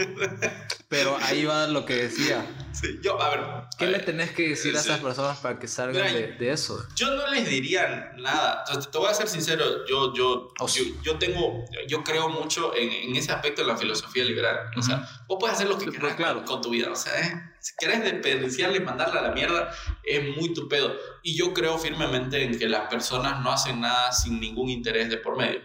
Pero 0.88 1.18
ahí 1.22 1.46
va 1.46 1.68
lo 1.68 1.84
que 1.84 1.96
decía. 1.96 2.46
Sí, 2.72 3.00
yo, 3.02 3.20
a 3.20 3.30
ver. 3.30 3.40
¿Qué 3.78 3.88
le 3.88 4.00
tenés 4.00 4.32
que 4.32 4.50
decir 4.50 4.76
a 4.76 4.80
esas 4.80 5.00
personas 5.00 5.38
para 5.40 5.58
que 5.58 5.68
salgan 5.68 6.14
de, 6.14 6.52
eso? 6.52 6.86
Yo 6.96 7.16
no 7.16 7.28
les 7.32 7.50
diría 7.50 8.14
nada. 8.18 8.64
te 8.92 8.98
voy 8.98 9.10
a 9.10 9.14
ser 9.14 9.28
sincero, 9.28 9.86
yo, 9.88 10.14
yo, 10.14 10.54
oh, 10.60 10.68
yo, 11.02 11.18
tengo, 11.18 11.66
yo 11.88 12.04
creo 12.04 12.30
mucho 12.30 12.76
en, 12.76 12.92
en, 12.92 13.16
ese 13.16 13.32
aspecto 13.32 13.62
de 13.62 13.68
la 13.68 13.78
filosofía 13.78 14.24
liberal. 14.26 14.70
O 14.78 14.82
sea, 14.82 15.08
vos 15.28 15.38
puedes 15.40 15.56
hacer 15.56 15.68
lo 15.68 15.78
que 15.78 15.88
quieras 15.88 16.16
claro. 16.16 16.46
con, 16.46 16.62
tu 16.62 16.70
vida. 16.70 16.92
O 16.92 16.96
sea, 16.96 17.20
¿eh? 17.20 17.55
Si 17.66 17.74
querés 17.80 18.04
desperdiciarle 18.04 18.78
y 18.78 18.82
mandarla 18.82 19.22
a 19.22 19.24
la 19.24 19.32
mierda, 19.32 19.72
es 20.04 20.38
muy 20.38 20.54
tu 20.54 20.70
pedo. 20.70 20.96
Y 21.24 21.36
yo 21.36 21.52
creo 21.52 21.80
firmemente 21.80 22.44
en 22.44 22.60
que 22.60 22.70
las 22.70 22.88
personas 22.90 23.42
no 23.42 23.52
hacen 23.52 23.82
nada 23.82 24.12
sin 24.12 24.40
ningún 24.40 24.70
interés 24.70 25.10
de 25.10 25.18
por 25.18 25.36
medio. 25.36 25.62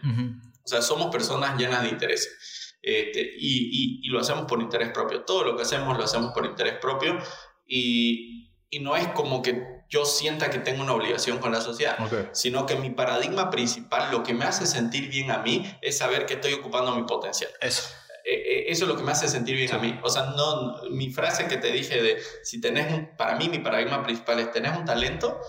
O 0.64 0.66
sea, 0.66 0.80
somos 0.80 1.12
personas 1.12 1.58
llenas 1.58 1.82
de 1.82 1.90
intereses. 1.90 2.74
Este, 2.80 3.20
y, 3.20 4.00
y, 4.02 4.08
lo 4.08 4.18
hacemos 4.18 4.46
por 4.46 4.62
interés 4.62 4.92
propio. 4.92 5.24
Todo 5.24 5.44
lo 5.44 5.56
que 5.56 5.62
hacemos 5.64 5.98
lo 5.98 6.04
hacemos 6.04 6.32
por 6.32 6.46
interés 6.46 6.78
propio. 6.80 7.18
Y, 7.66 8.50
y 8.70 8.80
no 8.80 8.96
es 8.96 9.08
como 9.08 9.42
que 9.42 9.62
yo 9.90 10.06
sienta 10.06 10.48
que 10.48 10.58
tengo 10.58 10.82
una 10.82 10.94
obligación 10.94 11.36
con 11.36 11.52
la 11.52 11.60
sociedad, 11.60 11.98
sino 12.32 12.64
que 12.64 12.76
mi 12.76 12.88
paradigma 12.88 13.50
principal, 13.50 14.10
lo 14.10 14.22
que 14.22 14.32
me 14.32 14.46
hace 14.46 14.64
sentir 14.64 15.10
bien 15.10 15.30
a 15.30 15.40
mí, 15.40 15.70
es 15.82 15.98
saber 15.98 16.24
que 16.24 16.34
estoy 16.34 16.54
ocupando 16.54 16.96
mi 16.96 17.02
potencial. 17.02 17.50
Eso. 17.60 17.82
Eh, 18.30 18.42
eh, 18.46 18.64
eso 18.68 18.84
es 18.84 18.88
lo 18.88 18.96
que 18.96 19.02
me 19.02 19.10
hace 19.10 19.26
sentir 19.26 19.56
bien 19.56 19.74
a 19.74 19.78
mí. 19.78 19.98
O 20.04 20.08
sea, 20.08 20.22
no, 20.36 20.82
mi 20.90 21.10
frase 21.10 21.48
que 21.48 21.56
te 21.56 21.72
dije 21.72 22.00
de, 22.00 22.22
si 22.44 22.60
tenés 22.60 22.92
un, 22.92 23.16
para 23.16 23.34
mí 23.34 23.48
mi 23.48 23.58
paradigma 23.58 24.04
principal 24.04 24.38
es, 24.38 24.52
tenés 24.52 24.76
un 24.76 24.84
talento, 24.84 25.40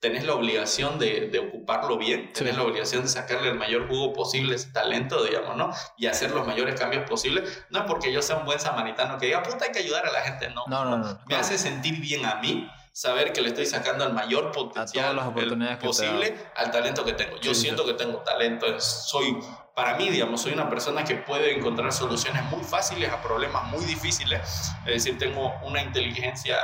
tenés 0.00 0.24
la 0.24 0.34
obligación 0.34 0.98
de, 0.98 1.28
de 1.28 1.38
ocuparlo 1.38 1.96
bien, 1.96 2.32
tenés 2.32 2.56
la 2.56 2.64
obligación 2.64 3.02
de 3.02 3.08
sacarle 3.08 3.50
el 3.50 3.54
mayor 3.54 3.86
jugo 3.88 4.12
posible 4.12 4.54
a 4.54 4.56
ese 4.56 4.72
talento, 4.72 5.22
digamos, 5.22 5.56
¿no? 5.56 5.70
Y 5.96 6.06
hacer 6.06 6.32
los 6.32 6.44
mayores 6.44 6.78
cambios 6.78 7.08
posibles. 7.08 7.64
No 7.70 7.78
es 7.78 7.84
porque 7.86 8.12
yo 8.12 8.20
sea 8.22 8.38
un 8.38 8.44
buen 8.44 8.58
samaritano 8.58 9.18
que 9.18 9.26
diga, 9.26 9.44
puta, 9.44 9.66
hay 9.66 9.70
que 9.70 9.78
ayudar 9.78 10.04
a 10.04 10.10
la 10.10 10.22
gente, 10.22 10.50
no. 10.50 10.64
No, 10.66 10.84
no, 10.84 10.98
no. 10.98 11.20
Me 11.28 11.36
hace 11.36 11.58
sentir 11.58 12.00
bien 12.00 12.26
a 12.26 12.40
mí 12.40 12.68
saber 12.90 13.32
que 13.32 13.40
le 13.40 13.48
estoy 13.48 13.66
sacando 13.66 14.04
el 14.04 14.12
mayor 14.12 14.50
potencial 14.50 15.20
posible 15.80 16.34
al 16.56 16.72
talento 16.72 17.04
que 17.04 17.12
tengo. 17.12 17.36
Yo 17.38 17.54
siento 17.54 17.86
que 17.86 17.92
tengo 17.92 18.18
talento, 18.18 18.80
soy 18.80 19.38
para 19.76 19.94
mí, 19.98 20.08
digamos, 20.08 20.40
soy 20.40 20.54
una 20.54 20.70
persona 20.70 21.04
que 21.04 21.16
puede 21.16 21.54
encontrar 21.54 21.92
soluciones 21.92 22.42
muy 22.44 22.64
fáciles 22.64 23.10
a 23.10 23.20
problemas 23.20 23.70
muy 23.70 23.84
difíciles. 23.84 24.72
Es 24.86 25.04
decir, 25.04 25.18
tengo 25.18 25.52
una 25.62 25.82
inteligencia, 25.82 26.56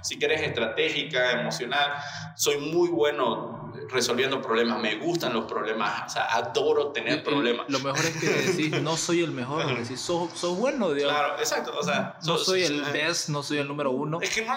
si 0.00 0.16
quieres, 0.16 0.40
estratégica, 0.42 1.32
emocional. 1.32 1.92
Soy 2.36 2.58
muy 2.58 2.88
bueno 2.88 3.61
resolviendo 3.92 4.40
problemas. 4.40 4.80
Me 4.80 4.96
gustan 4.96 5.32
los 5.32 5.44
problemas. 5.44 6.06
O 6.06 6.08
sea, 6.08 6.24
adoro 6.34 6.92
tener 6.92 7.22
problemas. 7.22 7.66
Lo 7.68 7.78
mejor 7.80 8.00
es 8.00 8.16
que 8.16 8.26
decís, 8.28 8.70
no 8.82 8.96
soy 8.96 9.22
el 9.22 9.30
mejor. 9.30 9.66
Decís, 9.78 10.00
sos, 10.00 10.30
sos 10.34 10.58
bueno, 10.58 10.90
digamos. 10.92 11.16
Claro, 11.18 11.38
exacto. 11.38 11.74
O 11.78 11.82
sea, 11.82 12.18
no 12.24 12.38
soy 12.38 12.64
el 12.64 12.82
best, 12.82 13.28
no 13.28 13.42
soy 13.42 13.58
el 13.58 13.68
número 13.68 13.90
uno. 13.90 14.20
Es 14.20 14.34
que 14.34 14.44
no, 14.44 14.54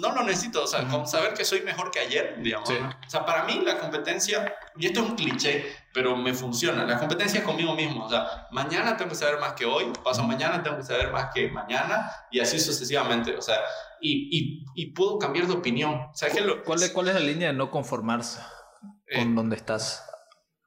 no 0.00 0.14
lo 0.14 0.22
necesito. 0.22 0.64
O 0.64 0.66
sea, 0.66 0.86
con 0.88 1.06
saber 1.06 1.34
que 1.34 1.44
soy 1.44 1.62
mejor 1.62 1.90
que 1.90 2.00
ayer, 2.00 2.36
digamos. 2.40 2.70
O 2.70 3.10
sea, 3.10 3.24
para 3.24 3.44
mí 3.44 3.62
la 3.64 3.78
competencia, 3.78 4.54
y 4.76 4.86
esto 4.86 5.00
es 5.00 5.10
un 5.10 5.16
cliché, 5.16 5.66
pero 5.92 6.16
me 6.16 6.34
funciona. 6.34 6.84
La 6.84 6.98
competencia 6.98 7.40
es 7.40 7.44
conmigo 7.44 7.74
mismo. 7.74 8.04
O 8.04 8.10
sea, 8.10 8.46
mañana 8.50 8.96
tengo 8.96 9.10
que 9.10 9.16
saber 9.16 9.40
más 9.40 9.54
que 9.54 9.64
hoy, 9.64 9.92
paso 10.04 10.22
mañana 10.22 10.62
tengo 10.62 10.76
que 10.76 10.82
saber 10.82 11.10
más 11.10 11.30
que 11.34 11.48
mañana 11.50 12.10
y 12.30 12.40
así 12.40 12.58
sucesivamente. 12.60 13.36
O 13.36 13.42
sea, 13.42 13.56
y, 14.00 14.28
y, 14.30 14.64
y 14.74 14.86
puedo 14.90 15.18
cambiar 15.18 15.46
de 15.46 15.54
opinión. 15.54 15.94
O 15.94 16.14
sea, 16.14 16.28
lo, 16.40 16.62
¿Cuál, 16.64 16.82
es, 16.82 16.90
¿Cuál 16.90 17.08
es 17.08 17.14
la 17.14 17.20
línea 17.20 17.48
de 17.48 17.54
no 17.54 17.70
conformarse 17.70 18.40
con 18.80 19.32
eh, 19.32 19.34
donde 19.34 19.56
estás? 19.56 20.04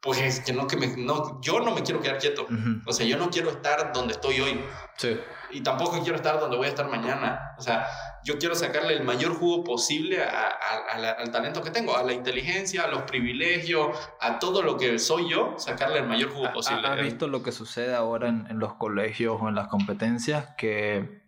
Pues 0.01 0.21
es 0.21 0.39
que 0.39 0.53
no, 0.53 0.65
que 0.65 0.77
me, 0.77 0.87
no, 0.95 1.41
yo 1.41 1.59
no 1.59 1.75
me 1.75 1.83
quiero 1.83 1.99
quedar 1.99 2.19
quieto. 2.19 2.47
O 2.85 2.93
sea, 2.93 3.05
yo 3.05 3.17
no 3.17 3.29
quiero 3.29 3.49
estar 3.49 3.91
donde 3.91 4.13
estoy 4.13 4.39
hoy. 4.39 4.63
Sí. 4.95 5.19
Y 5.51 5.61
tampoco 5.61 5.99
quiero 6.01 6.15
estar 6.15 6.39
donde 6.39 6.55
voy 6.55 6.67
a 6.67 6.69
estar 6.69 6.87
mañana. 6.87 7.53
O 7.57 7.61
sea, 7.61 7.85
yo 8.23 8.37
quiero 8.37 8.55
sacarle 8.55 8.93
el 8.93 9.03
mayor 9.03 9.33
jugo 9.33 9.65
posible 9.65 10.23
al 10.23 11.31
talento 11.31 11.61
que 11.61 11.71
tengo, 11.71 11.97
a 11.97 12.03
la 12.03 12.13
inteligencia, 12.13 12.83
a 12.83 12.87
los 12.87 13.01
privilegios, 13.01 13.89
a 14.21 14.39
todo 14.39 14.61
lo 14.61 14.77
que 14.77 14.99
soy 14.99 15.29
yo, 15.29 15.55
sacarle 15.57 15.99
el 15.99 16.07
mayor 16.07 16.31
jugo 16.31 16.53
posible. 16.53 16.87
¿Has 16.87 17.01
visto 17.01 17.27
lo 17.27 17.43
que 17.43 17.51
sucede 17.51 17.93
ahora 17.93 18.29
en, 18.29 18.47
en 18.49 18.57
los 18.57 18.75
colegios 18.75 19.37
o 19.41 19.49
en 19.49 19.55
las 19.55 19.67
competencias? 19.67 20.55
Que 20.57 21.23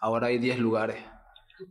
ahora 0.00 0.28
hay 0.28 0.38
10 0.38 0.60
lugares 0.60 0.96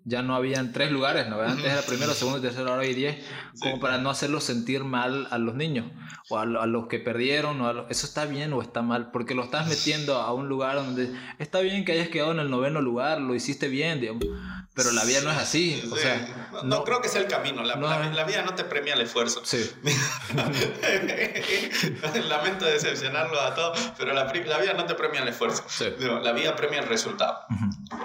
ya 0.06 0.22
no 0.22 0.36
habían 0.36 0.72
tres 0.72 0.92
lugares, 0.92 1.28
¿no? 1.28 1.42
Antes 1.42 1.66
era 1.66 1.82
primero, 1.82 2.14
segundo 2.14 2.42
tercero, 2.42 2.72
ahora 2.72 2.84
hay 2.84 2.94
diez, 2.94 3.24
como 3.60 3.80
para 3.80 3.98
no 3.98 4.10
hacerlos 4.10 4.44
sentir 4.44 4.84
mal 4.84 5.28
a 5.30 5.38
los 5.38 5.56
niños 5.56 5.88
o 6.30 6.38
a, 6.38 6.46
los 6.46 6.88
que 6.88 7.00
perdieron, 7.00 7.60
o 7.62 7.88
eso 7.90 8.08
está 8.08 8.26
bien 8.26 8.54
o 8.54 8.62
está 8.62 8.82
mal, 8.82 9.12
porque 9.12 9.36
lo 9.36 9.44
estás 9.44 9.68
metiendo 9.68 10.16
a 10.16 10.34
un 10.34 10.48
lugar 10.48 10.76
donde 10.76 11.14
está 11.40 11.60
bien 11.60 11.84
que 11.84 11.92
hayas 11.92 12.10
quedado 12.10 12.32
en 12.32 12.40
el 12.40 12.50
noveno 12.50 12.82
lugar, 12.82 13.20
lo 13.20 13.36
hiciste 13.36 13.68
bien, 13.68 14.00
digamos, 14.00 14.26
pero 14.74 14.92
la 14.92 15.04
vida 15.04 15.22
no 15.22 15.32
es 15.32 15.38
así, 15.38 15.84
o 15.92 15.96
sea, 15.96 16.50
no, 16.64 16.84
creo 16.84 17.02
que 17.02 17.10
sea 17.10 17.22
el 17.22 17.28
camino, 17.28 17.64
la, 17.64 17.76
la, 17.76 18.24
vida 18.24 18.42
no 18.42 18.56
te 18.56 18.64
premia 18.64 18.96
el 18.96 19.02
esfuerzo. 19.02 19.42
Sí. 19.44 19.70
Lamento 22.28 22.66
decepcionarlo 22.66 23.40
a 23.40 23.54
todos, 23.54 23.92
pero 23.98 24.14
la, 24.14 24.32
vida 24.32 24.74
no 24.74 24.86
te 24.86 24.96
premia 24.96 25.22
el 25.22 25.28
esfuerzo, 25.28 25.64
la 26.00 26.32
vida 26.32 26.56
premia 26.56 26.80
el 26.80 26.88
resultado. 26.88 27.40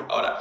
Ahora, 0.08 0.38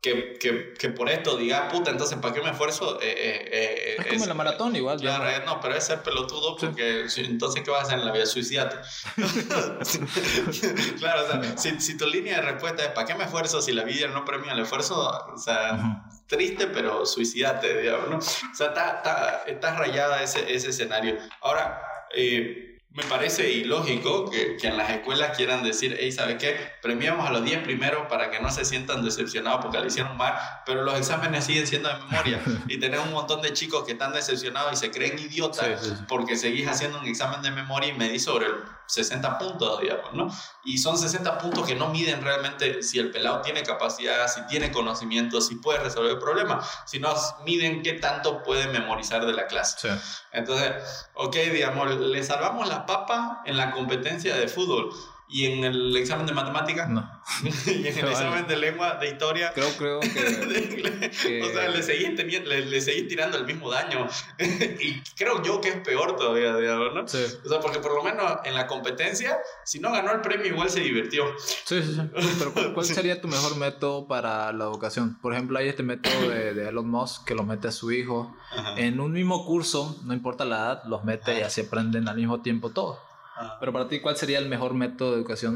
que, 0.00 0.38
que, 0.38 0.72
que, 0.72 0.88
por 0.88 1.10
esto 1.10 1.36
digas, 1.36 1.70
puta, 1.70 1.90
entonces, 1.90 2.18
¿para 2.18 2.32
qué 2.32 2.40
me 2.40 2.50
esfuerzo? 2.50 2.98
Eh, 3.02 3.10
eh, 3.10 3.48
eh 3.52 3.96
es 3.98 4.06
como 4.14 4.26
la 4.26 4.34
maratón 4.34 4.74
igual. 4.74 4.98
Claro, 4.98 5.44
no, 5.44 5.60
pero 5.60 5.74
es 5.74 5.84
ser 5.84 6.02
pelotudo 6.02 6.56
porque 6.56 7.06
entonces, 7.18 7.62
¿qué 7.62 7.70
vas 7.70 7.80
a 7.80 7.82
hacer 7.84 7.98
en 7.98 8.06
la 8.06 8.12
vida? 8.12 8.24
Suicidate. 8.24 8.76
claro, 10.98 11.24
o 11.24 11.26
sea, 11.26 11.58
si, 11.58 11.80
si, 11.80 11.98
tu 11.98 12.06
línea 12.06 12.36
de 12.36 12.42
respuesta 12.42 12.82
es 12.82 12.92
¿para 12.92 13.06
qué 13.06 13.14
me 13.14 13.24
esfuerzo 13.24 13.60
si 13.60 13.72
la 13.72 13.84
vida 13.84 14.08
no 14.08 14.24
premia 14.24 14.52
el 14.52 14.60
esfuerzo? 14.60 15.10
O 15.34 15.38
sea, 15.38 16.06
triste, 16.26 16.66
pero 16.68 17.04
suicidate, 17.04 17.82
digamos, 17.82 18.08
¿no? 18.08 18.16
O 18.18 18.54
sea, 18.54 18.68
está, 18.68 18.96
está, 18.96 19.42
está 19.46 19.74
rayada 19.76 20.22
ese, 20.22 20.50
ese 20.50 20.70
escenario. 20.70 21.18
Ahora, 21.42 21.82
eh, 22.14 22.69
me 22.92 23.04
parece 23.04 23.52
ilógico 23.52 24.28
que, 24.28 24.56
que, 24.56 24.66
en 24.66 24.76
las 24.76 24.90
escuelas 24.90 25.36
quieran 25.36 25.62
decir, 25.62 25.96
hey, 26.00 26.10
¿sabe 26.10 26.38
qué? 26.38 26.56
Premiamos 26.82 27.24
a 27.28 27.30
los 27.30 27.44
10 27.44 27.62
primeros 27.62 28.06
para 28.08 28.30
que 28.30 28.40
no 28.40 28.50
se 28.50 28.64
sientan 28.64 29.04
decepcionados 29.04 29.60
porque 29.62 29.78
le 29.78 29.86
hicieron 29.86 30.16
mal, 30.16 30.34
pero 30.66 30.82
los 30.82 30.98
exámenes 30.98 31.44
siguen 31.44 31.68
siendo 31.68 31.88
de 31.88 31.94
memoria. 32.04 32.40
y 32.68 32.78
tenemos 32.78 33.06
un 33.06 33.12
montón 33.12 33.42
de 33.42 33.52
chicos 33.52 33.84
que 33.84 33.92
están 33.92 34.12
decepcionados 34.12 34.72
y 34.72 34.76
se 34.76 34.90
creen 34.90 35.18
idiotas 35.18 36.02
porque 36.08 36.36
seguís 36.36 36.66
haciendo 36.66 36.98
un 36.98 37.06
examen 37.06 37.42
de 37.42 37.52
memoria 37.52 37.90
y 37.90 37.96
medís 37.96 38.24
sobre 38.24 38.46
el 38.46 38.54
60 38.90 39.38
puntos, 39.38 39.80
digamos, 39.80 40.12
¿no? 40.12 40.28
Y 40.64 40.78
son 40.78 40.98
60 40.98 41.38
puntos 41.38 41.66
que 41.66 41.76
no 41.76 41.88
miden 41.88 42.22
realmente 42.22 42.82
si 42.82 42.98
el 42.98 43.10
pelado 43.10 43.40
tiene 43.40 43.62
capacidad, 43.62 44.26
si 44.28 44.44
tiene 44.46 44.72
conocimiento, 44.72 45.40
si 45.40 45.56
puede 45.56 45.78
resolver 45.78 46.12
el 46.12 46.18
problema, 46.18 46.60
sino 46.86 47.14
miden 47.44 47.82
qué 47.82 47.94
tanto 47.94 48.42
puede 48.42 48.66
memorizar 48.66 49.24
de 49.26 49.32
la 49.32 49.46
clase. 49.46 49.88
Entonces, 50.32 51.08
ok, 51.14 51.36
digamos, 51.52 51.94
le 51.96 52.22
salvamos 52.24 52.68
la 52.68 52.86
papa 52.86 53.42
en 53.46 53.56
la 53.56 53.70
competencia 53.70 54.36
de 54.36 54.48
fútbol 54.48 54.90
¿Y 55.32 55.46
en 55.46 55.64
el 55.64 55.96
examen 55.96 56.26
de 56.26 56.32
matemáticas? 56.32 56.88
No. 56.88 57.08
¿Y 57.66 57.86
en 57.86 57.98
el 57.98 58.08
examen 58.08 58.46
de 58.48 58.56
lengua, 58.56 58.96
de 58.96 59.10
historia? 59.10 59.52
Creo, 59.54 59.68
creo 59.78 60.00
que... 60.00 60.10
O 61.42 61.52
sea, 61.52 61.68
le 61.68 61.82
seguí, 61.82 62.06
le, 62.08 62.66
le 62.66 62.80
seguí 62.80 63.06
tirando 63.06 63.38
el 63.38 63.44
mismo 63.44 63.70
daño. 63.70 64.06
y 64.38 65.00
creo 65.16 65.42
yo 65.42 65.60
que 65.60 65.68
es 65.68 65.76
peor 65.76 66.16
todavía, 66.16 66.56
digamos, 66.56 66.94
¿no? 66.94 67.08
Sí. 67.08 67.24
O 67.44 67.48
sea, 67.48 67.60
porque 67.60 67.78
por 67.78 67.94
lo 67.94 68.02
menos 68.02 68.38
en 68.44 68.54
la 68.54 68.66
competencia, 68.66 69.38
si 69.64 69.78
no 69.78 69.92
ganó 69.92 70.12
el 70.12 70.20
premio, 70.20 70.46
igual 70.46 70.68
se 70.68 70.80
divirtió. 70.80 71.24
Sí, 71.38 71.82
sí, 71.82 71.94
sí. 71.94 72.02
Pero 72.38 72.74
¿cuál, 72.74 72.86
sería 72.86 73.20
tu 73.20 73.28
mejor 73.28 73.56
método 73.56 74.06
para 74.06 74.52
la 74.52 74.64
educación? 74.64 75.18
Por 75.20 75.32
ejemplo, 75.32 75.58
hay 75.58 75.68
este 75.68 75.82
método 75.82 76.28
de, 76.28 76.54
de 76.54 76.68
Elon 76.68 76.88
Musk 76.88 77.24
que 77.24 77.34
lo 77.34 77.44
mete 77.44 77.68
a 77.68 77.72
su 77.72 77.92
hijo. 77.92 78.34
En 78.76 79.00
un 79.00 79.12
mismo 79.12 79.46
curso, 79.46 80.00
no 80.04 80.12
importa 80.12 80.44
la 80.44 80.56
edad, 80.56 80.82
los 80.86 81.04
mete 81.04 81.38
y 81.38 81.42
así 81.42 81.60
aprenden 81.60 82.08
al 82.08 82.16
mismo 82.16 82.40
tiempo 82.40 82.70
todo. 82.70 83.09
Pero 83.58 83.72
para 83.72 83.88
ti, 83.88 84.00
¿cuál 84.00 84.16
sería 84.16 84.38
el 84.38 84.48
mejor 84.48 84.74
método 84.74 85.12
de 85.12 85.16
educación? 85.18 85.54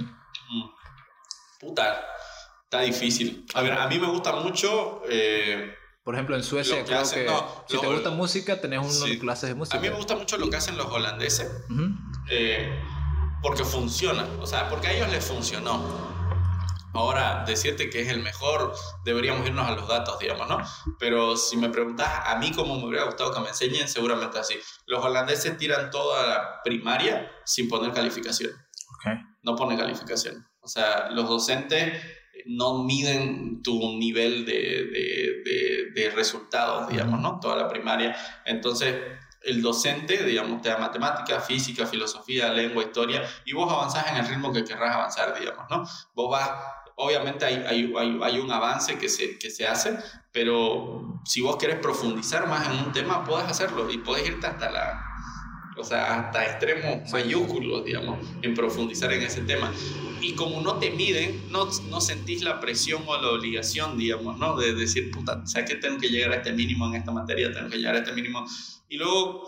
Mm. 0.50 0.64
Puta, 1.60 2.04
está 2.64 2.80
difícil. 2.80 3.46
A 3.54 3.62
ver, 3.62 3.72
a 3.72 3.86
mí 3.88 3.98
me 3.98 4.08
gusta 4.08 4.32
mucho... 4.36 5.02
Eh, 5.08 5.74
por 6.04 6.14
ejemplo, 6.14 6.36
en 6.36 6.42
Suecia 6.42 6.84
creo 6.84 7.00
que 7.00 7.06
si 7.66 7.80
te 7.80 7.86
gusta 7.86 8.10
música, 8.10 8.60
tenés 8.60 8.80
unas 8.80 9.16
clases 9.18 9.48
de 9.48 9.54
música. 9.54 9.78
A 9.78 9.80
mí 9.80 9.88
me 9.88 9.96
gusta 9.96 10.14
mucho 10.16 10.36
lo 10.36 10.50
que 10.50 10.56
hacen 10.56 10.76
los 10.76 10.86
holandeses. 10.86 11.50
Eh, 12.28 12.78
porque 13.40 13.64
funciona. 13.64 14.26
O 14.40 14.46
sea, 14.46 14.68
porque 14.68 14.88
a 14.88 14.92
ellos 14.92 15.10
les 15.10 15.24
funcionó. 15.24 16.13
Ahora, 16.94 17.44
decirte 17.44 17.90
que 17.90 18.02
es 18.02 18.08
el 18.08 18.20
mejor, 18.20 18.72
deberíamos 19.04 19.46
irnos 19.46 19.66
a 19.66 19.72
los 19.72 19.88
datos, 19.88 20.16
digamos, 20.20 20.48
¿no? 20.48 20.58
Pero 20.98 21.36
si 21.36 21.56
me 21.56 21.68
preguntas 21.68 22.08
a 22.24 22.36
mí 22.36 22.52
cómo 22.52 22.76
me 22.76 22.86
hubiera 22.86 23.04
gustado 23.04 23.32
que 23.34 23.40
me 23.40 23.48
enseñen, 23.48 23.88
seguramente 23.88 24.38
así. 24.38 24.54
Los 24.86 25.04
holandeses 25.04 25.58
tiran 25.58 25.90
toda 25.90 26.26
la 26.26 26.62
primaria 26.62 27.30
sin 27.44 27.68
poner 27.68 27.92
calificación. 27.92 28.52
Okay. 28.96 29.18
No 29.42 29.56
ponen 29.56 29.76
calificación. 29.76 30.46
O 30.60 30.68
sea, 30.68 31.10
los 31.10 31.28
docentes 31.28 32.00
no 32.46 32.84
miden 32.84 33.60
tu 33.62 33.98
nivel 33.98 34.46
de, 34.46 34.52
de, 34.54 35.90
de, 35.94 36.10
resultados, 36.10 36.88
digamos, 36.88 37.20
¿no? 37.20 37.40
Toda 37.40 37.56
la 37.56 37.68
primaria. 37.68 38.16
Entonces, 38.44 38.94
el 39.42 39.62
docente, 39.62 40.24
digamos, 40.24 40.62
te 40.62 40.68
da 40.68 40.78
matemática, 40.78 41.40
física, 41.40 41.86
filosofía, 41.86 42.50
lengua, 42.50 42.84
historia, 42.84 43.22
y 43.44 43.52
vos 43.52 43.70
avanzás 43.72 44.06
en 44.10 44.16
el 44.16 44.28
ritmo 44.28 44.52
que 44.52 44.64
querrás 44.64 44.94
avanzar, 44.94 45.38
digamos, 45.38 45.64
¿no? 45.70 45.84
Vos 46.14 46.30
vas 46.30 46.50
obviamente 46.96 47.44
hay, 47.44 47.64
hay, 47.66 48.20
hay, 48.22 48.38
un 48.38 48.50
avance 48.50 48.98
que 48.98 49.08
se, 49.08 49.38
que 49.38 49.50
se 49.50 49.66
hace, 49.66 49.96
pero 50.32 51.20
si 51.24 51.40
vos 51.40 51.56
querés 51.56 51.78
profundizar 51.78 52.48
más 52.48 52.68
en 52.68 52.86
un 52.86 52.92
tema, 52.92 53.24
puedes 53.24 53.46
hacerlo 53.46 53.90
y 53.90 53.98
puedes 53.98 54.26
irte 54.26 54.46
hasta 54.46 54.70
la... 54.70 55.10
O 55.76 55.82
sea, 55.82 56.20
hasta 56.20 56.44
extremos 56.44 57.10
mayúsculos, 57.10 57.84
digamos, 57.84 58.24
en 58.42 58.54
profundizar 58.54 59.12
en 59.12 59.22
ese 59.22 59.40
tema. 59.40 59.72
Y 60.20 60.34
como 60.34 60.60
no 60.60 60.78
te 60.78 60.92
miden, 60.92 61.50
no, 61.50 61.68
no 61.90 62.00
sentís 62.00 62.42
la 62.42 62.60
presión 62.60 63.02
o 63.06 63.20
la 63.20 63.30
obligación, 63.30 63.98
digamos, 63.98 64.38
¿no? 64.38 64.56
De 64.56 64.72
decir, 64.72 65.10
puta, 65.10 65.42
o 65.42 65.46
sea, 65.46 65.64
que 65.64 65.74
tengo 65.74 65.98
que 65.98 66.08
llegar 66.08 66.30
a 66.30 66.36
este 66.36 66.52
mínimo 66.52 66.86
en 66.86 66.94
esta 66.94 67.10
materia, 67.10 67.52
tengo 67.52 67.68
que 67.68 67.78
llegar 67.78 67.96
a 67.96 67.98
este 67.98 68.12
mínimo. 68.12 68.46
Y 68.88 68.98
luego 68.98 69.44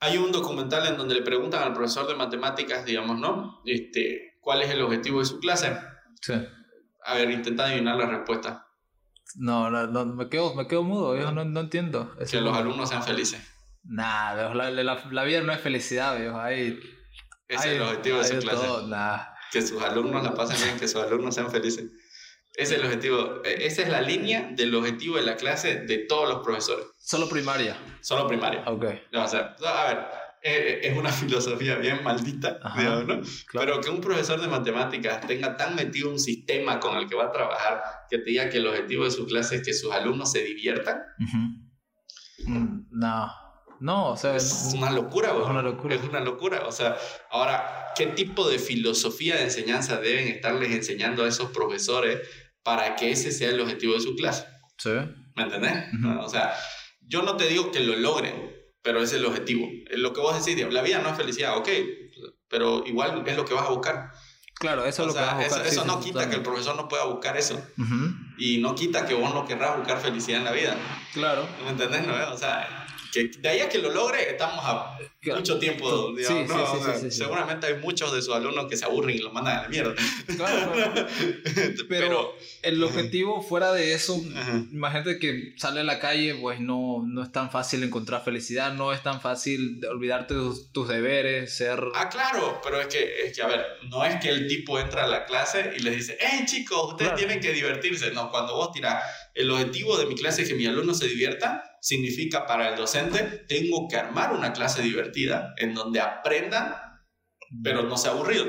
hay 0.00 0.18
un 0.18 0.32
documental 0.32 0.88
en 0.88 0.96
donde 0.96 1.14
le 1.14 1.22
preguntan 1.22 1.62
al 1.62 1.72
profesor 1.72 2.08
de 2.08 2.16
matemáticas, 2.16 2.84
digamos, 2.84 3.20
¿no? 3.20 3.62
Este, 3.64 4.38
¿Cuál 4.40 4.62
es 4.62 4.70
el 4.70 4.82
objetivo 4.82 5.20
de 5.20 5.26
su 5.26 5.38
clase? 5.38 5.78
Sí. 6.22 6.34
A 7.04 7.14
ver, 7.14 7.30
intenta 7.30 7.66
adivinar 7.66 7.96
la 7.96 8.06
respuesta. 8.06 8.66
No, 9.36 9.70
no, 9.70 10.06
me, 10.06 10.28
quedo, 10.28 10.54
me 10.54 10.66
quedo 10.66 10.82
mudo, 10.82 11.14
viejo, 11.14 11.32
no, 11.32 11.44
no 11.44 11.60
entiendo. 11.60 12.14
que 12.30 12.40
los 12.40 12.56
alumnos 12.56 12.88
sean 12.88 13.02
felices. 13.02 13.40
Nah, 13.84 14.34
la, 14.54 14.70
la, 14.70 15.24
vida 15.24 15.40
no 15.40 15.52
es 15.52 15.60
felicidad, 15.60 16.18
viejo. 16.18 16.38
Hay, 16.38 16.78
Ese 17.48 17.68
es 17.68 17.76
el 17.76 17.82
objetivo 17.82 18.18
de 18.18 18.24
su 18.24 18.38
clase. 18.38 18.66
Que 19.50 19.62
sus 19.62 19.82
alumnos 19.82 20.22
la 20.22 20.34
pasen 20.34 20.56
bien, 20.62 20.78
que 20.78 20.88
sus 20.88 21.02
alumnos 21.02 21.34
sean 21.34 21.50
felices. 21.50 21.90
Ese 22.54 22.74
es 22.74 22.80
el 22.80 22.86
objetivo, 22.86 23.42
e, 23.44 23.66
esa 23.66 23.82
es 23.82 23.88
la 23.88 24.02
línea 24.02 24.50
del 24.52 24.74
objetivo 24.74 25.16
de 25.16 25.22
la 25.22 25.36
clase 25.36 25.80
de 25.80 25.98
todos 25.98 26.28
los 26.28 26.42
profesores. 26.44 26.86
Solo 26.98 27.28
primaria. 27.28 27.76
Solo 28.02 28.28
primaria. 28.28 28.62
Ok. 28.66 28.84
O 29.14 29.26
sea, 29.26 29.56
a 29.64 29.86
ver, 29.86 30.06
eh, 30.44 30.80
es 30.82 30.98
una 30.98 31.10
filosofía 31.12 31.76
bien 31.76 32.02
maldita, 32.02 32.58
¿no? 33.06 33.20
Pero 33.52 33.80
que 33.80 33.90
un 33.90 34.00
profesor 34.00 34.40
de 34.40 34.48
matemáticas 34.48 35.24
tenga 35.26 35.56
tan 35.56 35.76
metido 35.76 36.10
un 36.10 36.18
sistema 36.18 36.80
con 36.80 36.96
el 36.96 37.08
que 37.08 37.14
va 37.14 37.26
a 37.26 37.32
trabajar 37.32 37.82
que 38.10 38.18
te 38.18 38.24
diga 38.24 38.50
que 38.50 38.58
el 38.58 38.66
objetivo 38.66 39.04
de 39.04 39.12
su 39.12 39.26
clase 39.26 39.56
es 39.56 39.62
que 39.62 39.72
sus 39.72 39.92
alumnos 39.92 40.32
se 40.32 40.42
diviertan. 40.42 41.00
Mm, 42.46 42.86
no. 42.90 43.30
No, 43.78 44.10
o 44.10 44.16
sea, 44.16 44.36
es 44.36 44.72
una 44.76 44.92
locura, 44.92 45.30
Es 45.30 45.48
una 45.48 45.60
locura. 45.60 45.96
Es 45.96 46.04
una 46.04 46.20
locura. 46.20 46.66
O 46.66 46.72
sea, 46.72 46.96
ahora, 47.30 47.92
¿qué 47.96 48.06
tipo 48.06 48.48
de 48.48 48.60
filosofía 48.60 49.36
de 49.36 49.44
enseñanza 49.44 50.00
deben 50.00 50.28
estarles 50.28 50.70
enseñando 50.70 51.24
a 51.24 51.28
esos 51.28 51.50
profesores 51.50 52.20
para 52.62 52.94
que 52.94 53.10
ese 53.10 53.32
sea 53.32 53.50
el 53.50 53.60
objetivo 53.60 53.94
de 53.94 54.00
su 54.00 54.14
clase? 54.14 54.46
Sí. 54.78 54.90
¿Me 55.34 55.42
entendés? 55.42 55.86
O 56.20 56.28
sea, 56.28 56.54
yo 57.00 57.22
no 57.22 57.36
te 57.36 57.48
digo 57.48 57.72
que 57.72 57.80
lo 57.80 57.96
logren, 57.96 58.51
pero 58.82 58.98
ese 59.02 59.16
es 59.16 59.20
el 59.20 59.26
objetivo. 59.26 59.68
Lo 59.92 60.12
que 60.12 60.20
vos 60.20 60.44
decís, 60.44 60.66
la 60.70 60.82
vida 60.82 61.00
no 61.00 61.10
es 61.10 61.16
felicidad, 61.16 61.56
ok, 61.56 61.68
pero 62.48 62.84
igual 62.86 63.22
es 63.26 63.36
lo 63.36 63.44
que 63.44 63.54
vas 63.54 63.66
a 63.66 63.70
buscar. 63.70 64.12
Claro, 64.54 64.84
eso 64.84 65.02
es 65.02 65.08
lo 65.08 65.14
que 65.14 65.20
vas 65.20 65.32
a 65.32 65.38
buscar. 65.38 65.66
Eso, 65.66 65.84
no 65.84 66.00
quita 66.00 66.28
que 66.28 66.36
el 66.36 66.42
profesor 66.42 66.76
no 66.76 66.88
pueda 66.88 67.04
buscar 67.04 67.36
eso. 67.36 67.60
Y 68.38 68.58
no 68.58 68.74
quita 68.74 69.06
que 69.06 69.14
vos 69.14 69.32
no 69.34 69.46
querrás 69.46 69.78
buscar 69.78 70.00
felicidad 70.00 70.38
en 70.38 70.44
la 70.44 70.52
vida. 70.52 70.76
Claro. 71.12 71.46
¿Me 71.64 71.70
entendés? 71.70 72.06
No? 72.06 72.14
O 72.32 72.36
sea, 72.36 72.81
que 73.12 73.28
de 73.28 73.48
ahí 73.48 73.60
a 73.60 73.68
que 73.68 73.78
lo 73.78 73.90
logre, 73.90 74.30
estamos 74.30 74.64
a 74.64 74.98
mucho 75.26 75.58
tiempo. 75.58 76.12
Digamos, 76.16 77.14
seguramente 77.14 77.66
hay 77.66 77.74
muchos 77.76 78.12
de 78.12 78.22
sus 78.22 78.34
alumnos 78.34 78.66
que 78.68 78.76
se 78.76 78.84
aburren 78.84 79.16
y 79.16 79.20
lo 79.20 79.30
mandan 79.30 79.58
a 79.58 79.62
la 79.62 79.68
mierda. 79.68 79.94
Claro, 80.36 80.72
pero, 81.88 82.34
el 82.62 82.82
objetivo 82.82 83.42
fuera 83.42 83.72
de 83.72 83.92
eso, 83.92 84.20
imagínate 84.72 85.18
que 85.18 85.54
sale 85.58 85.80
a 85.80 85.84
la 85.84 86.00
calle, 86.00 86.34
pues 86.34 86.58
no, 86.60 87.04
no 87.06 87.22
es 87.22 87.30
tan 87.30 87.50
fácil 87.50 87.82
encontrar 87.82 88.24
felicidad, 88.24 88.72
no 88.72 88.92
es 88.92 89.02
tan 89.02 89.20
fácil 89.20 89.84
olvidarte 89.86 90.34
de 90.34 90.50
tus, 90.72 90.88
deberes, 90.88 91.54
ser... 91.54 91.80
Ah, 91.94 92.08
claro, 92.08 92.60
pero 92.64 92.80
es 92.80 92.86
que, 92.86 93.26
es 93.26 93.36
que, 93.36 93.42
a 93.42 93.46
ver, 93.46 93.64
no 93.88 94.04
es 94.04 94.16
que 94.20 94.30
el 94.30 94.48
tipo 94.48 94.78
entra 94.78 95.04
a 95.04 95.06
la 95.06 95.26
clase 95.26 95.72
y 95.76 95.80
les 95.80 95.96
dice, 95.96 96.18
hey 96.20 96.44
chicos, 96.46 96.92
ustedes 96.92 97.14
tienen 97.14 97.40
que 97.40 97.52
divertirse. 97.52 98.10
No, 98.12 98.30
cuando 98.30 98.54
vos 98.56 98.72
tiras, 98.72 99.04
el 99.34 99.50
objetivo 99.50 99.96
de 99.98 100.06
mi 100.06 100.14
clase 100.14 100.42
es 100.42 100.48
que 100.48 100.54
mi 100.54 100.66
alumno 100.66 100.94
se 100.94 101.06
divierta, 101.06 101.71
significa 101.82 102.46
para 102.46 102.68
el 102.68 102.76
docente, 102.76 103.44
tengo 103.48 103.88
que 103.88 103.96
armar 103.96 104.32
una 104.32 104.52
clase 104.52 104.82
divertida 104.82 105.52
en 105.56 105.74
donde 105.74 106.00
aprendan, 106.00 106.76
pero 107.62 107.82
no 107.82 107.96
sea 107.96 108.12
aburrido. 108.12 108.46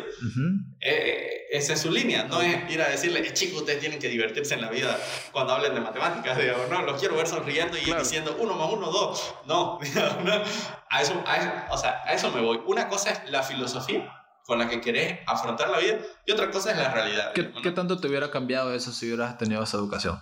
Eh, 0.79 1.47
esa 1.49 1.73
es 1.73 1.81
su 1.81 1.89
línea, 1.89 2.25
no 2.25 2.41
es 2.41 2.71
ir 2.71 2.79
a 2.79 2.89
decirle, 2.89 3.27
eh, 3.27 3.33
chicos, 3.33 3.61
ustedes 3.61 3.79
tienen 3.79 3.97
que 3.97 4.07
divertirse 4.07 4.53
en 4.53 4.61
la 4.61 4.69
vida 4.69 4.99
cuando 5.31 5.53
hablen 5.53 5.73
de 5.73 5.81
matemáticas, 5.81 6.37
digamos, 6.37 6.69
no, 6.69 6.83
los 6.83 6.99
quiero 6.99 7.15
ver 7.15 7.25
sonriendo 7.25 7.75
y 7.75 7.91
diciendo 7.91 8.37
uno 8.39 8.53
más 8.53 8.71
uno, 8.71 8.91
dos, 8.91 9.33
no, 9.47 9.79
A, 10.91 11.01
eso, 11.01 11.23
o 11.71 11.77
sea, 11.77 12.03
a 12.05 12.13
eso 12.13 12.29
me 12.29 12.39
voy. 12.39 12.61
Una 12.67 12.87
cosa 12.87 13.09
es 13.09 13.31
la 13.31 13.41
filosofía 13.41 14.13
con 14.45 14.59
la 14.59 14.69
que 14.69 14.79
querés 14.79 15.21
afrontar 15.25 15.69
la 15.69 15.79
vida 15.79 15.97
y 16.27 16.31
otra 16.31 16.51
cosa 16.51 16.69
es 16.69 16.77
la 16.77 16.93
realidad. 16.93 17.33
¿Qué, 17.33 17.51
¿qué 17.63 17.71
tanto 17.71 17.99
te 17.99 18.07
hubiera 18.07 18.29
cambiado 18.29 18.75
eso 18.75 18.91
si 18.91 19.07
hubieras 19.07 19.39
tenido 19.39 19.63
esa 19.63 19.77
educación? 19.77 20.19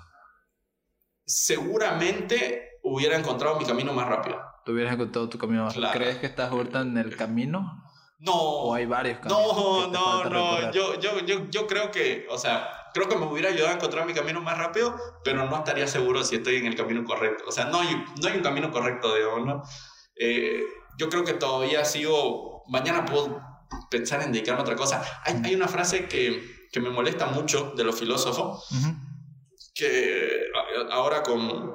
Seguramente 1.26 2.70
hubiera 2.84 3.18
encontrado 3.18 3.58
mi 3.60 3.66
camino 3.66 3.94
más 3.94 4.08
rápido. 4.08 4.40
¿Tú 4.66 4.74
hubieras 4.74 4.94
encontrado 4.94 5.30
tu 5.30 5.38
camino 5.38 5.66
más 5.66 5.76
rápido? 5.76 5.91
¿Crees 5.91 6.18
que 6.18 6.26
estás 6.26 6.52
ahorita 6.52 6.82
en 6.82 6.98
el 6.98 7.16
camino? 7.16 7.84
No. 8.20 8.34
¿O 8.34 8.74
hay 8.74 8.86
varios 8.86 9.20
caminos? 9.20 9.56
No, 9.56 9.88
no, 9.88 10.24
no. 10.26 10.72
Yo, 10.72 10.99
yo, 10.99 11.20
yo, 11.20 11.49
yo 11.49 11.68
creo 11.68 11.90
que, 11.90 12.28
o 12.30 12.38
sea, 12.38 12.70
creo 12.94 13.10
que 13.10 13.16
me 13.16 13.26
hubiera 13.26 13.49
ayudado 13.49 13.70
a 13.70 13.76
encontrar 13.76 14.06
mi 14.06 14.14
camino 14.14 14.41
más 14.41 14.58
rápido, 14.58 14.95
pero 15.24 15.45
no 15.49 15.58
estaría 15.58 15.88
seguro 15.88 16.24
si 16.24 16.36
estoy 16.36 16.58
en 16.58 16.68
el 16.68 16.76
camino 16.76 17.03
correcto. 17.03 17.45
O 17.48 17.52
sea, 17.52 17.66
no 17.66 17.80
hay, 17.80 18.03
no 18.22 18.28
hay 18.28 18.38
un 18.38 18.44
camino 18.44 18.72
correcto, 18.72 19.16
digamos, 19.16 19.45
¿no? 19.45 19.64
Eh, 20.16 20.64
yo 20.98 21.10
creo 21.10 21.24
que 21.24 21.34
todavía 21.34 21.84
sigo, 21.84 22.64
mañana 22.68 23.06
puedo 23.06 23.41
pensar 23.90 24.22
en 24.22 24.32
dedicarme 24.32 24.60
a 24.60 24.64
otra 24.64 24.76
cosa. 24.76 25.03
Hay, 25.24 25.41
hay 25.44 25.56
una 25.56 25.68
frase 25.68 26.08
que, 26.08 26.68
que, 26.72 26.80
me 26.80 26.90
molesta 26.90 27.28
mucho 27.28 27.74
de 27.76 27.84
los 27.84 27.98
filósofos, 27.98 28.68
que 29.74 30.45
ahora 30.91 31.24
con 31.24 31.74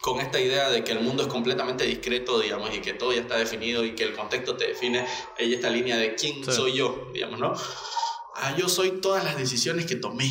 con 0.00 0.20
esta 0.20 0.40
idea 0.40 0.70
de 0.70 0.84
que 0.84 0.92
el 0.92 1.00
mundo 1.00 1.24
es 1.24 1.28
completamente 1.28 1.84
discreto, 1.84 2.38
digamos, 2.40 2.74
y 2.74 2.80
que 2.80 2.94
todo 2.94 3.12
ya 3.12 3.20
está 3.20 3.36
definido 3.36 3.84
y 3.84 3.94
que 3.94 4.04
el 4.04 4.14
contexto 4.14 4.56
te 4.56 4.68
define, 4.68 5.04
hay 5.38 5.54
esta 5.54 5.70
línea 5.70 5.96
de 5.96 6.14
quién 6.14 6.44
soy 6.44 6.74
yo, 6.74 7.10
digamos, 7.12 7.40
¿no? 7.40 7.54
Ah, 8.40 8.54
yo 8.56 8.68
soy 8.68 9.00
todas 9.00 9.24
las 9.24 9.36
decisiones 9.36 9.86
que 9.86 9.96
tomé. 9.96 10.30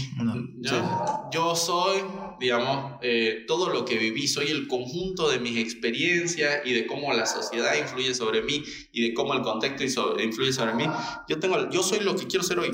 Yo 1.29 1.55
soy, 1.57 2.01
digamos, 2.39 2.93
eh, 3.01 3.43
todo 3.47 3.69
lo 3.69 3.83
que 3.83 3.97
viví, 3.97 4.29
soy 4.29 4.47
el 4.47 4.67
conjunto 4.67 5.29
de 5.29 5.39
mis 5.39 5.57
experiencias 5.57 6.65
y 6.65 6.71
de 6.71 6.87
cómo 6.87 7.11
la 7.11 7.25
sociedad 7.25 7.75
influye 7.75 8.13
sobre 8.13 8.43
mí 8.43 8.63
y 8.93 9.09
de 9.09 9.13
cómo 9.13 9.33
el 9.33 9.41
contexto 9.41 9.83
influye 10.21 10.53
sobre 10.53 10.73
mí. 10.75 10.85
Yo, 11.27 11.39
tengo, 11.39 11.69
yo 11.69 11.83
soy 11.83 11.99
lo 11.99 12.15
que 12.15 12.27
quiero 12.27 12.45
ser 12.45 12.59
hoy. 12.59 12.71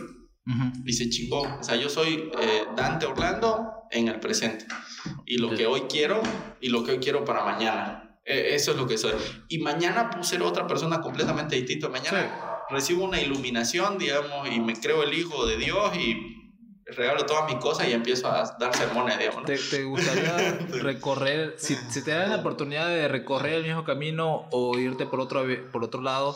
Y 0.85 0.93
se 0.93 1.09
chingó. 1.09 1.41
O 1.41 1.63
sea, 1.63 1.75
yo 1.75 1.89
soy 1.89 2.31
eh, 2.39 2.63
Dante 2.75 3.05
Orlando 3.05 3.85
en 3.91 4.07
el 4.07 4.19
presente 4.19 4.65
y 5.25 5.37
lo 5.37 5.55
que 5.55 5.65
hoy 5.65 5.81
quiero 5.81 6.21
y 6.59 6.69
lo 6.69 6.83
que 6.83 6.91
hoy 6.91 6.99
quiero 6.99 7.23
para 7.23 7.43
mañana. 7.45 8.19
E, 8.25 8.55
eso 8.55 8.71
es 8.71 8.77
lo 8.77 8.87
que 8.87 8.97
soy. 8.97 9.13
Y 9.47 9.59
mañana 9.59 10.09
puedo 10.09 10.23
ser 10.23 10.41
otra 10.41 10.67
persona 10.67 11.01
completamente 11.01 11.55
distinta. 11.55 11.89
Mañana, 11.89 12.29
recibo 12.69 13.05
una 13.05 13.21
iluminación, 13.21 13.97
digamos, 13.97 14.49
y 14.49 14.59
me 14.59 14.73
creo 14.73 15.03
el 15.03 15.13
hijo 15.13 15.45
de 15.45 15.57
Dios 15.57 15.95
y 15.95 16.43
regalo 16.85 17.25
todas 17.25 17.45
mis 17.45 17.61
cosas 17.61 17.87
y 17.87 17.93
empiezo 17.93 18.27
a 18.27 18.55
dar 18.59 18.75
sermones, 18.75 19.17
digamos. 19.17 19.45
¿Te, 19.45 19.57
¿Te, 19.57 19.83
gustaría 19.83 20.37
recorrer, 20.81 21.55
si, 21.57 21.75
si, 21.75 22.03
te 22.03 22.11
dan 22.11 22.29
la 22.29 22.37
oportunidad 22.37 22.87
de 22.87 23.07
recorrer 23.07 23.53
el 23.53 23.63
mismo 23.63 23.83
camino 23.83 24.47
o 24.51 24.77
irte 24.77 25.05
por 25.05 25.19
otro, 25.19 25.45
por 25.71 25.83
otro 25.83 26.01
lado, 26.01 26.35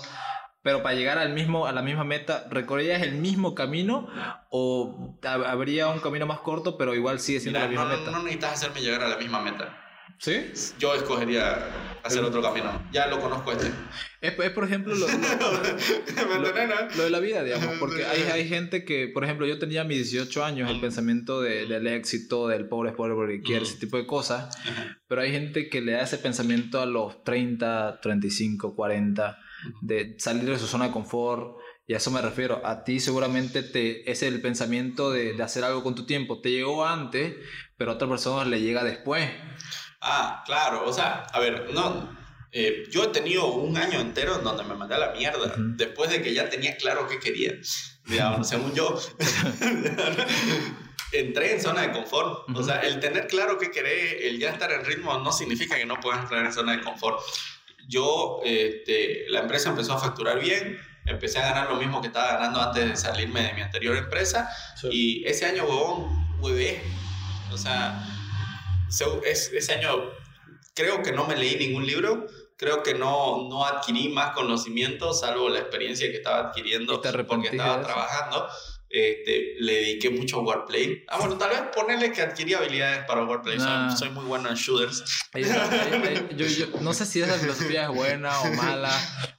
pero 0.68 0.84
para 0.84 0.96
llegar 0.96 1.18
al 1.18 1.32
mismo, 1.32 1.66
a 1.66 1.72
la 1.72 1.82
misma 1.82 2.04
meta, 2.04 2.46
¿recorrerías 2.52 3.02
el 3.02 3.14
mismo 3.14 3.56
camino 3.56 4.10
o 4.50 5.18
habría 5.24 5.88
un 5.88 6.02
camino 6.02 6.26
más 6.26 6.40
corto, 6.40 6.78
pero 6.78 6.94
igual 6.94 7.22
sigue 7.22 7.40
siendo 7.40 7.62
la 7.62 7.70
misma 7.70 7.86
no, 7.86 7.98
meta? 7.98 8.12
No 8.12 8.18
necesitas 8.22 8.52
hacerme 8.52 8.82
llegar 8.82 9.02
a 9.02 9.08
la 9.08 9.16
misma 9.16 9.40
meta. 9.40 9.82
¿Sí? 10.18 10.52
Yo 10.78 10.94
escogería 10.94 11.70
hacer 12.04 12.22
otro 12.22 12.42
camino. 12.42 12.86
Ya 12.92 13.08
lo 13.08 13.22
conozco 13.22 13.54
este. 13.54 13.68
Es, 14.20 14.38
es 14.38 14.50
por 14.50 14.66
ejemplo 14.66 14.94
lo, 14.94 15.08
lo, 15.08 15.18
lo, 16.98 17.04
de 17.04 17.10
la 17.12 17.20
vida, 17.22 17.46
digamos. 17.46 17.78
Porque 17.80 18.06
hay, 18.06 18.24
hay 18.24 18.50
gente 18.50 18.84
que, 18.84 19.08
por 19.08 19.24
ejemplo, 19.24 19.48
yo 19.48 19.60
tenía 19.60 19.86
mis 19.86 20.12
18 20.12 20.44
años, 20.44 20.70
el 20.70 20.82
pensamiento 20.82 21.40
de, 21.40 21.66
del 21.66 21.88
éxito, 21.88 22.50
del 22.50 22.68
pobre 22.68 22.90
es 22.90 22.96
pobre 22.98 23.14
porque 23.14 23.40
quiere, 23.40 23.64
ese 23.64 23.78
tipo 23.78 23.96
de 23.96 24.06
cosas. 24.06 24.54
Pero 25.08 25.22
hay 25.22 25.32
gente 25.32 25.70
que 25.70 25.80
le 25.80 25.94
da 25.94 26.02
ese 26.02 26.18
pensamiento 26.18 26.82
a 26.82 26.86
los 26.86 27.24
30, 27.24 28.02
35, 28.02 28.76
40, 28.76 29.40
de 29.82 30.16
salir 30.20 30.50
de 30.50 30.60
su 30.60 30.68
zona 30.68 30.88
de 30.88 30.92
confort. 30.92 31.58
Y 31.88 31.94
a 31.94 31.98
eso 31.98 32.12
me 32.12 32.22
refiero. 32.22 32.62
A 32.66 32.84
ti 32.84 33.00
seguramente 33.00 33.64
te, 33.64 34.10
es 34.12 34.24
el 34.24 34.42
pensamiento 34.42 35.12
de, 35.12 35.34
de 35.34 35.44
hacer 35.44 35.64
algo 35.64 35.84
con 35.84 35.96
tu 35.96 36.06
tiempo. 36.06 36.42
Te 36.42 36.52
llegó 36.52 36.86
antes, 36.86 37.36
pero 37.78 37.92
a 37.92 37.94
otra 37.96 38.10
persona 38.10 38.46
le 38.46 38.62
llega 38.62 38.84
después. 38.84 39.30
Ah, 40.02 40.44
claro, 40.46 40.86
o 40.86 40.94
sea, 40.94 41.24
a 41.34 41.40
ver, 41.40 41.74
no, 41.74 42.18
eh, 42.52 42.86
yo 42.90 43.04
he 43.04 43.08
tenido 43.08 43.54
un 43.54 43.78
año 43.78 44.00
entero 44.00 44.38
en 44.38 44.44
donde 44.44 44.64
me 44.64 44.76
mandé 44.76 44.96
a 44.96 45.00
la 45.00 45.12
mierda, 45.12 45.54
después 45.58 46.10
de 46.10 46.22
que 46.22 46.34
ya 46.34 46.50
tenía 46.50 46.78
claro 46.78 47.08
qué 47.08 47.20
quería, 47.20 47.54
digamos, 48.06 48.48
según 48.50 48.74
yo. 48.74 48.98
Entré 51.12 51.54
en 51.54 51.62
zona 51.62 51.84
de 51.84 51.92
confort, 51.94 52.50
o 52.54 52.64
sea, 52.64 52.82
el 52.82 53.00
tener 53.00 53.28
claro 53.28 53.58
qué 53.58 53.72
querés, 53.72 54.18
el 54.22 54.40
ya 54.40 54.50
estar 54.50 54.72
en 54.72 54.84
ritmo, 54.84 55.18
no 55.20 55.32
significa 55.32 55.78
que 55.78 55.86
no 55.86 56.00
puedas 56.00 56.22
entrar 56.22 56.46
en 56.46 56.52
zona 56.52 56.76
de 56.76 56.84
confort. 56.84 57.20
Yo, 57.88 58.42
este, 58.44 59.26
la 59.30 59.40
empresa 59.40 59.70
empezó 59.70 59.94
a 59.94 60.00
facturar 60.00 60.40
bien, 60.40 60.80
empecé 61.06 61.40
a 61.40 61.50
ganar 61.50 61.70
lo 61.70 61.78
mismo 61.78 62.02
que 62.02 62.08
estaba 62.08 62.34
ganando 62.34 62.62
antes 62.62 62.86
de 62.90 62.96
salirme 62.96 63.42
de 63.42 63.54
mi 63.54 63.62
anterior 63.62 63.96
empresa, 63.96 64.50
sí. 64.76 64.90
y 64.92 65.26
ese 65.26 65.46
año, 65.46 65.64
huevón, 65.64 66.38
huevé, 66.42 66.82
o 67.52 67.58
sea 67.58 68.04
ese 68.90 69.74
año 69.74 70.12
creo 70.74 71.02
que 71.02 71.12
no 71.12 71.26
me 71.26 71.36
leí 71.36 71.58
ningún 71.58 71.86
libro, 71.86 72.28
creo 72.56 72.84
que 72.84 72.94
no, 72.94 73.48
no 73.50 73.66
adquirí 73.66 74.10
más 74.10 74.32
conocimiento, 74.32 75.14
salvo 75.14 75.50
la 75.50 75.60
experiencia 75.60 76.10
que 76.10 76.18
estaba 76.18 76.50
adquiriendo 76.50 77.02
porque 77.28 77.50
estaba 77.50 77.82
trabajando. 77.82 78.48
Este, 78.90 79.56
le 79.60 79.74
dediqué 79.74 80.10
mucho 80.10 80.38
a 80.38 80.44
Warplay. 80.44 81.04
Ah, 81.10 81.18
bueno, 81.20 81.38
tal 81.38 81.50
vez 81.50 81.60
ponerle 81.76 82.12
que 82.12 82.22
adquirí 82.22 82.54
habilidades 82.54 83.06
para 83.06 83.24
Warplay. 83.26 83.58
Nah. 83.58 83.90
Soy, 83.90 84.08
soy, 84.08 84.10
muy 84.12 84.26
bueno 84.26 84.50
en 84.50 84.56
shooters. 84.56 85.04
yo, 86.36 86.46
yo, 86.46 86.66
no 86.82 86.94
sé 86.94 87.06
si 87.06 87.22
esa 87.22 87.34
filosofía 87.34 87.84
es 87.84 87.90
buena 87.90 88.40
o 88.42 88.54
mala, 88.54 88.92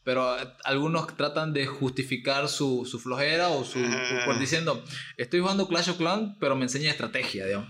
pero 0.04 0.36
algunos 0.64 1.16
tratan 1.16 1.54
de 1.54 1.66
justificar 1.66 2.48
su, 2.48 2.84
su 2.84 2.98
flojera 2.98 3.48
o 3.48 3.64
su. 3.64 3.78
Por 4.26 4.38
diciendo, 4.38 4.84
estoy 5.16 5.40
jugando 5.40 5.66
Clash 5.66 5.90
of 5.90 5.96
Clans, 5.96 6.36
pero 6.40 6.54
me 6.54 6.64
enseña 6.64 6.90
estrategia, 6.90 7.46
digamos. 7.46 7.68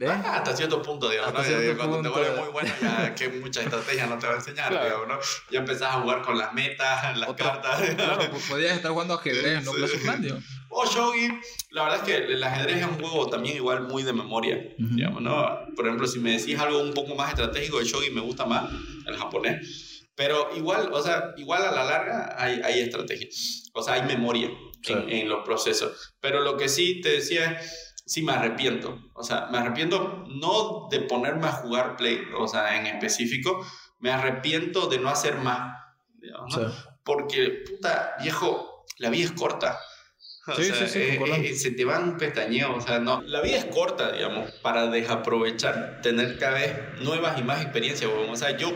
¿Eh? 0.00 0.06
Ah, 0.08 0.36
hasta 0.38 0.56
cierto 0.56 0.82
punto, 0.82 1.08
digamos, 1.08 1.34
¿no? 1.34 1.44
Cierto 1.44 1.76
Cuando 1.76 1.96
punto. 1.96 2.12
te 2.12 2.18
vuelves 2.18 2.40
muy 2.40 2.52
bueno, 2.52 2.70
ya 2.82 3.14
que 3.14 3.28
mucha 3.28 3.62
estrategia 3.62 4.06
no 4.06 4.18
te 4.18 4.26
va 4.26 4.32
a 4.32 4.36
enseñar, 4.36 4.70
claro. 4.70 4.84
digamos, 4.84 5.08
¿no? 5.08 5.18
Ya 5.50 5.58
empezás 5.60 5.94
a 5.94 6.00
jugar 6.00 6.22
con 6.22 6.36
las 6.36 6.52
metas, 6.52 7.16
las 7.18 7.28
Otra, 7.28 7.60
cartas. 7.62 7.80
Claro, 7.96 8.30
pues 8.30 8.48
podías 8.48 8.76
estar 8.76 8.90
jugando 8.90 9.14
ajedrez, 9.14 9.64
no 9.64 9.72
Clans, 9.72 10.34
O 10.70 10.84
Shogi, 10.86 11.28
la 11.70 11.84
verdad 11.84 11.98
es 11.98 12.04
que 12.04 12.32
el 12.32 12.42
ajedrez 12.42 12.78
es 12.78 12.84
un 12.86 12.98
juego 13.00 13.28
también 13.28 13.56
igual 13.56 13.82
muy 13.82 14.02
de 14.02 14.12
memoria, 14.12 14.56
uh 14.56 14.82
-huh. 14.82 14.94
digamos, 14.96 15.22
¿no? 15.22 15.58
Por 15.76 15.86
ejemplo, 15.86 16.06
si 16.08 16.18
me 16.18 16.32
decís 16.32 16.58
algo 16.58 16.80
un 16.80 16.92
poco 16.92 17.14
más 17.14 17.30
estratégico, 17.30 17.78
el 17.78 17.86
Shogi 17.86 18.10
me 18.10 18.20
gusta 18.20 18.44
más, 18.46 18.70
el 19.06 19.16
japonés. 19.16 19.90
Pero 20.16 20.50
igual, 20.56 20.90
o 20.92 21.02
sea, 21.02 21.34
igual 21.36 21.62
a 21.64 21.72
la 21.72 21.84
larga 21.84 22.34
hay, 22.38 22.60
hay 22.64 22.80
estrategia. 22.80 23.26
O 23.72 23.82
sea, 23.82 23.94
hay 23.94 24.02
memoria 24.02 24.48
sí. 24.82 24.92
en, 24.92 25.10
en 25.10 25.28
los 25.28 25.44
procesos. 25.44 26.14
Pero 26.20 26.40
lo 26.40 26.56
que 26.56 26.68
sí 26.68 27.00
te 27.00 27.08
decía 27.10 27.50
es 27.52 27.83
sí 28.04 28.22
me 28.22 28.32
arrepiento. 28.32 28.98
O 29.14 29.22
sea, 29.22 29.48
me 29.50 29.58
arrepiento 29.58 30.24
no 30.28 30.88
de 30.90 31.00
ponerme 31.00 31.46
a 31.46 31.52
jugar 31.52 31.96
Play, 31.96 32.20
o 32.38 32.46
sea, 32.48 32.76
en 32.76 32.86
específico, 32.86 33.64
me 34.00 34.10
arrepiento 34.10 34.88
de 34.88 34.98
no 34.98 35.08
hacer 35.08 35.36
más. 35.36 35.78
Digamos, 36.20 36.56
¿no? 36.56 36.70
sí. 36.70 36.76
Porque, 37.04 37.64
puta, 37.70 38.16
viejo, 38.20 38.86
la 38.98 39.10
vida 39.10 39.24
es 39.24 39.32
corta. 39.32 39.78
O 40.46 40.54
sí, 40.54 40.64
sea, 40.64 40.74
sí, 40.74 40.86
sí, 40.88 40.98
eh, 40.98 41.20
eh, 41.36 41.54
se 41.54 41.70
te 41.70 41.84
van 41.86 42.18
pestañeos, 42.18 42.70
o 42.76 42.80
sea, 42.86 42.98
no. 42.98 43.22
La 43.22 43.40
vida 43.40 43.56
es 43.56 43.64
corta, 43.66 44.12
digamos, 44.12 44.50
para 44.62 44.88
desaprovechar, 44.88 46.00
tener 46.02 46.38
cada 46.38 46.54
vez 46.54 47.00
nuevas 47.00 47.38
y 47.38 47.42
más 47.42 47.62
experiencias, 47.62 48.10
o 48.10 48.36
sea, 48.36 48.56
yo 48.56 48.72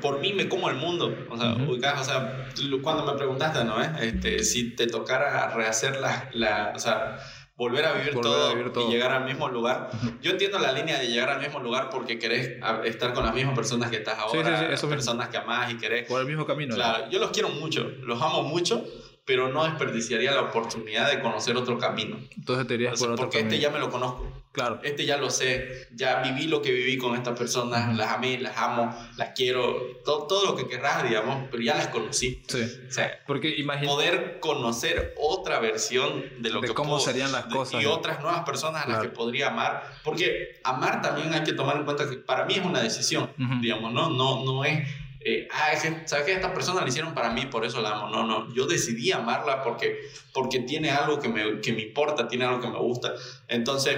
por 0.00 0.20
mí 0.20 0.32
me 0.32 0.48
como 0.48 0.68
el 0.68 0.76
mundo. 0.76 1.14
O 1.30 1.36
sea, 1.36 1.52
uh 1.52 1.58
-huh. 1.58 2.00
o 2.00 2.04
sea 2.04 2.46
cuando 2.82 3.04
me 3.04 3.16
preguntaste, 3.16 3.64
¿no? 3.64 3.82
Eh? 3.82 3.90
Este, 4.00 4.44
si 4.44 4.74
te 4.76 4.86
tocara 4.86 5.48
rehacer 5.48 5.98
la, 5.98 6.28
la 6.32 6.72
o 6.74 6.78
sea, 6.78 7.18
volver 7.56 7.84
a 7.84 7.92
vivir, 7.92 8.14
volver 8.14 8.32
todo, 8.32 8.50
a 8.50 8.54
vivir 8.54 8.72
todo, 8.72 8.88
y 8.88 8.92
llegar 8.92 9.12
al 9.12 9.24
mismo 9.24 9.48
lugar. 9.48 9.90
Yo 10.20 10.32
entiendo 10.32 10.58
la 10.58 10.72
línea 10.72 10.98
de 10.98 11.06
llegar 11.06 11.30
al 11.30 11.40
mismo 11.40 11.60
lugar 11.60 11.88
porque 11.90 12.18
querés 12.18 12.58
estar 12.84 13.14
con 13.14 13.24
las 13.24 13.34
mismas 13.34 13.54
personas 13.54 13.90
que 13.90 13.96
estás 13.96 14.18
ahora, 14.18 14.58
sí, 14.58 14.66
sí, 14.70 14.76
sí, 14.76 14.86
personas 14.86 15.28
que 15.28 15.36
amás 15.36 15.72
y 15.72 15.76
querés. 15.76 16.08
Por 16.08 16.20
el 16.20 16.26
mismo 16.26 16.46
camino. 16.46 16.74
Claro, 16.74 17.06
¿no? 17.06 17.10
yo 17.10 17.18
los 17.18 17.30
quiero 17.30 17.48
mucho, 17.50 17.88
los 18.02 18.20
amo 18.20 18.42
mucho, 18.42 18.84
pero 19.24 19.48
no 19.48 19.64
desperdiciaría 19.64 20.32
la 20.32 20.42
oportunidad 20.42 21.10
de 21.10 21.20
conocer 21.20 21.56
otro 21.56 21.78
camino. 21.78 22.18
Entonces 22.36 22.66
te 22.66 22.74
irías 22.74 22.98
por 22.98 23.10
otro 23.12 23.24
Porque 23.24 23.38
camino. 23.38 23.54
este 23.54 23.62
ya 23.62 23.70
me 23.70 23.78
lo 23.78 23.90
conozco. 23.90 24.30
Claro. 24.52 24.78
Este 24.84 25.04
ya 25.04 25.16
lo 25.16 25.30
sé, 25.30 25.88
ya 25.96 26.22
viví 26.22 26.46
lo 26.46 26.62
que 26.62 26.70
viví 26.70 26.96
con 26.96 27.16
estas 27.16 27.36
personas, 27.36 27.88
uh 27.88 27.90
-huh. 27.92 27.96
las 27.96 28.12
amé, 28.12 28.38
las 28.38 28.56
amo, 28.56 28.94
las 29.16 29.30
quiero, 29.34 29.74
todo, 30.04 30.28
todo 30.28 30.46
lo 30.46 30.54
que 30.56 30.68
querrás, 30.68 31.02
digamos, 31.02 31.48
pero 31.50 31.60
ya 31.60 31.74
las 31.74 31.88
conocí. 31.88 32.40
Sí. 32.46 32.62
O 32.88 32.92
sea, 32.92 33.18
porque 33.26 33.48
imagínate 33.56 33.88
poder 33.88 34.38
conocer 34.38 35.12
otra 35.18 35.58
versión 35.58 36.22
de 36.38 36.50
lo 36.50 36.60
de 36.60 36.68
que 36.68 36.74
cómo 36.74 36.90
puedo, 36.90 37.00
serían 37.04 37.32
las 37.32 37.46
cosas 37.46 37.82
y 37.82 37.84
¿no? 37.84 37.94
otras 37.94 38.20
nuevas 38.22 38.44
personas 38.44 38.84
a 38.86 38.88
las 38.88 39.02
que 39.02 39.08
podría 39.08 39.48
amar, 39.48 39.82
porque 40.04 40.60
amar 40.62 41.02
también 41.02 41.34
hay 41.34 41.42
que 41.42 41.52
tomar 41.52 41.76
en 41.78 41.84
cuenta 41.84 42.08
que 42.08 42.16
para 42.18 42.44
mí 42.44 42.54
es 42.54 42.64
una 42.64 42.80
decisión, 42.80 43.30
uh 43.36 43.42
-huh. 43.42 43.60
digamos, 43.60 43.92
no, 43.92 44.08
no, 44.10 44.44
no 44.44 44.64
es 44.64 44.88
eh, 45.24 45.48
ah, 45.50 45.72
¿sabes 46.04 46.26
qué? 46.26 46.32
Esta 46.34 46.52
persona 46.52 46.82
la 46.82 46.88
hicieron 46.88 47.14
para 47.14 47.30
mí, 47.30 47.46
por 47.46 47.64
eso 47.64 47.80
la 47.80 47.90
amo. 47.90 48.10
No, 48.10 48.24
no, 48.24 48.52
yo 48.52 48.66
decidí 48.66 49.10
amarla 49.10 49.62
porque, 49.62 49.98
porque 50.34 50.58
tiene 50.60 50.90
algo 50.90 51.20
que 51.20 51.28
me, 51.28 51.60
que 51.60 51.72
me 51.72 51.82
importa, 51.82 52.26
tiene 52.26 52.44
algo 52.44 52.60
que 52.60 52.66
me 52.66 52.78
gusta. 52.78 53.14
Entonces, 53.46 53.96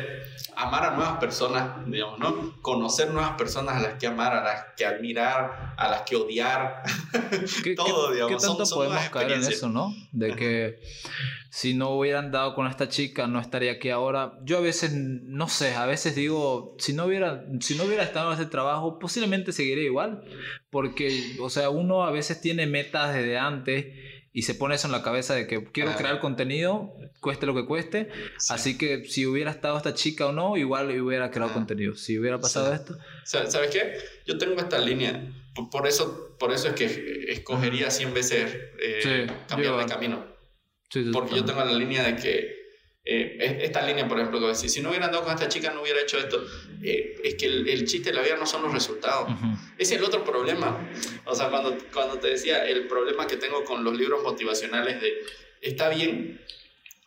amar 0.55 0.85
a 0.85 0.91
nuevas 0.95 1.17
personas, 1.19 1.87
digamos, 1.87 2.19
¿no? 2.19 2.61
Conocer 2.61 3.11
nuevas 3.11 3.33
personas 3.39 3.77
a 3.77 3.81
las 3.81 3.95
que 3.95 4.07
amar, 4.07 4.35
a 4.35 4.45
las 4.45 4.67
que 4.77 4.85
admirar, 4.85 5.75
a 5.79 5.89
las 5.89 6.03
que 6.03 6.15
odiar. 6.15 6.83
¿Qué, 7.65 7.75
Todo, 7.75 8.13
digamos. 8.13 8.33
¿Qué 8.35 8.47
tanto 8.47 8.67
son, 8.67 8.67
son 8.67 8.79
podemos 8.79 9.09
caer 9.09 9.33
en 9.33 9.45
eso, 9.45 9.71
no? 9.71 9.95
De 10.13 10.37
que 10.37 10.79
si 11.49 11.73
no 11.73 11.93
hubieran 11.93 12.31
dado 12.31 12.55
con 12.55 12.67
esta 12.67 12.87
chica, 12.91 13.27
no 13.27 13.41
estaría 13.41 13.73
aquí 13.73 13.89
ahora. 13.89 14.35
Yo 14.45 14.59
a 14.59 14.61
veces, 14.61 14.93
no 14.93 15.49
sé, 15.49 15.75
a 15.75 15.87
veces 15.87 16.15
digo, 16.15 16.77
si 16.79 16.93
no 16.93 17.07
hubiera, 17.07 17.47
si 17.61 17.77
no 17.77 17.85
hubiera 17.85 18.03
estado 18.03 18.31
en 18.31 18.39
ese 18.39 18.51
trabajo, 18.51 18.99
posiblemente 18.99 19.53
seguiría 19.53 19.85
igual. 19.85 20.23
Porque, 20.69 21.39
o 21.41 21.49
sea, 21.49 21.71
uno 21.71 22.05
a 22.05 22.11
veces 22.11 22.43
tiene 22.43 22.67
metas 22.67 23.15
desde 23.15 23.39
antes 23.39 23.87
y 24.37 24.43
se 24.43 24.55
pone 24.55 24.75
eso 24.75 24.87
en 24.87 24.93
la 24.93 25.03
cabeza 25.03 25.35
de 25.35 25.47
que 25.47 25.65
quiero 25.65 25.93
ah. 25.93 25.97
crear 25.97 26.21
contenido, 26.21 26.95
cueste 27.21 27.47
lo 27.47 27.55
que 27.55 27.65
cueste. 27.65 28.11
Sí. 28.37 28.53
Así 28.53 28.77
que 28.77 29.07
si 29.07 29.25
hubiera 29.25 29.51
estado 29.51 29.79
esta 29.79 29.95
chica 29.95 30.27
o 30.27 30.33
no, 30.33 30.59
igual 30.59 30.91
hubiera 31.01 31.31
creado 31.31 31.53
ah. 31.53 31.55
contenido. 31.55 31.95
Si 31.95 32.19
hubiera 32.19 32.39
pasado 32.39 32.69
sí. 32.69 32.75
esto. 32.75 32.99
¿Sabes 33.25 33.71
qué? 33.71 33.95
Yo 34.27 34.37
tengo 34.37 34.61
esta 34.61 34.79
línea. 34.79 35.27
Por 35.73 35.87
eso, 35.87 36.37
por 36.39 36.53
eso 36.53 36.69
es 36.69 36.75
que 36.75 37.33
escogería 37.33 37.91
100 37.91 38.13
veces 38.13 38.55
eh, 38.79 39.01
sí. 39.27 39.35
cambiar 39.49 39.79
de 39.79 39.87
camino. 39.87 40.27
Porque 41.15 41.35
yo 41.35 41.47
tengo 41.47 41.65
la 41.65 41.73
línea 41.73 42.03
de 42.03 42.17
que 42.17 42.56
eh, 43.09 43.61
esta 43.62 43.83
línea, 43.83 44.09
por 44.09 44.19
ejemplo, 44.19 44.41
que 44.41 44.49
decir, 44.49 44.69
si 44.69 44.81
no 44.81 44.89
hubiera 44.89 45.07
andado 45.07 45.23
con 45.23 45.33
esta 45.33 45.49
chica, 45.49 45.70
no 45.70 45.83
hubiera 45.83 46.01
hecho 46.01 46.19
esto. 46.19 46.45
Eh, 46.83 47.20
es 47.23 47.37
que 47.37 47.47
el, 47.47 47.69
el, 47.69 47.85
chiste 47.87 48.11
de 48.11 48.16
la 48.16 48.23
vida 48.23 48.37
no 48.37 48.47
son 48.47 48.62
los 48.62 48.73
resultados. 48.73 49.31
Uh 49.31 49.33
-huh. 49.33 49.59
Es 49.78 49.93
el 49.93 50.03
otro 50.03 50.24
problema. 50.24 50.91
O 51.24 51.35
sea, 51.35 51.49
cuando, 51.49 51.78
cuando 51.93 52.19
te 52.19 52.28
decía 52.28 52.66
el 52.66 52.89
problema 52.89 53.28
que 53.28 53.37
tengo 53.37 53.62
con 53.65 53.85
los 53.85 53.97
libros 53.97 54.24
motivacionales 54.24 55.01
de, 55.01 55.24
está 55.61 55.89
bien 55.89 56.41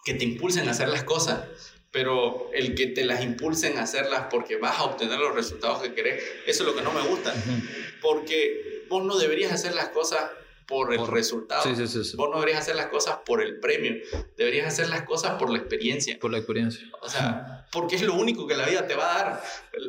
que 0.06 0.14
te 0.14 0.24
impulsen 0.24 0.70
a 0.70 0.72
hacer 0.72 0.88
las 0.88 1.04
cosas, 1.04 1.44
pero 1.92 2.50
el 2.54 2.76
que 2.76 2.88
te 2.88 3.04
las 3.04 3.22
impulsen 3.22 3.78
a 3.78 3.82
hacerlas 3.82 4.28
porque 4.32 4.56
vas 4.56 4.80
a 4.80 4.84
obtener 4.86 5.20
los 5.20 5.36
resultados 5.36 5.82
que 5.82 5.94
querés, 5.94 6.24
eso 6.46 6.64
es 6.64 6.70
lo 6.70 6.76
que 6.78 6.82
no 6.82 6.94
me 6.94 7.02
gusta. 7.02 7.34
Uh 7.34 7.36
-huh. 7.36 8.00
Porque 8.02 8.86
vos 8.88 9.04
no 9.04 9.18
deberías 9.18 9.52
hacer 9.52 9.76
las 9.76 9.90
cosas 9.90 10.32
por 10.70 10.94
el 10.94 11.00
por, 11.00 11.12
resultado. 11.12 11.64
Sí, 11.64 11.76
sí, 11.76 12.04
sí, 12.04 12.16
Vos 12.16 12.30
no 12.30 12.36
deberías 12.36 12.62
hacer 12.62 12.76
las 12.76 12.88
cosas 12.88 13.18
por 13.26 13.42
el 13.42 13.60
premio, 13.60 13.96
deberías 14.38 14.68
hacer 14.68 14.88
las 14.88 15.02
cosas 15.02 15.40
por 15.40 15.50
la 15.50 15.58
experiencia. 15.58 16.18
Por 16.20 16.32
la 16.32 16.38
experiencia. 16.38 16.88
O 17.02 17.10
sea, 17.10 17.68
porque 17.72 17.96
es 17.96 18.04
lo 18.04 18.14
único 18.14 18.48
que 18.48 18.56
la 18.56 18.68
vida 18.68 18.88
te 18.88 18.96
va 18.96 19.16
a 19.16 19.24
dar. 19.24 19.44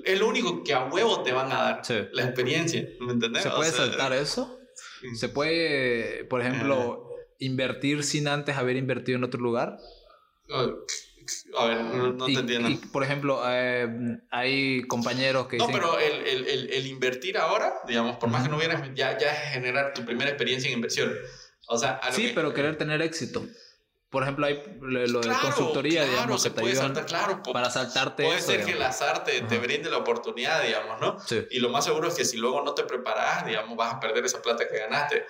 Es 0.04 0.18
lo 0.18 0.26
único 0.26 0.64
que 0.64 0.72
a 0.72 0.86
huevo 0.86 1.22
te 1.22 1.32
van 1.32 1.52
a 1.52 1.56
dar. 1.56 1.84
Sí. 1.84 1.98
La 2.12 2.24
experiencia. 2.24 2.88
¿Me 3.00 3.12
entendés? 3.12 3.42
¿Se 3.42 3.50
puede 3.50 3.70
o 3.70 3.72
sea, 3.72 3.86
saltar 3.86 4.12
eso? 4.14 4.58
¿Se 5.14 5.28
puede, 5.28 6.24
por 6.24 6.40
ejemplo, 6.40 7.10
invertir 7.40 8.04
sin 8.04 8.28
antes 8.28 8.56
haber 8.56 8.76
invertido 8.76 9.18
en 9.18 9.24
otro 9.24 9.40
lugar. 9.40 9.78
A 11.56 11.66
ver, 11.66 11.80
no, 11.80 12.26
te 12.26 12.32
entiendo. 12.32 12.68
Y, 12.68 12.76
por 12.76 13.02
ejemplo, 13.02 13.42
eh, 13.46 14.18
hay 14.30 14.82
compañeros 14.82 15.46
que... 15.48 15.56
No, 15.56 15.68
pero 15.68 15.98
el, 15.98 16.26
el, 16.26 16.70
el, 16.70 16.86
invertir 16.86 17.38
ahora, 17.38 17.74
digamos, 17.86 18.16
por 18.16 18.28
más 18.28 18.42
que 18.42 18.48
no 18.48 18.56
hubieras, 18.56 18.82
ya, 18.94 19.16
ya 19.18 19.32
es 19.32 19.52
generar 19.52 19.92
tu 19.94 20.04
primera 20.04 20.30
experiencia 20.30 20.68
en 20.68 20.74
inversión. 20.74 21.12
O 21.68 21.78
sea, 21.78 22.00
sí, 22.12 22.32
pero 22.34 22.52
querer 22.52 22.76
tener 22.76 23.00
éxito. 23.02 23.44
Por 24.10 24.24
ejemplo, 24.24 24.44
hay 24.46 24.60
lo, 24.80 25.20
de 25.20 25.32
consultoría, 25.40 26.04
digamos, 26.04 26.42
que 26.42 26.50
te 26.50 26.60
ayudan 26.62 26.94
claro, 27.04 27.42
para 27.52 27.70
saltarte. 27.70 28.24
Puede 28.24 28.40
ser 28.40 28.64
que 28.64 28.72
el 28.72 28.82
azar 28.82 29.22
te, 29.22 29.40
te, 29.42 29.58
brinde 29.58 29.88
la 29.88 29.98
oportunidad, 29.98 30.64
digamos, 30.64 31.00
¿no? 31.00 31.20
Sí. 31.20 31.46
Y 31.52 31.60
lo 31.60 31.68
más 31.68 31.84
seguro 31.84 32.08
es 32.08 32.14
que 32.14 32.24
si 32.24 32.36
luego 32.36 32.60
no 32.62 32.74
te 32.74 32.82
preparas, 32.82 33.46
digamos, 33.46 33.76
vas 33.76 33.94
a 33.94 34.00
perder 34.00 34.24
esa 34.24 34.42
plata 34.42 34.66
que 34.68 34.78
ganaste. 34.78 35.26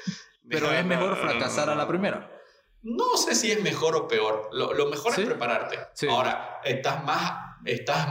Pero 0.49 0.73
es 0.73 0.85
mejor 0.87 1.17
fracasar 1.17 1.69
a 1.69 1.75
la 1.75 1.87
primera. 1.87 2.40
No 2.83 3.17
sé 3.17 3.35
si 3.35 3.51
es 3.51 3.63
mejor 3.63 3.95
o 3.97 4.09
peor. 4.09 4.49
Lo, 4.53 4.73
lo 4.73 4.87
mejor 4.87 5.13
es 5.19 5.27
prepararte. 5.27 5.79
Ahora, 6.09 6.61
estás 6.65 7.05
más, 7.05 7.57
estás 7.65 8.09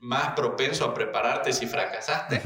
más 0.00 0.34
propenso 0.34 0.84
a 0.84 0.94
prepararte 0.94 1.52
si 1.52 1.66
fracasaste 1.66 2.42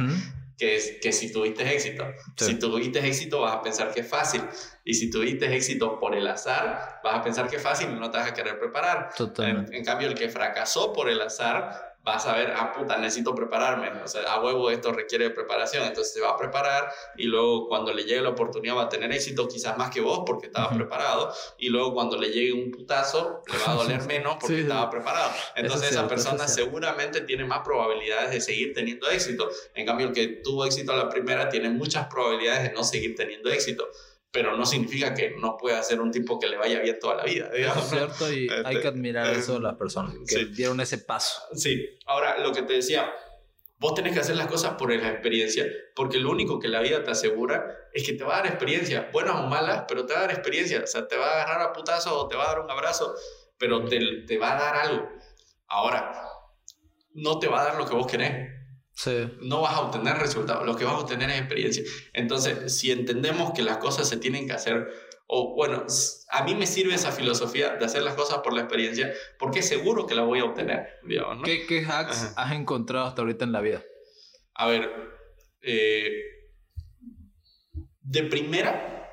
que, 0.56 1.00
que 1.02 1.12
si 1.12 1.32
tuviste 1.32 1.74
éxito. 1.74 2.04
Si 2.36 2.58
tuviste 2.58 3.06
éxito 3.06 3.40
vas 3.40 3.54
a 3.54 3.62
pensar 3.62 3.92
que 3.92 4.00
es 4.00 4.08
fácil. 4.08 4.42
Y 4.84 4.94
si 4.94 5.10
tuviste 5.10 5.54
éxito 5.54 5.98
por 5.98 6.14
el 6.14 6.26
azar, 6.26 7.00
vas 7.02 7.16
a 7.16 7.22
pensar 7.22 7.48
que 7.48 7.56
es 7.56 7.62
fácil 7.62 7.90
y 7.90 7.94
no 7.94 8.10
te 8.10 8.18
vas 8.18 8.28
a 8.28 8.34
querer 8.34 8.58
preparar. 8.58 9.10
En, 9.38 9.72
en, 9.72 9.84
cambio, 9.84 10.08
el 10.08 10.14
que 10.14 10.28
fracasó 10.28 10.92
por 10.92 11.08
el 11.08 11.20
azar 11.20 11.93
vas 12.04 12.26
a 12.26 12.36
ver, 12.36 12.52
ah, 12.54 12.72
puta, 12.72 12.98
necesito 12.98 13.34
prepararme. 13.34 13.90
O 14.02 14.06
sea, 14.06 14.22
a 14.30 14.42
huevo 14.42 14.70
esto 14.70 14.92
requiere 14.92 15.30
preparación. 15.30 15.84
Entonces 15.84 16.12
se 16.12 16.20
va 16.20 16.30
a 16.30 16.36
preparar 16.36 16.92
y 17.16 17.24
luego 17.24 17.66
cuando 17.66 17.92
le 17.92 18.04
llegue 18.04 18.20
la 18.20 18.28
oportunidad 18.28 18.76
va 18.76 18.82
a 18.82 18.88
tener 18.90 19.10
éxito, 19.10 19.48
quizás 19.48 19.78
más 19.78 19.90
que 19.90 20.02
vos 20.02 20.22
porque 20.26 20.46
estaba 20.46 20.70
preparado. 20.70 21.32
Y 21.58 21.70
luego 21.70 21.94
cuando 21.94 22.18
le 22.18 22.28
llegue 22.28 22.52
un 22.52 22.70
putazo, 22.70 23.42
le 23.50 23.58
va 23.58 23.72
a 23.72 23.74
doler 23.74 24.02
menos 24.06 24.36
porque 24.38 24.60
estaba 24.60 24.90
preparado. 24.90 25.30
Entonces 25.56 25.92
esa 25.92 26.06
persona 26.06 26.46
seguramente 26.46 27.22
tiene 27.22 27.44
más 27.44 27.60
probabilidades 27.60 28.30
de 28.30 28.40
seguir 28.40 28.74
teniendo 28.74 29.08
éxito. 29.08 29.48
En 29.74 29.86
cambio, 29.86 30.08
el 30.08 30.12
que 30.12 30.26
tuvo 30.44 30.66
éxito 30.66 30.92
a 30.92 30.96
la 30.96 31.08
primera 31.08 31.48
tiene 31.48 31.70
muchas 31.70 32.06
probabilidades 32.08 32.64
de 32.64 32.72
no 32.72 32.84
seguir 32.84 33.14
teniendo 33.16 33.50
éxito 33.50 33.88
pero 34.34 34.56
no 34.56 34.66
significa 34.66 35.14
que 35.14 35.36
no 35.38 35.56
pueda 35.56 35.80
ser 35.84 36.00
un 36.00 36.10
tipo 36.10 36.40
que 36.40 36.48
le 36.48 36.56
vaya 36.56 36.80
bien 36.80 36.98
toda 36.98 37.14
la 37.14 37.22
vida. 37.22 37.50
Es 37.54 37.72
cierto 37.88 38.32
y 38.32 38.48
hay 38.50 38.64
que 38.64 38.78
este, 38.78 38.88
admirar 38.88 39.32
eso 39.32 39.54
de 39.54 39.60
las 39.60 39.76
personas 39.76 40.16
que 40.26 40.46
dieron 40.46 40.80
ese 40.80 40.98
paso. 40.98 41.40
Sí, 41.54 41.88
ahora 42.04 42.38
lo 42.40 42.50
que 42.50 42.62
te 42.62 42.72
decía, 42.72 43.12
vos 43.78 43.94
tenés 43.94 44.12
que 44.12 44.18
hacer 44.18 44.34
las 44.34 44.48
cosas 44.48 44.74
por 44.74 44.92
la 44.92 45.08
experiencia, 45.08 45.66
porque 45.94 46.18
lo 46.18 46.32
único 46.32 46.58
que 46.58 46.66
la 46.66 46.80
vida 46.80 47.04
te 47.04 47.12
asegura 47.12 47.64
es 47.92 48.04
que 48.04 48.14
te 48.14 48.24
va 48.24 48.34
a 48.34 48.36
dar 48.38 48.48
experiencia, 48.48 49.08
buenas 49.12 49.36
o 49.36 49.46
malas, 49.46 49.84
pero 49.86 50.04
te 50.04 50.14
va 50.14 50.18
a 50.18 50.22
dar 50.22 50.32
experiencia, 50.32 50.82
o 50.82 50.86
sea, 50.88 51.06
te 51.06 51.16
va 51.16 51.26
a 51.26 51.42
agarrar 51.42 51.68
a 51.68 51.72
putazo 51.72 52.18
o 52.18 52.26
te 52.26 52.34
va 52.34 52.42
a 52.42 52.54
dar 52.54 52.60
un 52.60 52.70
abrazo, 52.72 53.14
pero 53.56 53.84
te, 53.84 54.00
te 54.26 54.36
va 54.36 54.56
a 54.56 54.60
dar 54.60 54.76
algo. 54.88 55.08
Ahora, 55.68 56.12
no 57.12 57.38
te 57.38 57.46
va 57.46 57.60
a 57.60 57.64
dar 57.66 57.76
lo 57.76 57.86
que 57.86 57.94
vos 57.94 58.08
querés 58.08 58.50
no 59.40 59.60
vas 59.62 59.74
a 59.74 59.80
obtener 59.80 60.16
resultados, 60.18 60.64
lo 60.64 60.76
que 60.76 60.84
vas 60.84 60.94
a 60.94 60.98
obtener 60.98 61.30
es 61.30 61.38
experiencia. 61.38 61.82
Entonces, 62.12 62.76
si 62.76 62.90
entendemos 62.90 63.52
que 63.52 63.62
las 63.62 63.78
cosas 63.78 64.08
se 64.08 64.16
tienen 64.16 64.46
que 64.46 64.52
hacer, 64.52 64.88
o 65.26 65.54
bueno, 65.54 65.84
a 66.30 66.44
mí 66.44 66.54
me 66.54 66.66
sirve 66.66 66.94
esa 66.94 67.10
filosofía 67.10 67.76
de 67.76 67.84
hacer 67.84 68.02
las 68.02 68.14
cosas 68.14 68.38
por 68.38 68.52
la 68.52 68.60
experiencia, 68.60 69.12
porque 69.38 69.62
seguro 69.62 70.06
que 70.06 70.14
la 70.14 70.22
voy 70.22 70.40
a 70.40 70.44
obtener. 70.44 71.00
¿Qué, 71.44 71.84
hacks 71.86 72.34
has 72.36 72.52
encontrado 72.52 73.06
hasta 73.06 73.22
ahorita 73.22 73.44
en 73.44 73.52
la 73.52 73.60
vida? 73.60 73.82
A 74.54 74.68
ver, 74.68 74.90
eh, 75.62 76.08
de 78.02 78.22
primera, 78.24 79.10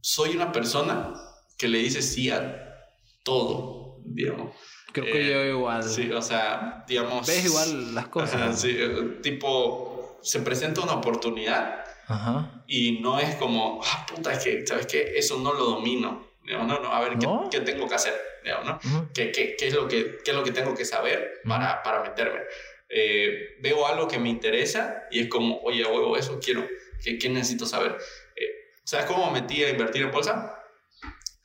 soy 0.00 0.34
una 0.34 0.50
persona 0.50 1.14
que 1.56 1.68
le 1.68 1.78
dice 1.78 2.02
sí 2.02 2.30
a 2.30 2.86
todo, 3.22 3.98
digamos. 4.04 4.56
Creo 4.92 5.06
que 5.06 5.26
yo 5.26 5.40
eh, 5.42 5.48
igual. 5.50 5.82
Sí, 5.82 6.10
o 6.10 6.22
sea, 6.22 6.84
digamos. 6.86 7.26
Ves 7.26 7.44
igual 7.44 7.94
las 7.94 8.08
cosas. 8.08 8.60
sí, 8.60 8.76
eh, 8.78 9.18
tipo, 9.22 10.18
se 10.22 10.40
presenta 10.40 10.80
una 10.80 10.94
oportunidad 10.94 11.84
Ajá. 12.06 12.62
y 12.66 13.00
no 13.00 13.18
es 13.18 13.36
como, 13.36 13.80
ah, 13.84 14.06
puta, 14.06 14.32
es 14.32 14.44
que, 14.44 14.66
¿sabes 14.66 14.86
qué? 14.86 15.12
Eso 15.16 15.38
no 15.38 15.52
lo 15.52 15.64
domino. 15.64 16.28
no, 16.44 16.64
no, 16.64 16.92
a 16.92 17.00
ver, 17.00 17.18
¿qué, 17.18 17.28
¿qué, 17.50 17.60
tengo 17.60 17.88
que 17.88 17.94
hacer? 17.94 18.14
¿no? 18.64 18.78
¿Qué, 19.14 19.30
qué, 19.30 19.54
qué, 19.56 19.68
es 19.68 19.74
lo 19.74 19.86
que, 19.86 20.18
¿Qué 20.24 20.30
es 20.30 20.36
lo 20.36 20.42
que 20.42 20.52
tengo 20.52 20.74
que 20.74 20.84
saber 20.84 21.40
para, 21.46 21.82
para 21.82 22.02
meterme? 22.02 22.40
Eh, 22.88 23.56
veo 23.60 23.86
algo 23.86 24.08
que 24.08 24.18
me 24.18 24.28
interesa 24.28 25.04
y 25.10 25.20
es 25.20 25.28
como, 25.28 25.60
oye, 25.60 25.84
huevo, 25.84 26.16
eso 26.16 26.40
quiero. 26.42 26.66
¿Qué, 27.02 27.18
qué 27.18 27.28
necesito 27.28 27.66
saber? 27.66 27.96
¿Sabes 28.84 29.06
cómo 29.06 29.30
me 29.30 29.40
metí 29.40 29.62
a 29.62 29.70
invertir 29.70 30.02
en 30.02 30.10
bolsa? 30.10 30.56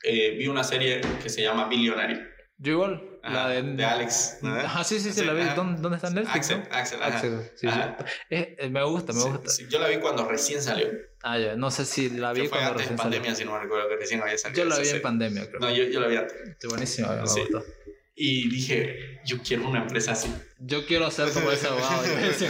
vi 0.02 0.46
una 0.46 0.62
serie 0.62 1.00
que 1.22 1.28
se 1.28 1.42
llama 1.42 1.68
Billionaire. 1.68 2.28
Yo 2.58 2.72
igual 2.72 3.15
la 3.28 3.48
de, 3.48 3.84
Alex. 3.84 4.38
Ajá, 4.42 4.84
sí, 4.84 5.00
sí, 5.00 5.12
sí, 5.12 5.24
la 5.24 5.32
vi. 5.32 5.44
¿Dónde, 5.54 5.80
¿Dónde, 5.80 5.96
está 5.96 6.10
Netflix? 6.10 6.36
Axel, 6.36 6.62
Axel, 6.70 7.02
Axel 7.02 7.50
sí, 7.54 7.68
eh, 8.30 8.68
me 8.70 8.82
gusta, 8.84 9.12
me 9.12 9.22
gusta. 9.22 9.50
yo 9.68 9.78
la 9.78 9.88
vi 9.88 9.98
cuando 9.98 10.28
recién 10.28 10.62
salió. 10.62 10.88
Ah, 11.22 11.38
ya, 11.38 11.56
no 11.56 11.70
sé 11.70 11.84
si 11.84 12.10
la 12.10 12.32
vi 12.32 12.48
cuando 12.48 12.74
recién 12.74 12.92
en 12.92 12.96
pandemia, 12.96 13.34
si 13.34 13.44
no 13.44 13.52
me 13.52 13.60
recuerdo 13.60 13.88
que 13.88 13.96
recién 13.96 14.22
había 14.22 14.38
salido. 14.38 14.62
Yo 14.62 14.68
la 14.68 14.78
vi 14.78 14.88
en 14.88 15.02
pandemia, 15.02 15.48
creo. 15.48 15.60
No, 15.60 15.70
yo, 15.70 15.84
yo 15.84 16.00
la 16.00 16.06
vi 16.08 16.16
antes. 16.16 16.56
Buenísimo, 16.68 17.08
me 17.08 17.20
gustó. 17.22 17.64
Y 18.18 18.48
dije, 18.48 19.20
yo 19.26 19.36
quiero 19.46 19.68
una 19.68 19.82
empresa 19.82 20.12
así. 20.12 20.34
Yo 20.58 20.86
quiero 20.86 21.10
ser 21.10 21.28
como 21.32 21.50
ese 21.50 21.66
abogado, 21.66 22.02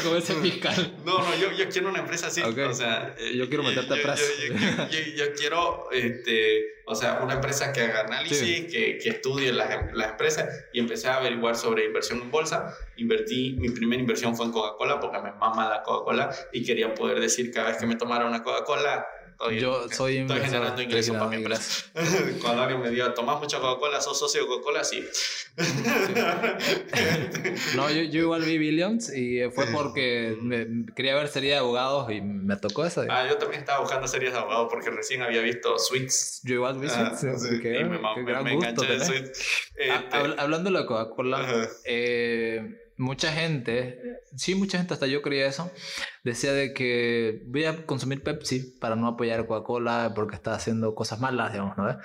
como 0.05 0.17
ese 0.17 0.35
fiscal. 0.43 0.97
No, 1.05 1.19
no, 1.19 1.37
yo, 1.37 1.51
yo 1.51 1.69
quiero 1.69 1.89
una 1.89 1.99
empresa 1.99 2.29
así. 2.29 2.41
O 2.41 2.73
sea, 2.73 3.17
yo 3.35 3.49
quiero 3.49 3.65
meterte 3.65 3.95
a 3.95 4.03
preso. 4.03 4.23
Yo, 4.91 4.99
yo, 5.17 5.25
quiero, 5.37 5.91
este, 5.91 6.76
o 6.89 6.95
sea, 6.95 7.19
una 7.21 7.35
empresa 7.35 7.73
que 7.73 7.81
haga 7.81 8.03
análisis, 8.03 8.73
que, 8.73 8.99
que, 8.99 9.09
estudie 9.09 9.53
las, 9.53 9.93
las 9.93 10.11
empresas. 10.11 10.67
Y 10.73 10.79
empecé 10.79 11.09
a 11.09 11.17
averiguar 11.17 11.57
sobre 11.57 11.85
inversión 11.85 12.23
en 12.23 12.31
bolsa. 12.31 12.77
Invertí, 12.97 13.57
mi 13.59 13.71
primera 13.71 14.01
inversión 14.01 14.37
fue 14.37 14.47
en 14.47 14.53
Coca-Cola 14.53 15.01
porque 15.01 15.19
me 15.19 15.33
mama 15.33 15.69
la 15.69 15.83
Coca-Cola 15.83 16.31
y 16.53 16.65
quería 16.65 16.95
poder 16.95 17.19
decir 17.19 17.53
cada 17.53 17.69
vez 17.69 17.79
que 17.79 17.87
me 17.87 17.97
tomara 17.97 18.25
una 18.25 18.45
Coca-Cola, 18.45 19.05
yo 19.59 19.89
soy 19.91 20.19
Estoy 20.19 20.41
generando 20.41 20.83
ingresos 20.83 21.17
para 21.17 21.29
mi 21.29 21.37
empresa. 21.37 21.87
Cuando 22.43 22.63
alguien 22.63 22.81
me 22.81 22.91
diga, 22.91 23.15
¿tomas 23.15 23.41
mucha 23.41 23.59
Coca-Cola? 23.61 24.01
¿Sos 24.01 24.19
socio 24.19 24.43
de 24.43 24.47
Coca-Cola? 24.49 24.85
Sí. 24.85 25.05
no, 27.77 27.91
yo, 27.91 28.03
yo, 28.03 28.21
igual 28.21 28.43
vi 28.43 28.59
Billions 28.59 29.13
y 29.15 29.41
fue 29.51 29.67
porque 29.67 30.37
quería 30.95 31.15
ver 31.15 31.29
series 31.29 31.55
de 31.55 31.59
abogados 31.59 32.11
y 32.11 32.21
me 32.21 32.57
tocó 32.57 32.85
esa. 32.85 33.05
Ah, 33.09 33.27
yo 33.29 33.37
también 33.37 33.61
estaba 33.61 33.81
buscando 33.81 34.07
series 34.09 34.33
de 34.33 34.39
abogados 34.39 34.69
porque 34.71 34.91
recién 34.91 35.23
había 35.23 35.41
visto 35.43 35.79
Suits. 35.79 36.41
Yo 36.45 36.55
igual 36.55 36.79
vi 36.79 36.89
Suits. 36.89 37.25
Ah, 37.25 37.39
sí. 37.39 37.57
y 37.57 37.85
me, 37.85 37.99
me, 37.99 38.43
me 38.43 38.53
enganché 38.53 38.87
de 38.87 39.05
Suits. 39.05 39.71
Este... 39.77 40.17
Hablando 40.17 40.71
de 40.71 40.79
la 40.79 40.87
Coca-Cola, 40.87 41.69
eh 41.85 42.83
mucha 42.97 43.33
gente, 43.33 44.21
sí, 44.37 44.55
mucha 44.55 44.79
gente, 44.79 44.95
hasta 44.95 45.07
yo 45.07 45.23
creía 45.23 45.47
eso, 45.47 45.71
decía 46.27 46.53
de 46.53 46.75
que 46.75 47.41
voy 47.47 47.67
a 47.67 47.87
consumir 47.87 48.21
Pepsi 48.21 48.75
para 48.81 48.97
no 48.97 49.07
apoyar 49.07 49.47
Coca-Cola 49.47 50.13
porque 50.15 50.35
está 50.35 50.55
haciendo 50.55 50.93
cosas 50.95 51.21
malas, 51.21 51.53
digamos, 51.53 51.79
¿no? 51.79 51.97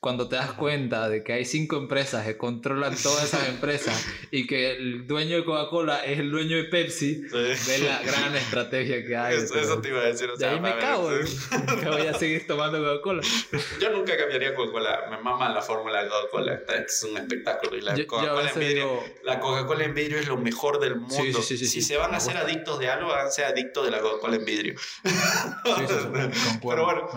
Cuando 0.00 0.28
te 0.28 0.36
das 0.36 0.52
cuenta 0.52 1.08
de 1.08 1.24
que 1.24 1.32
hay 1.32 1.46
cinco 1.46 1.78
empresas 1.78 2.26
que 2.26 2.36
controlan 2.36 2.94
todas 3.02 3.24
esas 3.24 3.48
empresas 3.48 4.06
y 4.30 4.46
que 4.46 4.72
el 4.72 5.06
dueño 5.06 5.38
de 5.38 5.44
Coca-Cola 5.46 6.04
es 6.04 6.18
el 6.18 6.30
dueño 6.30 6.58
de 6.58 6.64
Pepsi, 6.64 7.22
ve 7.32 7.78
la 7.78 8.02
gran 8.02 8.36
estrategia 8.36 9.02
que 9.02 9.16
hay. 9.16 9.36
Eso, 9.36 9.80
te 9.80 9.88
iba 9.88 10.00
a 10.00 10.04
decir. 10.04 10.28
O 10.28 10.36
sea, 10.36 10.50
ahí 10.50 10.60
me 10.60 10.76
cago, 10.76 11.08
que 11.80 11.88
voy 11.88 12.06
a 12.06 12.12
seguir 12.12 12.46
tomando 12.46 12.78
Coca-Cola. 12.78 13.22
Yo 13.80 13.90
nunca 13.92 14.14
cambiaría 14.14 14.54
Coca-Cola, 14.54 15.06
me 15.10 15.22
mama 15.22 15.48
la 15.48 15.62
fórmula 15.62 16.04
de 16.04 16.10
Coca-Cola, 16.10 16.60
es 16.86 17.06
un 17.10 17.16
espectáculo. 17.16 17.78
Y 17.78 17.80
la 17.80 17.94
Coca-Cola 18.06 18.50
en 18.50 18.60
vidrio, 18.60 19.02
la 19.24 19.40
Coca-Cola 19.40 19.84
en 19.84 19.94
vidrio 19.94 20.18
es 20.18 20.28
lo 20.28 20.36
mejor 20.36 20.80
del 20.80 20.96
mundo. 20.96 21.40
si 21.40 21.80
se 21.80 21.96
van 21.96 22.12
a 22.12 22.18
hacer 22.18 22.36
adictos 22.36 22.78
de 22.78 22.90
algo, 22.90 23.10
háganse 23.10 23.42
adictos 23.42 23.69
de 23.82 23.90
la 23.90 24.00
Coca-Cola 24.00 24.36
en 24.36 24.44
vidrio. 24.44 24.74
Pero 26.62 26.84
bueno, 26.84 27.08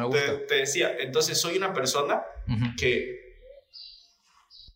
te, 0.47 0.55
decía, 0.55 0.95
entonces 0.99 1.39
soy 1.39 1.57
una 1.57 1.73
persona 1.73 2.21
que 2.77 3.23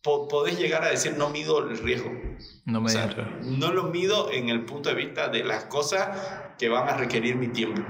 podés 0.01 0.57
llegar 0.57 0.83
a 0.83 0.89
decir 0.89 1.15
no 1.17 1.29
mido 1.29 1.59
el 1.69 1.77
riesgo. 1.77 2.11
No 2.65 2.81
me 2.81 2.91
No 3.41 3.71
lo 3.71 3.83
mido 3.85 4.31
en 4.31 4.49
el 4.49 4.65
punto 4.65 4.89
de 4.89 4.95
vista 4.95 5.29
de 5.29 5.43
las 5.43 5.65
cosas 5.65 6.55
que 6.57 6.69
van 6.69 6.89
a 6.89 6.97
requerir 6.97 7.35
mi 7.35 7.49
tiempo. 7.49 7.81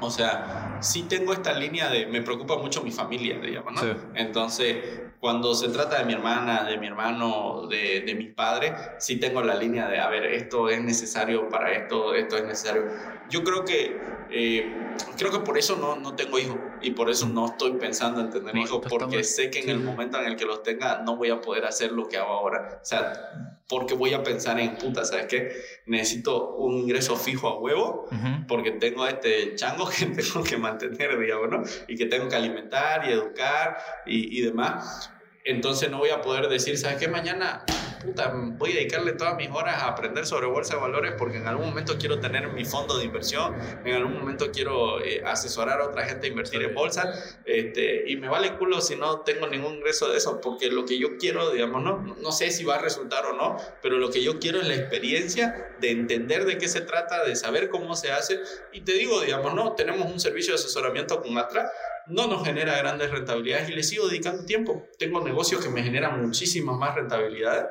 O 0.00 0.10
sea, 0.10 0.78
sí 0.80 1.04
tengo 1.04 1.32
esta 1.32 1.52
línea 1.52 1.88
de 1.88 2.06
me 2.06 2.22
preocupa 2.22 2.56
mucho 2.56 2.82
mi 2.82 2.90
familia, 2.90 3.38
digamos, 3.38 3.72
¿no? 3.72 3.82
Entonces, 4.14 4.76
cuando 5.20 5.54
se 5.54 5.68
trata 5.68 5.98
de 5.98 6.04
mi 6.04 6.12
hermana, 6.12 6.64
de 6.64 6.78
mi 6.78 6.86
hermano, 6.86 7.66
de, 7.68 8.02
de 8.02 8.14
mis 8.14 8.32
padres, 8.32 8.72
sí 8.98 9.16
tengo 9.16 9.42
la 9.42 9.54
línea 9.54 9.88
de, 9.88 9.98
a 9.98 10.08
ver, 10.08 10.24
esto 10.26 10.68
es 10.68 10.82
necesario 10.82 11.48
para 11.48 11.72
esto, 11.72 12.14
esto 12.14 12.36
es 12.36 12.44
necesario. 12.44 12.84
Yo 13.28 13.42
creo 13.42 13.64
que, 13.64 14.00
eh, 14.30 14.94
creo 15.16 15.32
que 15.32 15.40
por 15.40 15.58
eso 15.58 15.76
no, 15.76 15.96
no 15.96 16.14
tengo 16.14 16.38
hijos 16.38 16.56
y 16.82 16.92
por 16.92 17.10
eso 17.10 17.28
no 17.28 17.46
estoy 17.46 17.72
pensando 17.72 18.20
en 18.20 18.30
tener 18.30 18.56
hijos, 18.56 18.82
porque 18.88 19.24
sé 19.24 19.50
que 19.50 19.60
en 19.60 19.70
el 19.70 19.80
momento 19.80 20.20
en 20.20 20.26
el 20.26 20.36
que 20.36 20.44
los 20.44 20.62
tenga 20.62 21.02
no 21.02 21.16
voy 21.16 21.30
a 21.30 21.40
poder 21.40 21.64
hacer 21.64 21.92
lo 21.92 22.08
que 22.08 22.16
hago 22.16 22.32
ahora. 22.32 22.80
O 22.82 22.84
sea, 22.84 23.58
porque 23.68 23.94
voy 23.94 24.14
a 24.14 24.22
pensar 24.22 24.58
en 24.60 24.76
puta, 24.76 25.04
¿sabes 25.04 25.26
qué? 25.26 25.52
Necesito 25.86 26.56
un 26.56 26.74
ingreso 26.74 27.16
fijo 27.16 27.48
a 27.48 27.58
huevo 27.58 28.08
porque 28.46 28.72
tengo 28.72 29.06
este 29.06 29.54
chango 29.54 29.88
que 29.88 30.06
tengo 30.22 30.44
que 30.44 30.56
mantener, 30.56 31.18
digamos, 31.18 31.48
¿no? 31.50 31.62
Y 31.86 31.96
que 31.96 32.06
tengo 32.06 32.28
que 32.28 32.36
alimentar 32.36 33.08
y 33.08 33.12
educar 33.12 33.78
y, 34.06 34.38
y 34.38 34.42
demás. 34.42 35.10
Entonces 35.48 35.90
no 35.90 35.96
voy 35.96 36.10
a 36.10 36.20
poder 36.20 36.46
decir, 36.50 36.76
¿sabes 36.76 36.98
qué? 36.98 37.08
Mañana 37.08 37.64
puta, 38.04 38.32
voy 38.34 38.72
a 38.72 38.74
dedicarle 38.74 39.12
todas 39.12 39.34
mis 39.36 39.48
horas 39.50 39.82
a 39.82 39.88
aprender 39.88 40.26
sobre 40.26 40.46
bolsa 40.46 40.74
de 40.74 40.80
valores 40.80 41.14
porque 41.18 41.38
en 41.38 41.46
algún 41.46 41.70
momento 41.70 41.96
quiero 41.98 42.20
tener 42.20 42.48
mi 42.52 42.66
fondo 42.66 42.98
de 42.98 43.04
inversión, 43.04 43.56
en 43.84 43.94
algún 43.94 44.18
momento 44.18 44.50
quiero 44.52 45.02
eh, 45.02 45.22
asesorar 45.24 45.80
a 45.80 45.86
otra 45.86 46.04
gente 46.04 46.26
a 46.26 46.30
invertir 46.30 46.62
en 46.62 46.74
bolsa, 46.74 47.12
este, 47.46 48.04
y 48.10 48.16
me 48.16 48.28
vale 48.28 48.56
culo 48.56 48.80
si 48.82 48.96
no 48.96 49.20
tengo 49.20 49.46
ningún 49.46 49.76
ingreso 49.76 50.10
de 50.10 50.18
eso, 50.18 50.38
porque 50.40 50.70
lo 50.70 50.84
que 50.84 50.98
yo 50.98 51.16
quiero, 51.18 51.50
digamos, 51.50 51.82
no, 51.82 52.16
no 52.20 52.32
sé 52.32 52.50
si 52.50 52.64
va 52.64 52.76
a 52.76 52.78
resultar 52.78 53.24
o 53.26 53.32
no, 53.32 53.56
pero 53.82 53.98
lo 53.98 54.10
que 54.10 54.22
yo 54.22 54.38
quiero 54.38 54.60
es 54.60 54.68
la 54.68 54.74
experiencia 54.74 55.74
de 55.80 55.90
entender 55.90 56.44
de 56.44 56.58
qué 56.58 56.68
se 56.68 56.82
trata, 56.82 57.24
de 57.24 57.36
saber 57.36 57.70
cómo 57.70 57.96
se 57.96 58.12
hace, 58.12 58.38
y 58.72 58.82
te 58.82 58.92
digo, 58.92 59.20
digamos, 59.22 59.54
no, 59.54 59.72
tenemos 59.72 60.10
un 60.10 60.20
servicio 60.20 60.52
de 60.52 60.56
asesoramiento 60.56 61.22
con 61.22 61.36
Atra, 61.38 61.70
no 62.10 62.26
nos 62.26 62.44
genera 62.44 62.76
grandes 62.78 63.10
rentabilidades 63.10 63.68
y 63.70 63.72
le 63.72 63.82
sigo 63.82 64.08
dedicando 64.08 64.44
tiempo. 64.44 64.86
Tengo 64.98 65.22
negocios 65.22 65.62
que 65.62 65.70
me 65.70 65.82
generan 65.82 66.20
muchísimas 66.22 66.76
más 66.76 66.94
rentabilidades, 66.94 67.66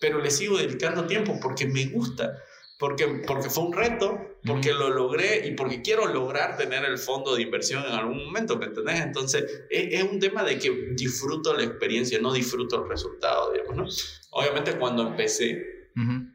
pero 0.00 0.20
le 0.20 0.30
sigo 0.30 0.58
dedicando 0.58 1.06
tiempo 1.06 1.38
porque 1.42 1.66
me 1.66 1.86
gusta, 1.86 2.38
porque, 2.78 3.22
porque 3.26 3.50
fue 3.50 3.64
un 3.64 3.72
reto, 3.72 4.18
porque 4.44 4.72
lo 4.72 4.90
logré 4.90 5.46
y 5.46 5.52
porque 5.52 5.82
quiero 5.82 6.06
lograr 6.06 6.56
tener 6.56 6.84
el 6.84 6.98
fondo 6.98 7.34
de 7.34 7.42
inversión 7.42 7.84
en 7.84 7.92
algún 7.92 8.24
momento, 8.24 8.56
¿me 8.56 8.66
entendés? 8.66 9.00
Entonces, 9.00 9.64
es, 9.68 10.02
un 10.04 10.20
tema 10.20 10.44
de 10.44 10.58
que 10.58 10.70
disfruto 10.92 11.54
la 11.54 11.64
experiencia, 11.64 12.18
no 12.20 12.32
disfruto 12.32 12.82
el 12.82 12.88
resultado, 12.88 13.52
digamos, 13.52 13.76
¿no? 13.76 13.86
Obviamente 14.30 14.72
cuando 14.76 15.06
empecé, 15.08 15.90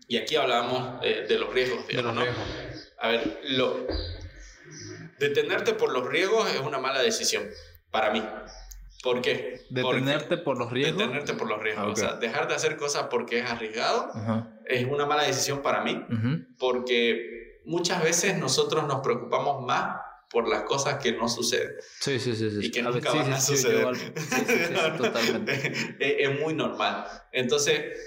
y 0.09 0.17
aquí 0.17 0.35
hablábamos 0.35 0.99
eh, 1.03 1.25
de 1.27 1.39
los 1.39 1.53
riesgos, 1.53 1.87
digamos, 1.87 2.15
¿no? 2.15 2.23
A 2.99 3.07
ver, 3.07 3.39
lo, 3.43 3.87
Detenerte 5.27 5.73
por 5.73 5.91
los 5.91 6.07
riesgos 6.07 6.49
es 6.53 6.59
una 6.59 6.79
mala 6.79 7.01
decisión 7.01 7.43
para 7.91 8.11
mí. 8.11 8.23
¿Por 9.03 9.21
qué? 9.21 9.61
¿Detenerte 9.69 10.37
por 10.37 10.57
los 10.57 10.71
riesgos? 10.71 10.99
Detenerte 10.99 11.33
por 11.33 11.47
los 11.47 11.61
riesgos. 11.61 11.91
O 11.91 11.95
sea, 11.95 12.13
dejar 12.15 12.47
de 12.47 12.55
hacer 12.55 12.77
cosas 12.77 13.07
porque 13.09 13.39
es 13.39 13.45
arriesgado 13.45 14.11
es 14.65 14.85
una 14.85 15.05
mala 15.05 15.23
decisión 15.23 15.61
para 15.61 15.83
mí. 15.83 16.05
Porque 16.57 17.61
muchas 17.65 18.03
veces 18.03 18.37
nosotros 18.37 18.85
nos 18.87 19.01
preocupamos 19.01 19.65
más 19.65 20.01
por 20.29 20.49
las 20.49 20.63
cosas 20.63 21.01
que 21.01 21.11
no 21.11 21.29
suceden. 21.29 21.73
Sí, 21.99 22.19
sí, 22.19 22.35
sí. 22.35 22.49
Y 22.61 22.71
que 22.71 22.81
nunca 22.81 23.13
van 23.13 23.33
a 23.33 23.39
suceder. 23.39 23.85
totalmente. 24.97 25.73
es 25.99 26.39
muy 26.39 26.55
normal. 26.55 27.05
Entonces, 27.31 27.99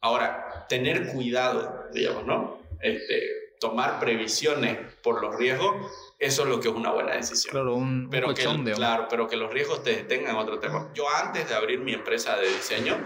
ahora, 0.00 0.66
tener 0.68 1.08
cuidado, 1.08 1.84
digamos, 1.92 2.24
¿no? 2.24 2.62
Este, 2.80 3.22
tomar 3.60 4.00
previsiones 4.00 4.78
por 5.02 5.20
los 5.20 5.36
riesgos 5.36 5.74
eso 6.18 6.42
es 6.42 6.48
lo 6.48 6.60
que 6.60 6.68
es 6.68 6.74
una 6.74 6.90
buena 6.90 7.14
decisión. 7.14 7.52
Claro, 7.52 7.74
un, 7.74 8.08
pero 8.10 8.34
que, 8.34 8.44
Claro, 8.74 9.06
pero 9.08 9.28
que 9.28 9.36
los 9.36 9.52
riesgos 9.52 9.84
te 9.84 9.94
detengan 9.94 10.34
otro 10.36 10.58
tema. 10.58 10.90
Yo 10.92 11.08
antes 11.08 11.48
de 11.48 11.54
abrir 11.54 11.78
mi 11.78 11.92
empresa 11.92 12.36
de 12.36 12.48
diseño, 12.48 12.96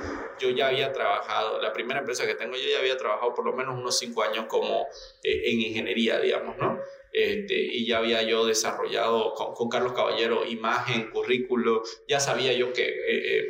yo 0.40 0.48
ya 0.48 0.68
había 0.68 0.92
trabajado, 0.92 1.60
la 1.60 1.74
primera 1.74 2.00
empresa 2.00 2.26
que 2.26 2.34
tengo, 2.34 2.56
yo 2.56 2.70
ya 2.70 2.78
había 2.78 2.96
trabajado 2.96 3.34
por 3.34 3.44
lo 3.44 3.52
menos 3.52 3.78
unos 3.78 3.98
cinco 3.98 4.22
años 4.22 4.46
como 4.46 4.86
eh, 5.22 5.42
en 5.44 5.60
ingeniería, 5.60 6.18
digamos, 6.20 6.56
¿no? 6.56 6.78
Este, 7.12 7.54
y 7.54 7.84
ya 7.86 7.98
había 7.98 8.22
yo 8.22 8.46
desarrollado 8.46 9.34
con, 9.34 9.68
Carlos 9.68 9.92
Caballero 9.92 10.46
imagen, 10.46 11.10
currículo, 11.10 11.82
ya 12.08 12.18
sabía 12.18 12.54
yo 12.54 12.72
que 12.72 12.88
eh, 12.88 13.38
eh, 13.38 13.48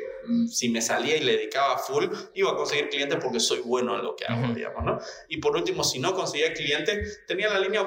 si 0.49 0.69
me 0.69 0.81
salía 0.81 1.17
y 1.17 1.21
le 1.21 1.37
dedicaba 1.37 1.79
full, 1.79 2.07
iba 2.35 2.51
a 2.51 2.57
conseguir 2.57 2.89
clientes 2.89 3.19
porque 3.23 3.41
soy 3.41 3.61
bueno 3.61 3.97
en 3.97 4.05
lo 4.05 4.17
que 4.17 4.25
hago, 4.25 4.53
digamos, 4.55 4.85
¿no? 4.85 4.99
Y 5.29 5.39
por 5.39 5.57
último, 5.57 5.85
si 5.85 5.99
no 5.99 6.15
conseguía 6.15 6.53
clientes, 6.53 7.25
tenía 7.27 7.49
la 7.49 7.59
línea, 7.59 7.87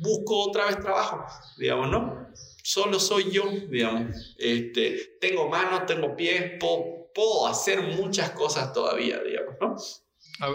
busco 0.00 0.48
otra 0.48 0.66
vez 0.66 0.80
trabajo, 0.80 1.24
digamos, 1.58 1.90
¿no? 1.90 2.28
Solo 2.62 2.98
soy 2.98 3.30
yo, 3.30 3.44
digamos. 3.70 4.34
Este, 4.38 5.16
tengo 5.20 5.48
manos, 5.48 5.86
tengo 5.86 6.16
pies, 6.16 6.52
puedo, 6.58 7.12
puedo 7.14 7.46
hacer 7.46 7.82
muchas 7.82 8.30
cosas 8.30 8.72
todavía, 8.72 9.20
digamos, 9.22 9.54
¿no? 9.60 9.76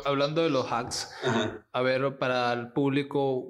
Hablando 0.05 0.43
de 0.43 0.49
los 0.49 0.71
hacks, 0.71 1.09
a 1.71 1.81
ver, 1.81 2.17
para 2.17 2.53
el 2.53 2.71
público, 2.71 3.47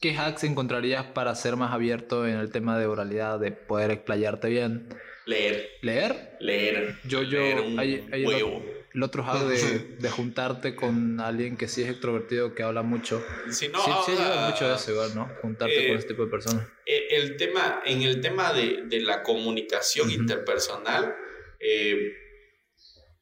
¿qué 0.00 0.16
hacks 0.16 0.44
encontrarías 0.44 1.06
para 1.06 1.34
ser 1.34 1.56
más 1.56 1.72
abierto 1.72 2.26
en 2.26 2.36
el 2.36 2.52
tema 2.52 2.78
de 2.78 2.86
oralidad, 2.86 3.40
de 3.40 3.52
poder 3.52 3.90
explayarte 3.90 4.48
bien? 4.48 4.88
Leer. 5.28 5.70
¿Leer? 5.82 6.36
Leer. 6.40 6.96
Yo, 7.04 7.22
yo, 7.22 7.38
hay, 7.78 8.02
El, 8.10 9.02
otro 9.02 9.22
hack 9.22 9.42
de, 9.42 9.96
de, 10.00 10.10
juntarte 10.10 10.74
con 10.74 11.20
alguien 11.20 11.58
que 11.58 11.68
sí 11.68 11.82
es 11.82 11.90
extrovertido, 11.90 12.54
que 12.54 12.62
habla 12.62 12.82
mucho. 12.82 13.22
Sí, 13.50 13.68
no, 13.68 13.84
sí, 13.84 13.90
sí 14.06 14.12
ayuda 14.12 14.48
mucho 14.48 14.74
eso 14.74 14.90
igual, 14.90 15.14
¿no? 15.14 15.30
Juntarte 15.42 15.74
con 15.74 15.96
eh, 15.96 15.98
este 15.98 16.08
tipo 16.08 16.24
de 16.24 16.30
personas. 16.30 16.66
Eh, 16.86 17.08
el 17.10 17.36
tema, 17.36 17.82
en 17.84 18.00
el 18.00 18.22
tema 18.22 18.54
de, 18.54 18.84
de 18.86 19.00
la 19.02 19.22
comunicación 19.22 20.10
interpersonal, 20.10 21.14
eh, 21.60 22.14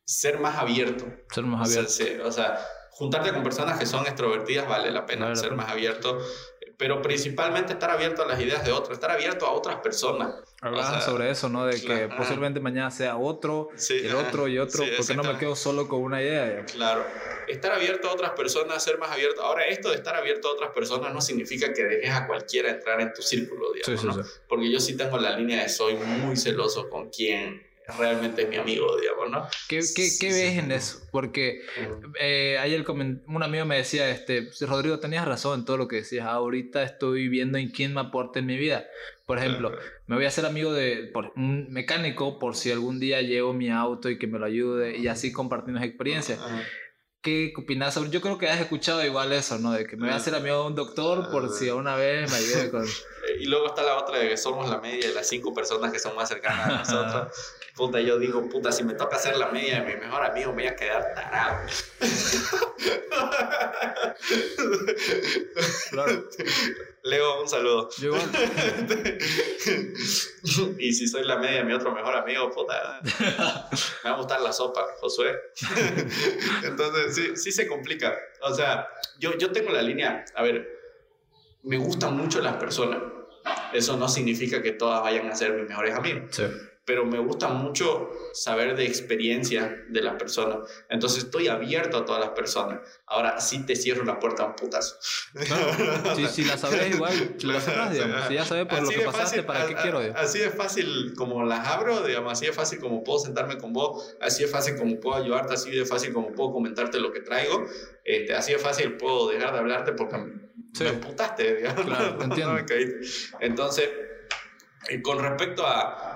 ser 0.04 0.38
más 0.38 0.58
abierto. 0.58 1.12
Ser 1.34 1.42
más 1.42 1.68
abierto. 1.68 2.24
O 2.24 2.30
sea, 2.30 2.56
juntarte 2.90 3.32
con 3.32 3.42
personas 3.42 3.80
que 3.80 3.86
son 3.86 4.06
extrovertidas 4.06 4.68
vale 4.68 4.92
la 4.92 5.04
pena 5.06 5.34
ser 5.34 5.52
más 5.52 5.70
abierto, 5.70 6.20
pero 6.76 7.00
principalmente 7.00 7.72
estar 7.72 7.90
abierto 7.90 8.22
a 8.22 8.26
las 8.26 8.40
ideas 8.40 8.64
de 8.64 8.72
otros, 8.72 8.92
estar 8.92 9.10
abierto 9.10 9.46
a 9.46 9.52
otras 9.52 9.76
personas. 9.76 10.34
Hablaban 10.60 11.00
sobre 11.02 11.30
eso, 11.30 11.48
¿no? 11.48 11.66
De 11.66 11.80
que 11.80 12.08
posiblemente 12.08 12.60
mañana 12.60 12.90
sea 12.90 13.16
otro, 13.16 13.70
el 13.88 14.14
otro 14.14 14.48
y 14.48 14.58
otro, 14.58 14.84
porque 14.96 15.14
no 15.14 15.22
me 15.22 15.38
quedo 15.38 15.56
solo 15.56 15.88
con 15.88 16.02
una 16.02 16.22
idea. 16.22 16.64
Claro, 16.66 17.04
estar 17.48 17.72
abierto 17.72 18.08
a 18.08 18.12
otras 18.12 18.32
personas, 18.32 18.82
ser 18.82 18.98
más 18.98 19.10
abierto. 19.10 19.42
Ahora, 19.42 19.66
esto 19.66 19.90
de 19.90 19.96
estar 19.96 20.16
abierto 20.16 20.48
a 20.48 20.52
otras 20.52 20.70
personas 20.72 21.12
no 21.12 21.20
significa 21.20 21.72
que 21.72 21.84
dejes 21.84 22.10
a 22.10 22.26
cualquiera 22.26 22.70
entrar 22.70 23.00
en 23.00 23.12
tu 23.12 23.22
círculo, 23.22 23.72
digamos, 23.72 24.04
¿no? 24.04 24.24
Porque 24.48 24.70
yo 24.70 24.80
sí 24.80 24.96
tengo 24.96 25.18
la 25.18 25.36
línea 25.36 25.62
de 25.62 25.68
soy 25.68 25.94
muy 25.94 26.36
celoso 26.36 26.88
con 26.90 27.10
quien 27.10 27.66
realmente 27.98 28.42
es 28.42 28.48
mi 28.48 28.56
amigo, 28.56 28.96
digamos, 29.00 29.30
¿no? 29.30 29.48
¿Qué, 29.68 29.80
qué, 29.94 30.08
qué 30.18 30.28
ves 30.28 30.58
en 30.58 30.72
eso? 30.72 31.00
Porque 31.12 31.60
eh, 32.20 32.58
ayer 32.58 32.84
un 32.88 33.42
amigo 33.42 33.64
me 33.64 33.76
decía, 33.76 34.10
este, 34.10 34.50
Rodrigo, 34.60 34.98
tenías 34.98 35.26
razón 35.26 35.60
en 35.60 35.64
todo 35.64 35.76
lo 35.76 35.88
que 35.88 35.96
decías, 35.96 36.26
ahorita 36.26 36.82
estoy 36.82 37.28
viendo 37.28 37.58
en 37.58 37.70
quién 37.70 37.94
me 37.94 38.00
aporta 38.00 38.38
en 38.38 38.46
mi 38.46 38.56
vida. 38.56 38.86
Por 39.26 39.38
ejemplo, 39.38 39.76
me 40.06 40.16
voy 40.16 40.24
a 40.24 40.28
hacer 40.28 40.46
amigo 40.46 40.72
de 40.72 41.12
un 41.34 41.72
mecánico 41.72 42.38
por 42.38 42.54
si 42.54 42.70
algún 42.70 43.00
día 43.00 43.22
llevo 43.22 43.52
mi 43.52 43.70
auto 43.70 44.08
y 44.08 44.18
que 44.18 44.26
me 44.26 44.38
lo 44.38 44.46
ayude 44.46 44.96
y 44.96 45.08
así 45.08 45.32
compartimos 45.32 45.82
experiencias. 45.82 46.38
¿Qué 47.22 47.52
opinas 47.56 47.92
sobre? 47.92 48.10
Yo 48.10 48.20
creo 48.20 48.38
que 48.38 48.48
has 48.48 48.60
escuchado 48.60 49.04
igual 49.04 49.32
eso, 49.32 49.58
¿no? 49.58 49.72
De 49.72 49.84
que 49.84 49.96
me 49.96 50.04
voy 50.04 50.12
a 50.12 50.16
hacer 50.16 50.32
amigo 50.36 50.60
de 50.60 50.66
un 50.68 50.74
doctor 50.76 51.28
por 51.32 51.52
si 51.52 51.68
una 51.70 51.96
vez 51.96 52.30
me 52.30 52.36
ayude 52.36 52.70
con... 52.70 52.86
Y 53.40 53.46
luego 53.46 53.66
está 53.66 53.82
la 53.82 53.96
otra 53.96 54.20
de 54.20 54.28
que 54.28 54.36
somos 54.36 54.70
la 54.70 54.78
media 54.80 55.08
de 55.08 55.12
las 55.12 55.28
cinco 55.28 55.52
personas 55.52 55.92
que 55.92 55.98
son 55.98 56.14
más 56.14 56.28
cercanas 56.28 56.68
a 56.68 56.78
nosotros. 56.78 57.55
Puta, 57.76 58.00
yo 58.00 58.18
digo, 58.18 58.48
puta, 58.48 58.72
si 58.72 58.82
me 58.84 58.94
toca 58.94 59.16
hacer 59.16 59.36
la 59.36 59.50
media 59.50 59.82
de 59.82 59.94
mi 59.94 60.00
mejor 60.00 60.24
amigo, 60.24 60.54
me 60.54 60.62
voy 60.62 60.72
a 60.72 60.76
quedar 60.76 61.14
tarado. 61.14 61.66
Claro. 65.90 66.24
Leo, 67.02 67.42
un 67.42 67.48
saludo. 67.48 67.90
y 70.78 70.92
si 70.94 71.06
soy 71.06 71.24
la 71.24 71.36
media 71.36 71.58
de 71.58 71.64
mi 71.64 71.74
otro 71.74 71.92
mejor 71.92 72.16
amigo, 72.16 72.50
puta, 72.50 73.02
me 73.02 73.10
va 73.36 74.04
a 74.04 74.16
gustar 74.16 74.40
la 74.40 74.54
sopa, 74.54 74.86
Josué. 75.00 75.38
Entonces, 76.64 77.14
sí, 77.14 77.36
sí 77.36 77.52
se 77.52 77.68
complica. 77.68 78.16
O 78.40 78.54
sea, 78.54 78.88
yo, 79.18 79.36
yo 79.36 79.52
tengo 79.52 79.70
la 79.70 79.82
línea, 79.82 80.24
a 80.34 80.42
ver, 80.42 80.66
me 81.62 81.76
gustan 81.76 82.16
mucho 82.16 82.40
las 82.40 82.56
personas. 82.56 83.02
Eso 83.74 83.98
no 83.98 84.08
significa 84.08 84.62
que 84.62 84.72
todas 84.72 85.02
vayan 85.02 85.28
a 85.28 85.36
ser 85.36 85.52
mis 85.52 85.68
mejores 85.68 85.94
amigos. 85.94 86.22
Sí 86.30 86.44
pero 86.86 87.04
me 87.04 87.18
gusta 87.18 87.48
mucho 87.48 88.10
saber 88.32 88.76
de 88.76 88.86
experiencia 88.86 89.84
de 89.88 90.00
las 90.00 90.14
personas. 90.14 90.58
Entonces 90.88 91.24
estoy 91.24 91.48
abierto 91.48 91.98
a 91.98 92.04
todas 92.04 92.20
las 92.20 92.30
personas. 92.30 92.78
Ahora 93.06 93.40
sí 93.40 93.66
te 93.66 93.74
cierro 93.74 94.04
la 94.04 94.20
puerta 94.20 94.44
a 94.44 94.46
un 94.46 94.54
putazo. 94.54 94.96
si, 96.30 96.44
la 96.44 96.56
sabes 96.56 96.88
igual, 96.94 97.36
la 97.42 97.60
sabes, 97.60 97.92
digamos. 97.92 98.28
Si 98.28 98.34
ya 98.34 98.44
sabes 98.44 98.66
por 98.66 98.82
lo 98.82 98.88
que 98.88 99.00
pasaste, 99.00 99.42
¿para 99.42 99.66
qué 99.66 99.74
quiero? 99.74 100.00
Así 100.14 100.40
es 100.40 100.54
fácil 100.54 101.12
como 101.16 101.42
las 101.42 101.66
abro, 101.66 102.06
digamos. 102.06 102.32
Así 102.32 102.46
es 102.46 102.54
fácil 102.54 102.78
como 102.78 103.02
puedo 103.02 103.18
sentarme 103.18 103.58
con 103.58 103.72
vos. 103.72 104.16
Así 104.20 104.44
es 104.44 104.50
fácil 104.50 104.76
como 104.76 105.00
puedo 105.00 105.16
ayudarte. 105.16 105.54
Así 105.54 105.72
de 105.72 105.84
fácil 105.84 106.12
como 106.12 106.32
puedo 106.32 106.52
comentarte 106.52 107.00
lo 107.00 107.12
que 107.12 107.20
traigo. 107.20 107.66
Este, 108.04 108.32
así 108.32 108.52
es 108.52 108.62
fácil 108.62 108.96
puedo 108.96 109.28
dejar 109.28 109.52
de 109.52 109.58
hablarte 109.58 109.92
porque 109.92 110.18
me 110.18 110.92
putaste, 110.92 111.56
digamos. 111.56 111.84
Claro, 111.84 112.16
entiendo. 112.22 112.56
Entonces, 113.40 113.90
con 115.02 115.18
respecto 115.18 115.66
a 115.66 116.15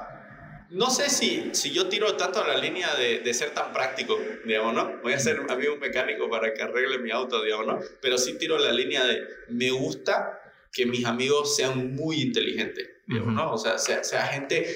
no 0.71 0.91
sé 0.91 1.11
si, 1.11 1.51
si 1.53 1.73
yo 1.73 1.89
tiro 1.89 2.17
tanto 2.17 2.43
a 2.43 2.47
la 2.47 2.57
línea 2.57 2.95
de, 2.95 3.21
de, 3.21 3.35
ser 3.35 3.51
tan 3.51 3.73
práctico, 3.73 4.19
digamos, 4.45 4.75
¿no? 4.75 5.01
Voy 5.03 5.13
a 5.13 5.19
ser 5.19 5.41
amigo 5.49 5.77
mecánico 5.77 6.31
para 6.31 6.55
que 6.55 6.63
arregle 6.63 6.99
mi 6.99 7.11
auto, 7.11 7.43
digamos, 7.43 7.67
¿no? 7.67 7.81
Pero 8.01 8.19
sí 8.19 8.39
tiro 8.39 8.59
la 8.59 8.73
línea 8.73 9.05
de 9.05 9.23
me 9.49 9.71
gusta 9.71 10.41
que 10.73 10.87
mis 10.87 11.05
amigos 11.05 11.57
sean 11.57 11.95
muy 11.95 12.21
inteligentes, 12.21 12.89
digamos, 13.07 13.35
¿no? 13.35 13.53
O 13.53 13.59
sea, 13.59 13.79
sea, 13.79 14.05
sea, 14.05 14.27
gente 14.29 14.67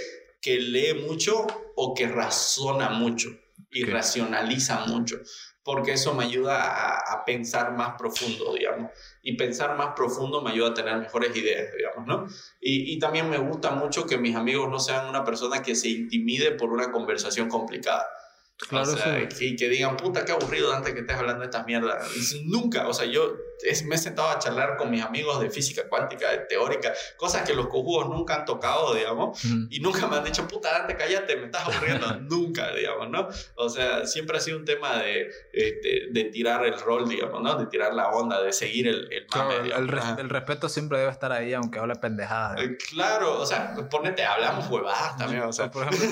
que 0.41 0.59
lee 0.59 0.95
mucho 0.95 1.47
o 1.77 1.95
que 1.95 2.09
razona 2.09 2.91
mucho 2.91 3.31
y 3.71 3.85
racionaliza 3.85 4.87
mucho. 4.87 5.21
Porque 5.65 5.93
eso 5.93 6.15
me 6.15 6.25
ayuda 6.25 6.99
a, 6.99 7.25
pensar 7.25 7.73
más 7.73 7.97
profundo, 7.97 8.53
digamos. 8.53 8.91
Y 9.23 9.35
pensar 9.35 9.77
más 9.79 9.95
profundo 9.97 10.43
me 10.43 10.51
ayuda 10.51 10.69
a 10.69 10.75
tener 10.75 10.99
mejores 10.99 11.35
ideas, 11.35 11.73
digamos, 11.75 12.07
¿no? 12.07 12.27
Y, 12.61 12.93
y 12.93 12.99
también 12.99 13.31
me 13.31 13.39
gusta 13.39 13.71
mucho 13.71 14.07
que 14.07 14.19
mis 14.19 14.37
amigos 14.37 14.69
no 14.69 14.79
sean 14.79 15.09
una 15.09 15.25
persona 15.25 15.63
que 15.63 15.75
se 15.75 15.89
intimide 15.89 16.51
por 16.53 16.71
una 16.71 16.93
conversación 16.93 17.49
complicada. 17.49 18.07
Claro, 18.57 18.93
o 18.93 18.97
sea, 18.97 19.29
que, 19.29 19.57
que, 19.57 19.69
digan, 19.69 19.97
puta, 19.97 20.25
qué 20.25 20.33
aburrido 20.33 20.73
antes 20.73 20.95
que 20.95 21.01
estés 21.01 21.17
hablando 21.17 21.41
de 21.41 21.47
estas 21.47 21.67
mierdas. 21.67 22.09
Nunca, 22.45 22.87
o 22.87 22.95
sea, 22.95 23.07
yo 23.07 23.35
me 23.87 23.95
he 23.95 23.99
sentado 23.99 24.29
a 24.29 24.39
charlar 24.39 24.77
con 24.77 24.91
mis 24.91 25.03
amigos 25.03 25.41
de 25.41 25.51
física 25.51 25.89
cuántica, 25.89 26.31
de 26.31 26.39
teórica, 26.39 26.93
cosas 27.17 27.43
que 27.43 27.55
los 27.55 27.69
cojudos 27.69 28.09
nunca 28.09 28.37
han 28.37 28.45
tocado, 28.45 28.95
digamos, 28.95 29.43
y 29.71 29.81
nunca 29.81 30.07
me 30.07 30.17
han 30.17 30.25
dicho, 30.25 30.47
puta, 30.47 30.73
Dante, 30.73 30.97
cállate, 30.97 31.37
me 31.37 31.47
estás 31.47 31.67
aburriendo. 31.67 32.07
nunca, 32.21 32.73
digamos, 32.73 33.11
¿no? 33.11 33.29
O 33.57 33.69
sea, 33.69 34.07
siempre 34.07 34.37
ha 34.37 34.41
sido 34.41 34.59
un 34.59 34.65
tema 34.65 34.99
de, 34.99 35.31
este, 35.53 36.09
de 36.11 36.25
tirar 36.25 36.65
el 36.65 36.79
rol, 36.79 37.09
digamos, 37.09 37.43
¿no? 37.43 37.57
De 37.57 37.67
tirar 37.67 37.95
la 37.95 38.11
onda, 38.11 38.43
de 38.43 38.53
seguir 38.53 38.89
el, 38.89 39.09
el 39.13 39.27
mame. 39.35 39.71
el, 40.21 40.31
respeto 40.31 40.69
siempre 40.69 40.99
debe 40.99 41.11
estar 41.11 41.33
ahí, 41.33 41.53
aunque 41.55 41.79
hable 41.79 41.95
pendejadas. 41.97 42.61
Eh, 42.61 42.77
claro, 42.91 43.41
o 43.41 43.47
sea, 43.47 43.75
ponete, 43.91 44.25
hablamos 44.25 44.69
huevadas 44.69 45.17
también, 45.17 45.43
o 45.43 45.53
sea. 45.53 45.71
Por 45.71 45.87
ejemplo, 45.87 46.09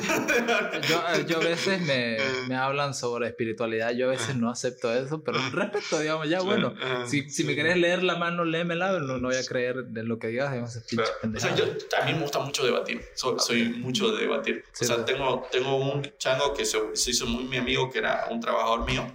yo, 0.88 1.02
eh, 1.14 1.24
yo 1.26 1.38
a 1.38 1.40
veces 1.40 1.80
me, 1.82 2.16
me, 2.48 2.56
hablan 2.56 2.94
sobre 2.94 3.28
espiritualidad, 3.28 3.90
yo 3.92 4.06
a 4.06 4.10
veces 4.10 4.36
no 4.36 4.50
acepto 4.50 4.92
eso, 4.92 5.22
pero 5.22 5.38
respeto, 5.52 5.98
digamos, 5.98 6.28
ya 6.28 6.40
bueno, 6.40 6.74
si 7.06 7.28
si 7.32 7.44
me 7.44 7.54
querés 7.54 7.76
leer 7.76 8.02
la 8.02 8.16
mano, 8.16 8.44
léemela, 8.44 8.98
no, 9.00 9.18
no 9.18 9.28
voy 9.28 9.36
a 9.36 9.44
creer 9.44 9.86
de 9.86 10.02
lo 10.02 10.18
que 10.18 10.28
digas, 10.28 10.50
digamos, 10.50 10.76
o 10.76 11.40
sea, 11.40 11.54
yo, 11.54 11.64
a 12.00 12.04
mí 12.04 12.12
me 12.12 12.20
gusta 12.20 12.40
mucho 12.40 12.64
debatir, 12.64 13.00
soy, 13.14 13.70
mucho 13.70 14.12
de 14.12 14.22
debatir. 14.22 14.64
o 14.80 14.84
sea, 14.84 15.04
tengo, 15.04 15.46
tengo 15.50 15.76
un 15.76 16.02
chango 16.18 16.54
que 16.54 16.64
se, 16.64 16.78
hizo 16.94 17.26
muy 17.26 17.44
mi 17.44 17.56
amigo, 17.56 17.90
que 17.90 17.98
era 17.98 18.26
un 18.30 18.40
trabajador 18.40 18.84
mío, 18.84 19.10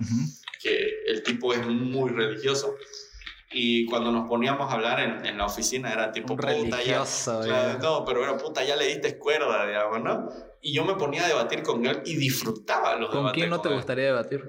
que 0.61 1.03
el 1.07 1.23
tipo 1.23 1.53
es 1.53 1.65
muy 1.65 2.11
religioso. 2.11 2.75
Y 3.49 3.85
cuando 3.85 4.11
nos 4.11 4.27
poníamos 4.27 4.69
a 4.69 4.75
hablar 4.75 4.99
en, 4.99 5.25
en 5.25 5.37
la 5.37 5.45
oficina 5.45 5.93
era 5.93 6.11
tipo, 6.11 6.35
puta, 6.35 6.47
religioso, 6.47 7.45
ya, 7.45 7.77
no, 7.81 8.03
pero 8.03 8.21
era 8.21 8.37
puta, 8.37 8.61
ya 8.65 8.75
le 8.75 8.87
diste 8.87 9.17
cuerda, 9.17 9.65
digamos, 9.65 10.01
¿no? 10.01 10.29
Y 10.61 10.73
yo 10.73 10.83
me 10.83 10.95
ponía 10.95 11.23
a 11.23 11.27
debatir 11.29 11.63
con 11.63 11.85
él 11.85 12.01
y 12.03 12.17
disfrutaba 12.17 12.97
los 12.97 13.09
¿Con 13.09 13.19
debates. 13.19 13.31
¿Con 13.31 13.33
quién 13.33 13.49
no 13.49 13.61
te 13.61 13.69
gustaría 13.69 14.05
debatir? 14.07 14.43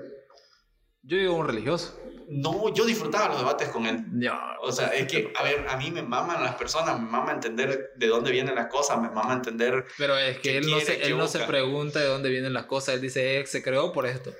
Yo 1.03 1.17
digo 1.17 1.35
un 1.35 1.47
religioso. 1.47 1.97
No, 2.31 2.75
yo 2.75 2.85
disfrutaba 2.85 3.29
los 3.29 3.39
debates 3.39 3.69
con 3.71 3.87
él. 3.87 4.05
O 4.61 4.71
sea, 4.71 4.89
es 4.89 5.07
que, 5.07 5.33
a 5.35 5.43
ver, 5.43 5.67
a 5.69 5.77
mí 5.77 5.91
me 5.91 6.03
maman 6.03 6.43
las 6.43 6.57
personas, 6.57 7.01
me 7.01 7.09
mama 7.09 7.33
entender 7.33 7.93
de 7.97 8.07
dónde 8.07 8.31
vienen 8.31 8.55
las 8.55 8.67
cosas, 8.67 9.01
me 9.01 9.09
mama 9.09 9.33
entender. 9.33 9.87
Pero 9.97 10.17
es 10.19 10.39
que 10.39 10.59
él, 10.59 10.71
no 10.71 10.79
se, 10.81 11.03
él 11.03 11.17
no 11.17 11.27
se 11.27 11.41
pregunta 11.41 12.01
de 12.01 12.07
dónde 12.07 12.29
vienen 12.29 12.53
las 12.53 12.67
cosas, 12.67 12.97
él 12.97 13.01
dice, 13.01 13.41
eh, 13.41 13.47
se 13.47 13.63
creó 13.63 13.93
por 13.93 14.07
esto. 14.07 14.35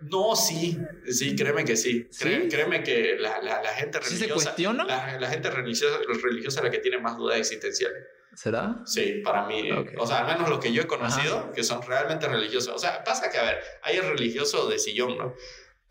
No, 0.00 0.34
sí, 0.34 0.78
sí, 1.06 1.36
créeme 1.36 1.64
que 1.64 1.76
sí. 1.76 2.08
Créeme 2.18 2.82
que 2.82 3.16
la, 3.18 3.40
la, 3.42 3.62
la 3.62 3.70
gente 3.70 3.98
religiosa. 3.98 4.24
¿Sí 4.24 4.28
se 4.28 4.32
cuestiona? 4.32 4.84
La, 4.84 5.28
gente 5.28 5.50
religiosa, 5.50 5.98
religiosa 6.22 6.60
es 6.60 6.64
la 6.64 6.70
que 6.70 6.78
tiene 6.78 6.98
más 6.98 7.16
dudas 7.16 7.38
existenciales. 7.38 8.04
¿Será? 8.34 8.80
Sí, 8.86 9.20
para 9.22 9.46
mí. 9.46 9.70
O 9.98 10.06
sea, 10.06 10.20
al 10.20 10.26
menos 10.26 10.48
los 10.48 10.58
que 10.58 10.72
yo 10.72 10.82
he 10.82 10.86
conocido, 10.86 11.52
que 11.52 11.62
son 11.62 11.82
realmente 11.82 12.26
religiosos. 12.26 12.74
O 12.74 12.78
sea, 12.78 13.04
pasa 13.04 13.30
que, 13.30 13.38
a 13.38 13.42
ver, 13.42 13.60
hay 13.82 13.96
el 13.96 14.08
religioso 14.08 14.68
de 14.68 14.78
sillón, 14.78 15.18
¿no? 15.18 15.34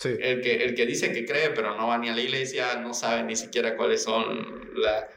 El, 0.03 0.41
que, 0.41 0.63
el 0.63 0.76
que 0.76 0.85
dice 0.85 1.11
que 1.11 1.26
cree, 1.26 1.49
pero 1.49 1.76
no 1.76 1.88
va 1.88 1.97
ni 1.97 2.07
a 2.07 2.15
la 2.15 2.21
iglesia, 2.21 2.76
no 2.76 2.93
sabe 2.93 3.23
ni 3.23 3.35
siquiera 3.35 3.76
cuáles 3.76 4.01
son 4.01 4.71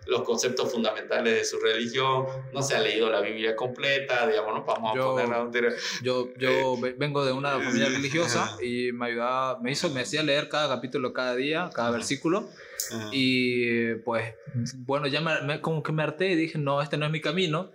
los 0.07 0.23
conceptos 0.23 0.73
fundamentales 0.73 1.35
de 1.35 1.45
su 1.45 1.61
religión, 1.61 2.27
no 2.53 2.63
se 2.63 2.75
ha 2.75 2.81
leído 2.81 3.09
la 3.09 3.21
Biblia 3.21 3.55
completa, 3.55 4.27
digamos, 4.27 4.55
no 4.55 4.65
vamos 4.65 4.93
yo, 4.97 5.19
a 5.19 5.23
poner 5.23 5.77
Yo, 6.03 6.31
yo 6.37 6.51
eh, 6.85 6.95
vengo 6.99 7.25
de 7.25 7.33
una 7.33 7.61
familia 7.61 7.89
religiosa 7.91 8.57
y 8.61 8.91
me 8.91 9.07
ayudaba, 9.07 9.61
me 9.61 9.71
hizo, 9.71 9.89
me 9.91 10.01
hacía 10.01 10.25
leer 10.25 10.49
cada 10.49 10.75
capítulo 10.75 11.13
cada 11.13 11.37
día, 11.37 11.71
cada 11.73 11.93
versículo. 11.93 12.49
Y 13.13 13.95
pues, 13.97 14.35
bueno, 14.79 15.07
ya 15.07 15.21
me, 15.21 15.61
como 15.61 15.83
que 15.83 15.93
me 15.93 16.03
harté 16.03 16.31
y 16.31 16.37
dije, 16.37 16.59
no, 16.59 16.83
este 16.83 16.97
no 16.97 17.07
es 17.07 17.13
mi 17.13 17.21
camino. 17.21 17.73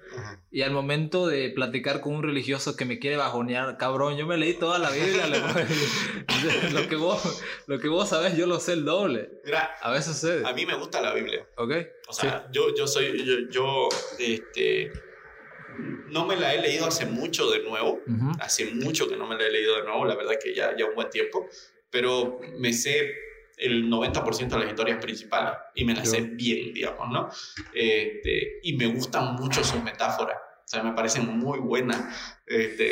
Y 0.52 0.62
al 0.62 0.72
momento 0.72 1.28
de 1.28 1.50
platicar 1.50 2.02
con 2.02 2.16
un 2.16 2.24
religioso 2.24 2.76
que 2.76 2.86
me 2.86 3.00
quiere 3.00 3.18
bajonear, 3.18 3.78
cabrón, 3.78 4.18
yo 4.18 4.26
me 4.26 4.38
leí 4.38 4.54
toda 4.54 4.80
la 4.80 4.90
Biblia. 4.90 5.28
lo, 6.74 6.88
que 6.88 6.96
vos, 6.96 7.44
lo 7.68 7.80
que 7.80 7.88
vos 7.88 8.10
sabés, 8.10 8.36
yo 8.38 8.48
lo 8.48 8.60
sé 8.60 8.74
el 8.74 8.86
doble. 8.86 9.30
Mira, 9.46 9.76
a 9.82 9.92
veces 9.92 10.18
sé. 10.18 10.44
A 10.46 10.54
mí 10.54 10.66
me 10.66 10.76
gusta 10.76 11.02
la 11.02 11.14
Biblia. 11.14 11.48
Ok. 11.58 11.72
O 12.08 12.14
sea, 12.14 12.48
yo, 12.52 12.74
yo 12.76 12.88
soy, 12.88 13.26
yo, 13.26 13.50
yo, 13.50 13.90
este, 14.20 14.92
no 16.10 16.26
me 16.26 16.36
la 16.36 16.54
he 16.54 16.62
leído 16.62 16.86
hace 16.86 17.06
mucho 17.06 17.50
de 17.52 17.64
nuevo. 17.64 18.02
Hace 18.40 18.72
mucho 18.72 19.08
que 19.08 19.18
no 19.18 19.28
me 19.28 19.36
la 19.36 19.46
he 19.46 19.52
leído 19.52 19.76
de 19.76 19.84
nuevo, 19.84 20.06
la 20.06 20.16
verdad 20.16 20.36
que 20.42 20.54
ya, 20.54 20.76
ya 20.78 20.86
un 20.86 20.96
buen 20.96 21.10
tiempo. 21.10 21.48
Pero 21.90 22.40
me 22.58 22.74
sé 22.74 23.27
el 23.58 23.90
90% 23.90 24.48
de 24.48 24.60
las 24.60 24.70
historias 24.70 25.00
principales 25.02 25.54
y 25.74 25.84
me 25.84 25.96
las 25.96 26.10
sé 26.10 26.22
bien, 26.22 26.74
digamos, 26.74 27.10
¿no? 27.10 27.30
Este, 27.74 28.60
y 28.62 28.78
me 28.78 28.88
gustan 28.88 29.36
mucho 29.36 29.64
sus 29.64 29.84
metáforas. 29.84 30.38
O 30.38 30.70
sea, 30.70 30.84
me 30.84 30.92
parecen 30.92 31.40
muy 31.40 31.60
buenas. 31.60 32.04
Este, 32.46 32.92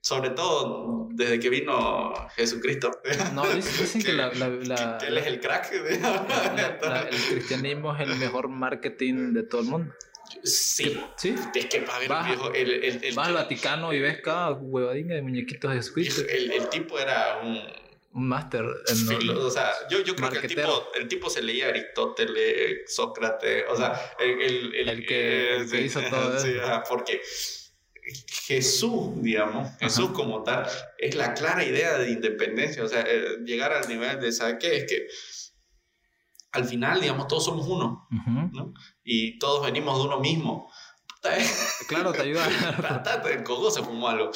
sobre 0.00 0.30
todo 0.30 1.08
desde 1.10 1.38
que 1.38 1.50
vino 1.50 2.12
Jesucristo. 2.34 2.90
No, 3.32 3.46
dicen, 3.54 4.02
que, 4.02 4.12
la, 4.12 4.32
la, 4.32 4.98
él 5.06 5.18
es 5.18 5.26
el 5.26 5.40
crack. 5.40 5.72
el 5.72 7.20
cristianismo 7.30 7.94
es 7.94 8.00
el 8.08 8.16
mejor 8.16 8.48
marketing 8.48 9.32
de 9.32 9.44
todo 9.44 9.60
el 9.62 9.66
mundo. 9.68 9.94
Sí. 10.42 11.00
¿Sí? 11.16 11.34
Es 11.54 11.66
que 11.66 11.80
para 11.82 11.98
ver 12.00 12.08
vas, 12.08 12.26
viejo, 12.26 12.52
el, 12.52 12.84
el, 12.84 13.04
el, 13.04 13.14
vas 13.14 13.28
al 13.28 13.34
Vaticano 13.34 13.92
y 13.92 14.00
ves 14.00 14.20
cada 14.20 14.52
huevadinga 14.52 15.14
de 15.14 15.22
muñequitos 15.22 15.70
de 15.70 15.76
Jesucristo. 15.76 16.22
el 16.28 16.68
tipo 16.70 16.98
era 16.98 17.40
un 17.42 17.60
un 18.14 18.28
máster 18.28 18.64
en 18.88 19.30
o 19.30 19.50
sea 19.50 19.72
yo, 19.90 20.00
yo 20.00 20.14
creo 20.14 20.30
que 20.30 20.38
el 20.38 20.46
tipo, 20.46 20.88
el 20.94 21.08
tipo 21.08 21.30
se 21.30 21.42
leía 21.42 21.68
Aristóteles 21.68 22.94
Sócrates 22.94 23.64
o 23.70 23.76
sea 23.76 24.14
el, 24.18 24.40
el, 24.74 24.88
el 24.88 25.06
que, 25.06 25.56
eh, 25.56 25.80
hizo 25.82 26.00
todo 26.02 26.38
sí, 26.38 26.54
porque 26.88 27.20
Jesús 28.46 29.22
digamos 29.22 29.76
Jesús 29.78 30.10
como 30.10 30.42
tal 30.42 30.66
es 30.98 31.14
la 31.14 31.34
clara 31.34 31.64
idea 31.64 31.98
de 31.98 32.10
independencia 32.10 32.84
o 32.84 32.88
sea 32.88 33.04
eh, 33.06 33.38
llegar 33.44 33.72
al 33.72 33.88
nivel 33.88 34.20
de 34.20 34.32
¿sabe 34.32 34.58
qué? 34.58 34.76
es 34.76 34.84
que 34.84 35.06
al 36.52 36.64
final 36.64 37.00
digamos 37.00 37.28
todos 37.28 37.44
somos 37.44 37.66
uno 37.66 38.08
¿no? 38.52 38.74
y 39.02 39.38
todos 39.38 39.64
venimos 39.64 39.98
de 39.98 40.04
uno 40.04 40.20
mismo 40.20 40.71
Claro, 41.88 42.12
te 42.12 42.22
ayuda. 42.22 42.46
el 43.30 43.42
coco 43.42 43.70
se 43.70 43.82
fumó 43.82 44.08
algo. 44.08 44.30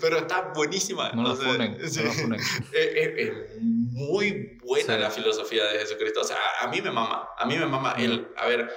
Pero 0.00 0.18
está 0.18 0.52
buenísima. 0.54 1.12
No 1.12 1.22
lo 1.22 1.36
funen. 1.36 1.78
Es, 1.80 3.32
muy 3.60 4.58
buena 4.62 4.96
la 4.96 5.10
filosofía 5.10 5.64
de 5.66 5.80
Jesucristo. 5.80 6.20
O 6.20 6.24
sea, 6.24 6.36
a 6.60 6.68
mí 6.68 6.80
me 6.80 6.90
mama. 6.90 7.28
A 7.36 7.46
mí 7.46 7.56
me 7.56 7.66
mama 7.66 7.94
el, 7.98 8.28
a 8.36 8.46
ver, 8.46 8.70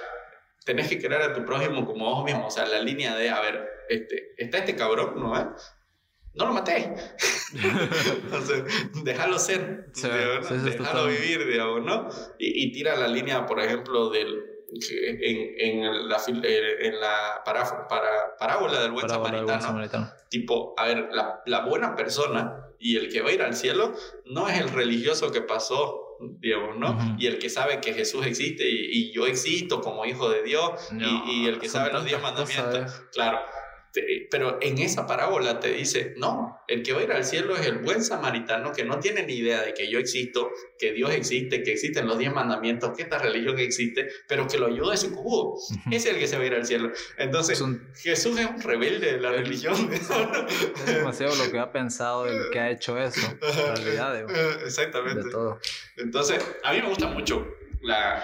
tenés 0.64 0.88
que 0.88 0.98
querer 0.98 1.22
a 1.22 1.32
tu 1.32 1.44
prójimo 1.44 1.84
como 1.84 2.14
vos 2.14 2.24
mismo. 2.24 2.46
O 2.46 2.50
sea, 2.50 2.66
la 2.66 2.80
línea 2.80 3.16
de, 3.16 3.30
a 3.30 3.40
ver, 3.40 3.68
este, 3.88 4.34
está 4.36 4.58
este 4.58 4.76
cabrón, 4.76 5.14
¿no? 5.16 5.32
no 6.34 6.46
lo 6.46 6.54
maté. 6.54 6.94
déjalo 9.04 9.38
ser, 9.38 9.92
déjalo 9.92 11.06
vivir, 11.06 11.46
digamos, 11.46 11.84
¿no? 11.84 12.08
Y, 12.38 12.64
y, 12.64 12.72
tira 12.72 12.96
la 12.96 13.06
línea, 13.06 13.44
por 13.44 13.60
ejemplo, 13.60 14.08
del, 14.08 14.51
en, 14.80 15.54
en, 15.58 16.08
la, 16.08 16.16
eh, 16.42 16.76
en 16.80 17.00
la 17.00 17.42
para, 17.44 17.88
para, 17.88 18.36
parábola 18.38 18.80
del 18.80 18.92
buen, 18.92 19.08
samaritano, 19.08 20.10
Tipo, 20.28 20.74
a 20.78 20.86
ver, 20.86 21.08
la, 21.12 21.42
la, 21.46 21.64
buena 21.64 21.94
persona 21.94 22.66
y 22.78 22.96
el 22.96 23.12
que 23.12 23.20
va 23.20 23.30
a 23.30 23.32
ir 23.32 23.42
al 23.42 23.54
cielo 23.54 23.92
no 24.26 24.48
es 24.48 24.58
el 24.58 24.68
religioso 24.70 25.30
que 25.30 25.42
pasó, 25.42 26.16
digamos, 26.40 26.78
¿no? 26.78 27.16
Y 27.18 27.26
el 27.26 27.38
que 27.38 27.50
sabe 27.50 27.80
que 27.80 27.92
Jesús 27.92 28.26
existe 28.26 28.68
y, 28.68 28.88
y 28.90 29.12
yo 29.12 29.26
existo 29.26 29.80
como 29.80 30.06
hijo 30.06 30.30
de 30.30 30.42
Dios 30.42 30.90
y, 30.92 31.32
y, 31.32 31.46
el 31.48 31.58
que 31.58 31.68
sabe 31.68 31.92
los 31.92 32.04
diez 32.04 32.20
mandamientos. 32.22 33.02
Claro 33.12 33.40
pero 34.30 34.58
en 34.62 34.78
esa 34.78 35.06
parábola 35.06 35.60
te 35.60 35.72
dice, 35.72 36.14
no, 36.16 36.58
el 36.66 36.82
que 36.82 36.92
va 36.92 37.00
a 37.00 37.02
ir 37.02 37.12
al 37.12 37.24
cielo 37.24 37.56
es 37.56 37.66
el 37.66 37.78
buen 37.78 38.02
samaritano 38.02 38.72
que 38.72 38.84
no 38.84 38.98
tiene 38.98 39.24
ni 39.26 39.34
idea 39.34 39.62
de 39.62 39.74
que 39.74 39.90
yo 39.90 39.98
existo, 39.98 40.50
que 40.78 40.92
Dios 40.92 41.12
existe, 41.12 41.62
que 41.62 41.72
existen 41.72 42.06
los 42.06 42.18
diez 42.18 42.32
mandamientos, 42.32 42.96
que 42.96 43.02
esta 43.02 43.18
religión 43.18 43.58
existe, 43.58 44.08
pero 44.26 44.46
que 44.46 44.58
lo 44.58 44.66
ayuda 44.66 44.92
a 44.92 44.94
ese 44.94 45.10
cubo. 45.10 45.58
Es 45.90 46.06
el 46.06 46.18
que 46.18 46.26
se 46.26 46.36
va 46.36 46.44
a 46.44 46.46
ir 46.46 46.54
al 46.54 46.66
cielo. 46.66 46.90
Entonces, 47.18 47.62
Jesús 47.96 48.38
es 48.38 48.46
un 48.46 48.60
rebelde 48.62 49.12
de 49.12 49.20
la 49.20 49.30
religión. 49.32 49.90
Es 49.92 50.86
demasiado 50.86 51.34
lo 51.36 51.50
que 51.50 51.58
ha 51.58 51.70
pensado 51.70 52.32
y 52.32 52.36
lo 52.36 52.50
que 52.50 52.58
ha 52.58 52.70
hecho 52.70 52.98
eso. 52.98 53.20
En 53.42 53.76
realidad, 53.76 54.26
Exactamente. 54.64 55.24
De 55.24 55.30
todo. 55.30 55.58
Entonces, 55.96 56.44
a 56.62 56.72
mí 56.72 56.80
me 56.80 56.88
gusta 56.88 57.08
mucho 57.08 57.46
la, 57.82 58.22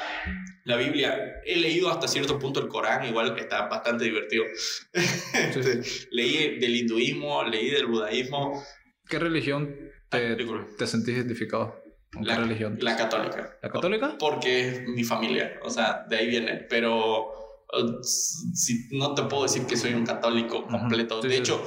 la 0.65 0.77
Biblia. 0.77 1.41
He 1.45 1.57
leído 1.57 1.91
hasta 1.91 2.09
cierto 2.09 2.39
punto 2.39 2.61
el 2.61 2.69
Corán, 2.69 3.07
igual 3.07 3.39
está 3.39 3.67
bastante 3.69 4.05
divertido. 4.05 4.45
leí 6.11 6.59
del 6.59 6.77
hinduismo, 6.77 7.43
leí 7.45 7.71
del 7.71 7.87
budaísmo. 7.87 8.63
¿Qué 9.09 9.19
religión 9.19 9.75
te, 10.09 10.37
te 10.37 10.87
sentís 10.87 11.17
identificado? 11.17 11.83
la, 12.21 12.35
qué 12.35 12.41
religión? 12.41 12.79
La 12.81 12.97
católica. 12.97 13.59
¿La 13.63 13.71
católica? 13.71 14.17
Porque 14.19 14.69
es 14.69 14.89
mi 14.89 15.05
familia, 15.05 15.59
o 15.63 15.71
sea, 15.71 16.05
de 16.09 16.17
ahí 16.17 16.29
viene. 16.29 16.67
Pero 16.69 17.29
uh, 17.73 18.03
si, 18.03 18.89
no 18.93 19.15
te 19.15 19.23
puedo 19.23 19.45
decir 19.45 19.67
que 19.67 19.77
soy 19.77 19.95
un 19.95 20.05
católico 20.05 20.67
completo. 20.67 21.21
de 21.21 21.37
hecho, 21.37 21.63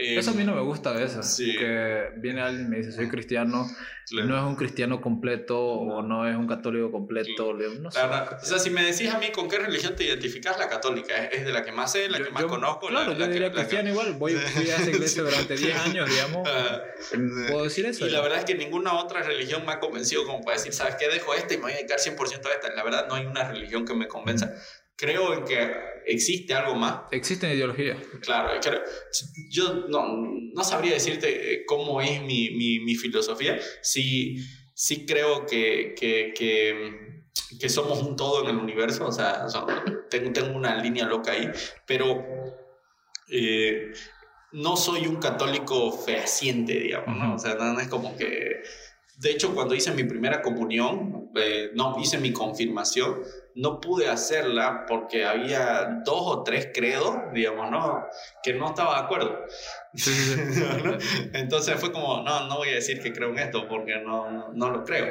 Eso 0.00 0.30
a 0.30 0.34
mí 0.34 0.44
no 0.44 0.54
me 0.54 0.62
gusta 0.62 0.90
a 0.90 0.94
veces. 0.94 1.36
Que 1.36 2.10
viene 2.16 2.40
alguien 2.40 2.66
y 2.66 2.68
me 2.68 2.76
dice, 2.78 2.92
soy 2.92 3.08
cristiano, 3.08 3.66
no 4.12 4.36
es 4.36 4.42
un 4.42 4.56
cristiano 4.56 5.00
completo 5.00 5.58
o 5.58 6.02
no 6.02 6.28
es 6.28 6.36
un 6.36 6.46
católico 6.46 6.90
completo. 6.90 7.54
No 7.80 7.90
sé. 7.90 8.00
O 8.00 8.44
sea, 8.44 8.58
si 8.58 8.70
me 8.70 8.82
decís 8.82 9.08
a 9.10 9.18
mí 9.18 9.30
con 9.32 9.48
qué 9.48 9.58
religión 9.58 9.94
te 9.96 10.04
identificas, 10.04 10.58
la 10.58 10.68
católica 10.68 11.24
es, 11.26 11.44
de 11.44 11.52
la 11.52 11.64
que 11.64 11.72
más 11.72 11.92
sé, 11.92 12.08
la 12.08 12.22
que 12.22 12.30
más 12.30 12.44
conozco. 12.44 12.88
Claro, 12.88 13.12
la, 13.12 13.18
yo 13.18 13.28
diría 13.28 13.52
cristiano 13.52 13.90
igual. 13.90 14.14
Voy, 14.14 14.32
fui 14.54 14.70
a 14.70 14.76
esa 14.76 14.90
iglesia 14.90 15.22
durante 15.22 15.56
10 15.56 15.76
años, 15.80 16.10
digamos. 16.10 16.48
¿Puedo 17.48 17.64
decir 17.64 17.86
eso? 17.86 18.06
Y 18.06 18.10
la 18.10 18.20
verdad 18.20 18.38
es 18.38 18.44
que 18.44 18.54
ninguna 18.54 18.94
otra 18.94 19.22
religión 19.22 19.64
me 19.66 19.72
ha 19.72 19.80
convencido 19.80 20.24
como 20.24 20.42
para 20.42 20.56
decir, 20.56 20.72
¿sabes 20.72 20.96
qué? 20.96 21.08
Dejo 21.08 21.34
esta 21.34 21.54
y 21.54 21.56
me 21.58 21.64
voy 21.64 21.72
a 21.72 21.76
dedicar 21.76 21.98
100% 21.98 22.46
a 22.46 22.52
esta. 22.52 22.74
La 22.74 22.82
verdad, 22.82 23.06
no 23.08 23.14
hay 23.14 23.26
una 23.26 23.44
religión 23.44 23.84
que 23.84 23.94
me 23.94 24.08
convenza 24.08 24.54
creo 25.00 25.32
en 25.32 25.44
que 25.44 25.72
existe 26.04 26.52
algo 26.52 26.74
más. 26.74 27.04
Existen 27.10 27.52
ideologías. 27.52 27.96
Claro, 28.20 28.50
yo 29.48 29.86
no, 29.88 30.02
no, 30.54 30.64
sabría 30.64 30.92
decirte 30.92 31.54
eh, 31.54 31.64
cómo 31.66 32.02
es 32.02 32.20
mi, 32.20 32.50
mi, 32.50 32.80
mi 32.80 32.94
filosofía. 32.94 33.58
Sí, 33.80 34.36
sí 34.74 35.06
creo 35.06 35.46
que, 35.46 35.94
que, 35.98 36.34
que, 36.36 37.24
que, 37.58 37.68
somos 37.70 38.02
un 38.02 38.14
todo 38.14 38.42
en 38.44 38.50
el 38.50 38.56
universo, 38.56 39.06
o 39.06 39.12
sea, 39.12 39.46
tengo, 40.10 40.32
tengo, 40.32 40.54
una 40.54 40.82
línea 40.82 41.06
loca 41.06 41.32
ahí, 41.32 41.50
pero 41.86 42.22
eh, 43.30 43.92
no 44.52 44.76
soy 44.76 45.06
un 45.06 45.16
católico 45.16 45.92
fehaciente, 45.92 46.78
digamos, 46.78 47.16
¿no? 47.16 47.34
O 47.36 47.38
sea, 47.38 47.54
no 47.54 47.80
es 47.80 47.88
como 47.88 48.16
que... 48.18 48.62
De 49.16 49.30
hecho, 49.30 49.54
cuando 49.54 49.74
hice 49.74 49.92
mi 49.92 50.04
primera 50.04 50.40
comunión, 50.40 51.30
eh, 51.36 51.70
no, 51.74 51.98
hice 52.00 52.18
mi 52.18 52.32
confirmación, 52.32 53.22
no 53.54 53.80
pude 53.80 54.08
hacerla 54.08 54.84
porque 54.86 55.24
había 55.24 56.00
dos 56.04 56.22
o 56.22 56.42
tres 56.42 56.70
credos, 56.74 57.16
digamos, 57.32 57.70
¿no? 57.70 58.06
Que 58.42 58.54
no 58.54 58.68
estaba 58.68 58.96
de 58.96 59.04
acuerdo. 59.04 59.44
Entonces 61.32 61.80
fue 61.80 61.90
como, 61.90 62.22
no, 62.22 62.46
no 62.46 62.58
voy 62.58 62.68
a 62.68 62.74
decir 62.74 63.00
que 63.00 63.12
creo 63.12 63.30
en 63.30 63.38
esto 63.40 63.66
porque 63.68 63.96
no, 63.96 64.52
no, 64.52 64.70
lo 64.70 64.84
creo. 64.84 65.08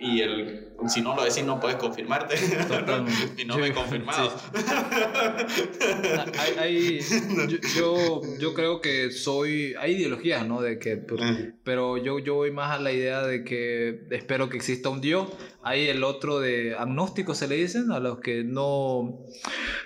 Y 0.00 0.22
el, 0.22 0.68
si 0.88 1.02
no 1.02 1.14
lo 1.14 1.22
decís, 1.22 1.44
no 1.44 1.60
puedes 1.60 1.76
confirmarte. 1.76 2.36
y 3.36 3.44
no 3.44 3.58
me 3.58 3.68
he 3.68 3.72
confirmado. 3.74 4.32
hay, 6.58 7.00
yo, 7.76 8.22
yo, 8.38 8.54
creo 8.54 8.80
que 8.80 9.10
soy, 9.10 9.74
hay 9.78 9.96
ideologías, 9.96 10.46
¿no? 10.46 10.62
De 10.62 10.78
que, 10.78 10.96
pues, 10.96 11.20
pero 11.62 11.98
yo, 11.98 12.18
yo 12.18 12.36
voy 12.36 12.50
más 12.50 12.78
a 12.78 12.80
la 12.80 12.92
idea 12.92 13.22
de 13.22 13.44
que 13.44 14.06
espero 14.10 14.48
que 14.48 14.56
exista 14.56 14.88
un 14.88 15.02
Dios. 15.02 15.28
Hay 15.62 15.88
el 15.88 16.04
otro 16.04 16.40
de 16.40 16.74
agnóstico, 16.74 17.34
se 17.34 17.48
le 17.48 17.56
dicen, 17.56 17.90
a 17.90 17.98
los 17.98 18.20
que 18.20 18.44
no, 18.44 19.26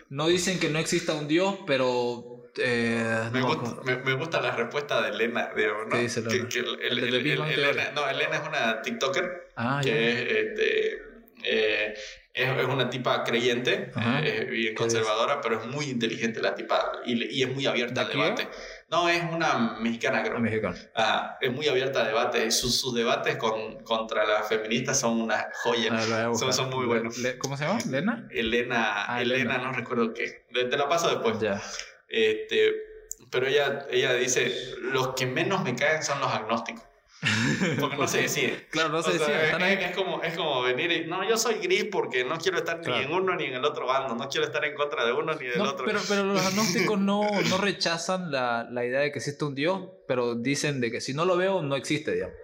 no 0.09 0.29
dicen 0.29 0.61
que 0.61 0.69
no 0.69 0.79
exista 0.79 1.15
un 1.15 1.27
Dios, 1.27 1.57
pero 1.67 2.30
eh, 2.59 3.31
me, 3.33 4.15
gusta, 4.15 4.41
la 4.41 4.51
respuesta 4.53 5.03
de 5.03 5.11
Elena. 5.11 5.51
¿no? 5.55 5.91
¿Qué 5.91 5.99
dice 5.99 6.21
Elena? 6.21 7.91
no, 7.95 8.09
Elena 8.09 8.37
es 8.37 8.49
una 8.49 8.83
TikToker 8.83 9.53
ah, 9.57 9.81
que 9.83 10.23
este, 10.23 11.03
eh, 11.45 11.95
es, 12.33 12.59
es, 12.59 12.65
una 12.65 12.89
tipa 12.91 13.25
creyente, 13.25 13.91
eh, 14.23 14.47
bien 14.49 14.75
conservadora, 14.75 15.41
pero 15.41 15.61
es 15.61 15.67
muy 15.67 15.87
inteligente 15.87 16.41
la 16.41 16.55
tipa 16.55 17.01
y, 17.05 17.43
es 17.43 17.53
muy 17.53 17.67
abierta 17.67 18.03
al 18.03 18.09
debate. 18.09 18.49
No, 18.89 19.09
es 19.09 19.23
una 19.31 19.77
mexicana, 19.81 20.23
creo. 20.23 20.39
Mexicana. 20.39 20.77
Ah, 20.95 21.39
es 21.41 21.53
muy 21.53 21.67
abierta 21.69 22.03
a 22.03 22.07
debate. 22.07 22.51
Sus, 22.51 22.81
sus 22.81 22.95
debates 22.95 23.37
con, 23.37 23.83
contra 23.83 24.25
las 24.25 24.49
feministas 24.49 25.01
son 25.01 25.21
una 25.21 25.49
joya. 25.63 25.91
Ah, 25.93 26.33
son, 26.35 26.53
son, 26.53 26.71
muy 26.71 26.87
buenos. 26.87 27.17
¿Cómo 27.39 27.57
se 27.57 27.65
llama? 27.65 27.81
¿Elena? 27.81 28.29
Elena, 28.31 29.13
ah, 29.13 29.23
Elena, 29.23 29.59
no 29.59 29.73
recuerdo 29.73 30.15
qué. 30.15 30.47
Te 30.53 30.77
la 30.77 30.89
paso 30.89 31.09
después. 31.09 31.41
Ya. 31.41 31.61
Este, 32.11 32.75
pero 33.31 33.47
ella, 33.47 33.87
ella 33.91 34.15
dice, 34.15 34.53
los 34.81 35.15
que 35.15 35.27
menos 35.27 35.63
me 35.63 35.77
caen 35.77 36.03
son 36.03 36.21
los 36.21 36.33
agnósticos. 36.33 36.85
Porque 37.81 37.97
no 37.97 38.09
se 38.09 38.23
decide. 38.23 38.67
Claro, 38.71 38.89
no 38.89 39.03
se 39.03 39.13
decide. 39.13 39.85
Es, 39.85 39.95
como, 39.95 40.23
es 40.23 40.35
como 40.37 40.63
venir 40.63 40.91
y, 40.91 41.05
no, 41.07 41.29
yo 41.29 41.37
soy 41.37 41.57
gris 41.57 41.85
porque 41.93 42.25
no 42.25 42.39
quiero 42.39 42.57
estar 42.57 42.81
ni 42.81 42.95
en 42.95 43.13
uno 43.13 43.37
ni 43.37 43.45
en 43.45 43.55
el 43.55 43.65
otro 43.67 43.87
bando, 43.87 44.15
no 44.15 44.27
quiero 44.31 44.47
estar 44.47 44.65
en 44.65 44.75
contra 44.75 45.05
de 45.05 45.13
uno 45.13 45.35
ni 45.35 45.47
del 45.47 45.61
otro. 45.61 45.85
Pero, 45.85 46.01
pero 46.09 46.25
los 46.25 46.41
agnósticos 46.41 46.99
no, 46.99 47.29
no 47.51 47.59
rechazan 47.59 48.31
la, 48.31 48.67
la, 48.71 48.87
idea 48.87 49.01
de 49.01 49.13
que 49.13 49.19
existe 49.19 49.45
un 49.45 49.55
Dios, 49.55 49.83
pero 50.09 50.35
dicen 50.35 50.81
de 50.81 50.91
que 50.91 51.03
si 51.03 51.13
no 51.13 51.27
lo 51.27 51.37
veo, 51.37 51.61
no 51.61 51.77
existe, 51.77 52.13
digamos. 52.13 52.37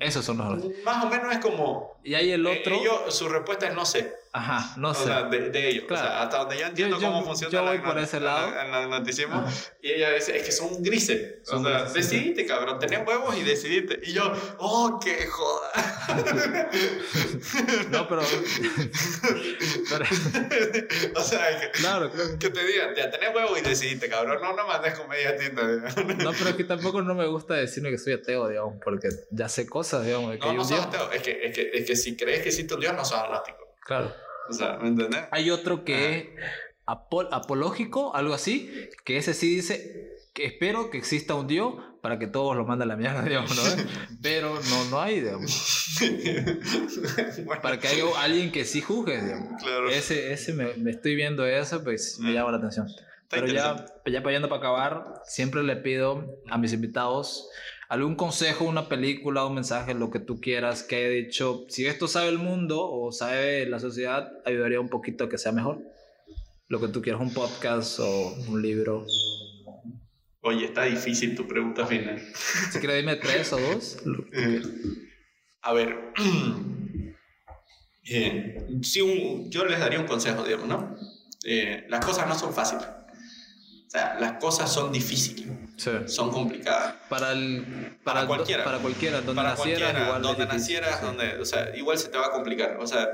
Esos 0.00 0.24
son 0.24 0.38
los 0.38 0.64
Más 0.82 1.04
o 1.04 1.08
menos 1.08 1.30
es 1.32 1.38
como... 1.38 2.00
Y 2.02 2.14
hay 2.14 2.32
el 2.32 2.46
otro... 2.46 2.74
ellos, 2.74 3.14
su 3.14 3.28
respuesta 3.28 3.68
es 3.68 3.74
no 3.74 3.84
sé. 3.84 4.14
Ajá, 4.34 4.74
no 4.78 4.94
sé. 4.94 5.10
de, 5.30 5.50
de, 5.50 5.68
ellos. 5.68 5.84
O 5.90 5.94
sea, 5.94 6.22
hasta 6.22 6.38
donde 6.38 6.58
yo 6.58 6.66
entiendo 6.66 6.98
cómo 6.98 7.22
funciona 7.22 7.52
yo 7.52 7.62
voy 7.64 7.80
por 7.80 7.98
ese 7.98 8.18
lado. 8.18 8.48
En 8.48 8.72
y 9.82 9.90
ella 9.90 10.10
dice, 10.12 10.34
es 10.34 10.44
que 10.44 10.52
son 10.52 10.82
grises. 10.82 11.46
o 11.50 11.62
sea, 11.62 11.84
decidite, 11.84 12.46
cabrón, 12.46 12.78
tenés 12.78 13.06
huevos 13.06 13.36
y 13.36 13.42
decidite. 13.42 14.00
Y 14.02 14.14
yo, 14.14 14.32
oh, 14.56 14.98
qué 15.04 15.26
joda. 15.26 15.70
no, 17.90 18.08
pero... 18.08 18.22
o 21.14 21.22
sea, 21.22 21.60
que, 21.60 21.70
claro, 21.72 22.10
que 22.10 22.48
te 22.48 22.64
digan, 22.64 22.94
ya 22.96 23.10
tenés 23.10 23.34
huevos 23.34 23.58
y 23.58 23.60
decidite, 23.60 24.08
cabrón. 24.08 24.40
No, 24.40 24.54
no 24.54 24.66
mandes 24.66 24.98
con 24.98 25.10
media 25.10 25.36
tinta. 25.36 25.62
no, 25.62 26.32
pero 26.32 26.50
es 26.50 26.56
que 26.56 26.64
tampoco 26.64 27.02
no 27.02 27.14
me 27.14 27.26
gusta 27.26 27.52
decirme 27.52 27.90
que 27.90 27.98
soy 27.98 28.14
ateo, 28.14 28.48
digamos, 28.48 28.76
porque 28.82 29.10
ya 29.30 29.50
sé 29.50 29.66
cosas, 29.66 30.06
digamos. 30.06 30.30
De 30.30 30.38
que 30.38 30.46
no, 30.46 30.54
no 30.54 30.64
soy 30.64 30.78
ateo. 30.78 31.12
Es 31.12 31.22
que, 31.22 31.38
es, 31.44 31.54
que, 31.54 31.70
es 31.74 31.86
que 31.86 31.96
si 31.96 32.16
crees 32.16 32.40
que 32.42 32.48
existe 32.48 32.72
un 32.72 32.80
Dios, 32.80 32.94
no 32.94 33.04
sos 33.04 33.18
agnóstico. 33.18 33.61
Claro. 33.84 34.12
O 34.48 34.52
sea, 34.52 34.78
¿me 34.78 34.88
entiendes? 34.88 35.24
Hay 35.30 35.50
otro 35.50 35.84
que 35.84 36.18
es 36.18 36.28
apológico, 36.86 38.14
algo 38.14 38.34
así, 38.34 38.88
que 39.04 39.16
ese 39.16 39.34
sí 39.34 39.54
dice 39.54 40.18
que 40.32 40.46
espero 40.46 40.90
que 40.90 40.98
exista 40.98 41.34
un 41.34 41.46
Dios 41.46 41.74
para 42.00 42.18
que 42.18 42.26
todos 42.26 42.56
lo 42.56 42.64
manden 42.64 42.90
a 42.90 42.94
la 42.94 42.96
mierda, 42.96 43.22
digamos, 43.28 43.54
¿no? 43.54 43.62
Pero 44.20 44.58
no, 44.70 44.84
no 44.86 45.00
hay, 45.00 45.20
digamos. 45.20 45.98
Para 47.62 47.78
que 47.78 47.88
haya 47.88 48.04
alguien 48.18 48.50
que 48.50 48.64
sí 48.64 48.80
juzgue, 48.80 49.22
digamos. 49.22 49.62
Claro. 49.62 49.88
Ese, 49.88 50.32
ese 50.32 50.52
me, 50.52 50.74
me 50.74 50.90
estoy 50.90 51.14
viendo 51.14 51.46
eso, 51.46 51.84
pues 51.84 52.18
me 52.18 52.30
mm. 52.30 52.34
llama 52.34 52.50
la 52.50 52.58
atención. 52.58 52.88
Pero 53.28 53.46
ya, 53.46 53.86
ya 54.06 54.22
para 54.22 54.40
para 54.42 54.56
acabar, 54.56 55.22
siempre 55.24 55.62
le 55.62 55.76
pido 55.76 56.42
a 56.50 56.58
mis 56.58 56.72
invitados 56.74 57.48
algún 57.92 58.14
consejo, 58.14 58.64
una 58.64 58.88
película, 58.88 59.44
un 59.44 59.54
mensaje, 59.54 59.92
lo 59.92 60.10
que 60.10 60.18
tú 60.18 60.40
quieras, 60.40 60.82
que 60.82 60.96
haya 60.96 61.08
dicho, 61.10 61.66
si 61.68 61.84
esto 61.84 62.08
sabe 62.08 62.30
el 62.30 62.38
mundo 62.38 62.90
o 62.90 63.12
sabe 63.12 63.66
la 63.66 63.80
sociedad, 63.80 64.32
ayudaría 64.46 64.80
un 64.80 64.88
poquito 64.88 65.24
a 65.24 65.28
que 65.28 65.36
sea 65.36 65.52
mejor. 65.52 65.82
Lo 66.68 66.80
que 66.80 66.88
tú 66.88 67.02
quieras, 67.02 67.20
un 67.20 67.34
podcast 67.34 68.00
o 68.00 68.34
un 68.48 68.62
libro. 68.62 69.04
Oye, 70.40 70.64
está 70.64 70.84
difícil 70.84 71.36
tu 71.36 71.46
pregunta 71.46 71.84
final. 71.84 72.18
Si 72.70 72.78
quieres, 72.78 72.96
dime 72.96 73.16
tres 73.16 73.52
o 73.52 73.60
dos. 73.60 73.98
a 75.60 75.72
ver. 75.74 76.14
si 78.82 79.50
yo 79.50 79.66
les 79.66 79.78
daría 79.78 80.00
un 80.00 80.06
consejo, 80.06 80.44
digamos, 80.44 80.66
¿no? 80.66 80.96
Eh, 81.44 81.84
las 81.90 82.02
cosas 82.02 82.26
no 82.26 82.38
son 82.38 82.54
fáciles. 82.54 82.86
Sea, 83.92 84.16
las 84.18 84.38
cosas 84.38 84.72
son 84.72 84.90
difíciles. 84.90 85.46
Son 86.06 86.30
complicadas. 86.30 86.94
Para, 87.10 87.32
el, 87.32 87.98
para, 88.02 88.26
cualquiera. 88.26 88.64
Para 88.64 88.78
cualquiera, 88.78 89.20
donde 89.20 89.34
para 89.34 89.50
nacieras, 89.50 89.94
igual 90.02 90.22
donde 90.22 90.46
nacieras, 90.46 91.02
donde, 91.02 91.38
o 91.38 91.44
sea, 91.44 91.76
igual 91.76 91.98
se 91.98 92.08
te 92.08 92.16
va 92.16 92.28
a 92.28 92.30
complicar. 92.30 92.78
O 92.80 92.86
sea, 92.86 93.10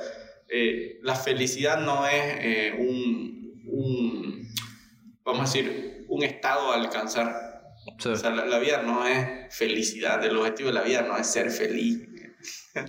eh, 0.48 1.00
la 1.02 1.16
felicidad 1.16 1.80
no 1.80 2.06
es 2.06 2.12
eh, 2.14 2.76
un, 2.78 3.60
un, 3.66 4.54
vamos 5.24 5.40
a 5.40 5.52
decir, 5.52 6.06
un 6.06 6.22
estado 6.22 6.70
a 6.70 6.76
alcanzar. 6.76 7.74
O 7.98 8.14
sea, 8.16 8.30
la, 8.30 8.44
la, 8.44 8.60
vida 8.60 8.80
no 8.82 9.04
es 9.04 9.52
felicidad. 9.52 10.24
El 10.24 10.36
objetivo 10.36 10.68
de 10.68 10.74
la 10.74 10.82
vida 10.82 11.02
no 11.02 11.16
es 11.18 11.26
ser 11.26 11.50
feliz. 11.50 12.07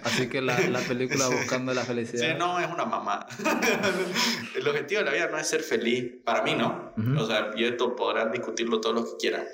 Así 0.03 0.27
que 0.27 0.41
la, 0.41 0.59
la, 0.59 0.79
película 0.79 1.27
Buscando 1.27 1.73
la 1.73 1.83
Felicidad. 1.83 2.33
Sí, 2.33 2.37
no, 2.37 2.59
es 2.59 2.67
una 2.67 2.85
mamá. 2.85 3.25
el 4.55 4.67
objetivo 4.67 4.99
de 4.99 5.05
la 5.05 5.11
vida 5.11 5.27
no 5.27 5.37
es 5.37 5.47
ser 5.47 5.61
feliz, 5.61 6.05
para 6.23 6.43
mí 6.43 6.55
no. 6.55 6.93
O 7.17 7.25
sea, 7.25 7.51
y 7.55 7.63
esto 7.63 7.95
podrán 7.95 8.31
discutirlo 8.31 8.81
todo 8.81 8.93
lo 8.93 9.05
que 9.05 9.17
quieran. 9.19 9.45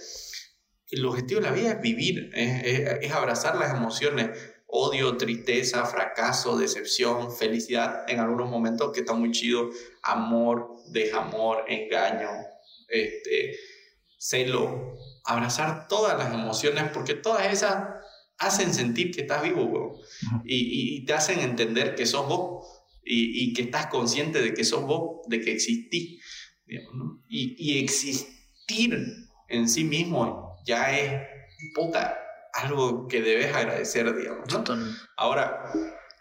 El 0.90 1.06
objetivo 1.06 1.42
de 1.42 1.48
la 1.48 1.54
vida 1.54 1.72
es 1.72 1.82
vivir, 1.82 2.30
es, 2.34 3.02
es, 3.02 3.12
abrazar 3.12 3.56
las 3.56 3.74
emociones, 3.74 4.30
odio, 4.68 5.18
tristeza, 5.18 5.86
fracaso, 5.86 6.58
decepción, 6.58 7.36
felicidad 7.36 8.10
en 8.10 8.20
algunos 8.20 8.50
momentos 8.50 8.92
que 8.94 9.02
está 9.02 9.14
muy 9.14 9.32
chido, 9.32 9.70
amor, 10.04 10.76
desamor, 10.88 11.66
engaño, 11.68 12.30
este, 12.88 13.58
celo, 14.18 14.98
abrazar 15.26 15.88
todas 15.88 16.18
las 16.18 16.34
emociones 16.34 16.86
porque 16.94 17.16
todas 17.16 17.52
esas 17.52 17.95
hacen 18.38 18.74
sentir 18.74 19.12
que 19.12 19.22
estás 19.22 19.44
vivo, 19.44 20.00
y, 20.44 20.98
y, 20.98 21.06
te 21.06 21.14
hacen 21.14 21.40
entender 21.40 21.96
que 21.96 22.06
sos 22.06 22.28
vos 22.28 22.66
y, 23.04 23.44
y, 23.44 23.54
que 23.54 23.64
estás 23.64 23.88
consciente 23.88 24.42
de 24.42 24.54
que 24.54 24.64
sos 24.64 24.84
vos, 24.84 25.28
de 25.28 25.42
que 25.42 25.52
existís. 25.52 26.22
y, 26.68 27.56
y, 27.58 27.80
existir 27.80 29.00
en 29.48 29.70
sí 29.70 29.84
mismo 29.84 30.58
ya 30.66 30.98
es 30.98 31.22
puta, 31.74 32.18
algo 32.54 33.08
que 33.08 33.22
debes 33.22 33.54
agradecer, 33.54 34.16
digamos. 34.16 34.48
Ahora, 35.18 35.72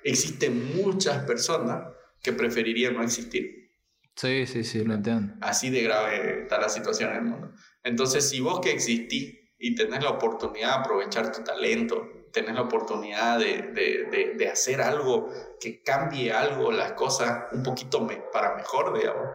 existen 0.03 0.77
muchas 0.77 1.25
personas 1.25 1.89
que 2.23 2.33
preferirían 2.33 2.95
no 2.95 3.03
existir. 3.03 3.71
Sí, 4.17 4.47
sí, 4.47 4.63
sí, 4.63 4.85
lo 4.85 4.95
entiendo. 4.95 5.35
Así 5.41 5.71
de 5.71 5.83
grave 5.83 6.43
está 6.43 6.61
la 6.61 6.69
situación 6.69 7.11
en 7.11 7.17
el 7.17 7.23
mundo. 7.25 7.53
Entonces, 7.83 8.29
si 8.29 8.41
vos 8.41 8.61
que 8.61 8.71
existís 8.71 9.44
y 9.65 9.75
tenés 9.75 10.03
la 10.03 10.11
oportunidad 10.11 10.69
de 10.69 10.75
aprovechar 10.75 11.33
tu 11.33 11.43
talento, 11.43 12.27
tenés 12.31 12.55
la 12.55 12.61
oportunidad 12.61 13.39
de, 13.39 13.73
de, 13.73 14.35
de, 14.37 14.49
hacer 14.49 14.83
algo 14.83 15.31
que 15.59 15.83
cambie 15.83 16.31
algo, 16.31 16.71
las 16.71 16.93
cosas 16.93 17.45
un 17.51 17.63
poquito 17.63 18.07
para 18.31 18.57
mejor, 18.57 18.95
digamos, 18.99 19.27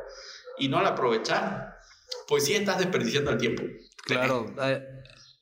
y 0.59 0.67
no 0.67 0.83
la 0.83 0.89
aprovechar, 0.89 1.79
pues 2.27 2.45
sí 2.45 2.53
estás 2.53 2.77
desperdiciando 2.77 3.31
el 3.31 3.39
tiempo. 3.39 3.63
Claro, 4.05 4.45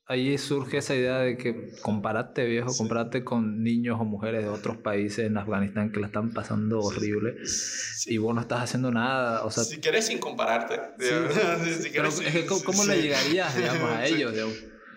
ahí 0.06 0.38
surge 0.38 0.78
esa 0.78 0.96
idea 0.96 1.18
de 1.18 1.36
que 1.36 1.74
comparate, 1.82 2.46
viejo, 2.46 2.74
comparate 2.78 3.26
con 3.26 3.62
niños 3.62 3.98
o 4.00 4.06
mujeres 4.06 4.44
de 4.44 4.50
otros 4.50 4.78
países 4.78 5.26
en 5.26 5.38
Afganistán 5.38 5.92
que 5.92 6.00
la 6.00 6.08
están 6.08 6.34
pasando 6.34 6.80
horrible 6.80 7.36
y 8.06 8.18
vos 8.20 8.34
no 8.34 8.40
estás 8.40 8.62
haciendo 8.62 8.90
nada. 8.90 9.44
O 9.44 9.52
sea, 9.52 9.66
si 9.66 9.82
querés 9.82 10.06
sin 10.06 10.20
compararte. 10.20 10.80
pero 10.98 11.28
es 11.28 12.22
que, 12.22 12.46
¿cómo, 12.46 12.86
le 12.86 13.02
llegarías, 13.02 13.54
digamos, 13.54 13.92
a 13.92 14.06
ellos? 14.08 14.34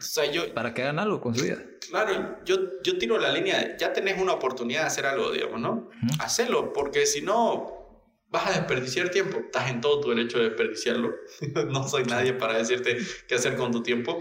O 0.01 0.03
sea, 0.03 0.25
yo, 0.25 0.53
para 0.55 0.73
que 0.73 0.83
hagan 0.83 0.99
algo 0.99 1.21
con 1.21 1.35
su 1.35 1.45
vida. 1.45 1.59
Claro, 1.91 2.39
yo, 2.45 2.57
yo 2.83 2.97
tiro 2.99 3.19
la 3.19 3.31
línea, 3.31 3.77
ya 3.77 3.93
tenés 3.93 4.19
una 4.19 4.33
oportunidad 4.33 4.81
de 4.81 4.87
hacer 4.87 5.05
algo, 5.05 5.31
digamos, 5.31 5.61
¿no? 5.61 5.91
Hacelo, 6.19 6.73
porque 6.73 7.05
si 7.05 7.21
no, 7.21 7.81
vas 8.31 8.47
a 8.47 8.53
desperdiciar 8.53 9.11
tiempo. 9.11 9.39
Estás 9.39 9.71
en 9.71 9.81
todo 9.81 10.01
tu 10.01 10.09
derecho 10.09 10.39
de 10.39 10.45
desperdiciarlo. 10.45 11.15
no 11.69 11.87
soy 11.87 12.05
nadie 12.05 12.33
para 12.33 12.57
decirte 12.57 12.97
qué 13.29 13.35
hacer 13.35 13.57
con 13.57 13.73
tu 13.73 13.83
tiempo, 13.83 14.19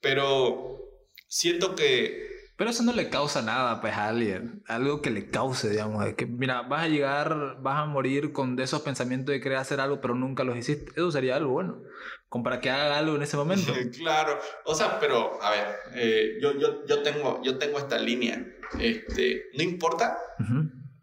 pero 0.00 0.80
siento 1.28 1.74
que... 1.76 2.29
Pero 2.60 2.72
eso 2.72 2.82
no 2.82 2.92
le 2.92 3.08
causa 3.08 3.40
nada, 3.40 3.80
pues, 3.80 3.94
a 3.94 4.08
alguien. 4.08 4.62
Algo 4.68 5.00
que 5.00 5.08
le 5.08 5.30
cause, 5.30 5.70
digamos. 5.70 6.04
que, 6.12 6.26
mira, 6.26 6.60
vas 6.60 6.82
a 6.82 6.88
llegar, 6.88 7.56
vas 7.62 7.78
a 7.78 7.86
morir 7.86 8.34
con 8.34 8.60
esos 8.60 8.82
pensamientos 8.82 9.32
de 9.32 9.40
querer 9.40 9.56
hacer 9.56 9.80
algo, 9.80 10.02
pero 10.02 10.14
nunca 10.14 10.44
los 10.44 10.58
hiciste. 10.58 10.92
Eso 10.94 11.10
sería 11.10 11.36
algo 11.36 11.52
bueno. 11.52 11.82
Como 12.28 12.44
para 12.44 12.60
que 12.60 12.68
haga 12.68 12.98
algo 12.98 13.16
en 13.16 13.22
ese 13.22 13.38
momento. 13.38 13.72
claro. 13.96 14.38
O 14.66 14.74
sea, 14.74 15.00
pero, 15.00 15.42
a 15.42 15.50
ver, 15.52 15.66
eh, 15.94 16.38
yo, 16.42 16.52
yo, 16.58 16.84
yo, 16.84 17.02
tengo, 17.02 17.40
yo 17.42 17.56
tengo 17.56 17.78
esta 17.78 17.98
línea. 17.98 18.46
Este, 18.78 19.46
no 19.56 19.62
importa 19.62 20.18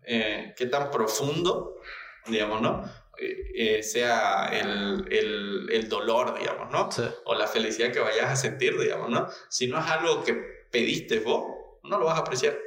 eh, 0.04 0.54
qué 0.56 0.68
tan 0.68 0.92
profundo, 0.92 1.82
digamos, 2.28 2.62
¿no? 2.62 2.84
Eh, 3.18 3.82
sea 3.82 4.50
el, 4.50 5.08
el, 5.10 5.70
el, 5.72 5.90
dolor, 5.90 6.38
digamos, 6.38 6.70
¿no? 6.72 6.88
O 7.26 7.34
la 7.34 7.48
felicidad 7.48 7.92
que 7.92 8.00
vayas 8.00 8.30
a 8.30 8.36
sentir, 8.36 8.80
digamos, 8.80 9.10
¿no? 9.10 9.28
Si 9.50 9.66
no 9.66 9.80
es 9.80 9.88
algo 9.88 10.24
que 10.24 10.57
pediste 10.72 11.20
vos, 11.20 11.58
no 11.84 12.00
lo 12.00 12.06
vas 12.06 12.18
a 12.18 12.22
apreciar. 12.22 12.58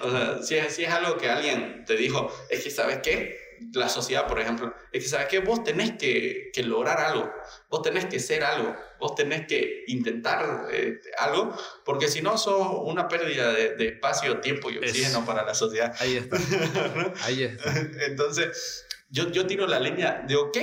O 0.00 0.10
sea, 0.10 0.42
si 0.42 0.54
es, 0.56 0.74
si 0.74 0.84
es 0.84 0.90
algo 0.90 1.16
que 1.16 1.28
alguien 1.28 1.84
te 1.84 1.96
dijo, 1.96 2.32
es 2.48 2.62
que, 2.62 2.70
¿sabes 2.70 3.00
qué? 3.02 3.38
La 3.74 3.88
sociedad, 3.88 4.26
por 4.26 4.40
ejemplo, 4.40 4.72
es 4.92 5.02
que, 5.02 5.08
¿sabes 5.08 5.26
qué? 5.26 5.40
Vos 5.40 5.64
tenés 5.64 5.92
que, 5.98 6.50
que 6.52 6.62
lograr 6.62 6.98
algo, 6.98 7.30
vos 7.68 7.82
tenés 7.82 8.06
que 8.06 8.18
ser 8.18 8.42
algo, 8.42 8.74
vos 8.98 9.14
tenés 9.14 9.46
que 9.46 9.84
intentar 9.88 10.68
eh, 10.72 10.98
algo, 11.18 11.54
porque 11.84 12.08
si 12.08 12.22
no, 12.22 12.38
sos 12.38 12.68
una 12.84 13.08
pérdida 13.08 13.52
de, 13.52 13.74
de 13.76 13.88
espacio, 13.88 14.40
tiempo 14.40 14.70
y 14.70 14.78
oxígeno 14.78 15.26
para 15.26 15.44
la 15.44 15.54
sociedad. 15.54 15.94
Ahí 15.98 16.16
está. 16.16 16.38
Ahí 17.24 17.42
está. 17.42 17.74
Entonces, 18.06 18.86
yo, 19.10 19.30
yo 19.30 19.46
tiro 19.46 19.66
la 19.66 19.80
leña 19.80 20.24
de, 20.26 20.36
ok, 20.36 20.56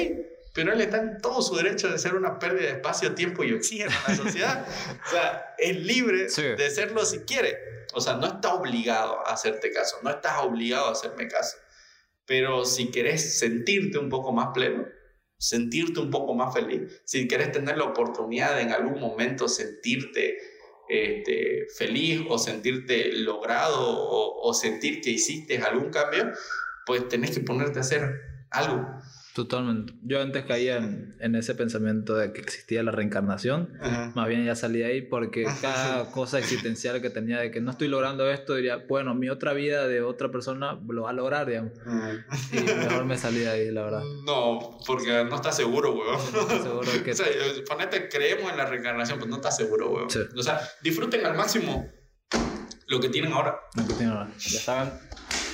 pero 0.58 0.74
él 0.74 0.82
está 0.82 0.98
en 0.98 1.22
todo 1.22 1.40
su 1.44 1.56
derecho 1.56 1.88
de 1.88 2.00
ser 2.00 2.16
una 2.16 2.40
pérdida 2.40 2.64
de 2.64 2.72
espacio, 2.78 3.14
tiempo 3.14 3.44
y 3.44 3.54
oxígeno 3.54 3.92
en 3.92 4.18
la 4.18 4.24
sociedad. 4.24 4.68
o 5.06 5.10
sea, 5.12 5.54
es 5.60 5.78
libre 5.86 6.24
de 6.24 6.70
serlo 6.72 7.06
si 7.06 7.20
quiere. 7.20 7.56
O 7.94 8.02
sea, 8.02 8.16
no 8.16 8.26
está 8.26 8.56
obligado 8.56 9.20
a 9.28 9.34
hacerte 9.34 9.72
caso, 9.72 9.98
no 10.02 10.10
estás 10.10 10.40
obligado 10.40 10.88
a 10.88 10.94
hacerme 10.94 11.28
caso. 11.28 11.58
Pero 12.26 12.66
si 12.66 12.90
querés 12.90 13.38
sentirte 13.38 14.00
un 14.00 14.10
poco 14.10 14.32
más 14.32 14.48
pleno, 14.52 14.88
sentirte 15.38 16.00
un 16.00 16.10
poco 16.10 16.34
más 16.34 16.56
feliz, 16.56 17.02
si 17.06 17.28
querés 17.28 17.52
tener 17.52 17.78
la 17.78 17.84
oportunidad 17.84 18.56
de 18.56 18.64
en 18.64 18.72
algún 18.72 19.00
momento 19.00 19.48
sentirte 19.48 20.40
este, 20.90 21.68
feliz 21.78 22.22
o 22.30 22.40
sentirte 22.40 23.14
logrado 23.14 23.80
o, 23.80 24.42
o 24.42 24.54
sentir 24.56 25.02
que 25.02 25.12
hiciste 25.12 25.60
algún 25.60 25.92
cambio, 25.92 26.32
pues 26.88 27.08
tenés 27.10 27.30
que 27.30 27.42
ponerte 27.42 27.78
a 27.78 27.82
hacer 27.82 28.22
algo. 28.50 28.88
Totalmente. 29.38 29.94
Yo 30.02 30.20
antes 30.20 30.46
caía 30.46 30.78
en, 30.78 31.16
en, 31.20 31.36
ese 31.36 31.54
pensamiento 31.54 32.16
de 32.16 32.34
que 32.34 32.42
existía 32.42 32.82
la 32.82 32.90
reencarnación. 32.90 33.78
Más 34.16 34.28
bien 34.28 34.44
ya 34.44 34.56
salí 34.56 34.82
ahí 34.82 35.04
porque 35.04 35.46
cada 35.62 36.10
cosa 36.10 36.40
existencial 36.40 37.04
que 37.04 37.12
tenía 37.12 37.38
de 37.38 37.52
que 37.52 37.62
no 37.62 37.70
estoy 37.70 37.88
logrando 37.88 38.28
esto, 38.32 38.56
diría, 38.56 38.84
bueno, 38.90 39.14
mi 39.14 39.30
otra 39.30 39.54
vida 39.54 39.88
de 39.88 40.02
otra 40.02 40.32
persona 40.32 40.80
lo 40.90 41.04
va 41.04 41.12
a 41.12 41.14
lograr, 41.14 41.46
digamos. 41.46 41.74
Y 42.52 42.62
mejor 42.62 43.06
me 43.06 43.16
salí 43.16 43.42
de 43.42 43.50
ahí, 43.50 43.70
la 43.70 43.84
verdad. 43.84 44.02
No, 44.26 44.80
porque 44.88 45.24
no 45.30 45.36
estás 45.36 45.56
seguro, 45.56 45.94
weón. 45.94 46.20
No 46.34 46.42
estás 46.42 46.64
seguro 46.64 46.92
que... 47.06 47.12
o 47.12 47.14
sea, 47.14 47.28
ponete, 47.68 48.10
creemos 48.10 48.50
en 48.52 48.58
la 48.58 48.66
reencarnación, 48.66 49.20
pues 49.20 49.30
no 49.30 49.36
estás 49.36 49.56
seguro, 49.56 49.92
weón. 49.92 50.08
O 50.36 50.42
sea, 50.42 50.60
disfruten 50.82 51.24
al 51.28 51.38
máximo 51.38 51.88
lo 52.88 53.00
que 53.00 53.10
tienen 53.10 53.34
ahora. 53.34 53.60
Lo 53.76 53.86
que 53.86 53.94
tienen 53.94 54.18
ahora. 54.18 54.32
Ya 54.40 54.60
saben, 54.60 54.94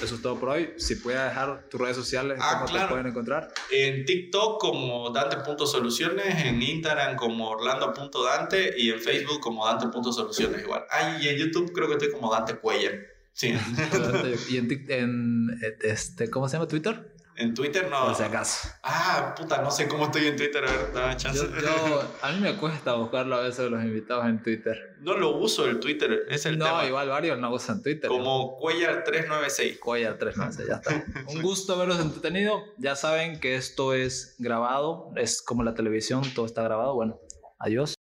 eso 0.02 0.16
es 0.16 0.22
todo 0.22 0.40
por 0.40 0.50
hoy. 0.50 0.74
Si 0.78 0.96
puedes 0.96 1.22
dejar 1.22 1.68
tus 1.70 1.80
redes 1.80 1.96
sociales, 1.96 2.40
ah, 2.42 2.64
¿cómo 2.66 2.80
te 2.80 2.88
pueden 2.88 3.08
encontrar? 3.08 3.54
En 3.72 4.06
TikTok 4.06 4.60
como 4.60 5.12
Dante.soluciones, 5.12 6.46
en 6.46 6.62
Instagram 6.62 7.16
como 7.16 7.50
Orlando.dante 7.50 8.76
y 8.78 8.90
en 8.90 9.00
Facebook 9.00 9.40
como 9.40 9.66
Dante.soluciones 9.66 10.62
igual. 10.64 10.84
Ah, 10.90 11.18
y 11.22 11.28
en 11.28 11.38
YouTube 11.38 11.72
creo 11.74 11.88
que 11.88 11.94
estoy 11.94 12.12
como 12.12 12.32
Dante 12.32 12.56
Cuellar. 12.56 12.94
Sí. 13.34 13.54
y 14.50 14.58
en, 14.58 14.86
en, 14.90 15.60
este, 15.82 16.30
¿cómo 16.30 16.48
se 16.48 16.54
llama 16.58 16.68
Twitter? 16.68 17.13
En 17.36 17.54
Twitter 17.54 17.90
no. 17.90 18.06
Por 18.06 18.16
si 18.16 18.24
acaso. 18.24 18.70
Ah, 18.84 19.34
puta, 19.36 19.62
no 19.62 19.72
sé 19.72 19.88
cómo 19.88 20.06
estoy 20.06 20.28
en 20.28 20.36
Twitter. 20.36 20.64
A 20.64 20.72
ver, 20.72 20.94
dame 20.94 21.18
chance. 21.18 21.40
Yo, 21.40 22.04
a 22.22 22.32
mí 22.32 22.40
me 22.40 22.56
cuesta 22.58 22.94
buscarlo 22.94 23.36
a 23.36 23.42
veces 23.42 23.70
los 23.72 23.84
invitados 23.84 24.26
en 24.26 24.42
Twitter. 24.44 24.96
No 25.00 25.18
lo 25.18 25.38
uso 25.38 25.66
el 25.66 25.80
Twitter, 25.80 26.26
es 26.30 26.46
el 26.46 26.58
no, 26.58 26.86
igual 26.86 27.10
varios 27.10 27.40
no 27.40 27.52
usan 27.52 27.82
Twitter. 27.82 28.10
Como 28.10 28.60
Cuellar396. 28.60 29.80
Cuellar396, 29.80 30.68
ya 30.68 30.76
está. 30.76 31.06
Un 31.28 31.42
gusto 31.42 31.78
verlos 31.78 32.00
entretenido. 32.00 32.64
Ya 32.78 32.96
saben 32.96 33.40
que 33.40 33.56
esto 33.56 33.94
es 33.94 34.36
grabado, 34.38 35.12
es 35.16 35.42
como 35.42 35.64
la 35.64 35.74
televisión, 35.74 36.24
todo 36.36 36.46
está 36.46 36.62
grabado. 36.62 36.94
Bueno, 36.94 37.20
adiós. 37.60 37.96